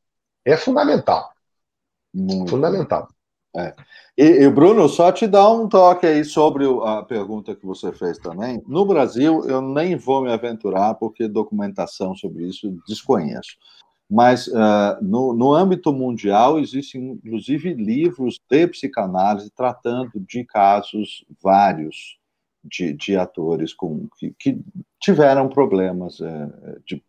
é 0.44 0.56
fundamental. 0.56 1.30
Muito. 2.12 2.50
Fundamental. 2.50 3.08
É. 3.56 3.74
E, 4.16 4.44
e, 4.44 4.50
Bruno, 4.50 4.88
só 4.88 5.10
te 5.10 5.26
dar 5.26 5.48
um 5.50 5.68
toque 5.68 6.06
aí 6.06 6.24
sobre 6.24 6.64
a 6.84 7.02
pergunta 7.02 7.54
que 7.54 7.66
você 7.66 7.92
fez 7.92 8.18
também. 8.18 8.62
No 8.66 8.84
Brasil, 8.84 9.44
eu 9.48 9.60
nem 9.60 9.96
vou 9.96 10.22
me 10.22 10.32
aventurar, 10.32 10.94
porque 10.94 11.26
documentação 11.26 12.14
sobre 12.14 12.46
isso 12.46 12.76
desconheço. 12.86 13.56
Mas 14.10 14.48
uh, 14.48 14.98
no, 15.00 15.32
no 15.32 15.54
âmbito 15.54 15.92
mundial, 15.92 16.58
existem 16.58 17.12
inclusive 17.12 17.74
livros 17.74 18.40
de 18.50 18.66
psicanálise 18.66 19.50
tratando 19.50 20.10
de 20.16 20.44
casos 20.44 21.24
vários 21.40 22.18
de, 22.64 22.92
de 22.92 23.16
atores 23.16 23.72
com, 23.72 24.08
que, 24.18 24.34
que 24.36 24.60
tiveram 24.98 25.48
problemas 25.48 26.18
uh, 26.18 26.52
de 26.84 27.02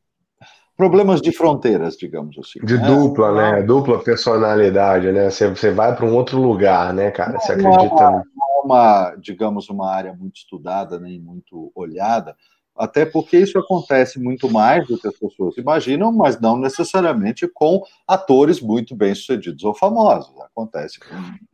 problemas 0.77 1.21
de 1.21 1.31
fronteiras, 1.31 1.95
digamos 1.95 2.37
assim. 2.39 2.59
De 2.63 2.77
né? 2.77 2.87
dupla, 2.87 3.31
né? 3.33 3.61
Dupla 3.61 4.03
personalidade, 4.03 5.11
né? 5.11 5.29
Você, 5.29 5.47
você 5.47 5.71
vai 5.71 5.95
para 5.95 6.05
um 6.05 6.15
outro 6.15 6.39
lugar, 6.39 6.93
né, 6.93 7.11
cara? 7.11 7.39
Você 7.39 7.51
acredita? 7.51 7.95
Não 7.95 8.13
é 8.13 8.63
uma, 8.63 8.63
uma, 8.63 9.15
digamos, 9.15 9.69
uma 9.69 9.91
área 9.91 10.13
muito 10.13 10.37
estudada, 10.37 10.99
nem 10.99 11.19
muito 11.19 11.71
olhada, 11.75 12.35
até 12.75 13.05
porque 13.05 13.37
isso 13.37 13.57
acontece 13.59 14.19
muito 14.19 14.49
mais 14.49 14.87
do 14.87 14.97
que 14.97 15.07
as 15.07 15.17
pessoas 15.17 15.57
imaginam, 15.57 16.11
mas 16.11 16.39
não 16.39 16.57
necessariamente 16.57 17.47
com 17.47 17.83
atores 18.07 18.59
muito 18.59 18.95
bem-sucedidos 18.95 19.63
ou 19.63 19.73
famosos. 19.73 20.31
Acontece. 20.41 20.99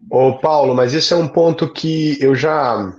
Ô, 0.10 0.38
Paulo, 0.38 0.74
mas 0.76 0.94
isso 0.94 1.14
é 1.14 1.18
um 1.18 1.28
ponto 1.28 1.72
que 1.72 2.18
eu 2.22 2.36
já 2.36 2.94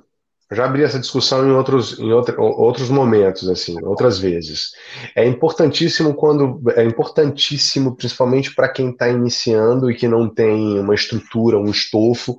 já 0.50 0.64
abri 0.64 0.82
essa 0.82 0.98
discussão 0.98 1.46
em 1.46 1.52
outros, 1.52 1.98
em 1.98 2.10
outra, 2.10 2.40
outros 2.40 2.88
momentos, 2.88 3.46
assim, 3.50 3.76
outras 3.84 4.18
vezes. 4.18 4.70
É 5.14 5.26
importantíssimo 5.26 6.14
quando 6.14 6.62
é 6.74 6.84
importantíssimo, 6.84 7.94
principalmente 7.94 8.54
para 8.54 8.68
quem 8.68 8.90
está 8.90 9.10
iniciando 9.10 9.90
e 9.90 9.94
que 9.94 10.08
não 10.08 10.26
tem 10.26 10.78
uma 10.78 10.94
estrutura, 10.94 11.58
um 11.58 11.70
estofo. 11.70 12.38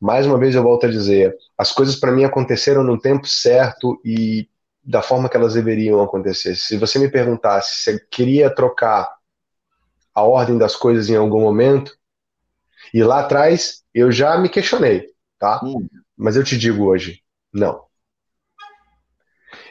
Mais 0.00 0.26
uma 0.26 0.36
vez 0.36 0.56
eu 0.56 0.64
volto 0.64 0.86
a 0.86 0.90
dizer, 0.90 1.32
as 1.56 1.70
coisas 1.70 1.94
para 1.94 2.10
mim 2.10 2.24
aconteceram 2.24 2.82
no 2.82 2.98
tempo 2.98 3.28
certo 3.28 4.00
e 4.04 4.48
da 4.84 5.02
forma 5.02 5.28
que 5.28 5.36
elas 5.36 5.54
deveriam 5.54 6.02
acontecer. 6.02 6.56
Se 6.56 6.76
você 6.76 6.98
me 6.98 7.08
perguntasse 7.08 7.76
se 7.76 7.92
eu 7.92 8.00
queria 8.10 8.54
trocar 8.54 9.14
a 10.14 10.22
ordem 10.22 10.58
das 10.58 10.76
coisas 10.76 11.08
em 11.08 11.16
algum 11.16 11.40
momento, 11.40 11.96
e 12.92 13.02
lá 13.02 13.20
atrás 13.20 13.82
eu 13.92 14.12
já 14.12 14.36
me 14.38 14.48
questionei, 14.48 15.08
tá? 15.38 15.60
Hum. 15.64 15.88
Mas 16.16 16.36
eu 16.36 16.44
te 16.44 16.56
digo 16.56 16.84
hoje, 16.84 17.22
não. 17.52 17.84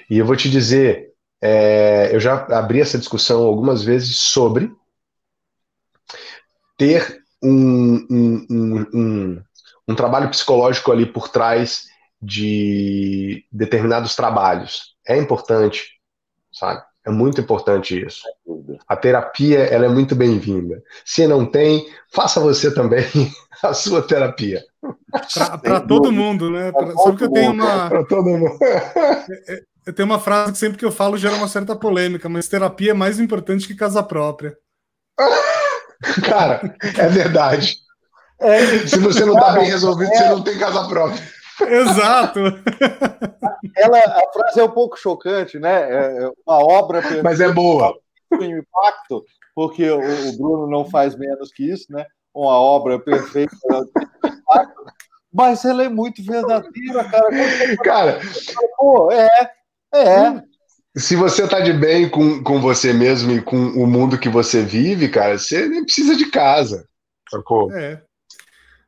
E 0.09 0.17
eu 0.17 0.25
vou 0.25 0.35
te 0.35 0.49
dizer, 0.49 1.13
é, 1.41 2.13
eu 2.13 2.19
já 2.19 2.45
abri 2.57 2.81
essa 2.81 2.97
discussão 2.97 3.43
algumas 3.43 3.83
vezes 3.83 4.17
sobre 4.17 4.71
ter 6.77 7.23
um, 7.41 8.05
um, 8.09 8.47
um, 8.49 8.85
um, 8.93 9.43
um 9.87 9.95
trabalho 9.95 10.29
psicológico 10.29 10.91
ali 10.91 11.05
por 11.05 11.29
trás 11.29 11.85
de 12.21 13.45
determinados 13.51 14.15
trabalhos. 14.15 14.92
É 15.07 15.17
importante, 15.17 15.99
sabe? 16.51 16.81
É 17.05 17.11
muito 17.11 17.41
importante 17.41 18.05
isso. 18.05 18.23
A 18.87 18.95
terapia 18.95 19.59
ela 19.59 19.85
é 19.85 19.89
muito 19.89 20.15
bem-vinda. 20.15 20.81
Se 21.03 21.27
não 21.27 21.45
tem, 21.45 21.85
faça 22.13 22.39
você 22.39 22.73
também 22.73 23.03
a 23.61 23.73
sua 23.73 24.01
terapia. 24.01 24.63
Para 25.61 25.81
todo 25.81 26.11
mundo, 26.11 26.49
né? 26.49 26.71
Pra, 26.71 26.93
sabe 26.95 27.17
que 27.17 27.23
eu 27.25 27.31
tenho 27.31 27.51
uma. 27.51 27.87
Para 27.89 28.05
todo 28.05 28.29
mundo. 28.29 28.57
É, 28.61 29.53
é, 29.53 29.61
eu 29.85 29.93
tenho 29.93 30.05
uma 30.05 30.19
frase 30.19 30.53
que 30.53 30.57
sempre 30.57 30.77
que 30.77 30.85
eu 30.85 30.91
falo 30.91 31.17
gera 31.17 31.35
uma 31.35 31.47
certa 31.47 31.75
polêmica, 31.75 32.29
mas 32.29 32.47
terapia 32.47 32.91
é 32.91 32.93
mais 32.93 33.19
importante 33.19 33.67
que 33.67 33.75
casa 33.75 34.01
própria. 34.01 34.55
Cara, 36.25 36.75
é 36.97 37.07
verdade. 37.09 37.77
É, 38.39 38.87
Se 38.87 38.97
você 38.99 39.25
não 39.25 39.35
está 39.35 39.51
bem 39.53 39.65
resolvido, 39.65 40.11
é... 40.11 40.17
você 40.17 40.29
não 40.29 40.41
tem 40.41 40.57
casa 40.57 40.87
própria. 40.87 41.21
Exato. 41.61 42.39
Ela, 43.75 43.99
a 43.99 44.31
frase 44.33 44.59
é 44.59 44.63
um 44.63 44.71
pouco 44.71 44.97
chocante, 44.97 45.59
né? 45.59 45.89
É, 45.89 46.23
é 46.23 46.31
uma 46.45 46.59
obra 46.65 47.01
perfeita, 47.01 47.23
mas 47.23 47.39
é 47.39 47.51
boa. 47.51 47.93
Tem 48.37 48.51
impacto, 48.51 49.23
porque 49.55 49.89
o, 49.89 49.99
o, 49.99 50.37
Bruno 50.37 50.67
não 50.67 50.85
faz 50.85 51.15
menos 51.15 51.51
que 51.51 51.69
isso, 51.69 51.85
né? 51.91 52.05
Uma 52.33 52.59
obra 52.59 52.99
perfeita, 52.99 53.55
mas 55.31 55.65
ela 55.65 55.83
é 55.83 55.89
muito 55.89 56.23
verdadeira, 56.23 57.03
cara. 57.09 57.77
Cara, 57.83 58.19
pô, 58.77 59.11
é, 59.11 59.29
é. 59.93 60.43
Se 60.95 61.15
você 61.15 61.47
tá 61.47 61.59
de 61.59 61.73
bem 61.73 62.07
com, 62.07 62.43
com 62.43 62.61
você 62.61 62.93
mesmo 62.93 63.31
e 63.31 63.41
com 63.41 63.57
o 63.57 63.87
mundo 63.87 64.19
que 64.19 64.29
você 64.29 64.61
vive, 64.61 65.09
cara, 65.09 65.39
você 65.39 65.67
nem 65.67 65.83
precisa 65.83 66.15
de 66.15 66.29
casa. 66.29 66.87
Sacou? 67.29 67.71
É. 67.71 68.01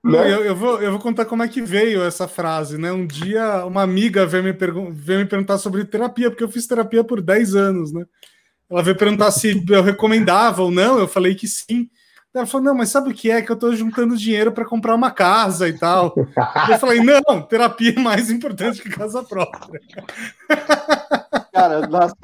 Né? 0.05 0.31
Eu, 0.31 0.45
eu, 0.45 0.55
vou, 0.55 0.79
eu 0.79 0.91
vou 0.91 0.99
contar 0.99 1.25
como 1.25 1.41
é 1.41 1.47
que 1.47 1.63
veio 1.63 2.03
essa 2.03 2.27
frase, 2.27 2.77
né? 2.77 2.91
Um 2.91 3.07
dia 3.07 3.65
uma 3.65 3.81
amiga 3.81 4.23
veio 4.23 4.43
me, 4.43 4.53
veio 4.91 5.19
me 5.19 5.25
perguntar 5.25 5.57
sobre 5.57 5.83
terapia, 5.83 6.29
porque 6.29 6.43
eu 6.43 6.51
fiz 6.51 6.67
terapia 6.67 7.03
por 7.03 7.19
10 7.19 7.55
anos, 7.55 7.91
né? 7.91 8.05
Ela 8.69 8.83
veio 8.83 8.95
perguntar 8.95 9.31
se 9.31 9.63
eu 9.67 9.81
recomendava 9.81 10.61
ou 10.61 10.69
não, 10.69 10.99
eu 10.99 11.07
falei 11.07 11.33
que 11.33 11.47
sim. 11.47 11.89
Ela 12.35 12.45
falou: 12.45 12.65
não, 12.65 12.75
mas 12.75 12.89
sabe 12.89 13.09
o 13.09 13.13
que 13.13 13.31
é? 13.31 13.41
Que 13.41 13.51
eu 13.51 13.55
tô 13.55 13.73
juntando 13.73 14.15
dinheiro 14.15 14.51
para 14.51 14.65
comprar 14.65 14.93
uma 14.93 15.09
casa 15.09 15.67
e 15.67 15.73
tal. 15.73 16.13
eu 16.69 16.77
falei: 16.77 16.99
não, 17.01 17.41
terapia 17.41 17.95
é 17.95 17.99
mais 17.99 18.29
importante 18.29 18.83
que 18.83 18.89
casa 18.89 19.23
própria. 19.23 19.81
Cara, 21.51 21.87
nasceu. 21.87 22.15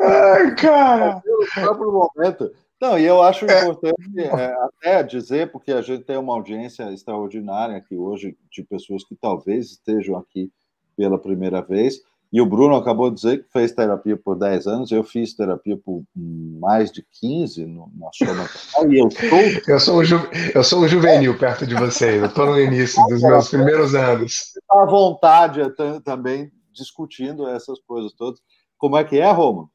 Ai, 0.00 0.54
cara! 0.56 1.22
No 1.24 1.62
próprio 1.62 1.92
momento 1.92 2.52
Não, 2.80 2.98
e 2.98 3.04
eu 3.04 3.22
acho 3.22 3.46
é. 3.46 3.62
importante 3.62 4.20
é, 4.20 4.54
até 4.64 5.02
dizer, 5.02 5.50
porque 5.50 5.72
a 5.72 5.80
gente 5.80 6.04
tem 6.04 6.16
uma 6.16 6.34
audiência 6.34 6.92
extraordinária 6.92 7.76
aqui 7.76 7.96
hoje, 7.96 8.36
de 8.50 8.62
pessoas 8.62 9.04
que 9.04 9.16
talvez 9.16 9.72
estejam 9.72 10.16
aqui 10.16 10.50
pela 10.96 11.18
primeira 11.18 11.60
vez, 11.62 12.00
e 12.32 12.40
o 12.40 12.46
Bruno 12.46 12.74
acabou 12.74 13.08
de 13.08 13.16
dizer 13.16 13.44
que 13.44 13.52
fez 13.52 13.72
terapia 13.72 14.16
por 14.16 14.36
10 14.36 14.66
anos, 14.66 14.90
eu 14.90 15.04
fiz 15.04 15.34
terapia 15.34 15.76
por 15.76 16.02
mais 16.14 16.90
de 16.90 17.06
15 17.20 17.64
no, 17.64 17.90
na 17.96 18.08
Soma 18.12 18.48
e 18.92 18.98
eu 18.98 19.10
sou... 19.10 19.38
Eu 19.72 19.80
sou, 19.80 20.00
um 20.00 20.04
ju... 20.04 20.16
eu 20.54 20.64
sou 20.64 20.80
um 20.82 20.88
juvenil 20.88 21.38
perto 21.38 21.66
de 21.66 21.74
vocês, 21.74 22.20
eu 22.20 22.28
estou 22.28 22.46
no 22.46 22.60
início 22.60 23.02
dos 23.06 23.22
meus 23.22 23.48
primeiros 23.48 23.94
anos. 23.94 24.52
À 24.70 24.84
vontade 24.84 25.60
também 26.04 26.50
discutindo 26.72 27.48
essas 27.48 27.80
coisas 27.80 28.12
todas. 28.12 28.40
Como 28.78 28.96
é 28.96 29.04
que 29.04 29.18
é, 29.18 29.30
Romulo? 29.30 29.70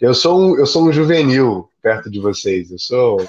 Eu 0.00 0.12
sou 0.12 0.40
um, 0.40 0.58
eu 0.58 0.66
sou 0.66 0.88
um 0.88 0.92
juvenil 0.92 1.68
perto 1.80 2.10
de 2.10 2.18
vocês. 2.18 2.70
Eu 2.70 2.78
sou 2.78 3.20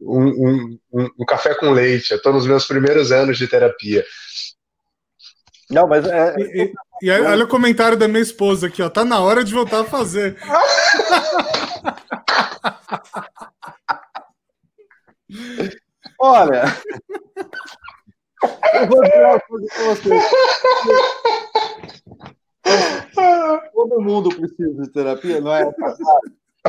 um, 0.00 0.26
um, 0.26 0.78
um, 0.92 1.08
um 1.20 1.24
café 1.24 1.54
com 1.54 1.70
leite. 1.70 2.10
Eu 2.10 2.16
estou 2.16 2.32
nos 2.32 2.46
meus 2.46 2.66
primeiros 2.66 3.12
anos 3.12 3.38
de 3.38 3.46
terapia. 3.46 4.04
Não, 5.70 5.86
mas 5.86 6.06
é. 6.06 6.34
E, 6.38 6.62
e, 6.64 6.72
e 7.02 7.10
olha 7.10 7.44
o 7.44 7.48
comentário 7.48 7.96
da 7.96 8.08
minha 8.08 8.22
esposa 8.22 8.66
aqui, 8.68 8.82
ó. 8.82 8.88
Tá 8.88 9.04
na 9.04 9.20
hora 9.20 9.44
de 9.44 9.52
voltar 9.52 9.80
a 9.80 9.84
fazer. 9.84 10.36
Olha. 16.20 16.64
Eu 18.74 18.86
vou 18.88 19.02
dizer 19.02 19.24
uma 19.24 19.40
coisa 19.40 19.66
pra 19.74 19.84
você. 19.84 20.10
Todo 23.72 24.00
mundo 24.00 24.30
precisa 24.30 24.82
de 24.82 24.90
terapia, 24.90 25.40
não 25.40 25.54
é? 25.54 25.72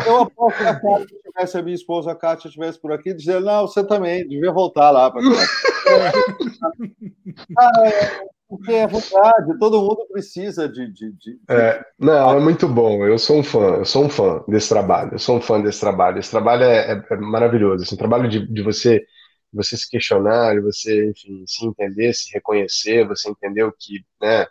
Eu 0.05 0.21
aposto 0.21 0.57
que 0.57 0.63
a 0.63 0.79
Kátia, 0.79 1.07
se 1.07 1.21
tivesse 1.23 1.57
a 1.57 1.61
minha 1.61 1.75
esposa, 1.75 2.11
a 2.11 2.15
Kátia, 2.15 2.47
estivesse 2.47 2.79
por 2.79 2.91
aqui, 2.91 3.13
dizendo, 3.13 3.45
não, 3.45 3.67
você 3.67 3.85
também, 3.85 4.27
devia 4.27 4.51
voltar 4.51 4.91
lá. 4.91 5.11
Pra... 5.11 5.21
ah, 7.57 7.85
é, 7.85 8.21
porque 8.47 8.71
é 8.71 8.87
verdade, 8.87 9.57
todo 9.59 9.81
mundo 9.81 10.07
precisa 10.11 10.69
de. 10.69 10.91
de, 10.91 11.11
de... 11.13 11.39
É, 11.49 11.83
não, 11.99 12.37
é 12.37 12.39
muito 12.39 12.67
bom. 12.67 13.05
Eu 13.05 13.17
sou 13.17 13.39
um 13.39 13.43
fã, 13.43 13.77
eu 13.77 13.85
sou 13.85 14.05
um 14.05 14.09
fã 14.09 14.43
desse 14.47 14.69
trabalho. 14.69 15.13
Eu 15.13 15.19
sou 15.19 15.37
um 15.37 15.41
fã 15.41 15.61
desse 15.61 15.79
trabalho. 15.79 16.19
Esse 16.19 16.31
trabalho 16.31 16.63
é, 16.63 16.93
é, 16.93 17.03
é 17.11 17.15
maravilhoso. 17.17 17.83
Assim, 17.83 17.97
trabalho 17.97 18.29
de, 18.29 18.47
de 18.47 18.61
você 18.61 19.03
você 19.51 19.75
se 19.75 19.89
questionar, 19.89 20.55
de 20.55 20.61
você, 20.61 21.09
enfim, 21.09 21.43
se 21.45 21.65
entender, 21.65 22.13
se 22.13 22.31
reconhecer, 22.33 23.07
você 23.07 23.29
entender 23.29 23.63
o 23.63 23.71
que, 23.71 24.05
né, 24.21 24.45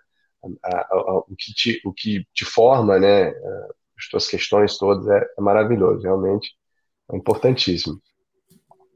a, 0.63 0.95
a, 0.95 1.19
o, 1.19 1.35
que 1.37 1.53
te, 1.53 1.81
o 1.85 1.93
que 1.93 2.25
te 2.33 2.45
forma, 2.45 2.99
né, 2.99 3.29
as 3.99 4.09
tuas 4.11 4.29
questões 4.29 4.79
todas, 4.79 5.07
é, 5.09 5.27
é 5.39 5.41
maravilhoso, 5.41 6.03
realmente, 6.03 6.51
é 7.13 7.17
importantíssimo. 7.17 8.01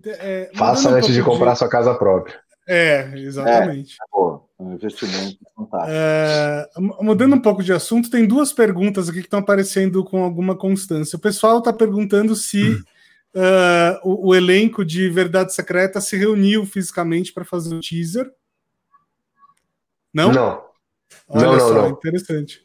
É, 0.05 0.51
Faça 0.55 0.91
um 0.91 0.95
antes 0.95 1.15
de 1.15 1.23
comprar 1.23 1.53
de... 1.53 1.59
sua 1.59 1.69
casa 1.69 1.95
própria. 1.95 2.41
É, 2.67 3.13
exatamente. 3.17 3.97
É, 4.01 4.63
um 4.63 4.75
investimento 4.75 5.39
fantástico. 5.55 5.93
É, 5.93 6.69
mudando 7.01 7.35
um 7.35 7.41
pouco 7.41 7.63
de 7.63 7.73
assunto, 7.73 8.11
tem 8.11 8.27
duas 8.27 8.53
perguntas 8.53 9.09
aqui 9.09 9.19
que 9.19 9.27
estão 9.27 9.41
aparecendo 9.41 10.05
com 10.05 10.23
alguma 10.23 10.57
constância. 10.57 11.17
O 11.17 11.21
pessoal 11.21 11.59
está 11.59 11.73
perguntando 11.73 12.37
se 12.37 12.71
hum. 12.71 12.83
uh, 13.35 14.09
o, 14.09 14.29
o, 14.29 14.35
elenco 14.35 14.85
de 14.85 15.09
Verdade 15.09 15.53
Secreta 15.53 16.01
se 16.01 16.17
reuniu 16.17 16.65
fisicamente 16.65 17.33
para 17.33 17.45
fazer 17.45 17.75
o 17.75 17.81
teaser. 17.81 18.31
Não? 20.15 20.33
Não. 20.33 20.72
Olha 21.29 21.47
não, 21.47 21.61
só, 21.61 21.75
não, 21.75 21.83
não. 21.83 21.89
interessante. 21.91 22.61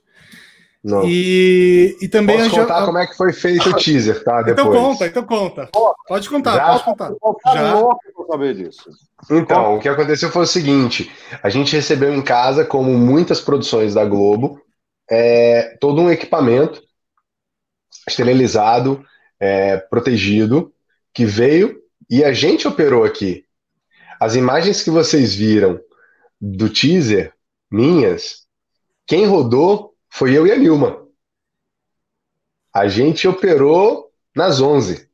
Não. 0.83 1.03
E, 1.05 1.97
e 2.01 2.07
também 2.07 2.37
Posso 2.37 2.51
contar 2.51 2.79
já... 2.79 2.85
como 2.85 2.97
é 2.97 3.07
que 3.07 3.17
foi 3.17 3.33
feito 3.33 3.69
o 3.69 3.73
teaser, 3.75 4.23
tá? 4.23 4.41
Depois. 4.41 4.67
Então 4.67 4.71
conta, 4.71 5.07
então 5.07 5.23
conta. 5.25 5.69
Pode 6.07 6.29
contar, 6.29 6.55
já? 6.55 6.67
pode 6.67 6.83
contar. 6.83 7.13
Já. 7.53 7.83
saber 8.31 8.55
disso. 8.55 8.89
Então, 9.29 9.75
o 9.75 9.79
que 9.79 9.89
aconteceu 9.89 10.29
foi 10.29 10.43
o 10.43 10.47
seguinte: 10.47 11.11
a 11.43 11.49
gente 11.49 11.75
recebeu 11.75 12.13
em 12.13 12.21
casa, 12.21 12.63
como 12.63 12.93
muitas 12.93 13.41
produções 13.41 13.95
da 13.95 14.05
Globo, 14.05 14.61
é, 15.09 15.75
todo 15.81 16.01
um 16.01 16.11
equipamento 16.11 16.81
esterilizado, 18.07 19.03
é, 19.39 19.77
protegido, 19.77 20.71
que 21.13 21.25
veio 21.25 21.81
e 22.09 22.23
a 22.23 22.31
gente 22.31 22.67
operou 22.67 23.03
aqui. 23.03 23.43
As 24.19 24.35
imagens 24.35 24.81
que 24.83 24.89
vocês 24.89 25.35
viram 25.35 25.79
do 26.39 26.69
teaser 26.69 27.33
minhas, 27.69 28.45
quem 29.05 29.25
rodou 29.25 29.93
foi 30.09 30.37
eu 30.37 30.45
e 30.47 30.51
a 30.51 30.57
Nilma. 30.57 31.05
A 32.73 32.87
gente 32.87 33.27
operou 33.27 34.11
nas 34.35 34.61
11. 34.61 35.07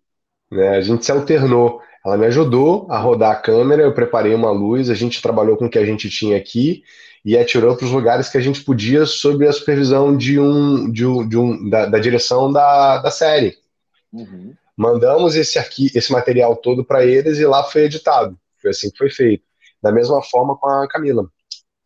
Né? 0.52 0.70
A 0.70 0.82
gente 0.82 1.06
se 1.06 1.12
alternou. 1.12 1.82
Ela 2.06 2.18
me 2.18 2.26
ajudou 2.26 2.88
a 2.92 2.98
rodar 2.98 3.32
a 3.32 3.40
câmera, 3.40 3.84
eu 3.84 3.94
preparei 3.94 4.34
uma 4.34 4.52
luz, 4.52 4.90
a 4.90 4.94
gente 4.94 5.22
trabalhou 5.22 5.56
com 5.56 5.66
o 5.66 5.70
que 5.70 5.80
a 5.80 5.86
gente 5.86 6.10
tinha 6.10 6.36
aqui 6.36 6.84
e 7.24 7.38
atirou 7.38 7.78
para 7.78 7.86
os 7.86 7.92
lugares 7.92 8.28
que 8.28 8.38
a 8.38 8.42
gente 8.42 8.64
podia 8.64 9.06
sob 9.06 9.48
a 9.48 9.54
supervisão 9.54 10.16
de 10.16 10.38
um, 10.38 10.92
de 10.92 11.06
um, 11.06 11.28
de 11.28 11.38
um 11.38 11.70
da, 11.70 11.86
da 11.86 12.00
direção 12.00 12.52
da, 12.52 12.98
da 12.98 13.10
série. 13.10 13.58
Uhum. 14.12 14.54
Mandamos 14.76 15.36
esse, 15.36 15.58
arqui 15.58 15.90
esse 15.96 16.12
material 16.12 16.56
todo 16.58 16.84
para 16.84 17.06
eles 17.06 17.38
e 17.38 17.46
lá 17.46 17.64
foi 17.64 17.84
editado. 17.84 18.38
Foi 18.62 18.72
assim 18.72 18.90
que 18.90 18.98
foi 18.98 19.10
feito. 19.10 19.46
Da 19.82 19.92
mesma 19.92 20.22
forma 20.22 20.58
com 20.58 20.68
a 20.68 20.88
Camila. 20.88 21.30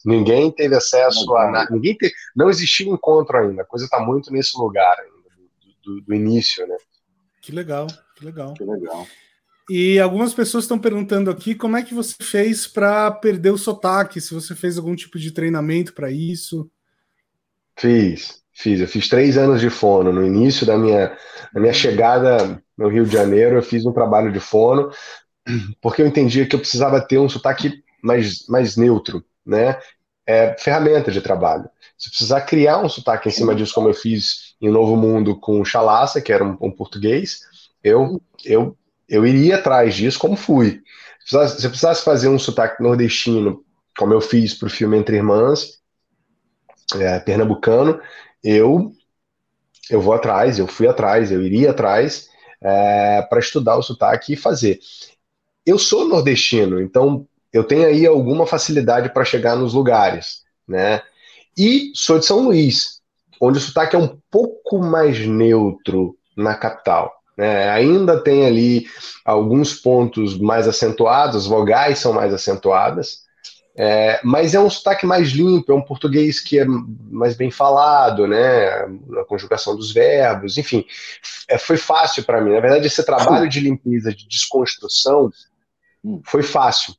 Ninguém 0.08 0.50
teve 0.50 0.74
acesso 0.74 1.36
a 1.36 1.52
nada. 1.52 1.70
Ninguém 1.70 1.94
te... 1.94 2.10
Não 2.34 2.50
existia 2.50 2.88
encontro 2.88 3.38
ainda. 3.38 3.64
A 3.64 3.66
coisa 3.66 3.84
está 3.84 4.00
muito 4.00 4.32
nesse 4.32 4.58
lugar 4.58 4.98
ainda, 4.98 5.30
do, 5.84 5.96
do, 5.96 6.02
do, 6.02 6.16
início, 6.16 6.66
né? 6.66 6.78
Que 7.42 7.52
legal, 7.52 7.88
que 8.16 8.24
legal. 8.24 8.54
Que 8.54 8.64
legal. 8.64 9.06
E 9.70 10.00
algumas 10.00 10.34
pessoas 10.34 10.64
estão 10.64 10.80
perguntando 10.80 11.30
aqui 11.30 11.54
como 11.54 11.76
é 11.76 11.84
que 11.84 11.94
você 11.94 12.16
fez 12.22 12.66
para 12.66 13.12
perder 13.12 13.50
o 13.50 13.58
sotaque, 13.58 14.22
se 14.22 14.34
você 14.34 14.56
fez 14.56 14.78
algum 14.78 14.96
tipo 14.96 15.20
de 15.20 15.30
treinamento 15.30 15.94
para 15.94 16.10
isso. 16.10 16.72
Fiz, 17.78 18.42
fiz. 18.54 18.80
Eu 18.80 18.88
fiz 18.88 19.10
três 19.10 19.38
anos 19.38 19.60
de 19.60 19.70
fono. 19.70 20.14
No 20.14 20.26
início 20.26 20.66
da 20.66 20.78
minha, 20.78 21.18
da 21.54 21.60
minha 21.60 21.74
chegada 21.74 22.64
no 22.78 22.88
Rio 22.88 23.06
de 23.06 23.12
Janeiro, 23.12 23.58
eu 23.58 23.62
fiz 23.62 23.86
um 23.86 23.92
trabalho 23.92 24.32
de 24.32 24.40
fono, 24.40 24.90
porque 25.82 26.02
eu 26.02 26.08
entendia 26.08 26.48
que 26.48 26.56
eu 26.56 26.60
precisava 26.62 27.06
ter 27.06 27.18
um 27.18 27.28
sotaque 27.28 27.84
mais, 28.02 28.48
mais 28.48 28.78
neutro, 28.78 29.22
né? 29.46 29.78
É, 30.28 30.54
ferramenta 30.60 31.10
de 31.10 31.22
trabalho. 31.22 31.70
Se 31.98 32.10
precisar 32.10 32.42
criar 32.42 32.80
um 32.84 32.90
sotaque 32.90 33.30
em 33.30 33.32
cima 33.32 33.56
disso, 33.56 33.74
como 33.74 33.88
eu 33.88 33.94
fiz 33.94 34.56
em 34.62 34.70
Novo 34.70 34.98
Mundo 34.98 35.40
com 35.40 35.62
o 35.62 35.66
Chalaça, 35.66 36.22
que 36.22 36.34
era 36.34 36.44
um, 36.44 36.58
um 36.60 36.70
português, 36.70 37.40
eu, 37.82 38.22
eu, 38.44 38.78
eu 39.08 39.26
iria 39.26 39.56
atrás 39.56 39.96
disso 39.96 40.20
como 40.20 40.36
fui. 40.36 40.84
Se 41.20 41.32
precisasse, 41.32 41.62
se 41.62 41.70
precisasse 41.70 42.04
fazer 42.04 42.28
um 42.28 42.38
sotaque 42.38 42.84
nordestino, 42.84 43.64
como 43.98 44.14
eu 44.14 44.22
fiz 44.22 44.54
para 44.54 44.68
o 44.68 44.72
filme 44.72 44.98
Entre 44.98 45.16
Irmãs, 45.16 45.80
é, 46.96 47.20
pernambucano, 47.20 48.00
eu, 48.44 48.92
eu 49.90 50.02
vou 50.02 50.14
atrás, 50.14 50.60
eu 50.60 50.68
fui 50.68 50.88
atrás, 50.88 51.32
eu 51.32 51.42
iria 51.42 51.72
atrás 51.72 52.30
é, 52.62 53.22
para 53.24 53.40
estudar 53.40 53.78
o 53.78 53.84
sotaque 53.84 54.34
e 54.34 54.38
fazer. 54.38 54.80
Eu 55.66 55.80
sou 55.80 56.08
nordestino, 56.08 56.80
então 56.82 57.28
eu 57.58 57.64
tenho 57.64 57.88
aí 57.88 58.06
alguma 58.06 58.46
facilidade 58.46 59.10
para 59.10 59.26
chegar 59.26 59.56
nos 59.56 59.74
lugares, 59.74 60.44
né? 60.68 61.02
E 61.58 61.92
sou 61.96 62.20
de 62.20 62.26
São 62.26 62.40
Luís, 62.42 63.02
onde 63.42 63.58
o 63.58 63.62
sotaque 63.62 63.96
é 63.96 64.00
um 64.00 64.18
pouco 64.30 64.80
mais 64.80 65.26
neutro 65.26 66.16
na 66.36 66.54
capital. 66.54 67.12
Né? 67.36 67.70
Ainda 67.70 68.20
tem 68.20 68.46
ali 68.46 68.88
alguns 69.26 69.74
pontos 69.74 70.38
mais 70.38 70.68
acentuados, 70.68 71.36
as 71.36 71.48
vogais 71.48 72.00
são 72.00 72.14
mais 72.14 72.34
acentuadas, 72.34 73.26
é, 73.76 74.20
mas 74.24 74.56
é 74.56 74.60
um 74.60 74.70
sotaque 74.70 75.06
mais 75.06 75.30
limpo, 75.30 75.72
é 75.72 75.76
um 75.76 75.82
português 75.82 76.40
que 76.40 76.60
é 76.60 76.66
mais 76.66 77.36
bem 77.36 77.52
falado, 77.52 78.28
né? 78.28 78.70
A 79.20 79.26
conjugação 79.28 79.76
dos 79.76 79.92
verbos, 79.92 80.58
enfim, 80.58 80.84
é, 81.48 81.60
foi 81.60 81.78
fácil 81.78 82.24
para 82.24 82.42
mim. 82.42 82.54
Na 82.54 82.60
verdade, 82.60 82.88
esse 82.88 83.04
trabalho 83.04 83.48
de 83.48 83.60
limpeza, 83.60 84.12
de 84.12 84.28
desconstrução, 84.28 85.32
foi 86.24 86.42
fácil 86.42 86.96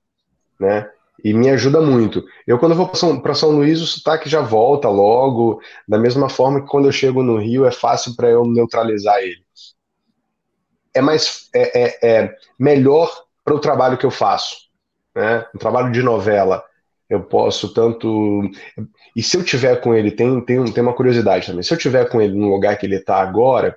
né? 0.59 0.90
E 1.22 1.35
me 1.35 1.51
ajuda 1.51 1.80
muito. 1.80 2.24
Eu, 2.47 2.59
quando 2.59 2.74
vou 2.74 2.89
para 3.20 3.35
São, 3.35 3.51
Luís, 3.51 3.80
o 3.80 3.86
sotaque 3.86 4.28
já 4.28 4.40
volta 4.40 4.89
logo, 4.89 5.60
da 5.86 5.98
mesma 5.98 6.28
forma 6.28 6.60
que 6.60 6.68
quando 6.68 6.86
eu 6.86 6.93
chego 6.93 7.22
no 7.22 7.39
Rio, 7.39 7.66
é 7.66 7.72
fácil 7.72 8.14
para 8.14 8.28
eu 8.28 8.44
neutralizar 8.44 9.18
ele. 9.18 9.44
É 10.94 11.01
mais 11.01 11.48
é, 11.55 11.80
é, 11.80 12.22
é 12.22 12.36
melhor 12.59 13.10
para 13.44 13.55
o 13.55 13.59
trabalho 13.59 13.98
que 13.98 14.06
eu 14.06 14.10
faço, 14.10 14.56
né? 15.14 15.44
Um 15.55 15.59
trabalho 15.59 15.90
de 15.90 16.02
novela. 16.02 16.62
Eu 17.09 17.22
posso 17.22 17.72
tanto. 17.72 18.43
E 19.16 19.22
se 19.22 19.36
eu 19.36 19.43
tiver 19.43 19.80
com 19.80 19.94
ele, 19.94 20.10
tem, 20.10 20.40
tem, 20.43 20.62
tem 20.64 20.82
uma 20.82 20.93
curiosidade 20.93 21.47
também. 21.47 21.62
Se 21.62 21.72
eu 21.72 21.78
tiver 21.78 22.09
com 22.09 22.20
ele 22.20 22.35
no 22.35 22.48
lugar 22.51 22.76
que 22.76 22.85
ele 22.85 22.97
está 22.97 23.16
agora, 23.16 23.76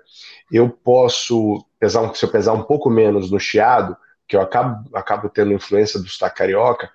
eu 0.51 0.69
posso 0.69 1.65
pesar, 1.79 2.13
se 2.13 2.25
eu 2.25 2.29
pesar 2.29 2.53
um 2.53 2.63
pouco 2.63 2.89
menos 2.89 3.31
no 3.31 3.39
chiado, 3.39 3.95
que 4.31 4.37
eu 4.37 4.41
acabo, 4.41 4.89
acabo 4.95 5.27
tendo 5.27 5.51
influência 5.51 5.99
do 5.99 6.07
sotaque 6.07 6.37
carioca, 6.37 6.89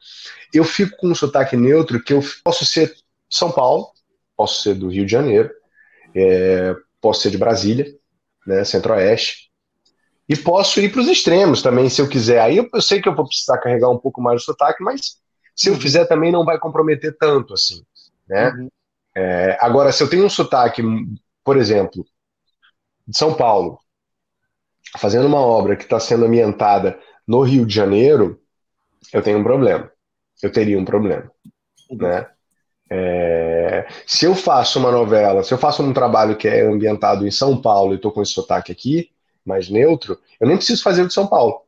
eu 0.55 0.65
fico 0.65 0.97
com 0.97 1.09
um 1.09 1.15
sotaque 1.15 1.55
neutro 1.55 2.03
que 2.03 2.15
eu 2.15 2.23
posso 2.43 2.65
ser 2.65 2.97
São 3.29 3.53
Paulo, 3.53 3.91
posso 4.35 4.63
ser 4.63 4.75
do 4.75 4.89
Rio 4.89 5.05
de 5.05 5.13
Janeiro, 5.13 5.51
é, 6.15 6.75
posso 6.99 7.21
ser 7.21 7.31
de 7.31 7.37
Brasília, 7.37 7.95
né, 8.47 8.65
Centro-Oeste, 8.65 9.51
E 10.27 10.35
posso 10.35 10.81
ir 10.81 10.91
para 10.91 11.03
os 11.03 11.09
extremos 11.09 11.61
também, 11.61 11.91
se 11.91 12.01
eu 12.01 12.09
quiser. 12.09 12.41
Aí 12.41 12.57
eu, 12.57 12.71
eu, 12.73 12.81
sei 12.81 13.03
que 13.03 13.09
eu 13.09 13.15
vou 13.15 13.27
precisar 13.27 13.59
carregar 13.59 13.91
um 13.91 13.99
pouco 13.99 14.23
mais 14.23 14.41
o 14.41 14.45
sotaque, 14.47 14.83
mas 14.83 15.19
se 15.55 15.69
eu 15.69 15.75
uhum. 15.75 15.81
fizer 15.81 16.07
também 16.07 16.33
não 16.33 16.43
vai 16.43 16.59
comprometer 16.59 17.15
tanto 17.19 17.53
assim, 17.53 17.85
né? 18.27 18.49
Uhum. 18.49 18.71
É, 19.15 19.59
agora, 19.61 19.93
se 19.93 20.03
eu 20.03 20.09
tenho 20.09 20.25
um 20.25 20.31
sotaque, 20.31 20.83
por 21.45 21.59
exemplo, 21.59 22.03
de 23.07 23.17
São 23.17 23.35
Paulo, 23.35 23.79
fazendo 24.99 25.27
uma 25.27 25.41
obra 25.41 25.77
que 25.77 25.85
está 25.85 26.01
sendo 26.01 26.25
ambientada 26.25 26.99
no 27.27 27.43
Rio 27.43 27.67
de 27.67 27.75
Janeiro, 27.75 28.41
eu 29.13 29.23
tenho 29.23 29.39
um 29.39 29.43
problema. 29.43 29.91
Eu 30.43 30.53
teria 30.53 30.79
um 30.79 30.85
problema, 30.85 31.31
uhum. 31.91 31.97
né? 31.99 32.29
É, 32.89 33.89
se 34.07 34.27
eu 34.27 34.35
faço 34.35 34.79
uma 34.79 34.93
novela, 34.93 35.43
se 35.43 35.53
eu 35.53 35.59
faço 35.59 35.83
um 35.83 35.93
trabalho 35.93 36.37
que 36.37 36.47
é 36.47 36.61
ambientado 36.61 37.27
em 37.27 37.31
São 37.31 37.61
Paulo 37.61 37.93
e 37.93 37.97
estou 37.97 38.13
com 38.13 38.23
esse 38.23 38.33
sotaque 38.33 38.71
aqui, 38.71 39.11
mais 39.45 39.69
neutro, 39.69 40.19
eu 40.41 40.47
nem 40.47 40.57
preciso 40.57 40.83
fazer 40.83 41.03
o 41.03 41.09
de 41.09 41.15
São 41.15 41.27
Paulo. 41.27 41.63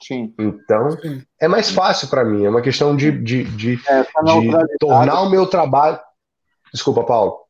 Sim. 0.00 0.32
Então, 0.38 0.92
Sim. 0.92 1.22
é 1.40 1.48
mais 1.48 1.70
fácil 1.70 2.08
para 2.08 2.24
mim, 2.24 2.44
é 2.44 2.48
uma 2.48 2.62
questão 2.62 2.94
de, 2.94 3.10
de, 3.10 3.44
de, 3.44 3.80
é, 3.88 4.02
de 4.02 4.78
tornar 4.78 5.22
o 5.22 5.30
meu 5.30 5.46
trabalho. 5.46 5.98
Desculpa, 6.72 7.02
Paulo. 7.02 7.47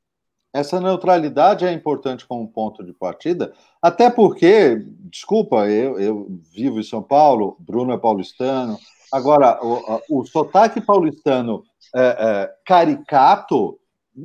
Essa 0.53 0.81
neutralidade 0.81 1.67
é 1.67 1.73
importante 1.73 2.27
como 2.27 2.49
ponto 2.49 2.83
de 2.83 2.93
partida, 2.93 3.53
até 3.83 4.09
porque, 4.09 4.83
desculpa, 5.11 5.69
eu, 5.69 6.01
eu 6.01 6.27
vivo 6.53 6.81
em 6.81 6.85
São 6.85 7.03
Paulo, 7.03 7.57
Bruno 7.59 7.93
é 7.93 7.99
paulistano. 7.99 8.79
Agora, 9.13 9.59
o, 9.63 10.21
o 10.21 10.25
sotaque 10.25 10.81
paulistano 10.81 11.63
é, 11.95 12.01
é, 12.01 12.51
caricato, 12.67 13.79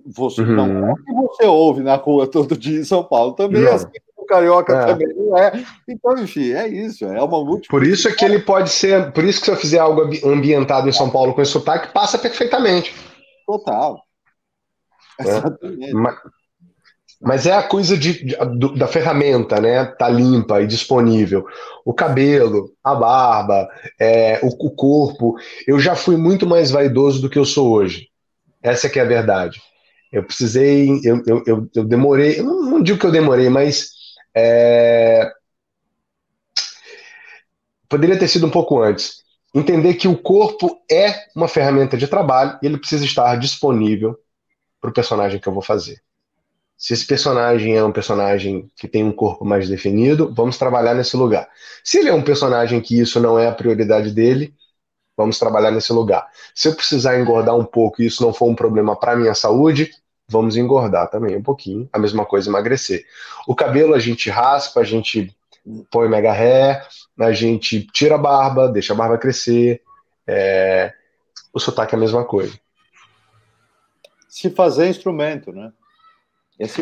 você 0.05 0.41
uhum. 0.41 0.55
não 0.55 0.89
é 0.89 0.93
que 0.95 1.13
você 1.13 1.45
ouve 1.45 1.83
na 1.83 1.95
rua 1.95 2.25
todo 2.25 2.57
dia 2.57 2.79
em 2.79 2.85
São 2.85 3.03
Paulo 3.03 3.33
também, 3.33 3.67
assim 3.67 3.87
o 4.23 4.25
carioca 4.25 4.73
é. 4.73 4.85
também 4.85 5.07
não 5.15 5.37
é. 5.37 5.63
Então, 5.87 6.17
enfim, 6.17 6.51
é 6.51 6.67
isso, 6.67 7.05
é 7.05 7.21
uma 7.21 7.43
múltipla. 7.43 7.79
Por 7.79 7.85
isso 7.85 8.07
é 8.07 8.11
que 8.11 8.25
ele 8.25 8.39
pode 8.39 8.69
ser, 8.69 9.11
por 9.11 9.23
isso 9.23 9.39
que 9.39 9.45
se 9.45 9.51
eu 9.51 9.57
fizer 9.57 9.79
algo 9.79 10.09
ambientado 10.25 10.89
em 10.89 10.93
São 10.93 11.09
Paulo 11.09 11.33
com 11.33 11.41
esse 11.41 11.51
sotaque, 11.51 11.93
passa 11.93 12.17
perfeitamente. 12.17 12.95
Total. 13.45 14.01
É. 15.19 15.93
Mas, 15.93 16.15
mas, 17.21 17.45
é 17.45 17.53
a 17.53 17.63
coisa 17.63 17.97
de, 17.97 18.25
de, 18.25 18.35
da 18.77 18.87
ferramenta, 18.87 19.61
né? 19.61 19.85
Tá 19.85 20.09
limpa 20.09 20.61
e 20.61 20.67
disponível. 20.67 21.45
O 21.85 21.93
cabelo, 21.93 22.71
a 22.83 22.93
barba, 22.95 23.69
é, 23.99 24.39
o, 24.43 24.47
o, 24.47 24.71
corpo. 24.71 25.35
Eu 25.67 25.79
já 25.79 25.95
fui 25.95 26.17
muito 26.17 26.45
mais 26.45 26.71
vaidoso 26.71 27.21
do 27.21 27.29
que 27.29 27.39
eu 27.39 27.45
sou 27.45 27.71
hoje. 27.71 28.09
Essa 28.61 28.87
é 28.87 28.89
que 28.89 28.99
é 28.99 29.03
a 29.03 29.05
verdade. 29.05 29.61
Eu 30.11 30.23
precisei, 30.23 30.89
eu, 31.03 31.23
eu, 31.25 31.43
eu, 31.47 31.69
eu 31.75 31.83
demorei, 31.83 32.39
eu 32.39 32.43
não, 32.43 32.61
não, 32.61 32.83
digo 32.83 32.99
que 32.99 33.05
eu 33.05 33.11
demorei, 33.11 33.49
mas 33.49 33.89
é, 34.35 35.31
poderia 37.89 38.17
ter 38.17 38.27
sido 38.27 38.45
um 38.45 38.51
pouco 38.51 38.81
antes. 38.81 39.23
Entender 39.55 39.95
que 39.95 40.07
o 40.07 40.17
corpo 40.17 40.81
é 40.89 41.13
uma 41.35 41.47
ferramenta 41.47 41.95
de 41.97 42.07
trabalho 42.07 42.57
e 42.61 42.65
ele 42.65 42.77
precisa 42.77 43.05
estar 43.05 43.35
disponível 43.37 44.17
para 44.83 44.89
o 44.89 44.93
personagem 44.93 45.39
que 45.39 45.47
eu 45.47 45.53
vou 45.53 45.61
fazer. 45.61 46.01
Se 46.77 46.91
esse 46.93 47.07
personagem 47.07 47.77
é 47.77 47.83
um 47.85 47.91
personagem 47.93 48.69
que 48.75 48.85
tem 48.85 49.01
um 49.01 49.13
corpo 49.13 49.45
mais 49.45 49.69
definido, 49.69 50.33
vamos 50.35 50.57
trabalhar 50.57 50.93
nesse 50.93 51.15
lugar. 51.15 51.47
Se 51.81 51.99
ele 51.99 52.09
é 52.09 52.13
um 52.13 52.21
personagem 52.21 52.81
que 52.81 52.99
isso 52.99 53.17
não 53.21 53.39
é 53.39 53.47
a 53.47 53.53
prioridade 53.53 54.11
dele, 54.11 54.53
vamos 55.15 55.39
trabalhar 55.39 55.71
nesse 55.71 55.93
lugar. 55.93 56.27
Se 56.53 56.67
eu 56.67 56.75
precisar 56.75 57.17
engordar 57.17 57.55
um 57.55 57.63
pouco 57.63 58.01
e 58.01 58.05
isso 58.05 58.21
não 58.21 58.33
for 58.33 58.49
um 58.49 58.55
problema 58.55 58.93
para 58.93 59.15
minha 59.15 59.33
saúde, 59.33 59.89
vamos 60.27 60.57
engordar 60.57 61.09
também 61.09 61.37
um 61.37 61.41
pouquinho. 61.41 61.87
A 61.93 61.97
mesma 61.97 62.25
coisa 62.25 62.49
emagrecer. 62.49 63.05
O 63.47 63.55
cabelo 63.55 63.93
a 63.93 63.99
gente 63.99 64.29
raspa, 64.29 64.81
a 64.81 64.83
gente 64.83 65.33
põe 65.89 66.09
mega 66.09 66.33
ré, 66.33 66.85
a 67.17 67.31
gente 67.31 67.87
tira 67.93 68.15
a 68.15 68.17
barba, 68.17 68.67
deixa 68.67 68.91
a 68.91 68.97
barba 68.97 69.17
crescer. 69.17 69.81
É... 70.27 70.91
O 71.53 71.59
sotaque 71.59 71.95
é 71.95 71.97
a 71.97 72.01
mesma 72.01 72.25
coisa 72.25 72.61
se 74.33 74.49
fazer 74.49 74.89
instrumento, 74.89 75.51
né? 75.51 75.71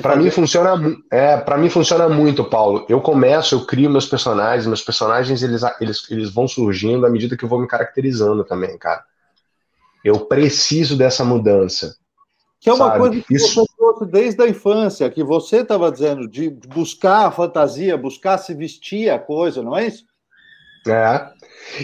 Para 0.01 0.13
fazer... 0.13 0.23
mim 0.23 0.29
funciona, 0.29 0.97
é, 1.11 1.35
para 1.35 1.57
mim 1.57 1.69
funciona 1.69 2.07
muito, 2.07 2.45
Paulo. 2.45 2.85
Eu 2.87 3.01
começo, 3.01 3.55
eu 3.55 3.65
crio 3.65 3.89
meus 3.89 4.05
personagens, 4.05 4.65
meus 4.65 4.81
personagens 4.81 5.43
eles, 5.43 5.61
eles, 5.81 6.09
eles 6.09 6.33
vão 6.33 6.47
surgindo 6.47 7.05
à 7.05 7.09
medida 7.09 7.35
que 7.35 7.43
eu 7.43 7.49
vou 7.49 7.59
me 7.59 7.67
caracterizando 7.67 8.45
também, 8.45 8.77
cara. 8.77 9.03
Eu 10.01 10.21
preciso 10.21 10.97
dessa 10.97 11.25
mudança. 11.25 11.97
Que 12.57 12.69
é 12.69 12.73
uma 12.73 12.87
sabe? 12.87 12.99
coisa 12.99 13.21
que 13.21 13.33
Isso... 13.33 13.53
você 13.53 13.73
trouxe 13.77 14.05
desde 14.05 14.41
a 14.41 14.47
infância, 14.47 15.09
que 15.09 15.23
você 15.23 15.57
estava 15.57 15.91
dizendo, 15.91 16.29
de 16.29 16.49
buscar 16.49 17.27
a 17.27 17.31
fantasia, 17.31 17.97
buscar 17.97 18.37
se 18.37 18.53
vestir 18.53 19.09
a 19.09 19.19
coisa, 19.19 19.61
não 19.61 19.77
é 19.77 19.87
isso? 19.87 20.05
É. 20.87 21.29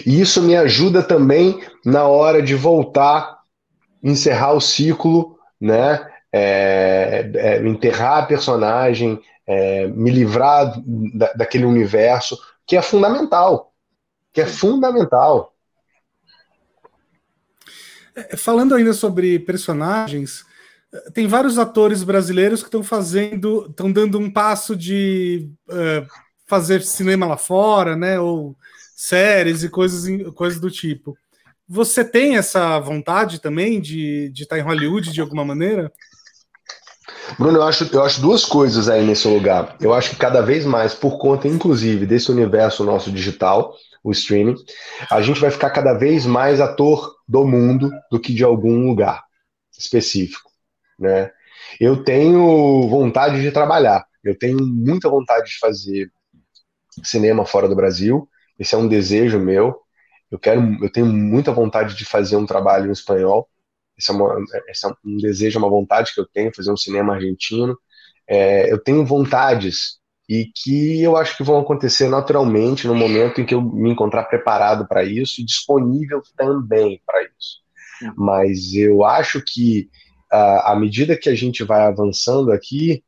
E 0.06 0.18
isso 0.18 0.40
me 0.40 0.56
ajuda 0.56 1.02
também 1.02 1.60
na 1.84 2.04
hora 2.04 2.40
de 2.40 2.54
voltar, 2.54 3.38
encerrar 4.02 4.52
o 4.52 4.60
ciclo 4.60 5.37
né? 5.60 6.06
É, 6.32 7.30
é, 7.34 7.66
enterrar 7.66 8.24
a 8.24 8.26
personagem, 8.26 9.20
é, 9.46 9.86
me 9.86 10.10
livrar 10.10 10.74
da, 11.14 11.32
daquele 11.32 11.64
universo, 11.64 12.38
que 12.66 12.76
é 12.76 12.82
fundamental. 12.82 13.72
Que 14.32 14.42
é 14.42 14.46
fundamental. 14.46 15.54
É, 18.14 18.36
falando 18.36 18.74
ainda 18.74 18.92
sobre 18.92 19.38
personagens, 19.38 20.44
tem 21.12 21.26
vários 21.26 21.58
atores 21.58 22.02
brasileiros 22.02 22.62
que 22.62 22.68
estão 22.68 22.82
fazendo, 22.82 23.66
estão 23.68 23.92
dando 23.92 24.18
um 24.18 24.30
passo 24.30 24.74
de 24.74 25.50
uh, 25.68 26.06
fazer 26.46 26.82
cinema 26.82 27.26
lá 27.26 27.36
fora, 27.36 27.94
né? 27.94 28.18
Ou 28.18 28.56
séries 28.96 29.62
e 29.62 29.68
coisas, 29.68 30.04
coisas 30.34 30.58
do 30.58 30.70
tipo. 30.70 31.16
Você 31.68 32.02
tem 32.04 32.36
essa 32.36 32.78
vontade 32.80 33.40
também 33.40 33.80
de, 33.80 34.30
de 34.30 34.44
estar 34.44 34.58
em 34.58 34.62
Hollywood 34.62 35.12
de 35.12 35.20
alguma 35.20 35.44
maneira? 35.44 35.92
Bruno, 37.38 37.58
eu 37.58 37.62
acho, 37.62 37.88
eu 37.94 38.02
acho 38.02 38.20
duas 38.20 38.44
coisas 38.44 38.88
aí 38.88 39.04
nesse 39.04 39.28
lugar. 39.28 39.76
Eu 39.80 39.92
acho 39.92 40.10
que 40.10 40.16
cada 40.16 40.40
vez 40.40 40.64
mais, 40.64 40.94
por 40.94 41.18
conta, 41.18 41.46
inclusive, 41.46 42.06
desse 42.06 42.30
universo 42.30 42.84
nosso 42.84 43.10
digital, 43.10 43.74
o 44.02 44.10
streaming, 44.12 44.54
a 45.10 45.20
gente 45.20 45.40
vai 45.40 45.50
ficar 45.50 45.70
cada 45.70 45.92
vez 45.92 46.24
mais 46.24 46.60
ator 46.60 47.14
do 47.26 47.44
mundo 47.44 47.90
do 48.10 48.18
que 48.18 48.32
de 48.32 48.44
algum 48.44 48.88
lugar 48.88 49.24
específico, 49.76 50.50
né? 50.98 51.30
Eu 51.78 52.02
tenho 52.02 52.88
vontade 52.88 53.42
de 53.42 53.52
trabalhar. 53.52 54.06
Eu 54.24 54.36
tenho 54.36 54.58
muita 54.64 55.08
vontade 55.08 55.50
de 55.50 55.58
fazer 55.58 56.10
cinema 57.04 57.44
fora 57.44 57.68
do 57.68 57.76
Brasil. 57.76 58.28
Esse 58.58 58.74
é 58.74 58.78
um 58.78 58.88
desejo 58.88 59.38
meu. 59.38 59.76
Eu 60.30 60.38
quero, 60.38 60.60
eu 60.82 60.90
tenho 60.90 61.06
muita 61.06 61.52
vontade 61.52 61.96
de 61.96 62.04
fazer 62.04 62.36
um 62.36 62.46
trabalho 62.46 62.88
em 62.88 62.92
espanhol. 62.92 63.48
Esse 63.96 64.10
é, 64.10 64.14
uma, 64.14 64.36
esse 64.68 64.86
é 64.86 64.90
um 65.04 65.16
desejo, 65.16 65.58
uma 65.58 65.70
vontade 65.70 66.14
que 66.14 66.20
eu 66.20 66.26
tenho, 66.26 66.54
fazer 66.54 66.70
um 66.70 66.76
cinema 66.76 67.14
argentino. 67.14 67.76
É, 68.26 68.70
eu 68.70 68.78
tenho 68.78 69.04
vontades 69.04 69.98
e 70.28 70.50
que 70.54 71.02
eu 71.02 71.16
acho 71.16 71.36
que 71.36 71.42
vão 71.42 71.58
acontecer 71.58 72.08
naturalmente 72.08 72.86
no 72.86 72.94
momento 72.94 73.40
em 73.40 73.46
que 73.46 73.54
eu 73.54 73.62
me 73.62 73.90
encontrar 73.90 74.24
preparado 74.24 74.86
para 74.86 75.02
isso 75.02 75.40
e 75.40 75.44
disponível 75.44 76.22
também 76.36 77.00
para 77.06 77.22
isso. 77.22 77.62
Uhum. 78.02 78.12
Mas 78.16 78.74
eu 78.74 79.04
acho 79.04 79.42
que 79.44 79.88
à 80.30 80.76
medida 80.76 81.16
que 81.16 81.30
a 81.30 81.34
gente 81.34 81.64
vai 81.64 81.86
avançando 81.86 82.52
aqui, 82.52 83.02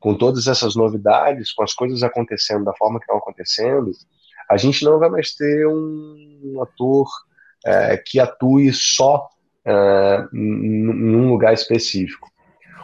com 0.00 0.16
todas 0.16 0.46
essas 0.46 0.74
novidades, 0.74 1.52
com 1.52 1.62
as 1.62 1.72
coisas 1.72 2.02
acontecendo 2.02 2.64
da 2.64 2.74
forma 2.74 2.98
que 2.98 3.04
estão 3.04 3.18
acontecendo, 3.18 3.92
a 4.50 4.56
gente 4.56 4.84
não 4.84 4.98
vai 4.98 5.08
mais 5.08 5.32
ter 5.32 5.66
um 5.66 6.60
ator 6.60 7.06
é, 7.64 7.96
que 7.96 8.18
atue 8.18 8.72
só 8.72 9.28
é, 9.64 10.26
em 10.34 11.14
um 11.14 11.30
lugar 11.30 11.54
específico. 11.54 12.28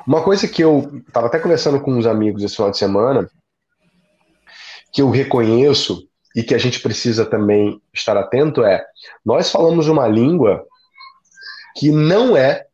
Uma 0.07 0.23
coisa 0.23 0.47
que 0.47 0.63
eu 0.63 1.03
estava 1.09 1.27
até 1.27 1.41
conversando 1.41 1.81
com 1.81 1.93
uns 1.93 2.07
amigos 2.07 2.45
esse 2.45 2.55
final 2.55 2.71
de 2.71 2.79
semana, 2.79 3.29
que 4.93 5.03
eu 5.03 5.11
reconheço 5.11 6.09
e 6.37 6.45
que 6.45 6.55
a 6.55 6.59
gente 6.59 6.81
precisa 6.81 7.27
também 7.27 7.83
estar 7.93 8.17
atento 8.17 8.63
é: 8.65 8.85
nós 9.25 9.51
falamos 9.51 9.89
uma 9.89 10.07
língua 10.07 10.65
que 11.77 11.91
não 11.91 12.37
é 12.37 12.67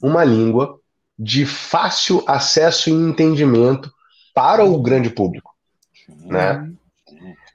uma 0.00 0.22
língua 0.22 0.78
de 1.18 1.44
fácil 1.44 2.22
acesso 2.28 2.90
e 2.90 2.92
entendimento 2.92 3.90
para 4.32 4.64
o 4.64 4.80
grande 4.80 5.10
público, 5.10 5.52
né? 6.08 6.70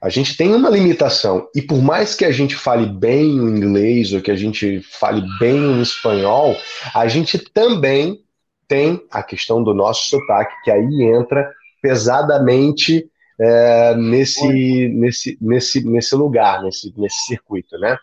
A 0.02 0.08
gente 0.08 0.36
tem 0.36 0.52
uma 0.52 0.68
limitação. 0.68 1.48
E 1.54 1.62
por 1.62 1.80
mais 1.80 2.12
que 2.12 2.24
a 2.24 2.32
gente 2.32 2.56
fale 2.56 2.86
bem 2.86 3.38
o 3.38 3.48
inglês 3.48 4.12
ou 4.12 4.20
que 4.20 4.32
a 4.32 4.36
gente 4.36 4.80
fale 4.82 5.22
bem 5.38 5.60
o 5.60 5.80
espanhol, 5.80 6.56
a 6.92 7.06
gente 7.06 7.38
também 7.38 8.20
tem 8.66 9.00
a 9.12 9.22
questão 9.22 9.62
do 9.62 9.72
nosso 9.72 10.08
sotaque, 10.08 10.54
que 10.64 10.72
aí 10.72 11.02
entra 11.02 11.48
pesadamente 11.80 13.08
é, 13.40 13.94
nesse, 13.94 14.88
nesse, 14.88 15.38
nesse, 15.40 15.88
nesse 15.88 16.14
lugar, 16.16 16.64
nesse, 16.64 16.92
nesse 16.96 17.26
circuito, 17.26 17.78
né? 17.78 17.96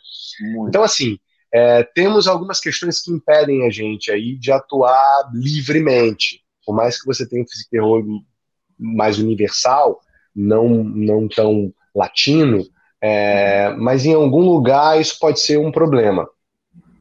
Muito. 0.53 0.69
Então, 0.69 0.83
assim, 0.83 1.19
é, 1.53 1.83
temos 1.83 2.29
algumas 2.29 2.61
questões 2.61 3.01
que 3.01 3.11
impedem 3.11 3.65
a 3.67 3.69
gente 3.69 4.09
aí 4.09 4.37
de 4.37 4.53
atuar 4.53 5.29
livremente. 5.33 6.43
Por 6.65 6.73
mais 6.73 6.97
que 6.97 7.05
você 7.05 7.27
tenha 7.27 7.43
um 7.43 7.69
terror 7.69 8.05
mais 8.77 9.19
universal, 9.19 9.99
não, 10.33 10.83
não 10.83 11.27
tão 11.27 11.73
latino, 11.99 12.63
é, 13.01 13.69
mas 13.75 14.05
em 14.05 14.13
algum 14.13 14.41
lugar 14.41 14.99
isso 14.99 15.17
pode 15.19 15.39
ser 15.39 15.57
um 15.57 15.71
problema. 15.71 16.27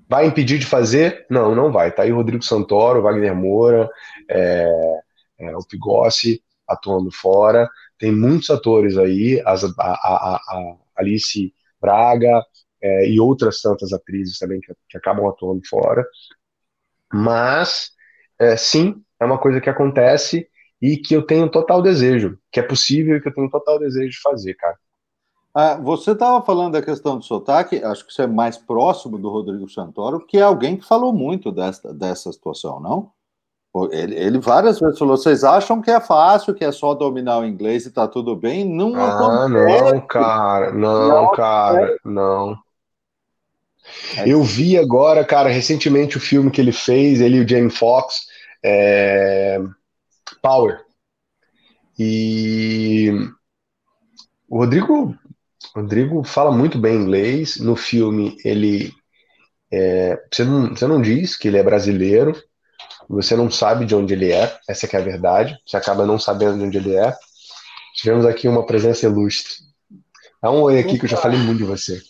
Vai 0.09 0.27
impedir 0.27 0.59
de 0.59 0.67
fazer? 0.67 1.27
Não, 1.29 1.55
não 1.55 1.71
vai. 1.71 1.93
Tá 1.93 2.03
aí 2.03 2.11
Rodrigo 2.11 2.43
Santoro, 2.43 3.03
Wagner 3.03 3.35
Moura, 3.35 3.91
é, 4.29 4.69
é, 5.39 5.57
o 5.57 5.65
Pigossi 5.67 6.43
atuando 6.67 7.11
fora. 7.11 7.69
Tem 7.99 8.11
muitos 8.11 8.49
atores 8.51 8.97
aí, 8.97 9.43
as, 9.45 9.65
a, 9.65 9.71
a, 9.79 10.37
a 10.37 10.77
Alice 10.97 11.53
Braga 11.81 12.43
é, 12.83 13.09
e 13.09 13.21
outras 13.21 13.61
tantas 13.61 13.93
atrizes 13.93 14.39
também 14.39 14.61
que, 14.61 14.73
que 14.89 14.97
acabam 14.97 15.27
atuando 15.27 15.61
fora. 15.69 16.07
Mas, 17.13 17.91
é, 18.39 18.57
sim, 18.57 19.03
é 19.21 19.25
uma 19.25 19.39
coisa 19.39 19.61
que 19.61 19.71
acontece 19.71 20.49
e 20.81 20.97
que 20.97 21.15
eu 21.15 21.23
tenho 21.23 21.51
total 21.51 21.83
desejo, 21.83 22.39
que 22.53 22.61
é 22.61 22.63
possível 22.63 23.17
e 23.17 23.21
que 23.21 23.29
eu 23.29 23.35
tenho 23.35 23.51
total 23.51 23.79
desejo 23.79 24.11
de 24.11 24.21
fazer, 24.21 24.55
cara. 24.55 24.77
Ah, 25.61 25.75
você 25.75 26.13
estava 26.13 26.41
falando 26.41 26.75
da 26.75 26.83
questão 26.83 27.19
do 27.19 27.25
sotaque, 27.25 27.83
acho 27.83 28.07
que 28.07 28.13
você 28.15 28.23
é 28.23 28.27
mais 28.29 28.57
próximo 28.57 29.19
do 29.19 29.29
Rodrigo 29.29 29.69
Santoro, 29.69 30.25
que 30.25 30.39
é 30.39 30.43
alguém 30.43 30.77
que 30.77 30.87
falou 30.87 31.13
muito 31.13 31.51
dessa, 31.51 31.93
dessa 31.93 32.33
situação, 32.33 32.79
não? 32.79 33.11
Ele, 33.91 34.15
ele, 34.15 34.39
várias 34.39 34.79
vezes 34.79 34.97
falou: 34.97 35.17
vocês 35.17 35.43
acham 35.43 35.83
que 35.83 35.91
é 35.91 35.99
fácil, 36.01 36.55
que 36.55 36.65
é 36.65 36.71
só 36.71 36.95
dominar 36.95 37.39
o 37.41 37.45
inglês 37.45 37.87
e 37.87 37.91
tá 37.91 38.07
tudo 38.07 38.37
bem? 38.37 38.65
Não 38.65 38.95
Ah, 38.95 39.47
acontece. 39.47 39.93
não, 39.95 40.01
cara, 40.07 40.73
não, 40.73 41.09
não 41.09 41.31
cara, 41.33 41.97
não. 42.05 42.57
É. 44.17 44.29
Eu 44.29 44.45
vi 44.45 44.79
agora, 44.79 45.25
cara, 45.25 45.49
recentemente 45.49 46.17
o 46.17 46.21
filme 46.21 46.53
que 46.53 46.61
ele 46.61 46.73
fez, 46.73 47.21
ele 47.21 47.39
e 47.39 47.41
o 47.45 47.49
Jamie 47.49 47.71
Foxx, 47.71 48.27
é... 48.65 49.61
Power. 50.41 50.85
E 51.99 53.13
o 54.49 54.59
Rodrigo, 54.59 55.15
Rodrigo 55.81 56.25
fala 56.25 56.51
muito 56.51 56.79
bem 56.79 56.97
inglês. 56.97 57.57
No 57.59 57.77
filme, 57.77 58.37
ele. 58.45 58.93
É... 59.73 60.21
Você, 60.33 60.45
não, 60.45 60.71
você 60.71 60.87
não 60.87 61.01
diz 61.01 61.37
que 61.37 61.49
ele 61.49 61.59
é 61.59 61.63
brasileiro, 61.63 62.35
você 63.09 63.37
não 63.37 63.51
sabe 63.51 63.85
de 63.85 63.95
onde 63.95 64.13
ele 64.13 64.33
é, 64.33 64.59
essa 64.69 64.87
é, 64.87 64.91
é 64.93 64.97
a 64.97 65.05
verdade, 65.05 65.59
você 65.65 65.77
acaba 65.77 66.07
não 66.07 66.19
sabendo 66.19 66.59
de 66.59 66.65
onde 66.65 66.79
ele 66.79 66.97
é. 66.97 67.15
Tivemos 67.95 68.27
aqui 68.27 68.49
uma 68.49 68.67
presença 68.67 69.07
ilustre. 69.07 69.55
Dá 70.43 70.51
um 70.51 70.63
oi 70.63 70.79
aqui 70.79 70.99
que 70.99 71.05
eu 71.05 71.09
já 71.09 71.17
falei 71.17 71.39
muito 71.39 71.59
de 71.59 71.65
você. 71.65 72.01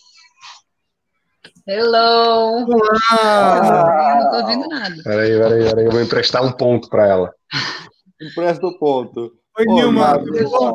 Hello! 1.67 2.67
Olá! 2.67 4.19
Eu 4.19 4.25
não 4.25 4.31
tô 4.31 4.37
ouvindo 4.39 4.69
nada. 4.69 5.03
Peraí, 5.03 5.39
peraí, 5.39 5.65
peraí, 5.65 5.85
eu 5.85 5.91
vou 5.91 6.01
emprestar 6.01 6.43
um 6.43 6.53
ponto 6.53 6.89
para 6.89 7.07
ela. 7.07 7.35
Empresta 8.21 8.67
o 8.67 8.79
ponto. 8.79 9.33
Oi, 9.59 9.65
Nilma, 9.67 10.19
tudo 10.19 10.51
bom? 10.51 10.75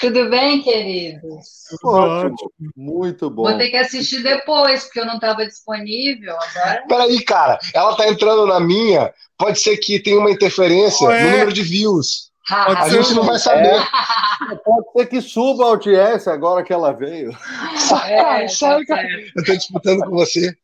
Tudo 0.00 0.30
bem, 0.30 0.62
queridos? 0.62 1.64
Ótimo, 1.82 2.52
muito 2.76 3.28
bom. 3.28 3.42
Vou 3.44 3.58
ter 3.58 3.68
que 3.68 3.76
assistir 3.76 4.22
depois, 4.22 4.84
porque 4.84 5.00
eu 5.00 5.06
não 5.06 5.16
estava 5.16 5.44
disponível 5.44 6.36
agora. 6.36 6.84
Peraí, 6.88 7.22
cara, 7.24 7.58
ela 7.74 7.96
tá 7.96 8.08
entrando 8.08 8.46
na 8.46 8.60
minha, 8.60 9.12
pode 9.36 9.58
ser 9.58 9.76
que 9.78 10.00
tenha 10.00 10.18
uma 10.18 10.30
interferência 10.30 11.04
é. 11.10 11.24
no 11.24 11.30
número 11.30 11.52
de 11.52 11.62
views. 11.62 12.30
a 12.48 12.88
gente 12.88 13.12
não 13.12 13.24
vai 13.24 13.38
saber. 13.38 13.74
É. 13.74 14.54
Pode 14.64 14.86
ser 14.96 15.06
que 15.06 15.20
suba 15.20 15.64
a 15.64 15.68
audiência 15.68 16.32
agora 16.32 16.62
que 16.62 16.72
ela 16.72 16.92
veio. 16.92 17.36
Sai, 17.76 18.14
é, 18.44 18.48
sai, 18.48 18.78
tá 18.86 18.96
cara. 18.96 19.08
Eu 19.36 19.44
tô 19.44 19.52
disputando 19.52 20.04
com 20.04 20.10
você. 20.10 20.56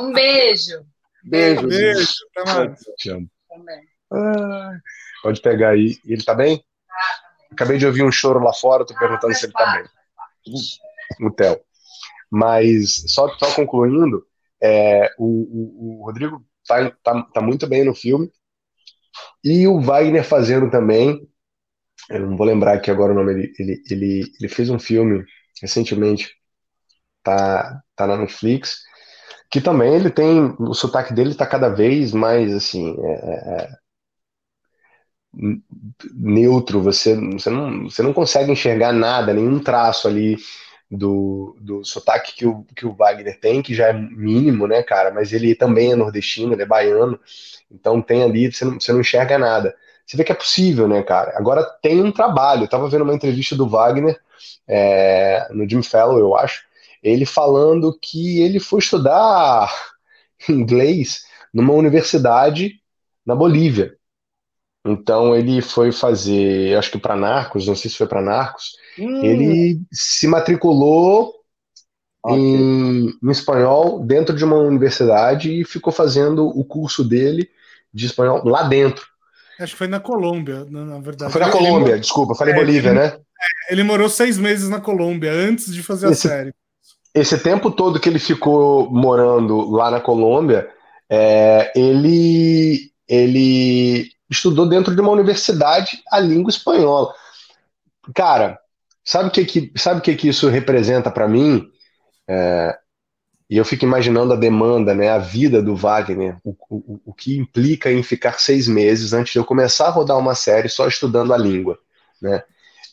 Um 0.00 0.12
beijo. 0.12 0.82
Beijo. 1.24 1.68
Beijo. 1.68 2.08
Até 2.36 2.54
mais. 2.54 2.80
Te 2.96 3.10
amo. 3.10 3.28
Também. 3.48 3.80
Ah, 4.12 4.72
pode 5.22 5.40
pegar 5.42 5.70
aí. 5.70 5.98
Ele 6.06 6.24
tá 6.24 6.34
bem? 6.34 6.64
Acabei 7.52 7.78
de 7.78 7.86
ouvir 7.86 8.02
um 8.02 8.10
choro 8.10 8.40
lá 8.40 8.52
fora, 8.52 8.84
tô 8.84 8.94
perguntando 8.94 9.34
se 9.34 9.46
ele 9.46 9.52
tá 9.52 9.72
bem. 9.72 9.84
O 11.26 11.30
Theo. 11.30 11.60
Mas, 12.30 13.04
só, 13.08 13.28
só 13.38 13.54
concluindo, 13.54 14.24
é, 14.62 15.10
o, 15.18 15.26
o, 15.26 16.00
o, 16.00 16.06
Rodrigo 16.06 16.42
tá, 16.66 16.90
tá, 17.02 17.22
tá 17.24 17.40
muito 17.40 17.66
bem 17.66 17.84
no 17.84 17.94
filme. 17.94 18.30
E 19.44 19.66
o 19.66 19.80
Wagner 19.80 20.24
fazendo 20.24 20.70
também. 20.70 21.28
Eu 22.08 22.20
não 22.20 22.36
vou 22.36 22.46
lembrar 22.46 22.74
aqui 22.74 22.90
agora 22.90 23.12
o 23.12 23.14
nome. 23.14 23.32
Ele, 23.32 23.52
ele, 23.58 23.82
ele, 23.90 24.32
ele 24.40 24.48
fez 24.48 24.70
um 24.70 24.78
filme 24.78 25.24
recentemente. 25.60 26.30
Tá, 27.22 27.82
tá 27.94 28.06
na 28.06 28.16
Netflix. 28.16 28.78
Que 29.50 29.60
também 29.60 29.94
ele 29.94 30.10
tem. 30.10 30.54
O 30.58 30.72
sotaque 30.72 31.12
dele 31.12 31.34
tá 31.34 31.46
cada 31.46 31.68
vez 31.68 32.12
mais 32.12 32.54
assim. 32.54 32.96
É, 32.98 33.12
é, 33.12 33.62
é 33.62 33.81
neutro, 36.14 36.82
você, 36.82 37.14
você, 37.14 37.50
não, 37.50 37.84
você 37.84 38.02
não 38.02 38.12
consegue 38.12 38.52
enxergar 38.52 38.92
nada, 38.92 39.32
nenhum 39.32 39.58
traço 39.58 40.06
ali 40.06 40.36
do, 40.90 41.56
do 41.60 41.84
sotaque 41.84 42.34
que 42.34 42.46
o, 42.46 42.64
que 42.76 42.84
o 42.84 42.92
Wagner 42.92 43.38
tem, 43.40 43.62
que 43.62 43.74
já 43.74 43.88
é 43.88 43.92
mínimo, 43.92 44.66
né, 44.66 44.82
cara? 44.82 45.10
Mas 45.10 45.32
ele 45.32 45.54
também 45.54 45.92
é 45.92 45.96
nordestino, 45.96 46.52
ele 46.52 46.62
é 46.62 46.66
baiano, 46.66 47.18
então 47.70 48.02
tem 48.02 48.22
ali, 48.22 48.52
você 48.52 48.64
não, 48.64 48.78
você 48.78 48.92
não 48.92 49.00
enxerga 49.00 49.38
nada. 49.38 49.74
Você 50.06 50.16
vê 50.16 50.24
que 50.24 50.32
é 50.32 50.34
possível, 50.34 50.86
né, 50.86 51.02
cara? 51.02 51.32
Agora 51.36 51.64
tem 51.80 52.02
um 52.02 52.12
trabalho. 52.12 52.64
Eu 52.64 52.68
tava 52.68 52.88
vendo 52.88 53.02
uma 53.02 53.14
entrevista 53.14 53.56
do 53.56 53.68
Wagner 53.68 54.18
é, 54.68 55.48
no 55.50 55.68
Jim 55.68 55.82
Fellow, 55.82 56.18
eu 56.18 56.36
acho, 56.36 56.64
ele 57.02 57.24
falando 57.24 57.96
que 58.00 58.40
ele 58.40 58.60
foi 58.60 58.80
estudar 58.80 59.72
inglês 60.48 61.24
numa 61.52 61.72
universidade 61.72 62.80
na 63.24 63.34
Bolívia. 63.34 63.96
Então 64.84 65.34
ele 65.34 65.62
foi 65.62 65.92
fazer, 65.92 66.76
acho 66.76 66.90
que 66.90 66.98
para 66.98 67.14
Narcos, 67.14 67.66
não 67.66 67.76
sei 67.76 67.90
se 67.90 67.96
foi 67.96 68.06
para 68.06 68.20
Narcos, 68.20 68.72
hum. 68.98 69.22
ele 69.22 69.80
se 69.92 70.26
matriculou 70.26 71.32
okay. 72.24 72.36
em, 72.36 73.06
em, 73.22 73.30
espanhol 73.30 74.00
dentro 74.04 74.34
de 74.34 74.44
uma 74.44 74.56
universidade 74.56 75.60
e 75.60 75.64
ficou 75.64 75.92
fazendo 75.92 76.46
o 76.46 76.64
curso 76.64 77.04
dele 77.04 77.48
de 77.94 78.06
espanhol 78.06 78.42
lá 78.44 78.64
dentro. 78.64 79.06
Acho 79.60 79.72
que 79.72 79.78
foi 79.78 79.86
na 79.86 80.00
Colômbia, 80.00 80.64
na 80.68 80.98
verdade. 80.98 81.30
Foi 81.30 81.40
na 81.40 81.46
ele, 81.46 81.56
Colômbia, 81.56 81.92
ele, 81.92 82.00
desculpa, 82.00 82.34
falei 82.34 82.52
é, 82.52 82.56
Bolívia, 82.56 82.90
ele, 82.90 82.98
né? 82.98 83.06
É, 83.06 83.72
ele 83.72 83.84
morou 83.84 84.08
seis 84.08 84.36
meses 84.36 84.68
na 84.68 84.80
Colômbia 84.80 85.30
antes 85.30 85.72
de 85.72 85.82
fazer 85.82 86.10
esse, 86.10 86.26
a 86.26 86.30
série. 86.30 86.54
Esse 87.14 87.38
tempo 87.38 87.70
todo 87.70 88.00
que 88.00 88.08
ele 88.08 88.18
ficou 88.18 88.90
morando 88.90 89.70
lá 89.70 89.90
na 89.92 90.00
Colômbia, 90.00 90.68
é, 91.08 91.70
ele 91.76 92.90
ele 93.06 94.10
estudou 94.32 94.66
dentro 94.66 94.94
de 94.94 95.00
uma 95.00 95.12
universidade 95.12 96.02
a 96.10 96.18
língua 96.18 96.50
espanhola. 96.50 97.14
Cara, 98.14 98.58
sabe 99.04 99.28
o 99.28 99.30
que, 99.30 99.44
que, 99.44 99.72
sabe 99.76 100.00
que, 100.00 100.16
que 100.16 100.28
isso 100.28 100.48
representa 100.48 101.10
para 101.10 101.28
mim? 101.28 101.70
É, 102.26 102.76
e 103.48 103.56
eu 103.58 103.64
fico 103.64 103.84
imaginando 103.84 104.32
a 104.32 104.36
demanda, 104.36 104.94
né, 104.94 105.10
a 105.10 105.18
vida 105.18 105.62
do 105.62 105.76
Wagner, 105.76 106.38
o, 106.42 106.56
o, 106.70 107.00
o 107.06 107.14
que 107.14 107.36
implica 107.36 107.92
em 107.92 108.02
ficar 108.02 108.40
seis 108.40 108.66
meses 108.66 109.12
antes 109.12 109.32
de 109.32 109.38
eu 109.38 109.44
começar 109.44 109.88
a 109.88 109.90
rodar 109.90 110.18
uma 110.18 110.34
série 110.34 110.68
só 110.68 110.88
estudando 110.88 111.34
a 111.34 111.38
língua. 111.38 111.78
Né? 112.20 112.42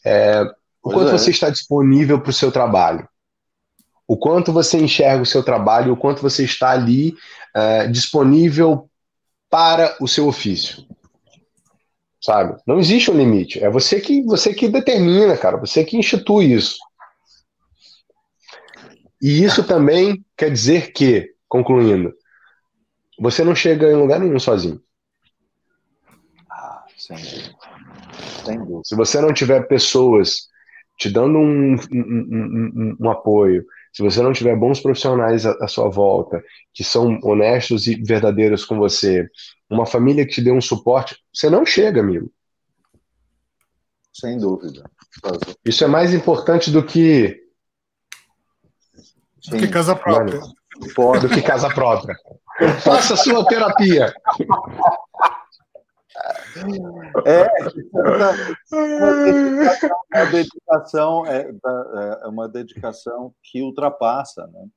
É, 0.04 0.44
o 0.84 0.92
quanto 0.92 1.10
é. 1.10 1.18
você 1.18 1.32
está 1.32 1.50
disponível 1.50 2.20
para 2.20 2.32
o 2.32 2.34
seu 2.34 2.52
trabalho? 2.52 3.08
O 4.06 4.18
quanto 4.18 4.52
você 4.52 4.78
enxerga 4.78 5.22
o 5.22 5.26
seu 5.26 5.44
trabalho, 5.44 5.94
o 5.94 5.98
quanto 5.98 6.22
você 6.22 6.44
está 6.44 6.72
ali 6.72 7.16
é, 7.56 7.88
disponível 7.88 8.90
para 9.50 9.96
o 10.02 10.08
seu 10.08 10.28
ofício 10.28 10.89
sabe? 12.22 12.60
Não 12.66 12.80
existe 12.80 13.10
um 13.10 13.18
limite. 13.18 13.64
É 13.64 13.70
você 13.70 14.00
que 14.00 14.24
você 14.24 14.54
que 14.54 14.68
determina, 14.68 15.38
cara. 15.38 15.58
Você 15.58 15.84
que 15.84 15.98
institui 15.98 16.54
isso. 16.54 16.78
E 19.22 19.44
isso 19.44 19.64
também 19.66 20.24
quer 20.38 20.50
dizer 20.50 20.94
que, 20.94 21.34
concluindo, 21.48 22.14
você 23.20 23.44
não 23.44 23.54
chega 23.54 23.92
em 23.92 23.96
lugar 23.96 24.20
nenhum 24.20 24.40
sozinho. 24.40 24.82
Ah, 26.50 26.86
sem 26.98 27.18
dúvida. 27.18 28.82
Se 28.84 28.96
você 28.96 29.20
não 29.20 29.34
tiver 29.34 29.68
pessoas 29.68 30.48
te 30.98 31.10
dando 31.10 31.38
um, 31.38 31.76
um, 31.76 31.78
um, 31.94 32.98
um, 33.00 33.10
apoio, 33.10 33.66
se 33.92 34.04
você 34.04 34.22
não 34.22 34.34
tiver 34.34 34.56
bons 34.56 34.80
profissionais 34.80 35.46
à, 35.46 35.52
à 35.62 35.68
sua 35.68 35.90
volta, 35.90 36.44
que 36.74 36.84
são 36.84 37.20
honestos 37.24 37.88
e 37.88 37.96
verdadeiros 37.96 38.66
com 38.66 38.78
você, 38.78 39.28
uma 39.70 39.86
família 39.86 40.26
que 40.26 40.34
te 40.34 40.42
dê 40.42 40.52
um 40.52 40.62
suporte, 40.62 41.18
você 41.34 41.50
não 41.50 41.66
chega, 41.66 42.02
amigo. 42.02 42.32
Sem 44.14 44.38
dúvida. 44.38 44.84
Isso 45.64 45.84
é 45.84 45.88
mais 45.88 46.14
importante 46.14 46.72
do 46.72 46.84
que. 46.84 47.42
Do 49.50 49.58
que 49.58 49.68
casa 49.68 49.96
própria. 49.96 50.40
Mano, 50.40 51.22
do 51.22 51.30
que 51.30 51.42
casa 51.42 51.70
própria. 51.70 52.16
Faça 52.82 53.16
sua 53.16 53.46
terapia. 53.46 54.14
É, 57.26 57.48
uma 60.12 60.26
dedicação 60.32 61.26
é, 61.26 61.52
é 62.24 62.28
uma 62.28 62.48
dedicação 62.48 63.34
que 63.44 63.62
ultrapassa, 63.62 64.48
né? 64.48 64.68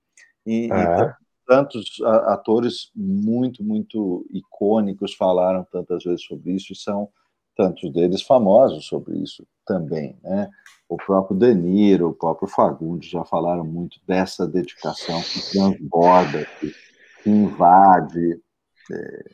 E, 0.47 0.73
é. 0.73 0.75
e 0.75 1.13
tantos 1.47 2.01
atores 2.27 2.91
muito, 2.95 3.63
muito 3.63 4.27
icônicos 4.31 5.15
falaram 5.15 5.67
tantas 5.71 6.05
vezes 6.05 6.25
sobre 6.25 6.53
isso, 6.53 6.73
e 6.73 6.77
são 6.77 7.09
tantos 7.57 7.93
deles 7.93 8.23
famosos 8.23 8.87
sobre 8.87 9.19
isso 9.19 9.47
também, 9.67 10.17
né? 10.23 10.49
O 10.89 10.97
próprio 10.97 11.39
De 11.39 11.55
Niro, 11.55 12.11
o 12.11 12.15
próprio 12.15 12.49
Fagundes 12.49 13.09
já 13.09 13.25
falaram 13.25 13.65
muito 13.65 13.99
dessa 14.07 14.47
dedicação 14.47 15.21
que 15.23 15.51
transborda, 15.51 16.47
que, 16.61 16.73
invade. 17.25 18.41
É... 18.91 19.25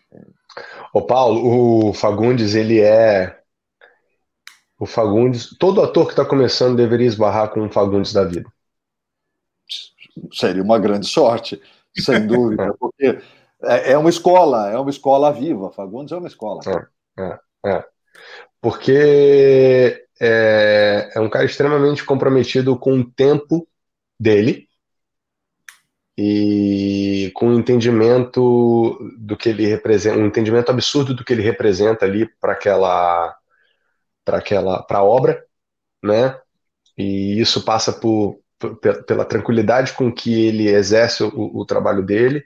Ô 0.92 1.02
Paulo, 1.02 1.88
o 1.88 1.92
Fagundes, 1.92 2.54
ele 2.54 2.80
é 2.80 3.38
o 4.78 4.86
Fagundes, 4.86 5.56
todo 5.58 5.82
ator 5.82 6.06
que 6.06 6.12
está 6.12 6.24
começando 6.24 6.76
deveria 6.76 7.06
esbarrar 7.06 7.50
com 7.50 7.60
um 7.60 7.70
Fagundes 7.70 8.12
da 8.12 8.24
vida. 8.24 8.50
Seria 10.32 10.62
uma 10.62 10.78
grande 10.78 11.06
sorte, 11.06 11.60
sem 11.96 12.26
dúvida, 12.26 12.72
porque 12.78 13.20
é, 13.62 13.92
é 13.92 13.98
uma 13.98 14.10
escola, 14.10 14.70
é 14.70 14.78
uma 14.78 14.90
escola 14.90 15.32
viva. 15.32 15.70
Fagundes 15.70 16.12
é 16.12 16.16
uma 16.16 16.28
escola. 16.28 16.60
É, 17.18 17.22
é, 17.22 17.38
é. 17.66 17.84
Porque 18.60 20.06
é, 20.20 21.10
é 21.14 21.20
um 21.20 21.28
cara 21.28 21.44
extremamente 21.44 22.04
comprometido 22.04 22.76
com 22.78 22.98
o 22.98 23.04
tempo 23.04 23.66
dele 24.18 24.67
e 26.20 27.30
com 27.32 27.50
o 27.50 27.54
entendimento 27.54 28.98
do 29.16 29.36
que 29.36 29.50
ele 29.50 29.66
representa, 29.66 30.18
um 30.18 30.26
entendimento 30.26 30.68
absurdo 30.68 31.14
do 31.14 31.24
que 31.24 31.32
ele 31.32 31.42
representa 31.42 32.04
ali 32.04 32.26
para 32.40 32.54
aquela 32.54 33.38
para 34.24 34.38
aquela 34.38 34.82
para 34.82 34.98
a 34.98 35.04
obra, 35.04 35.44
né? 36.02 36.36
E 36.96 37.40
isso 37.40 37.64
passa 37.64 37.92
por, 37.92 38.40
por, 38.58 38.76
pela 39.04 39.24
tranquilidade 39.24 39.92
com 39.92 40.12
que 40.12 40.48
ele 40.48 40.66
exerce 40.68 41.22
o, 41.22 41.30
o 41.56 41.64
trabalho 41.64 42.04
dele 42.04 42.44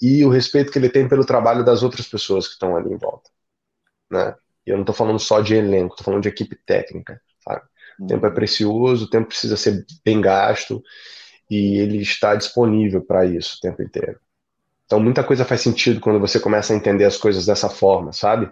e 0.00 0.24
o 0.24 0.30
respeito 0.30 0.70
que 0.70 0.78
ele 0.78 0.88
tem 0.88 1.08
pelo 1.08 1.26
trabalho 1.26 1.64
das 1.64 1.82
outras 1.82 2.06
pessoas 2.06 2.46
que 2.46 2.52
estão 2.52 2.76
ali 2.76 2.92
em 2.92 2.98
volta, 2.98 3.28
né? 4.08 4.36
E 4.64 4.70
eu 4.70 4.76
não 4.76 4.82
estou 4.82 4.94
falando 4.94 5.18
só 5.18 5.40
de 5.40 5.56
elenco, 5.56 5.94
estou 5.94 6.04
falando 6.04 6.22
de 6.22 6.28
equipe 6.28 6.54
técnica, 6.64 7.20
sabe? 7.40 7.62
O 7.98 8.06
tempo 8.06 8.26
é 8.26 8.28
uhum. 8.28 8.34
precioso, 8.36 9.06
o 9.06 9.10
tempo 9.10 9.26
precisa 9.26 9.56
ser 9.56 9.84
bem 10.04 10.20
gasto 10.20 10.80
e 11.50 11.78
ele 11.78 11.98
está 11.98 12.34
disponível 12.34 13.00
para 13.00 13.24
isso 13.24 13.56
o 13.56 13.60
tempo 13.60 13.82
inteiro. 13.82 14.18
Então 14.86 14.98
muita 15.00 15.22
coisa 15.22 15.44
faz 15.44 15.60
sentido 15.60 16.00
quando 16.00 16.18
você 16.18 16.40
começa 16.40 16.72
a 16.72 16.76
entender 16.76 17.04
as 17.04 17.16
coisas 17.16 17.46
dessa 17.46 17.68
forma, 17.68 18.12
sabe? 18.12 18.50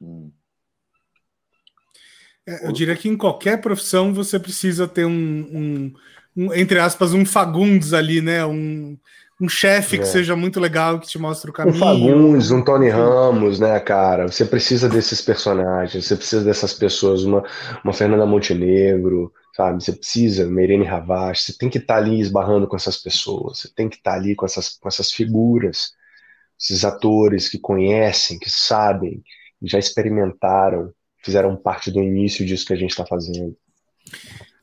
Hum. 0.00 0.30
É, 2.46 2.66
eu 2.66 2.72
diria 2.72 2.96
que 2.96 3.08
em 3.08 3.16
qualquer 3.16 3.60
profissão 3.60 4.14
você 4.14 4.38
precisa 4.38 4.88
ter 4.88 5.04
um, 5.04 5.10
um, 5.12 5.92
um 6.34 6.54
entre 6.54 6.78
aspas, 6.78 7.12
um 7.12 7.24
Fagundes 7.24 7.92
ali, 7.92 8.22
né? 8.22 8.44
Um, 8.46 8.96
um 9.40 9.48
chefe 9.48 9.96
é. 9.96 9.98
que 10.00 10.06
seja 10.06 10.34
muito 10.34 10.58
legal, 10.58 10.98
que 10.98 11.06
te 11.06 11.18
mostre 11.18 11.50
o 11.50 11.52
caminho. 11.52 11.76
Um 11.76 11.78
Fagundes, 11.78 12.50
um 12.50 12.62
Tony 12.62 12.88
Ramos, 12.88 13.60
né, 13.60 13.78
cara? 13.80 14.26
Você 14.26 14.44
precisa 14.44 14.88
desses 14.88 15.20
personagens, 15.20 16.06
você 16.06 16.16
precisa 16.16 16.42
dessas 16.42 16.72
pessoas, 16.72 17.22
uma, 17.22 17.44
uma 17.84 17.92
Fernanda 17.92 18.26
Montenegro, 18.26 19.32
sabe? 19.58 19.82
Você 19.82 19.92
precisa, 19.92 20.46
uma 20.46 20.62
Irene 20.62 20.84
Ravache, 20.84 21.42
você 21.42 21.58
tem 21.58 21.68
que 21.68 21.78
estar 21.78 21.94
tá 21.94 22.00
ali 22.00 22.20
esbarrando 22.20 22.68
com 22.68 22.76
essas 22.76 22.96
pessoas, 22.96 23.58
você 23.58 23.68
tem 23.74 23.88
que 23.88 23.96
estar 23.96 24.12
tá 24.12 24.16
ali 24.16 24.36
com 24.36 24.46
essas, 24.46 24.78
com 24.78 24.86
essas 24.86 25.10
figuras, 25.10 25.94
esses 26.60 26.84
atores 26.84 27.48
que 27.48 27.58
conhecem, 27.58 28.38
que 28.38 28.48
sabem, 28.48 29.20
já 29.60 29.76
experimentaram, 29.76 30.92
fizeram 31.24 31.56
parte 31.56 31.90
do 31.90 32.00
início 32.00 32.46
disso 32.46 32.66
que 32.66 32.72
a 32.72 32.76
gente 32.76 32.90
está 32.90 33.04
fazendo. 33.04 33.56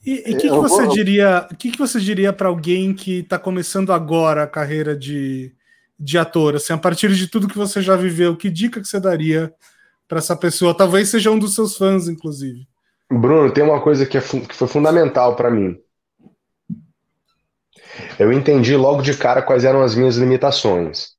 E 0.06 0.20
o 0.20 0.24
que, 0.24 0.36
que, 0.36 0.50
você 0.50 0.86
vou... 0.86 0.94
diria? 0.94 1.46
O 1.52 1.58
que, 1.58 1.72
que 1.72 1.78
você 1.78 2.00
diria 2.00 2.32
para 2.32 2.48
alguém 2.48 2.94
que 2.94 3.20
está 3.20 3.38
começando 3.38 3.92
agora 3.92 4.44
a 4.44 4.48
carreira 4.48 4.96
de, 4.96 5.52
de 6.00 6.18
ator? 6.18 6.56
Assim, 6.56 6.72
a 6.72 6.78
partir 6.78 7.14
de 7.14 7.28
tudo 7.28 7.50
que 7.50 7.58
você 7.58 7.82
já 7.82 7.98
viveu, 7.98 8.38
que 8.38 8.50
dica 8.50 8.80
que 8.80 8.88
você 8.88 9.00
daria 9.00 9.54
para 10.08 10.20
essa 10.20 10.38
pessoa? 10.38 10.78
Talvez 10.78 11.10
seja 11.10 11.32
um 11.32 11.40
dos 11.40 11.54
seus 11.54 11.76
fãs, 11.76 12.08
inclusive. 12.08 12.66
Bruno, 13.11 13.53
tem 13.53 13.64
uma 13.64 13.82
coisa 13.82 14.06
que, 14.06 14.18
é 14.18 14.22
que 14.22 14.56
foi 14.56 14.68
fundamental 14.68 15.36
para 15.36 15.52
mim. 15.52 15.77
Eu 18.19 18.32
entendi 18.32 18.76
logo 18.76 19.02
de 19.02 19.15
cara 19.15 19.41
quais 19.41 19.64
eram 19.64 19.82
as 19.82 19.95
minhas 19.95 20.18
limitações 20.18 21.10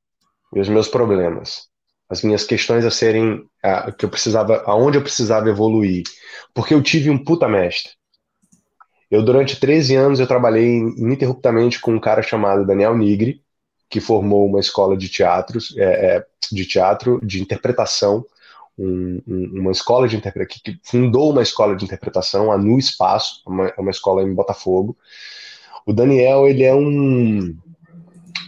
e 0.53 0.59
os 0.59 0.69
meus 0.69 0.87
problemas 0.87 1.67
as 2.09 2.21
minhas 2.21 2.43
questões 2.43 2.85
a 2.85 2.91
serem 2.91 3.43
a, 3.61 3.91
que 3.91 4.05
eu 4.05 4.09
precisava, 4.09 4.63
aonde 4.65 4.97
eu 4.97 5.01
precisava 5.01 5.49
evoluir, 5.49 6.03
porque 6.53 6.73
eu 6.73 6.81
tive 6.81 7.09
um 7.09 7.21
puta 7.21 7.47
mestre. 7.47 7.91
Eu 9.09 9.23
durante 9.23 9.59
13 9.59 9.95
anos 9.95 10.19
eu 10.19 10.27
trabalhei 10.27 10.77
ininterruptamente 10.77 11.79
com 11.79 11.93
um 11.93 11.99
cara 11.99 12.21
chamado 12.21 12.65
Daniel 12.65 12.97
Nigri, 12.97 13.41
que 13.89 14.01
formou 14.01 14.45
uma 14.45 14.59
escola 14.59 14.97
de 14.97 15.09
teatros, 15.09 15.75
é, 15.77 16.17
é 16.17 16.25
de 16.51 16.65
teatro, 16.65 17.19
de 17.23 17.41
interpretação, 17.41 18.25
um, 18.77 19.21
um, 19.27 19.61
uma 19.61 19.71
escola 19.71 20.07
de 20.07 20.15
interpretação, 20.15 20.61
que 20.63 20.79
fundou 20.83 21.31
uma 21.31 21.41
escola 21.41 21.75
de 21.75 21.83
interpretação, 21.83 22.51
a 22.51 22.57
Nu 22.57 22.77
Espaço, 22.77 23.41
uma, 23.45 23.73
uma 23.77 23.91
escola 23.91 24.23
em 24.23 24.33
Botafogo. 24.33 24.97
O 25.85 25.93
Daniel, 25.93 26.47
ele 26.47 26.63
é 26.63 26.75
um, 26.75 27.55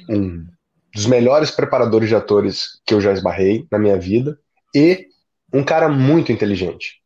um 0.10 0.46
dos 0.94 1.06
melhores 1.06 1.52
preparadores 1.52 2.10
de 2.10 2.16
atores 2.16 2.80
que 2.86 2.94
eu 2.94 3.02
já 3.02 3.12
esbarrei 3.12 3.66
na 3.72 3.80
minha 3.80 3.98
vida 3.98 4.38
e 4.76 5.08
um 5.54 5.64
cara 5.64 5.90
muito 5.90 6.32
inteligente, 6.32 7.02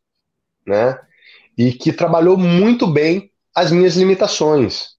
né? 0.66 0.98
E 1.56 1.72
que 1.72 1.92
trabalhou 1.92 2.36
muito 2.36 2.86
bem 2.86 3.30
as 3.54 3.70
minhas 3.70 3.96
limitações. 3.96 4.94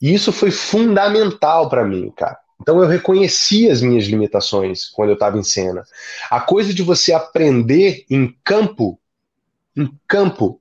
E 0.00 0.12
isso 0.12 0.32
foi 0.32 0.50
fundamental 0.50 1.68
para 1.68 1.84
mim, 1.84 2.10
cara. 2.10 2.38
Então 2.62 2.80
eu 2.80 2.88
reconheci 2.88 3.68
as 3.68 3.82
minhas 3.82 4.04
limitações 4.04 4.88
quando 4.88 5.08
eu 5.08 5.14
estava 5.14 5.36
em 5.36 5.42
cena. 5.42 5.84
A 6.30 6.40
coisa 6.40 6.72
de 6.72 6.82
você 6.82 7.12
aprender 7.12 8.06
em 8.08 8.34
campo, 8.44 8.98
em 9.76 9.90
campo, 10.06 10.60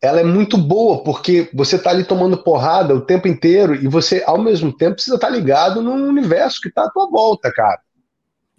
ela 0.00 0.20
é 0.20 0.24
muito 0.24 0.56
boa, 0.56 1.02
porque 1.02 1.50
você 1.52 1.76
está 1.76 1.90
ali 1.90 2.04
tomando 2.04 2.42
porrada 2.42 2.94
o 2.94 3.00
tempo 3.00 3.26
inteiro 3.26 3.74
e 3.74 3.88
você, 3.88 4.22
ao 4.24 4.38
mesmo 4.38 4.72
tempo, 4.72 4.94
precisa 4.94 5.16
estar 5.16 5.28
tá 5.28 5.32
ligado 5.32 5.82
no 5.82 5.92
universo 5.92 6.60
que 6.60 6.68
está 6.68 6.84
à 6.84 6.90
tua 6.90 7.10
volta, 7.10 7.52
cara. 7.52 7.80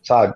Sabe? 0.03 0.35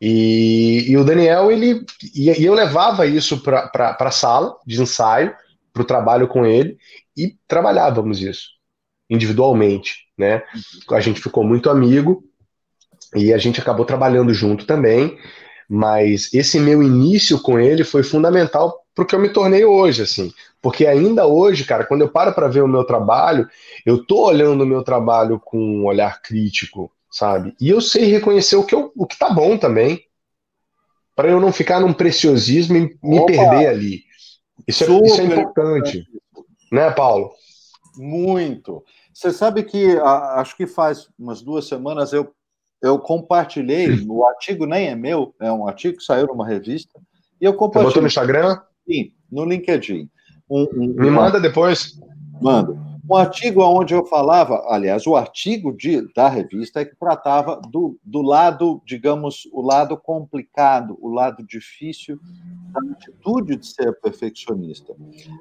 E, 0.00 0.84
e 0.88 0.96
o 0.96 1.04
Daniel, 1.04 1.50
ele. 1.50 1.84
E, 2.14 2.30
e 2.30 2.44
eu 2.44 2.54
levava 2.54 3.06
isso 3.06 3.42
para 3.42 3.96
a 3.98 4.10
sala 4.10 4.56
de 4.64 4.80
ensaio, 4.80 5.34
para 5.72 5.82
o 5.82 5.86
trabalho 5.86 6.28
com 6.28 6.46
ele, 6.46 6.76
e 7.16 7.36
trabalhávamos 7.48 8.20
isso 8.20 8.56
individualmente, 9.08 10.05
né? 10.16 10.42
A 10.90 11.00
gente 11.00 11.20
ficou 11.20 11.44
muito 11.44 11.70
amigo 11.70 12.24
e 13.14 13.32
a 13.32 13.38
gente 13.38 13.60
acabou 13.60 13.84
trabalhando 13.84 14.32
junto 14.32 14.66
também, 14.66 15.18
mas 15.68 16.32
esse 16.32 16.58
meu 16.58 16.82
início 16.82 17.40
com 17.40 17.58
ele 17.58 17.84
foi 17.84 18.02
fundamental 18.02 18.86
porque 18.94 19.14
eu 19.14 19.20
me 19.20 19.28
tornei 19.28 19.64
hoje, 19.64 20.02
assim. 20.02 20.32
Porque 20.62 20.86
ainda 20.86 21.26
hoje, 21.26 21.64
cara, 21.64 21.84
quando 21.84 22.00
eu 22.00 22.08
paro 22.08 22.32
para 22.32 22.48
ver 22.48 22.62
o 22.62 22.68
meu 22.68 22.82
trabalho, 22.82 23.46
eu 23.84 24.02
tô 24.04 24.24
olhando 24.24 24.62
o 24.62 24.66
meu 24.66 24.82
trabalho 24.82 25.38
com 25.38 25.58
um 25.58 25.84
olhar 25.84 26.22
crítico, 26.22 26.90
sabe? 27.10 27.54
E 27.60 27.68
eu 27.68 27.80
sei 27.80 28.06
reconhecer 28.06 28.56
o 28.56 28.64
que, 28.64 28.74
eu, 28.74 28.90
o 28.96 29.06
que 29.06 29.18
tá 29.18 29.28
bom 29.28 29.58
também, 29.58 30.02
para 31.14 31.28
eu 31.28 31.38
não 31.38 31.52
ficar 31.52 31.78
num 31.80 31.92
preciosismo 31.92 32.76
e 32.76 32.98
me 33.02 33.18
Opa, 33.18 33.26
perder 33.26 33.66
ali. 33.66 34.02
Isso 34.66 34.84
é, 34.84 35.06
isso 35.06 35.20
é 35.20 35.24
importante. 35.24 36.04
Né, 36.72 36.90
Paulo? 36.90 37.32
Muito. 37.96 38.82
Você 39.16 39.32
sabe 39.32 39.62
que 39.62 39.96
a, 39.96 40.42
acho 40.42 40.54
que 40.54 40.66
faz 40.66 41.08
umas 41.18 41.40
duas 41.40 41.66
semanas 41.66 42.12
eu, 42.12 42.30
eu 42.82 42.98
compartilhei, 42.98 44.04
o 44.06 44.26
artigo 44.26 44.66
nem 44.66 44.88
é 44.88 44.94
meu, 44.94 45.34
é 45.40 45.50
um 45.50 45.66
artigo 45.66 45.96
que 45.96 46.04
saiu 46.04 46.26
numa 46.26 46.46
revista, 46.46 47.00
e 47.40 47.46
eu 47.46 47.54
compartilhei. 47.54 47.84
Você 47.84 47.88
botou 47.88 48.02
no 48.02 48.08
Instagram? 48.08 48.60
Sim, 48.86 49.12
no 49.32 49.46
LinkedIn. 49.46 50.10
Um, 50.50 50.64
um, 50.64 50.86
Me 50.88 51.10
manda 51.10 51.40
depois. 51.40 51.98
Mando. 52.42 52.78
Um 53.08 53.16
artigo 53.16 53.62
onde 53.62 53.94
eu 53.94 54.04
falava, 54.04 54.64
aliás, 54.68 55.06
o 55.06 55.14
artigo 55.14 55.72
de, 55.72 56.12
da 56.14 56.28
revista 56.28 56.80
é 56.80 56.84
que 56.84 56.96
tratava 56.96 57.60
do, 57.70 57.98
do 58.04 58.22
lado, 58.22 58.82
digamos, 58.84 59.48
o 59.52 59.62
lado 59.62 59.96
complicado, 59.96 60.98
o 61.00 61.08
lado 61.08 61.44
difícil 61.46 62.18
da 62.72 62.80
atitude 62.92 63.56
de 63.56 63.66
ser 63.66 63.92
perfeccionista. 64.00 64.94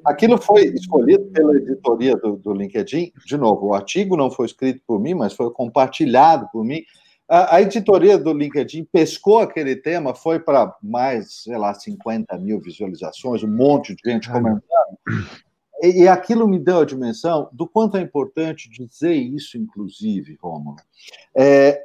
Aquilo 0.05 0.37
foi 0.37 0.65
escolhido 0.67 1.25
pela 1.31 1.55
editoria 1.55 2.15
do, 2.15 2.37
do 2.37 2.53
LinkedIn. 2.53 3.11
De 3.25 3.37
novo, 3.37 3.67
o 3.67 3.73
artigo 3.73 4.15
não 4.15 4.29
foi 4.29 4.45
escrito 4.45 4.81
por 4.85 4.99
mim, 4.99 5.13
mas 5.13 5.33
foi 5.33 5.51
compartilhado 5.51 6.47
por 6.51 6.63
mim 6.63 6.83
a, 7.27 7.55
a, 7.55 7.61
editoria 7.61 8.17
do 8.17 8.31
LinkedIn 8.33 8.87
pescou 8.91 9.39
aquele 9.39 9.75
tema, 9.75 10.13
foi 10.13 10.39
para 10.39 10.75
mais, 10.81 11.43
sei 11.43 11.57
lá, 11.57 11.73
50 11.73 12.37
mil 12.37 12.59
visualizações, 12.59 13.43
um 13.43 13.47
monte 13.47 13.95
de 13.95 14.11
gente 14.11 14.29
comentando. 14.29 14.61
E, 15.81 16.03
e 16.03 16.07
aquilo 16.07 16.47
me 16.47 16.59
deu 16.59 16.79
a 16.79 16.85
dimensão 16.85 17.49
do 17.51 17.67
quanto 17.67 17.97
é 17.97 18.01
importante 18.01 18.69
dizer 18.69 19.13
isso, 19.13 19.57
inclusive, 19.57 20.37
Romulo. 20.41 20.77
É, 21.35 21.81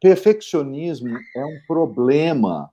perfeccionismo 0.00 1.16
é 1.36 1.44
um 1.44 1.58
problema. 1.66 2.70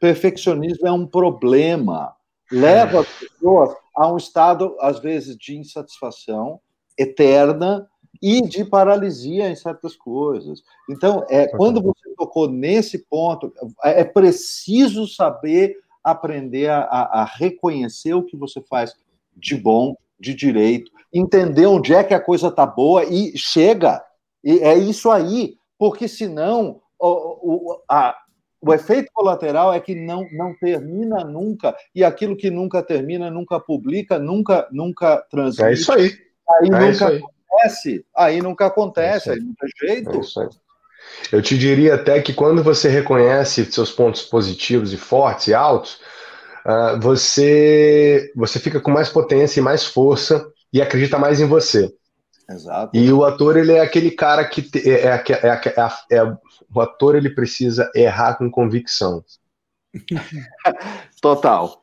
Perfeccionismo 0.00 0.86
é 0.86 0.92
um 0.92 1.06
problema. 1.06 2.14
Leva 2.50 3.00
as 3.00 3.08
pessoas 3.08 3.74
a 3.96 4.12
um 4.12 4.16
estado, 4.16 4.76
às 4.80 4.98
vezes, 4.98 5.36
de 5.36 5.56
insatisfação 5.56 6.60
eterna 6.98 7.88
e 8.22 8.42
de 8.42 8.64
paralisia 8.64 9.50
em 9.50 9.56
certas 9.56 9.96
coisas. 9.96 10.62
Então, 10.88 11.26
é, 11.28 11.46
quando 11.48 11.82
você 11.82 12.14
tocou 12.16 12.48
nesse 12.48 12.98
ponto, 12.98 13.52
é, 13.82 14.00
é 14.00 14.04
preciso 14.04 15.06
saber 15.06 15.78
aprender 16.02 16.68
a, 16.68 16.82
a 16.82 17.24
reconhecer 17.24 18.12
o 18.12 18.22
que 18.22 18.36
você 18.36 18.60
faz 18.60 18.94
de 19.36 19.56
bom, 19.56 19.96
de 20.18 20.34
direito, 20.34 20.90
entender 21.12 21.66
onde 21.66 21.94
é 21.94 22.02
que 22.02 22.14
a 22.14 22.20
coisa 22.20 22.50
tá 22.50 22.66
boa 22.66 23.04
e 23.04 23.36
chega. 23.36 24.02
E 24.42 24.58
é 24.58 24.76
isso 24.76 25.10
aí, 25.10 25.56
porque 25.78 26.08
senão 26.08 26.80
o, 26.98 27.72
o, 27.72 27.82
a, 27.88 28.16
o 28.60 28.72
efeito 28.72 29.10
colateral 29.12 29.72
é 29.72 29.80
que 29.80 29.94
não, 29.94 30.26
não 30.32 30.54
termina 30.54 31.24
nunca, 31.24 31.76
e 31.94 32.02
aquilo 32.02 32.36
que 32.36 32.50
nunca 32.50 32.82
termina, 32.82 33.30
nunca 33.30 33.60
publica, 33.60 34.18
nunca, 34.18 34.66
nunca 34.72 35.18
transmite. 35.30 35.68
É 35.68 35.72
isso 35.72 35.92
aí. 35.92 36.10
Aí 36.48 36.68
é 36.68 36.70
nunca 36.70 37.08
aí. 37.08 37.16
acontece, 37.18 38.06
aí 38.16 38.42
nunca 38.42 38.66
acontece, 38.66 39.30
é 39.30 39.32
aí 39.34 39.40
não 39.40 39.54
tem 39.54 39.88
jeito. 39.88 40.10
É 40.10 40.18
isso 40.18 40.40
aí. 40.40 40.48
Eu 41.30 41.42
te 41.42 41.58
diria 41.58 41.94
até 41.94 42.20
que 42.20 42.32
quando 42.32 42.62
você 42.62 42.88
reconhece 42.88 43.70
seus 43.70 43.92
pontos 43.92 44.22
positivos 44.22 44.92
e 44.92 44.96
fortes 44.96 45.48
e 45.48 45.54
altos, 45.54 46.00
uh, 46.66 47.00
você, 47.00 48.32
você 48.34 48.58
fica 48.58 48.80
com 48.80 48.90
mais 48.90 49.08
potência 49.08 49.60
e 49.60 49.62
mais 49.62 49.84
força 49.84 50.46
e 50.72 50.82
acredita 50.82 51.18
mais 51.18 51.40
em 51.40 51.46
você. 51.46 51.92
Exato. 52.48 52.96
E 52.96 53.12
o 53.12 53.24
ator, 53.24 53.56
ele 53.56 53.72
é 53.72 53.80
aquele 53.80 54.10
cara 54.10 54.44
que 54.44 54.62
te, 54.62 54.78
é, 54.88 55.06
é, 55.06 55.22
é, 55.42 56.18
é, 56.18 56.36
o 56.74 56.80
ator 56.80 57.14
ele 57.14 57.30
precisa 57.30 57.90
errar 57.94 58.34
com 58.34 58.50
convicção. 58.50 59.24
Total. 61.22 61.82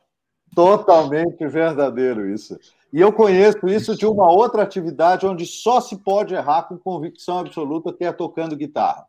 Totalmente 0.54 1.48
verdadeiro 1.48 2.30
isso. 2.30 2.60
E 2.92 3.00
eu 3.00 3.14
conheço 3.14 3.68
isso 3.68 3.96
de 3.96 4.06
uma 4.06 4.30
outra 4.30 4.64
atividade 4.64 5.26
onde 5.26 5.46
só 5.46 5.80
se 5.80 5.98
pode 5.98 6.34
errar 6.34 6.64
com 6.64 6.78
convicção 6.78 7.40
absoluta, 7.40 7.94
que 7.94 8.04
é 8.04 8.12
tocando 8.12 8.56
guitarra. 8.56 9.06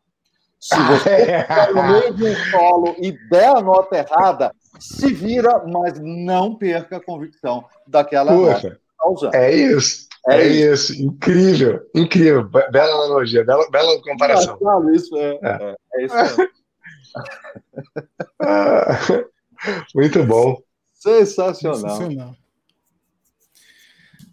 Se 0.63 0.81
você 0.81 1.09
está 1.43 1.73
no 1.73 1.83
meio 1.83 2.13
de 2.13 2.23
um 2.23 2.35
solo 2.49 2.95
e 2.97 3.11
der 3.29 3.49
a 3.49 3.61
nota 3.61 3.97
errada, 3.97 4.55
se 4.79 5.11
vira, 5.13 5.61
mas 5.67 5.99
não 5.99 6.55
perca 6.55 6.95
a 6.97 7.03
convicção 7.03 7.65
daquela 7.85 8.31
Poxa, 8.31 8.79
nota. 9.05 9.37
É 9.37 9.53
isso. 9.53 10.07
É, 10.29 10.39
é 10.39 10.47
isso. 10.47 10.93
isso. 10.93 11.03
incrível, 11.03 11.81
incrível, 11.93 12.45
bela 12.45 12.93
analogia, 13.05 13.43
bela, 13.43 13.69
bela 13.69 14.01
comparação. 14.01 14.57
Claro, 14.57 14.95
isso 14.95 15.13
é, 15.17 15.31
é. 15.31 15.39
é, 15.43 15.75
é 15.95 16.05
isso 16.05 16.15
Muito 19.93 20.23
bom. 20.23 20.61
Sensacional. 20.93 21.77
Sensacional. 21.77 22.35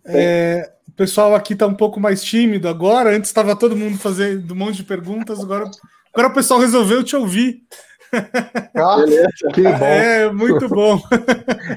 É, 0.07 0.73
o 0.89 0.93
pessoal 0.93 1.35
aqui 1.35 1.55
está 1.55 1.66
um 1.66 1.74
pouco 1.74 1.98
mais 1.98 2.23
tímido 2.23 2.69
agora. 2.69 3.11
Antes 3.11 3.31
estava 3.31 3.57
todo 3.57 3.77
mundo 3.77 3.98
fazendo 3.98 4.52
um 4.52 4.57
monte 4.57 4.77
de 4.77 4.85
perguntas, 4.85 5.40
agora, 5.40 5.69
agora 6.12 6.28
o 6.28 6.35
pessoal 6.35 6.61
resolveu 6.61 7.03
te 7.03 7.16
ouvir. 7.16 7.62
Ah, 8.12 9.05
que 9.55 9.62
bom. 9.62 9.85
É 9.85 10.32
muito 10.32 10.69
bom. 10.69 11.01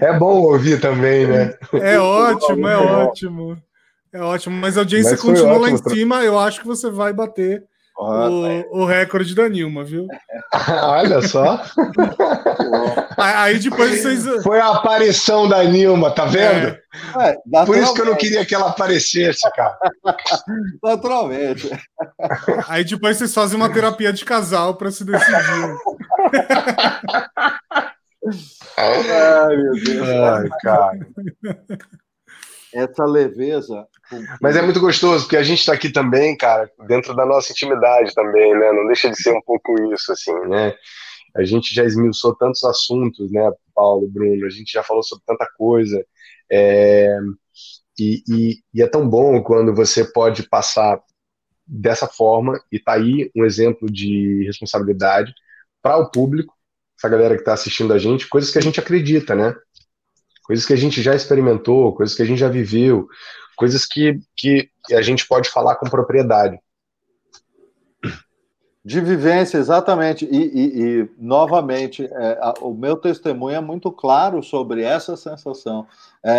É 0.02 0.18
bom 0.18 0.42
ouvir 0.42 0.82
também, 0.82 1.28
né? 1.28 1.54
É 1.74 2.00
ótimo, 2.00 2.68
é 2.68 2.78
ótimo. 2.78 3.58
É 4.12 4.20
ótimo, 4.22 4.56
mas 4.56 4.78
a 4.78 4.82
audiência 4.82 5.12
mas 5.12 5.22
continua 5.22 5.58
lá 5.58 5.70
em 5.70 5.78
cima. 5.78 6.24
Eu 6.24 6.40
acho 6.40 6.62
que 6.62 6.68
você 6.68 6.90
vai 6.90 7.14
bater 7.14 7.64
o, 7.98 8.82
o, 8.82 8.86
recorde 8.86 9.36
da 9.36 9.48
Nilma, 9.48 9.84
viu? 9.84 10.08
Olha 10.84 11.22
só. 11.22 11.62
Aí 13.18 13.60
depois 13.60 14.02
vocês. 14.02 14.26
Foi 14.44 14.60
a 14.60 14.72
aparição 14.72 15.48
da 15.48 15.64
Nilma, 15.64 16.12
tá 16.12 16.26
vendo? 16.26 16.68
É. 16.70 16.84
É, 17.20 17.66
Por 17.66 17.76
isso 17.78 17.94
que 17.94 18.02
eu 18.02 18.06
não 18.06 18.16
queria 18.16 18.46
que 18.46 18.54
ela 18.54 18.70
aparecesse, 18.70 19.50
cara. 19.52 19.78
Naturalmente. 20.84 21.70
Aí 22.68 22.84
depois 22.84 23.18
vocês 23.18 23.34
fazem 23.34 23.56
uma 23.58 23.72
terapia 23.72 24.14
de 24.14 24.24
casal 24.24 24.76
para 24.76 24.92
se 24.92 25.04
decidir. 25.04 25.76
Ai, 28.78 29.58
meu 29.58 29.74
Deus. 29.74 30.08
Ai, 30.10 30.50
cara. 30.62 31.00
Essa 32.74 33.06
leveza 33.06 33.88
mas 34.42 34.56
é 34.56 34.62
muito 34.62 34.80
gostoso, 34.80 35.24
porque 35.24 35.38
a 35.38 35.44
gente 35.44 35.60
está 35.60 35.74
aqui 35.74 35.90
também, 35.90 36.36
cara, 36.38 36.70
dentro 36.88 37.16
da 37.16 37.26
nossa 37.26 37.52
intimidade 37.52 38.14
também, 38.14 38.54
né? 38.58 38.72
Não 38.72 38.86
deixa 38.88 39.10
de 39.10 39.22
ser 39.22 39.32
um 39.32 39.42
pouco 39.42 39.74
isso, 39.94 40.12
assim, 40.12 40.34
né? 40.48 40.74
A 41.36 41.44
gente 41.44 41.74
já 41.74 41.84
esmiuçou 41.84 42.36
tantos 42.36 42.64
assuntos, 42.64 43.32
né, 43.32 43.50
Paulo, 43.74 44.08
Bruno? 44.08 44.46
A 44.46 44.50
gente 44.50 44.72
já 44.72 44.84
falou 44.84 45.04
sobre 45.04 45.24
tanta 45.26 45.48
coisa. 45.58 46.04
É... 46.52 47.18
E, 48.00 48.24
e, 48.28 48.58
e, 48.74 48.82
é 48.82 48.88
tão 48.88 49.08
bom 49.08 49.42
quando 49.42 49.74
você 49.74 50.04
pode 50.04 50.48
passar 50.50 51.00
dessa 51.66 52.08
forma, 52.08 52.60
e 52.72 52.80
tá 52.80 52.94
aí 52.94 53.32
um 53.36 53.46
exemplo 53.46 53.90
de 53.90 54.44
responsabilidade 54.46 55.34
para 55.82 55.98
o 55.98 56.10
público, 56.10 56.54
essa 56.98 57.08
galera 57.08 57.36
que 57.36 57.42
está 57.42 57.54
assistindo 57.54 57.94
a 57.94 58.00
gente, 58.00 58.28
coisas 58.28 58.52
que 58.52 58.58
a 58.58 58.62
gente 58.62 58.80
acredita, 58.80 59.36
né? 59.36 59.56
Coisas 60.44 60.66
que 60.66 60.74
a 60.74 60.78
gente 60.78 61.02
já 61.02 61.16
experimentou, 61.16 61.94
coisas 61.94 62.16
que 62.16 62.22
a 62.22 62.26
gente 62.26 62.40
já 62.40 62.50
viveu, 62.50 63.08
coisas 63.56 63.86
que, 63.86 64.20
que 64.36 64.70
a 64.92 65.02
gente 65.02 65.28
pode 65.28 65.50
falar 65.50 65.76
com 65.76 65.90
propriedade. 65.90 66.60
De 68.86 69.00
vivência, 69.00 69.58
exatamente. 69.58 70.26
E, 70.26 70.38
e, 70.38 70.82
e 70.82 71.10
novamente, 71.18 72.06
é, 72.06 72.38
a, 72.42 72.54
o 72.60 72.74
meu 72.74 72.98
testemunho 72.98 73.56
é 73.56 73.62
muito 73.62 73.90
claro 73.90 74.44
sobre 74.44 74.84
essa 74.84 75.16
sensação. 75.16 75.88
É, 76.22 76.32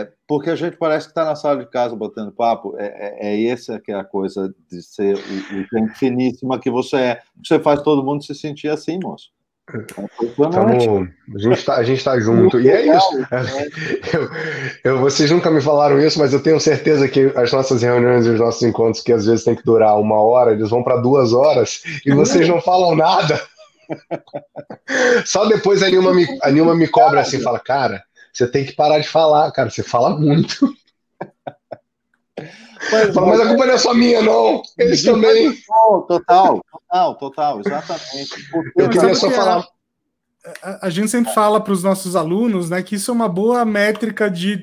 é, 0.00 0.12
porque 0.26 0.50
a 0.50 0.56
gente 0.56 0.76
parece 0.76 1.06
que 1.06 1.12
está 1.12 1.24
na 1.24 1.36
sala 1.36 1.64
de 1.64 1.70
casa 1.70 1.94
batendo 1.94 2.32
papo. 2.32 2.74
É, 2.76 2.86
é, 2.86 3.32
é 3.32 3.46
essa 3.46 3.78
que 3.78 3.92
é 3.92 3.94
a 3.94 4.02
coisa 4.02 4.52
de 4.68 4.82
ser 4.82 5.16
o, 5.16 5.84
o 5.84 5.88
finíssima 5.94 6.58
que 6.58 6.70
você 6.72 6.96
é. 6.96 7.22
Você 7.40 7.60
faz 7.60 7.80
todo 7.82 8.02
mundo 8.02 8.24
se 8.24 8.34
sentir 8.34 8.68
assim, 8.68 8.98
moço. 9.00 9.30
Tamo, 9.66 11.08
a 11.34 11.38
gente 11.38 11.58
está 11.58 11.76
a 11.76 11.82
gente 11.82 12.02
tá 12.02 12.18
junto. 12.18 12.60
E 12.60 12.68
é 12.68 12.96
isso. 12.96 13.08
Eu, 14.12 14.28
eu, 14.84 14.98
vocês 14.98 15.30
nunca 15.30 15.50
me 15.50 15.60
falaram 15.60 15.98
isso, 16.00 16.18
mas 16.18 16.32
eu 16.32 16.42
tenho 16.42 16.58
certeza 16.60 17.08
que 17.08 17.32
as 17.36 17.52
nossas 17.52 17.82
reuniões 17.82 18.26
e 18.26 18.30
os 18.30 18.40
nossos 18.40 18.62
encontros, 18.62 19.02
que 19.02 19.12
às 19.12 19.24
vezes 19.24 19.44
tem 19.44 19.54
que 19.54 19.64
durar 19.64 19.98
uma 19.98 20.20
hora, 20.20 20.52
eles 20.52 20.68
vão 20.70 20.82
para 20.82 20.96
duas 20.96 21.32
horas 21.32 21.82
e 22.04 22.12
vocês 22.12 22.48
não 22.48 22.60
falam 22.60 22.94
nada. 22.94 23.40
Só 25.24 25.46
depois 25.46 25.82
a 25.82 25.88
Nilma 25.88 26.12
me, 26.12 26.26
a 26.42 26.50
Nilma 26.50 26.74
me 26.74 26.88
cobra 26.88 27.20
assim, 27.20 27.40
fala, 27.40 27.60
cara, 27.60 28.02
você 28.32 28.46
tem 28.46 28.64
que 28.64 28.72
parar 28.72 28.98
de 28.98 29.08
falar, 29.08 29.50
cara, 29.52 29.70
você 29.70 29.82
fala 29.82 30.18
muito. 30.18 30.74
Mas, 32.90 33.14
mas 33.14 33.40
a 33.40 33.48
culpa 33.48 33.66
não 33.66 33.74
é 33.74 33.78
só 33.78 33.94
minha, 33.94 34.22
não. 34.22 34.62
Eles 34.78 35.02
também. 35.02 35.54
Total, 36.08 36.64
total, 36.70 37.14
total, 37.16 37.60
exatamente. 37.60 38.50
Porque 38.50 38.82
eu 38.82 38.90
queria 38.90 39.14
só 39.14 39.30
falar. 39.30 39.66
A, 40.62 40.86
a 40.86 40.90
gente 40.90 41.08
sempre 41.08 41.32
fala 41.32 41.60
para 41.60 41.72
os 41.72 41.82
nossos 41.82 42.16
alunos 42.16 42.70
né, 42.70 42.82
que 42.82 42.96
isso 42.96 43.10
é 43.10 43.14
uma 43.14 43.28
boa 43.28 43.64
métrica 43.64 44.28
de 44.28 44.54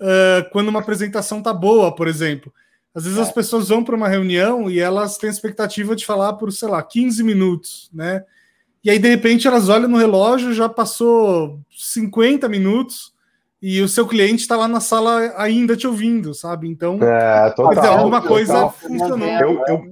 uh, 0.00 0.50
quando 0.52 0.68
uma 0.68 0.80
apresentação 0.80 1.42
tá 1.42 1.54
boa, 1.54 1.94
por 1.94 2.06
exemplo. 2.06 2.52
Às 2.94 3.04
vezes 3.04 3.18
é. 3.18 3.22
as 3.22 3.32
pessoas 3.32 3.68
vão 3.68 3.82
para 3.82 3.96
uma 3.96 4.08
reunião 4.08 4.70
e 4.70 4.78
elas 4.78 5.16
têm 5.16 5.28
a 5.28 5.32
expectativa 5.32 5.96
de 5.96 6.04
falar 6.04 6.34
por, 6.34 6.52
sei 6.52 6.68
lá, 6.68 6.82
15 6.82 7.22
minutos, 7.22 7.90
né? 7.92 8.24
E 8.82 8.90
aí, 8.90 8.98
de 8.98 9.08
repente, 9.08 9.48
elas 9.48 9.68
olham 9.68 9.88
no 9.88 9.98
relógio, 9.98 10.54
já 10.54 10.68
passou 10.68 11.60
50 11.70 12.48
minutos 12.48 13.12
e 13.68 13.82
o 13.82 13.88
seu 13.88 14.06
cliente 14.06 14.42
está 14.42 14.56
lá 14.56 14.68
na 14.68 14.78
sala 14.78 15.34
ainda 15.36 15.76
te 15.76 15.88
ouvindo, 15.88 16.32
sabe? 16.32 16.68
Então, 16.68 17.02
é, 17.02 17.50
total, 17.50 17.98
alguma 17.98 18.22
coisa 18.22 18.52
total. 18.52 18.70
funcionou. 18.70 19.28
Eu, 19.28 19.64
eu, 19.66 19.84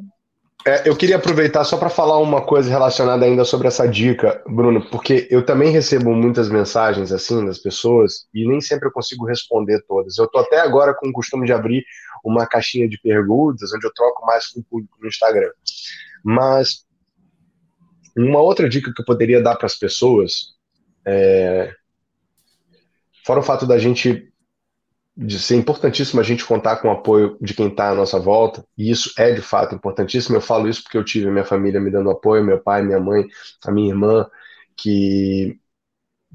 é, 0.65 0.89
eu 0.89 0.97
queria 0.97 1.17
aproveitar 1.17 1.65
só 1.65 1.77
para 1.77 1.91
falar 1.91 2.19
uma 2.19 2.41
coisa 2.41 2.71
relacionada 2.71 3.25
ainda 3.25 3.45
sobre 3.45 3.67
essa 3.67 3.89
dica, 3.89 4.41
Bruno, 4.47 4.89
porque 4.91 5.27
eu 5.29 5.45
também 5.45 5.73
recebo 5.73 6.15
muitas 6.15 6.49
mensagens 6.49 7.11
assim 7.11 7.45
das 7.45 7.59
pessoas 7.59 8.29
e 8.33 8.47
nem 8.47 8.61
sempre 8.61 8.87
eu 8.87 8.93
consigo 8.93 9.27
responder 9.27 9.83
todas. 9.89 10.19
Eu 10.19 10.29
tô 10.29 10.39
até 10.39 10.61
agora 10.61 10.95
com 10.95 11.09
o 11.09 11.13
costume 11.13 11.45
de 11.45 11.53
abrir 11.53 11.85
uma 12.25 12.47
caixinha 12.47 12.89
de 12.89 12.97
perguntas 13.01 13.73
onde 13.75 13.85
eu 13.85 13.93
troco 13.93 14.25
mais 14.25 14.47
com 14.47 14.61
o 14.61 14.65
público 14.65 14.97
no 15.03 15.09
Instagram. 15.09 15.51
Mas 16.23 16.87
uma 18.17 18.41
outra 18.41 18.69
dica 18.69 18.93
que 18.95 19.03
eu 19.03 19.05
poderia 19.05 19.43
dar 19.43 19.57
para 19.57 19.67
as 19.67 19.75
pessoas 19.75 20.55
é, 21.05 21.75
Fora 23.25 23.41
o 23.41 23.43
fato 23.43 23.67
da 23.67 23.79
gente 23.79 24.31
de 25.17 25.39
ser 25.39 25.55
importantíssimo 25.57 26.21
a 26.21 26.25
gente 26.25 26.45
contar 26.45 26.77
com 26.77 26.89
o 26.89 26.91
apoio 26.91 27.39
de 27.41 27.55
quem 27.55 27.69
está 27.69 27.91
à 27.91 27.95
nossa 27.95 28.19
volta, 28.19 28.67
e 28.77 28.91
isso 28.91 29.13
é 29.17 29.33
de 29.33 29.41
fato 29.41 29.75
importantíssimo. 29.75 30.37
Eu 30.37 30.41
falo 30.41 30.69
isso 30.69 30.83
porque 30.83 30.99
eu 30.99 31.05
tive 31.05 31.31
minha 31.31 31.45
família 31.45 31.81
me 31.81 31.91
dando 31.91 32.11
apoio, 32.11 32.45
meu 32.45 32.61
pai, 32.61 32.83
minha 32.83 32.99
mãe, 32.99 33.25
a 33.65 33.71
minha 33.71 33.91
irmã, 33.91 34.29
que 34.77 35.59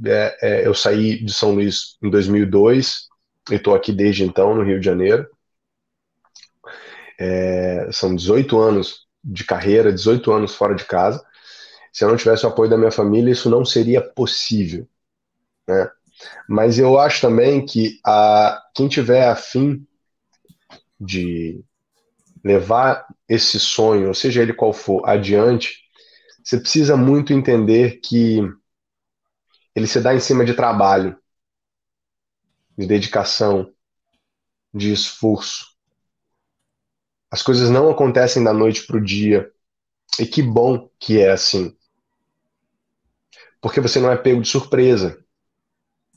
é, 0.05 0.37
é, 0.41 0.67
eu 0.67 0.73
saí 0.73 1.21
de 1.21 1.33
São 1.33 1.53
Luís 1.53 1.97
em 2.01 2.09
2002 2.09 3.09
e 3.51 3.55
estou 3.55 3.75
aqui 3.75 3.91
desde 3.91 4.23
então 4.23 4.55
no 4.55 4.63
Rio 4.63 4.79
de 4.79 4.85
Janeiro. 4.85 5.27
É, 7.19 7.89
são 7.91 8.15
18 8.15 8.57
anos 8.57 9.07
de 9.21 9.43
carreira, 9.43 9.91
18 9.91 10.31
anos 10.31 10.55
fora 10.55 10.73
de 10.73 10.85
casa. 10.85 11.21
Se 11.91 12.05
eu 12.05 12.09
não 12.09 12.15
tivesse 12.15 12.45
o 12.45 12.49
apoio 12.49 12.69
da 12.69 12.77
minha 12.77 12.91
família, 12.91 13.31
isso 13.31 13.49
não 13.49 13.65
seria 13.65 14.01
possível. 14.01 14.87
Né? 15.67 15.91
Mas 16.47 16.79
eu 16.79 16.99
acho 16.99 17.21
também 17.21 17.65
que 17.65 17.99
a, 18.05 18.61
quem 18.75 18.87
tiver 18.87 19.27
afim 19.27 19.85
de 20.99 21.63
levar 22.43 23.05
esse 23.27 23.59
sonho, 23.59 24.13
seja 24.13 24.41
ele 24.41 24.53
qual 24.53 24.73
for, 24.73 25.07
adiante, 25.07 25.83
você 26.43 26.59
precisa 26.59 26.97
muito 26.97 27.31
entender 27.31 27.99
que 28.01 28.41
ele 29.75 29.87
se 29.87 30.01
dá 30.01 30.13
em 30.13 30.19
cima 30.19 30.43
de 30.43 30.53
trabalho, 30.53 31.17
de 32.77 32.87
dedicação, 32.87 33.71
de 34.73 34.91
esforço. 34.91 35.67
As 37.31 37.43
coisas 37.43 37.69
não 37.69 37.89
acontecem 37.89 38.43
da 38.43 38.53
noite 38.53 38.85
para 38.85 38.97
o 38.97 39.03
dia. 39.03 39.51
E 40.19 40.25
que 40.25 40.41
bom 40.41 40.89
que 40.99 41.19
é 41.19 41.29
assim. 41.31 41.77
Porque 43.61 43.79
você 43.79 43.99
não 43.99 44.11
é 44.11 44.17
pego 44.17 44.41
de 44.41 44.47
surpresa, 44.47 45.23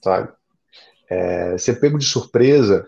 sabe? 0.02 0.32
É, 1.08 1.58
ser 1.58 1.80
pego 1.80 1.98
de 1.98 2.06
surpresa 2.06 2.86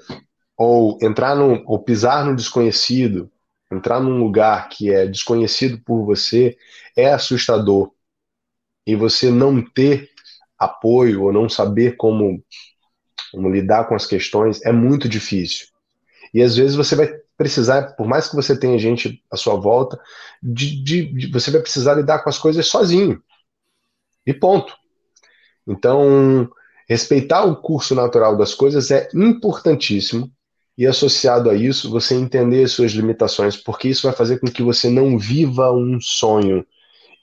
ou 0.56 0.98
entrar 1.02 1.34
no, 1.34 1.62
ou 1.66 1.78
pisar 1.78 2.24
no 2.24 2.34
desconhecido, 2.34 3.30
entrar 3.70 4.00
num 4.00 4.18
lugar 4.18 4.68
que 4.68 4.92
é 4.92 5.06
desconhecido 5.06 5.80
por 5.84 6.04
você 6.04 6.56
é 6.96 7.12
assustador. 7.12 7.90
E 8.86 8.94
você 8.94 9.30
não 9.30 9.62
ter 9.62 10.10
apoio 10.58 11.22
ou 11.24 11.32
não 11.32 11.48
saber 11.48 11.96
como, 11.96 12.42
como 13.32 13.50
lidar 13.50 13.88
com 13.88 13.94
as 13.94 14.06
questões 14.06 14.62
é 14.64 14.72
muito 14.72 15.08
difícil. 15.08 15.68
E 16.32 16.42
às 16.42 16.56
vezes 16.56 16.76
você 16.76 16.94
vai 16.94 17.08
precisar, 17.36 17.94
por 17.96 18.06
mais 18.06 18.28
que 18.28 18.36
você 18.36 18.58
tenha 18.58 18.78
gente 18.78 19.22
à 19.30 19.36
sua 19.36 19.56
volta, 19.56 19.98
de, 20.42 20.82
de, 20.82 21.12
de, 21.12 21.26
você 21.32 21.50
vai 21.50 21.60
precisar 21.60 21.94
lidar 21.94 22.20
com 22.20 22.28
as 22.28 22.38
coisas 22.38 22.66
sozinho. 22.66 23.22
E 24.26 24.32
ponto. 24.32 24.74
Então, 25.66 26.50
respeitar 26.88 27.44
o 27.44 27.56
curso 27.56 27.94
natural 27.94 28.36
das 28.36 28.54
coisas 28.54 28.90
é 28.90 29.08
importantíssimo. 29.14 30.30
E 30.76 30.86
associado 30.88 31.48
a 31.50 31.54
isso, 31.54 31.88
você 31.88 32.16
entender 32.16 32.64
as 32.64 32.72
suas 32.72 32.90
limitações, 32.90 33.56
porque 33.56 33.88
isso 33.88 34.08
vai 34.08 34.16
fazer 34.16 34.40
com 34.40 34.48
que 34.48 34.60
você 34.60 34.90
não 34.90 35.16
viva 35.16 35.70
um 35.70 36.00
sonho 36.00 36.66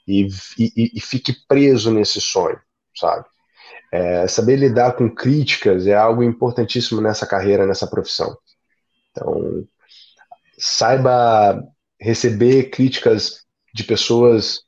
e, 0.08 0.26
e, 0.58 0.92
e 0.94 1.00
fique 1.00 1.34
preso 1.46 1.92
nesse 1.92 2.18
sonho, 2.18 2.58
sabe? 2.96 3.26
É, 3.92 4.26
saber 4.26 4.56
lidar 4.56 4.92
com 4.92 5.14
críticas 5.14 5.86
é 5.86 5.94
algo 5.94 6.22
importantíssimo 6.22 7.02
nessa 7.02 7.26
carreira, 7.26 7.66
nessa 7.66 7.86
profissão. 7.86 8.34
Então, 9.10 9.68
saiba 10.56 11.62
receber 12.00 12.70
críticas 12.70 13.44
de 13.74 13.84
pessoas, 13.84 14.62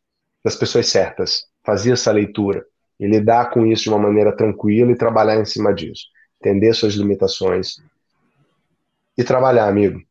das 0.44 0.56
pessoas 0.56 0.88
certas, 0.88 1.46
fazer 1.64 1.92
essa 1.92 2.12
leitura 2.12 2.66
e 2.98 3.06
lidar 3.06 3.50
com 3.50 3.66
isso 3.66 3.84
de 3.84 3.90
uma 3.90 3.98
maneira 3.98 4.36
tranquila 4.36 4.92
e 4.92 4.96
trabalhar 4.96 5.36
em 5.36 5.44
cima 5.44 5.72
disso. 5.72 6.06
Entender 6.40 6.74
suas 6.74 6.94
limitações 6.94 7.76
e 9.16 9.24
trabalhar, 9.24 9.68
amigo. 9.68 10.02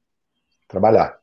Trabalhar. 0.68 1.18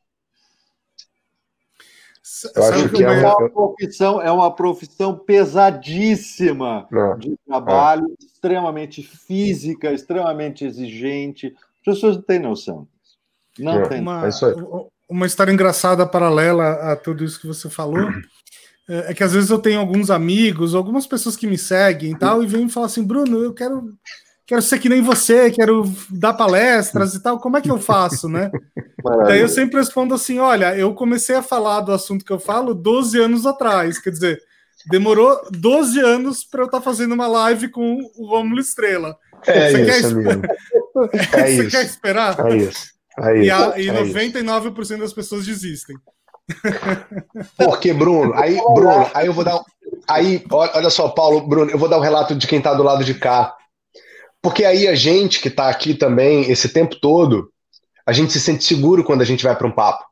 Eu 2.55 2.63
acho 2.63 2.89
que 2.89 3.03
é 3.03 3.09
uma, 3.09 3.49
profissão, 3.49 4.21
é 4.21 4.31
uma 4.31 4.55
profissão 4.55 5.17
pesadíssima 5.17 6.87
Não. 6.89 7.17
de 7.17 7.37
trabalho, 7.45 8.05
é. 8.19 8.25
extremamente 8.25 9.03
física, 9.03 9.91
extremamente 9.91 10.65
exigente. 10.65 11.53
As 11.79 11.83
pessoas 11.93 12.15
não 12.15 12.23
têm 12.23 12.39
noção. 12.39 12.87
Não 13.59 13.81
é. 13.81 13.87
tem. 13.87 14.01
Uma, 14.01 14.27
é 14.27 14.31
uma 15.09 15.25
história 15.25 15.51
engraçada 15.51 16.07
paralela 16.07 16.91
a 16.91 16.95
tudo 16.95 17.23
isso 17.23 17.39
que 17.39 17.47
você 17.47 17.69
falou. 17.69 18.09
É, 18.89 19.11
é 19.11 19.13
que 19.13 19.23
às 19.23 19.33
vezes 19.33 19.49
eu 19.49 19.59
tenho 19.59 19.79
alguns 19.79 20.09
amigos, 20.09 20.75
algumas 20.75 21.05
pessoas 21.07 21.35
que 21.35 21.47
me 21.47 21.57
seguem 21.57 22.11
e 22.11 22.17
tal, 22.17 22.43
e 22.43 22.47
vêm 22.47 22.65
me 22.65 22.71
falar 22.71 22.87
assim, 22.87 23.03
Bruno, 23.03 23.43
eu 23.43 23.53
quero 23.53 23.89
quero 24.51 24.61
ser 24.61 24.79
que 24.79 24.89
nem 24.89 25.01
você, 25.01 25.49
quero 25.49 25.89
dar 26.09 26.33
palestras 26.33 27.13
e 27.13 27.23
tal, 27.23 27.39
como 27.39 27.55
é 27.55 27.61
que 27.61 27.71
eu 27.71 27.79
faço, 27.79 28.27
né? 28.27 28.51
Maravilha. 29.01 29.27
Daí 29.29 29.39
eu 29.39 29.47
sempre 29.47 29.77
respondo 29.77 30.13
assim: 30.13 30.39
olha, 30.39 30.75
eu 30.75 30.93
comecei 30.93 31.35
a 31.35 31.41
falar 31.41 31.79
do 31.79 31.93
assunto 31.93 32.25
que 32.25 32.33
eu 32.33 32.39
falo 32.39 32.73
12 32.73 33.17
anos 33.17 33.45
atrás, 33.45 33.97
quer 33.97 34.09
dizer, 34.09 34.41
demorou 34.89 35.39
12 35.51 35.99
anos 36.01 36.43
para 36.43 36.61
eu 36.61 36.65
estar 36.65 36.79
tá 36.79 36.83
fazendo 36.83 37.13
uma 37.13 37.27
live 37.27 37.69
com 37.69 37.97
o 38.17 38.27
Romulo 38.27 38.59
Estrela. 38.59 39.15
É 39.47 39.71
você 39.71 39.81
isso, 39.81 40.01
quer 40.01 40.05
amigo. 40.05 40.41
É 41.33 41.45
você 41.45 41.63
isso. 41.63 41.71
quer 41.71 41.85
esperar? 41.85 42.45
É 42.45 42.57
isso. 42.57 42.91
É 43.19 43.37
isso. 43.37 43.45
E, 43.45 43.49
a, 43.49 43.79
e 43.79 43.87
é 43.87 43.93
99% 43.93 44.81
isso. 44.81 44.97
das 44.97 45.13
pessoas 45.13 45.45
desistem. 45.45 45.95
Porque, 47.57 47.93
Bruno, 47.93 48.33
aí, 48.33 48.55
Bruno, 48.73 49.09
aí 49.13 49.27
eu 49.27 49.33
vou 49.33 49.43
dar. 49.43 49.61
Aí, 50.07 50.43
olha 50.49 50.89
só, 50.89 51.09
Paulo, 51.09 51.47
Bruno, 51.47 51.71
eu 51.71 51.77
vou 51.77 51.89
dar 51.89 51.97
o 51.97 51.99
um 51.99 52.03
relato 52.03 52.35
de 52.35 52.47
quem 52.47 52.57
está 52.57 52.73
do 52.73 52.83
lado 52.83 53.03
de 53.03 53.13
cá. 53.13 53.55
Porque 54.41 54.65
aí 54.65 54.87
a 54.87 54.95
gente 54.95 55.39
que 55.39 55.47
está 55.47 55.69
aqui 55.69 55.93
também 55.93 56.49
esse 56.49 56.69
tempo 56.69 56.95
todo, 56.95 57.51
a 58.05 58.11
gente 58.11 58.33
se 58.33 58.39
sente 58.39 58.63
seguro 58.63 59.03
quando 59.03 59.21
a 59.21 59.25
gente 59.25 59.43
vai 59.43 59.55
para 59.55 59.67
um 59.67 59.71
papo. 59.71 60.03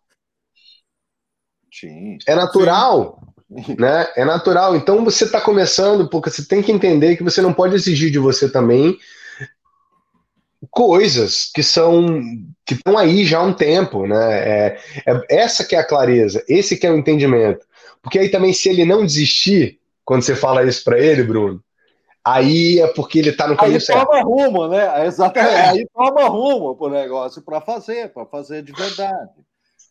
Sim. 1.74 2.18
É 2.28 2.36
natural. 2.36 3.20
Sim. 3.66 3.76
Né? 3.80 4.07
É 4.16 4.24
natural. 4.24 4.76
Então 4.76 5.03
você 5.03 5.26
está 5.26 5.41
começando, 5.41 6.07
porque 6.10 6.30
você 6.30 6.45
tem 6.45 6.61
que 6.61 6.72
entender 6.72 7.18
que 7.18 7.24
você 7.24 7.41
não 7.41 7.53
pode 7.53 7.76
exigir 7.76 8.11
de 8.11 8.20
você 8.20 8.49
também 8.49 8.98
coisas 10.69 11.49
que 11.53 11.64
são 11.64 12.22
que 12.65 12.73
estão 12.73 12.98
aí 12.98 13.26
já 13.26 13.40
há 13.40 13.44
um 13.44 13.53
tempo, 13.53 14.06
né? 14.06 14.40
É, 14.40 14.80
é, 15.06 15.26
essa 15.30 15.65
que 15.65 15.76
é 15.76 15.80
a 15.80 15.88
clareza, 15.88 16.44
esse 16.48 16.77
que 16.77 16.86
é 16.86 16.91
o 16.91 16.98
entendimento. 16.98 17.65
Porque 18.02 18.19
aí 18.19 18.30
também 18.30 18.53
se 18.53 18.69
ele 18.69 18.86
não 18.86 19.06
desistir 19.06 19.80
quando 20.06 20.23
você 20.23 20.36
fala 20.36 20.64
isso 20.64 20.84
para 20.84 20.99
ele, 20.99 21.23
Bruno, 21.23 21.64
aí 22.23 22.80
é 22.80 22.88
porque 22.88 23.19
ele 23.19 23.30
está 23.30 23.48
no 23.48 23.56
caminho 23.56 23.77
aí 23.77 23.81
certo. 23.81 24.06
Toma 24.06 24.22
rumo, 24.22 24.68
né? 24.68 25.06
Exatamente. 25.06 25.53
É. 25.53 25.69
Aí 25.69 25.88
toma 25.94 26.27
rumo 26.27 26.76
para 26.76 26.88
o 26.88 26.90
negócio 26.90 27.41
para 27.41 27.61
fazer, 27.61 28.11
para 28.11 28.26
fazer 28.26 28.64
de 28.64 28.72
verdade. 28.72 29.31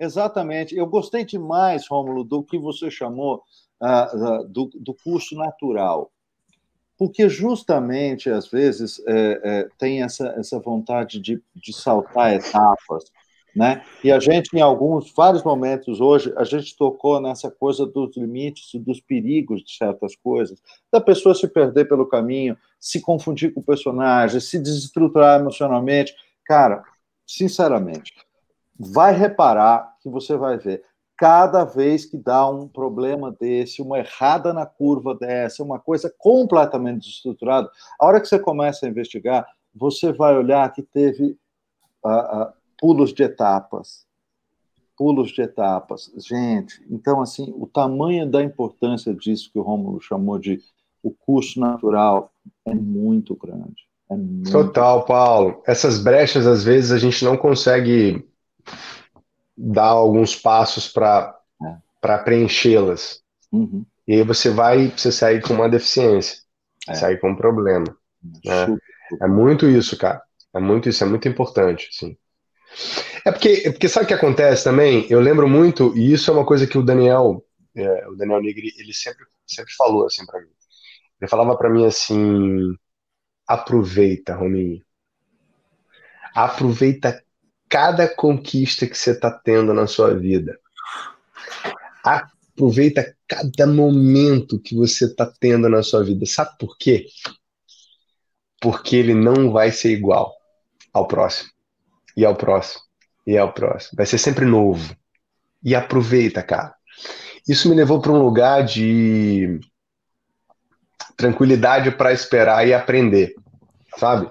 Exatamente. 0.00 0.76
Eu 0.76 0.86
gostei 0.86 1.24
demais, 1.24 1.86
Rômulo, 1.88 2.22
do 2.24 2.42
que 2.42 2.58
você 2.58 2.90
chamou 2.90 3.42
uh, 3.82 4.42
uh, 4.42 4.48
do, 4.48 4.70
do 4.74 4.94
curso 4.94 5.34
natural. 5.34 6.10
Porque 6.98 7.28
justamente, 7.28 8.28
às 8.28 8.48
vezes, 8.48 9.00
é, 9.06 9.40
é, 9.44 9.68
tem 9.78 10.02
essa, 10.02 10.34
essa 10.36 10.58
vontade 10.58 11.20
de, 11.20 11.40
de 11.54 11.72
saltar 11.72 12.34
etapas, 12.34 13.04
né? 13.54 13.82
E 14.02 14.12
a 14.12 14.18
gente, 14.18 14.54
em 14.54 14.60
alguns, 14.60 15.12
vários 15.12 15.42
momentos 15.42 16.00
hoje, 16.00 16.32
a 16.36 16.44
gente 16.44 16.76
tocou 16.76 17.20
nessa 17.20 17.50
coisa 17.50 17.86
dos 17.86 18.16
limites, 18.16 18.70
dos 18.74 19.00
perigos 19.00 19.62
de 19.62 19.72
certas 19.76 20.16
coisas, 20.16 20.60
da 20.92 21.00
pessoa 21.00 21.34
se 21.34 21.46
perder 21.46 21.88
pelo 21.88 22.06
caminho, 22.06 22.58
se 22.78 23.00
confundir 23.00 23.54
com 23.54 23.60
o 23.60 23.64
personagem, 23.64 24.40
se 24.40 24.58
desestruturar 24.58 25.40
emocionalmente. 25.40 26.14
Cara, 26.44 26.82
sinceramente, 27.26 28.12
vai 28.78 29.12
reparar 29.14 29.94
que 30.02 30.08
você 30.08 30.36
vai 30.36 30.58
ver. 30.58 30.84
Cada 31.18 31.64
vez 31.64 32.04
que 32.04 32.16
dá 32.16 32.48
um 32.48 32.68
problema 32.68 33.34
desse, 33.38 33.82
uma 33.82 33.98
errada 33.98 34.52
na 34.52 34.64
curva 34.64 35.16
dessa, 35.16 35.64
uma 35.64 35.78
coisa 35.78 36.12
completamente 36.16 37.00
desestruturada, 37.00 37.68
a 37.98 38.06
hora 38.06 38.20
que 38.20 38.28
você 38.28 38.38
começa 38.38 38.86
a 38.86 38.88
investigar, 38.88 39.44
você 39.74 40.12
vai 40.12 40.36
olhar 40.36 40.72
que 40.72 40.80
teve 40.80 41.36
uh, 42.04 42.42
uh, 42.42 42.52
pulos 42.78 43.12
de 43.12 43.24
etapas. 43.24 44.06
Pulos 44.96 45.32
de 45.32 45.42
etapas. 45.42 46.10
Gente, 46.16 46.80
então, 46.88 47.20
assim, 47.20 47.52
o 47.56 47.66
tamanho 47.66 48.28
da 48.30 48.42
importância 48.42 49.12
disso 49.12 49.50
que 49.52 49.58
o 49.58 49.62
Rômulo 49.62 50.00
chamou 50.00 50.38
de 50.38 50.60
o 51.02 51.10
curso 51.10 51.58
natural 51.58 52.32
é 52.64 52.74
muito 52.74 53.34
grande. 53.34 53.88
É 54.10 54.16
muito 54.16 54.50
Total, 54.50 55.04
Paulo. 55.04 55.62
Essas 55.66 55.98
brechas, 55.98 56.46
às 56.46 56.64
vezes, 56.64 56.92
a 56.92 56.98
gente 56.98 57.24
não 57.24 57.36
consegue 57.36 58.24
dar 59.58 59.86
alguns 59.86 60.36
passos 60.36 60.88
para 60.88 61.36
é. 62.04 62.16
preenchê-las. 62.18 63.20
Uhum. 63.50 63.84
E 64.06 64.14
aí 64.14 64.22
você 64.22 64.50
vai, 64.50 64.88
você 64.88 65.10
sai 65.10 65.40
com 65.40 65.54
uma 65.54 65.68
deficiência, 65.68 66.38
é. 66.88 66.94
sai 66.94 67.16
com 67.16 67.30
um 67.30 67.36
problema. 67.36 67.84
Né? 68.44 68.78
É 69.20 69.26
muito 69.26 69.66
isso, 69.66 69.98
cara. 69.98 70.22
É 70.54 70.60
muito 70.60 70.88
isso, 70.88 71.02
é 71.02 71.06
muito 71.06 71.28
importante, 71.28 71.88
sim. 71.92 72.16
É 73.24 73.32
porque, 73.32 73.62
é 73.64 73.72
porque 73.72 73.88
sabe 73.88 74.04
o 74.04 74.08
que 74.08 74.14
acontece 74.14 74.64
também? 74.64 75.06
Eu 75.10 75.20
lembro 75.20 75.48
muito, 75.48 75.96
e 75.96 76.12
isso 76.12 76.30
é 76.30 76.34
uma 76.34 76.46
coisa 76.46 76.66
que 76.66 76.78
o 76.78 76.82
Daniel, 76.82 77.44
é, 77.74 78.08
o 78.08 78.14
Daniel 78.14 78.40
Negri, 78.40 78.72
ele 78.78 78.92
sempre, 78.94 79.24
sempre 79.46 79.72
falou 79.74 80.06
assim 80.06 80.24
para 80.24 80.40
mim. 80.40 80.48
Ele 81.20 81.28
falava 81.28 81.56
para 81.56 81.68
mim 81.68 81.84
assim: 81.84 82.74
aproveita, 83.46 84.34
Rominho. 84.34 84.82
Aproveita 86.34 87.22
cada 87.68 88.08
conquista 88.08 88.86
que 88.86 88.96
você 88.96 89.12
está 89.12 89.30
tendo 89.30 89.74
na 89.74 89.86
sua 89.86 90.14
vida. 90.14 90.58
Aproveita 92.02 93.14
cada 93.26 93.66
momento 93.66 94.58
que 94.58 94.74
você 94.74 95.04
está 95.04 95.26
tendo 95.26 95.68
na 95.68 95.82
sua 95.82 96.02
vida. 96.02 96.24
Sabe 96.26 96.56
por 96.58 96.76
quê? 96.78 97.06
Porque 98.60 98.96
ele 98.96 99.14
não 99.14 99.52
vai 99.52 99.70
ser 99.70 99.90
igual 99.90 100.34
ao 100.92 101.06
próximo 101.06 101.50
e 102.16 102.24
ao 102.24 102.34
próximo, 102.34 102.82
e 103.26 103.38
ao 103.38 103.52
próximo. 103.52 103.96
Vai 103.96 104.06
ser 104.06 104.18
sempre 104.18 104.44
novo. 104.44 104.96
E 105.62 105.74
aproveita, 105.74 106.42
cara. 106.42 106.74
Isso 107.48 107.68
me 107.68 107.74
levou 107.76 108.00
para 108.00 108.12
um 108.12 108.22
lugar 108.22 108.64
de 108.64 109.60
tranquilidade 111.16 111.90
para 111.90 112.12
esperar 112.12 112.66
e 112.66 112.74
aprender, 112.74 113.34
sabe? 113.96 114.30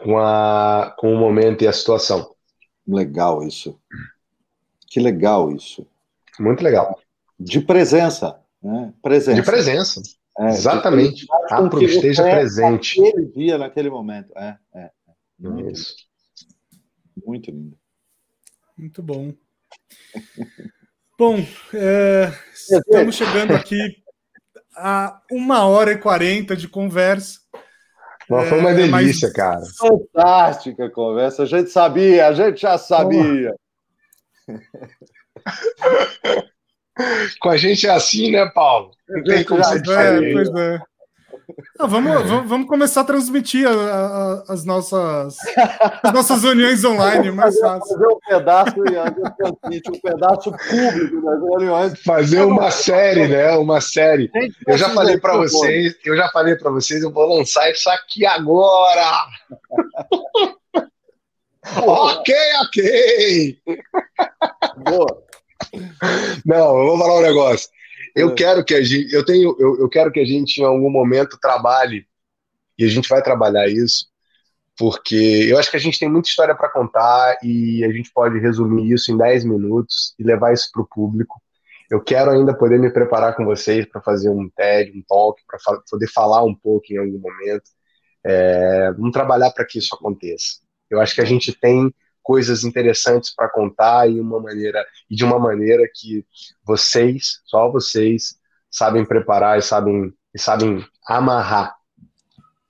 Com, 0.00 0.18
a, 0.18 0.94
com 0.98 1.14
o 1.14 1.18
momento 1.18 1.62
e 1.62 1.68
a 1.68 1.72
situação. 1.72 2.29
Legal 2.90 3.42
isso. 3.46 3.80
Que 4.86 4.98
legal 4.98 5.52
isso. 5.52 5.86
Muito 6.38 6.62
legal. 6.64 6.98
De 7.38 7.60
presença. 7.60 8.40
Né? 8.60 8.92
Presença. 9.00 9.40
De 9.40 9.46
presença. 9.46 10.02
É, 10.38 10.48
Exatamente. 10.48 11.26
Apro, 11.50 11.82
esteja 11.82 12.22
presente. 12.22 13.00
Naquele 13.00 13.26
dia, 13.26 13.58
naquele 13.58 13.90
momento. 13.90 14.32
É, 14.36 14.58
é. 14.74 14.80
é. 14.80 14.90
Muito 15.38 15.70
Isso. 15.70 15.94
Lindo. 17.16 17.26
Muito 17.26 17.50
lindo. 17.50 17.78
Muito 18.76 19.02
bom. 19.02 19.32
bom, 21.18 21.36
é, 21.74 22.32
estamos 22.52 23.14
chegando 23.14 23.52
aqui 23.52 23.78
a 24.74 25.20
uma 25.30 25.66
hora 25.66 25.92
e 25.92 25.98
quarenta 25.98 26.56
de 26.56 26.66
conversa. 26.66 27.40
Mas 28.30 28.48
foi 28.48 28.60
uma 28.60 28.70
é, 28.70 28.74
delícia, 28.74 29.28
mas... 29.28 29.36
cara. 29.36 29.62
Fantástica 29.76 30.86
a 30.86 30.90
conversa. 30.90 31.42
A 31.42 31.46
gente 31.46 31.70
sabia, 31.70 32.28
a 32.28 32.32
gente 32.32 32.60
já 32.60 32.78
sabia. 32.78 33.54
Com 37.40 37.48
a 37.48 37.56
gente 37.56 37.86
é 37.86 37.90
assim, 37.90 38.30
né, 38.30 38.48
Paulo? 38.54 38.92
Não 39.08 39.24
tem 39.24 39.42
como 39.44 39.64
ser 39.64 39.82
é, 39.88 40.32
pois 40.32 40.48
é. 40.54 40.80
Não, 41.78 41.88
vamos, 41.88 42.28
vamos, 42.28 42.48
vamos, 42.48 42.68
começar 42.68 43.00
a 43.02 43.04
transmitir 43.04 43.66
a, 43.66 43.72
a, 43.72 44.52
as, 44.52 44.64
nossas, 44.64 45.36
as 46.02 46.12
nossas 46.12 46.44
uniões 46.44 46.84
online, 46.84 47.30
mais 47.30 47.58
fácil. 47.58 47.94
Fazer 47.94 48.06
um 48.06 48.18
pedaço, 48.28 48.74
um 48.80 50.00
pedaço 50.00 50.52
público 50.52 51.22
das 51.22 51.40
reuniões. 51.40 52.02
Fazer 52.02 52.42
uma 52.42 52.70
série, 52.70 53.28
né? 53.28 53.50
Uma 53.56 53.80
série. 53.80 54.30
Eu 54.66 54.76
já 54.76 54.90
falei 54.90 55.18
para 55.18 55.36
vocês, 55.36 55.96
eu 56.04 56.16
já 56.16 56.28
falei 56.28 56.56
para 56.56 56.70
vocês, 56.70 57.02
eu 57.02 57.12
vou 57.12 57.36
lançar 57.36 57.70
isso 57.70 57.88
aqui 57.90 58.26
agora. 58.26 59.26
ok, 61.76 62.34
ok. 62.62 63.58
Boa. 64.78 65.22
Não, 66.44 66.78
eu 66.78 66.86
vou 66.86 66.98
falar 66.98 67.18
um 67.18 67.22
negócio. 67.22 67.68
Eu 68.14 68.30
é. 68.30 68.34
quero 68.34 68.64
que 68.64 68.74
a 68.74 68.82
gente, 68.82 69.12
eu 69.12 69.24
tenho, 69.24 69.56
eu, 69.58 69.80
eu 69.80 69.88
quero 69.88 70.10
que 70.10 70.20
a 70.20 70.24
gente 70.24 70.60
em 70.60 70.64
algum 70.64 70.90
momento 70.90 71.38
trabalhe 71.40 72.06
e 72.78 72.84
a 72.84 72.88
gente 72.88 73.08
vai 73.08 73.22
trabalhar 73.22 73.68
isso, 73.68 74.06
porque 74.76 75.46
eu 75.48 75.58
acho 75.58 75.70
que 75.70 75.76
a 75.76 75.80
gente 75.80 75.98
tem 75.98 76.08
muita 76.08 76.28
história 76.28 76.54
para 76.54 76.70
contar 76.70 77.38
e 77.42 77.84
a 77.84 77.92
gente 77.92 78.10
pode 78.12 78.38
resumir 78.38 78.92
isso 78.92 79.12
em 79.12 79.16
10 79.18 79.44
minutos 79.44 80.14
e 80.18 80.22
levar 80.22 80.52
isso 80.52 80.70
para 80.72 80.82
o 80.82 80.86
público. 80.86 81.40
Eu 81.90 82.00
quero 82.00 82.30
ainda 82.30 82.56
poder 82.56 82.78
me 82.78 82.90
preparar 82.90 83.34
com 83.34 83.44
vocês 83.44 83.84
para 83.84 84.00
fazer 84.00 84.30
um 84.30 84.48
TED, 84.48 84.96
um 84.96 85.02
talk, 85.06 85.42
para 85.46 85.58
fa 85.58 85.82
poder 85.90 86.06
falar 86.08 86.44
um 86.44 86.54
pouco 86.54 86.92
em 86.92 86.96
algum 86.96 87.18
momento. 87.18 87.68
É, 88.24 88.92
vamos 88.92 89.10
trabalhar 89.12 89.50
para 89.50 89.64
que 89.64 89.78
isso 89.78 89.94
aconteça. 89.94 90.60
Eu 90.88 91.00
acho 91.00 91.14
que 91.14 91.20
a 91.20 91.24
gente 91.24 91.52
tem 91.52 91.92
coisas 92.30 92.62
interessantes 92.62 93.34
para 93.34 93.48
contar 93.48 94.08
e 94.08 94.20
uma 94.20 94.38
maneira 94.38 94.86
e 95.10 95.16
de 95.16 95.24
uma 95.24 95.36
maneira 95.36 95.82
que 95.92 96.24
vocês, 96.62 97.40
só 97.44 97.68
vocês, 97.68 98.38
sabem 98.70 99.04
preparar 99.04 99.58
e 99.58 99.62
sabem 99.62 100.14
e 100.32 100.38
sabem 100.38 100.86
amarrar. 101.08 101.76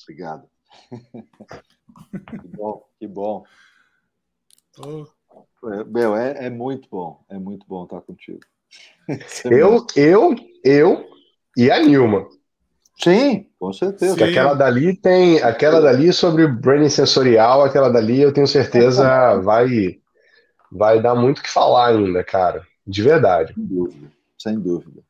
Obrigado. 0.02 0.48
que 0.88 2.48
bom, 2.56 2.82
que 2.98 3.06
bom. 3.06 3.44
Meu, 5.88 6.16
é, 6.16 6.46
é, 6.46 6.48
muito 6.48 6.88
bom, 6.90 7.22
é 7.28 7.38
muito 7.38 7.66
bom 7.68 7.84
estar 7.84 8.00
contigo. 8.00 8.40
eu, 9.44 9.86
eu, 9.94 10.36
eu 10.64 11.06
e 11.54 11.70
a 11.70 11.78
Nilma. 11.80 12.26
Sim, 13.02 13.46
com 13.58 13.72
certeza. 13.72 14.14
Sim. 14.14 14.24
Aquela 14.24 14.54
dali 14.54 14.94
tem, 14.94 15.42
aquela 15.42 15.80
dali 15.80 16.12
sobre 16.12 16.46
branding 16.46 16.90
sensorial, 16.90 17.62
aquela 17.62 17.88
dali 17.88 18.20
eu 18.20 18.32
tenho 18.32 18.46
certeza 18.46 19.40
vai 19.40 19.98
vai 20.70 21.02
dar 21.02 21.14
muito 21.14 21.38
o 21.38 21.42
que 21.42 21.50
falar 21.50 21.88
ainda, 21.88 22.22
cara, 22.22 22.62
de 22.86 23.02
verdade. 23.02 23.54
Sem 23.54 23.66
dúvida, 23.66 24.12
sem 24.38 24.60
dúvida. 24.60 25.02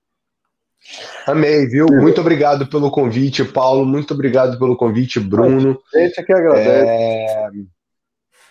Amei, 1.26 1.66
viu? 1.66 1.86
Muito 1.86 2.20
obrigado 2.20 2.66
pelo 2.66 2.90
convite, 2.90 3.44
Paulo. 3.44 3.84
Muito 3.84 4.14
obrigado 4.14 4.58
pelo 4.58 4.76
convite, 4.76 5.20
Bruno. 5.20 5.78
Gente 5.92 6.24
que 6.24 6.32
agradece. 6.32 6.88
É... 6.88 7.50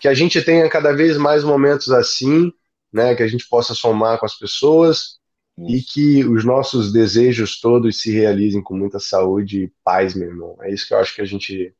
Que 0.00 0.08
a 0.08 0.14
gente 0.14 0.40
tenha 0.40 0.68
cada 0.68 0.92
vez 0.92 1.16
mais 1.16 1.42
momentos 1.42 1.90
assim, 1.90 2.52
né? 2.92 3.14
Que 3.14 3.22
a 3.22 3.28
gente 3.28 3.48
possa 3.48 3.74
somar 3.74 4.18
com 4.18 4.26
as 4.26 4.38
pessoas 4.38 5.19
e 5.68 5.82
que 5.82 6.24
os 6.24 6.44
nossos 6.44 6.92
desejos 6.92 7.60
todos 7.60 8.00
se 8.00 8.12
realizem 8.12 8.62
com 8.62 8.76
muita 8.76 8.98
saúde 8.98 9.64
e 9.64 9.72
paz, 9.84 10.14
meu 10.14 10.28
irmão. 10.28 10.56
É 10.62 10.72
isso 10.72 10.86
que 10.86 10.94
eu 10.94 10.98
acho 10.98 11.14
que 11.14 11.20
a 11.20 11.24
gente, 11.24 11.74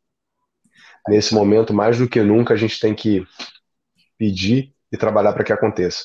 nesse 1.09 1.35
momento, 1.35 1.73
mais 1.73 1.99
do 1.99 2.09
que 2.09 2.23
nunca, 2.23 2.55
a 2.55 2.57
gente 2.57 2.79
tem 2.79 2.95
que 2.95 3.27
pedir 4.19 4.75
e 4.93 4.97
trabalhar 4.97 5.33
para 5.33 5.45
que 5.45 5.53
aconteça. 5.53 6.05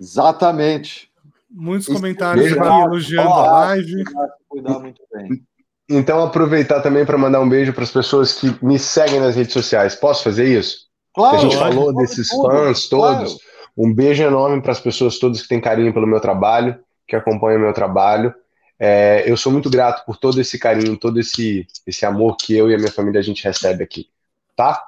Exatamente. 0.00 1.10
Muitos 1.50 1.86
comentários 1.86 2.52
aqui 2.52 2.58
elogiando 2.58 3.32
a 3.32 3.50
live. 3.50 4.04
Cuidar 4.48 4.78
muito 4.78 5.02
bem. 5.12 5.42
Então, 5.88 6.22
aproveitar 6.22 6.80
também 6.80 7.06
para 7.06 7.16
mandar 7.16 7.40
um 7.40 7.48
beijo 7.48 7.72
para 7.72 7.84
as 7.84 7.92
pessoas 7.92 8.32
que 8.32 8.52
me 8.64 8.78
seguem 8.78 9.20
nas 9.20 9.36
redes 9.36 9.52
sociais. 9.52 9.94
Posso 9.94 10.24
fazer 10.24 10.46
isso? 10.46 10.86
Claro, 11.14 11.36
a 11.36 11.40
gente 11.40 11.56
falou 11.56 11.94
desses 11.94 12.28
fãs 12.28 12.88
todos. 12.88 13.34
Claro. 13.34 13.55
Um 13.76 13.92
beijo 13.92 14.22
enorme 14.22 14.62
para 14.62 14.72
as 14.72 14.80
pessoas 14.80 15.18
todas 15.18 15.42
que 15.42 15.48
têm 15.48 15.60
carinho 15.60 15.92
pelo 15.92 16.06
meu 16.06 16.20
trabalho, 16.20 16.78
que 17.06 17.14
acompanham 17.14 17.58
o 17.58 17.62
meu 17.62 17.72
trabalho. 17.72 18.34
É, 18.78 19.24
eu 19.26 19.36
sou 19.36 19.52
muito 19.52 19.68
grato 19.70 20.04
por 20.04 20.16
todo 20.16 20.40
esse 20.40 20.58
carinho, 20.58 20.96
todo 20.96 21.20
esse, 21.20 21.66
esse 21.86 22.04
amor 22.06 22.36
que 22.36 22.56
eu 22.56 22.70
e 22.70 22.74
a 22.74 22.78
minha 22.78 22.92
família 22.92 23.20
a 23.20 23.22
gente 23.22 23.44
recebe 23.44 23.84
aqui. 23.84 24.08
Tá? 24.54 24.82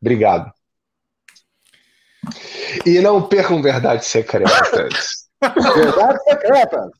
Obrigado. 0.00 0.52
E 2.84 3.00
não 3.00 3.22
percam 3.22 3.62
verdades 3.62 4.06
secretas. 4.06 5.28
verdades 5.42 6.22
secretas. 6.24 6.90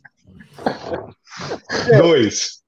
Dois. 1.98 2.62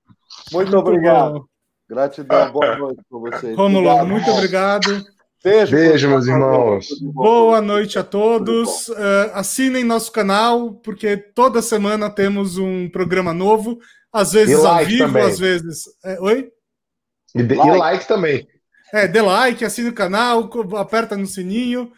Muito 0.53 0.77
obrigado. 0.77 1.49
Gratidão. 1.89 2.53
Boa 2.53 2.77
noite 2.77 3.03
para 3.09 3.19
vocês. 3.19 3.57
Romulo, 3.57 4.07
muito 4.07 4.31
obrigado. 4.31 5.05
Beijo, 5.43 5.77
Beijo 5.77 6.09
meus 6.09 6.27
irmãos. 6.27 6.89
Boa 7.01 7.61
noite 7.61 7.97
a 7.97 8.03
todos. 8.03 8.89
Uh, 8.89 9.31
assinem 9.35 9.85
nosso 9.85 10.11
canal, 10.11 10.73
porque 10.75 11.17
toda 11.17 11.63
semana 11.63 12.11
temos 12.11 12.59
um 12.59 12.89
programa 12.89 13.33
novo, 13.33 13.79
às 14.13 14.33
vezes 14.33 14.65
ao 14.65 14.85
vivo, 14.85 15.07
também. 15.07 15.23
às 15.23 15.39
vezes. 15.39 15.85
É, 16.05 16.21
oi? 16.21 16.51
E, 17.37 17.43
de, 17.45 17.55
like. 17.55 17.71
e 17.71 17.79
like 17.79 18.09
também. 18.09 18.49
É, 18.93 19.07
dê 19.07 19.23
like, 19.23 19.65
assine 19.65 19.91
o 19.91 19.95
canal, 19.95 20.51
aperta 20.77 21.17
no 21.17 21.27
sininho. 21.27 21.93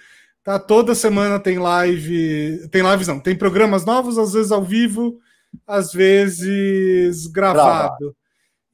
Tá? 0.44 0.58
Toda 0.58 0.94
semana 0.94 1.40
tem 1.40 1.58
live. 1.58 2.68
Tem 2.70 2.82
lives 2.82 3.08
não, 3.08 3.18
tem 3.18 3.34
programas 3.34 3.86
novos, 3.86 4.18
às 4.18 4.34
vezes 4.34 4.52
ao 4.52 4.62
vivo, 4.62 5.18
às 5.66 5.92
vezes 5.92 7.26
gravado. 7.26 8.14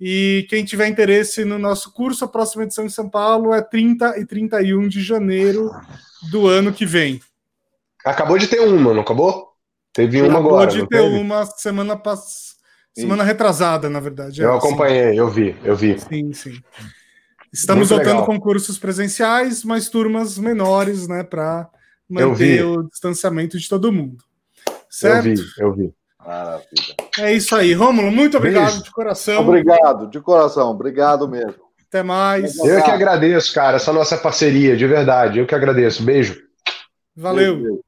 E 0.00 0.46
quem 0.50 0.64
tiver 0.64 0.88
interesse 0.88 1.44
no 1.44 1.58
nosso 1.58 1.92
curso, 1.92 2.24
a 2.24 2.28
próxima 2.28 2.64
edição 2.64 2.84
em 2.84 2.90
São 2.90 3.08
Paulo 3.08 3.54
é 3.54 3.62
30 3.62 4.18
e 4.18 4.26
31 4.26 4.88
de 4.88 5.02
janeiro 5.02 5.70
do 6.30 6.46
ano 6.46 6.72
que 6.72 6.84
vem. 6.84 7.20
Acabou 8.04 8.38
de 8.38 8.46
ter 8.46 8.60
uma, 8.60 8.92
não 8.92 9.00
acabou? 9.00 9.52
Teve 9.92 10.20
uma 10.20 10.32
acabou 10.34 10.50
agora. 10.50 10.70
Acabou 10.70 10.84
de 10.84 10.88
ter 10.88 11.02
teve? 11.02 11.18
uma 11.18 11.46
semana 11.46 11.96
pass... 11.96 12.56
semana 12.94 13.24
retrasada, 13.24 13.88
na 13.88 13.98
verdade. 13.98 14.42
Eu 14.42 14.52
é, 14.52 14.56
acompanhei, 14.56 15.12
sim. 15.12 15.18
eu 15.18 15.30
vi, 15.30 15.56
eu 15.64 15.74
vi. 15.74 15.98
Sim, 15.98 16.32
sim. 16.34 16.62
Estamos 17.50 17.88
Muito 17.88 17.96
voltando 17.96 18.20
legal. 18.20 18.26
com 18.26 18.38
cursos 18.38 18.78
presenciais, 18.78 19.64
mas 19.64 19.88
turmas 19.88 20.36
menores, 20.36 21.08
né, 21.08 21.24
para 21.24 21.70
manter 22.08 22.62
o 22.64 22.82
distanciamento 22.82 23.58
de 23.58 23.66
todo 23.66 23.90
mundo. 23.90 24.22
Certo? 24.90 25.28
Eu 25.28 25.34
vi, 25.34 25.42
eu 25.58 25.72
vi. 25.72 25.94
Maravilha. 26.26 26.94
É 27.20 27.32
isso 27.32 27.54
aí. 27.54 27.72
Rômulo, 27.72 28.10
muito 28.10 28.36
obrigado 28.36 28.70
Beijo. 28.70 28.82
de 28.82 28.90
coração. 28.90 29.40
Obrigado, 29.40 30.10
de 30.10 30.20
coração. 30.20 30.70
Obrigado 30.70 31.28
mesmo. 31.28 31.66
Até 31.88 32.02
mais. 32.02 32.58
Eu 32.58 32.82
que 32.82 32.90
agradeço, 32.90 33.54
cara, 33.54 33.76
essa 33.76 33.92
nossa 33.92 34.18
parceria, 34.18 34.76
de 34.76 34.86
verdade. 34.86 35.38
Eu 35.38 35.46
que 35.46 35.54
agradeço. 35.54 36.02
Beijo. 36.02 36.36
Valeu. 37.14 37.56
Beijo. 37.56 37.85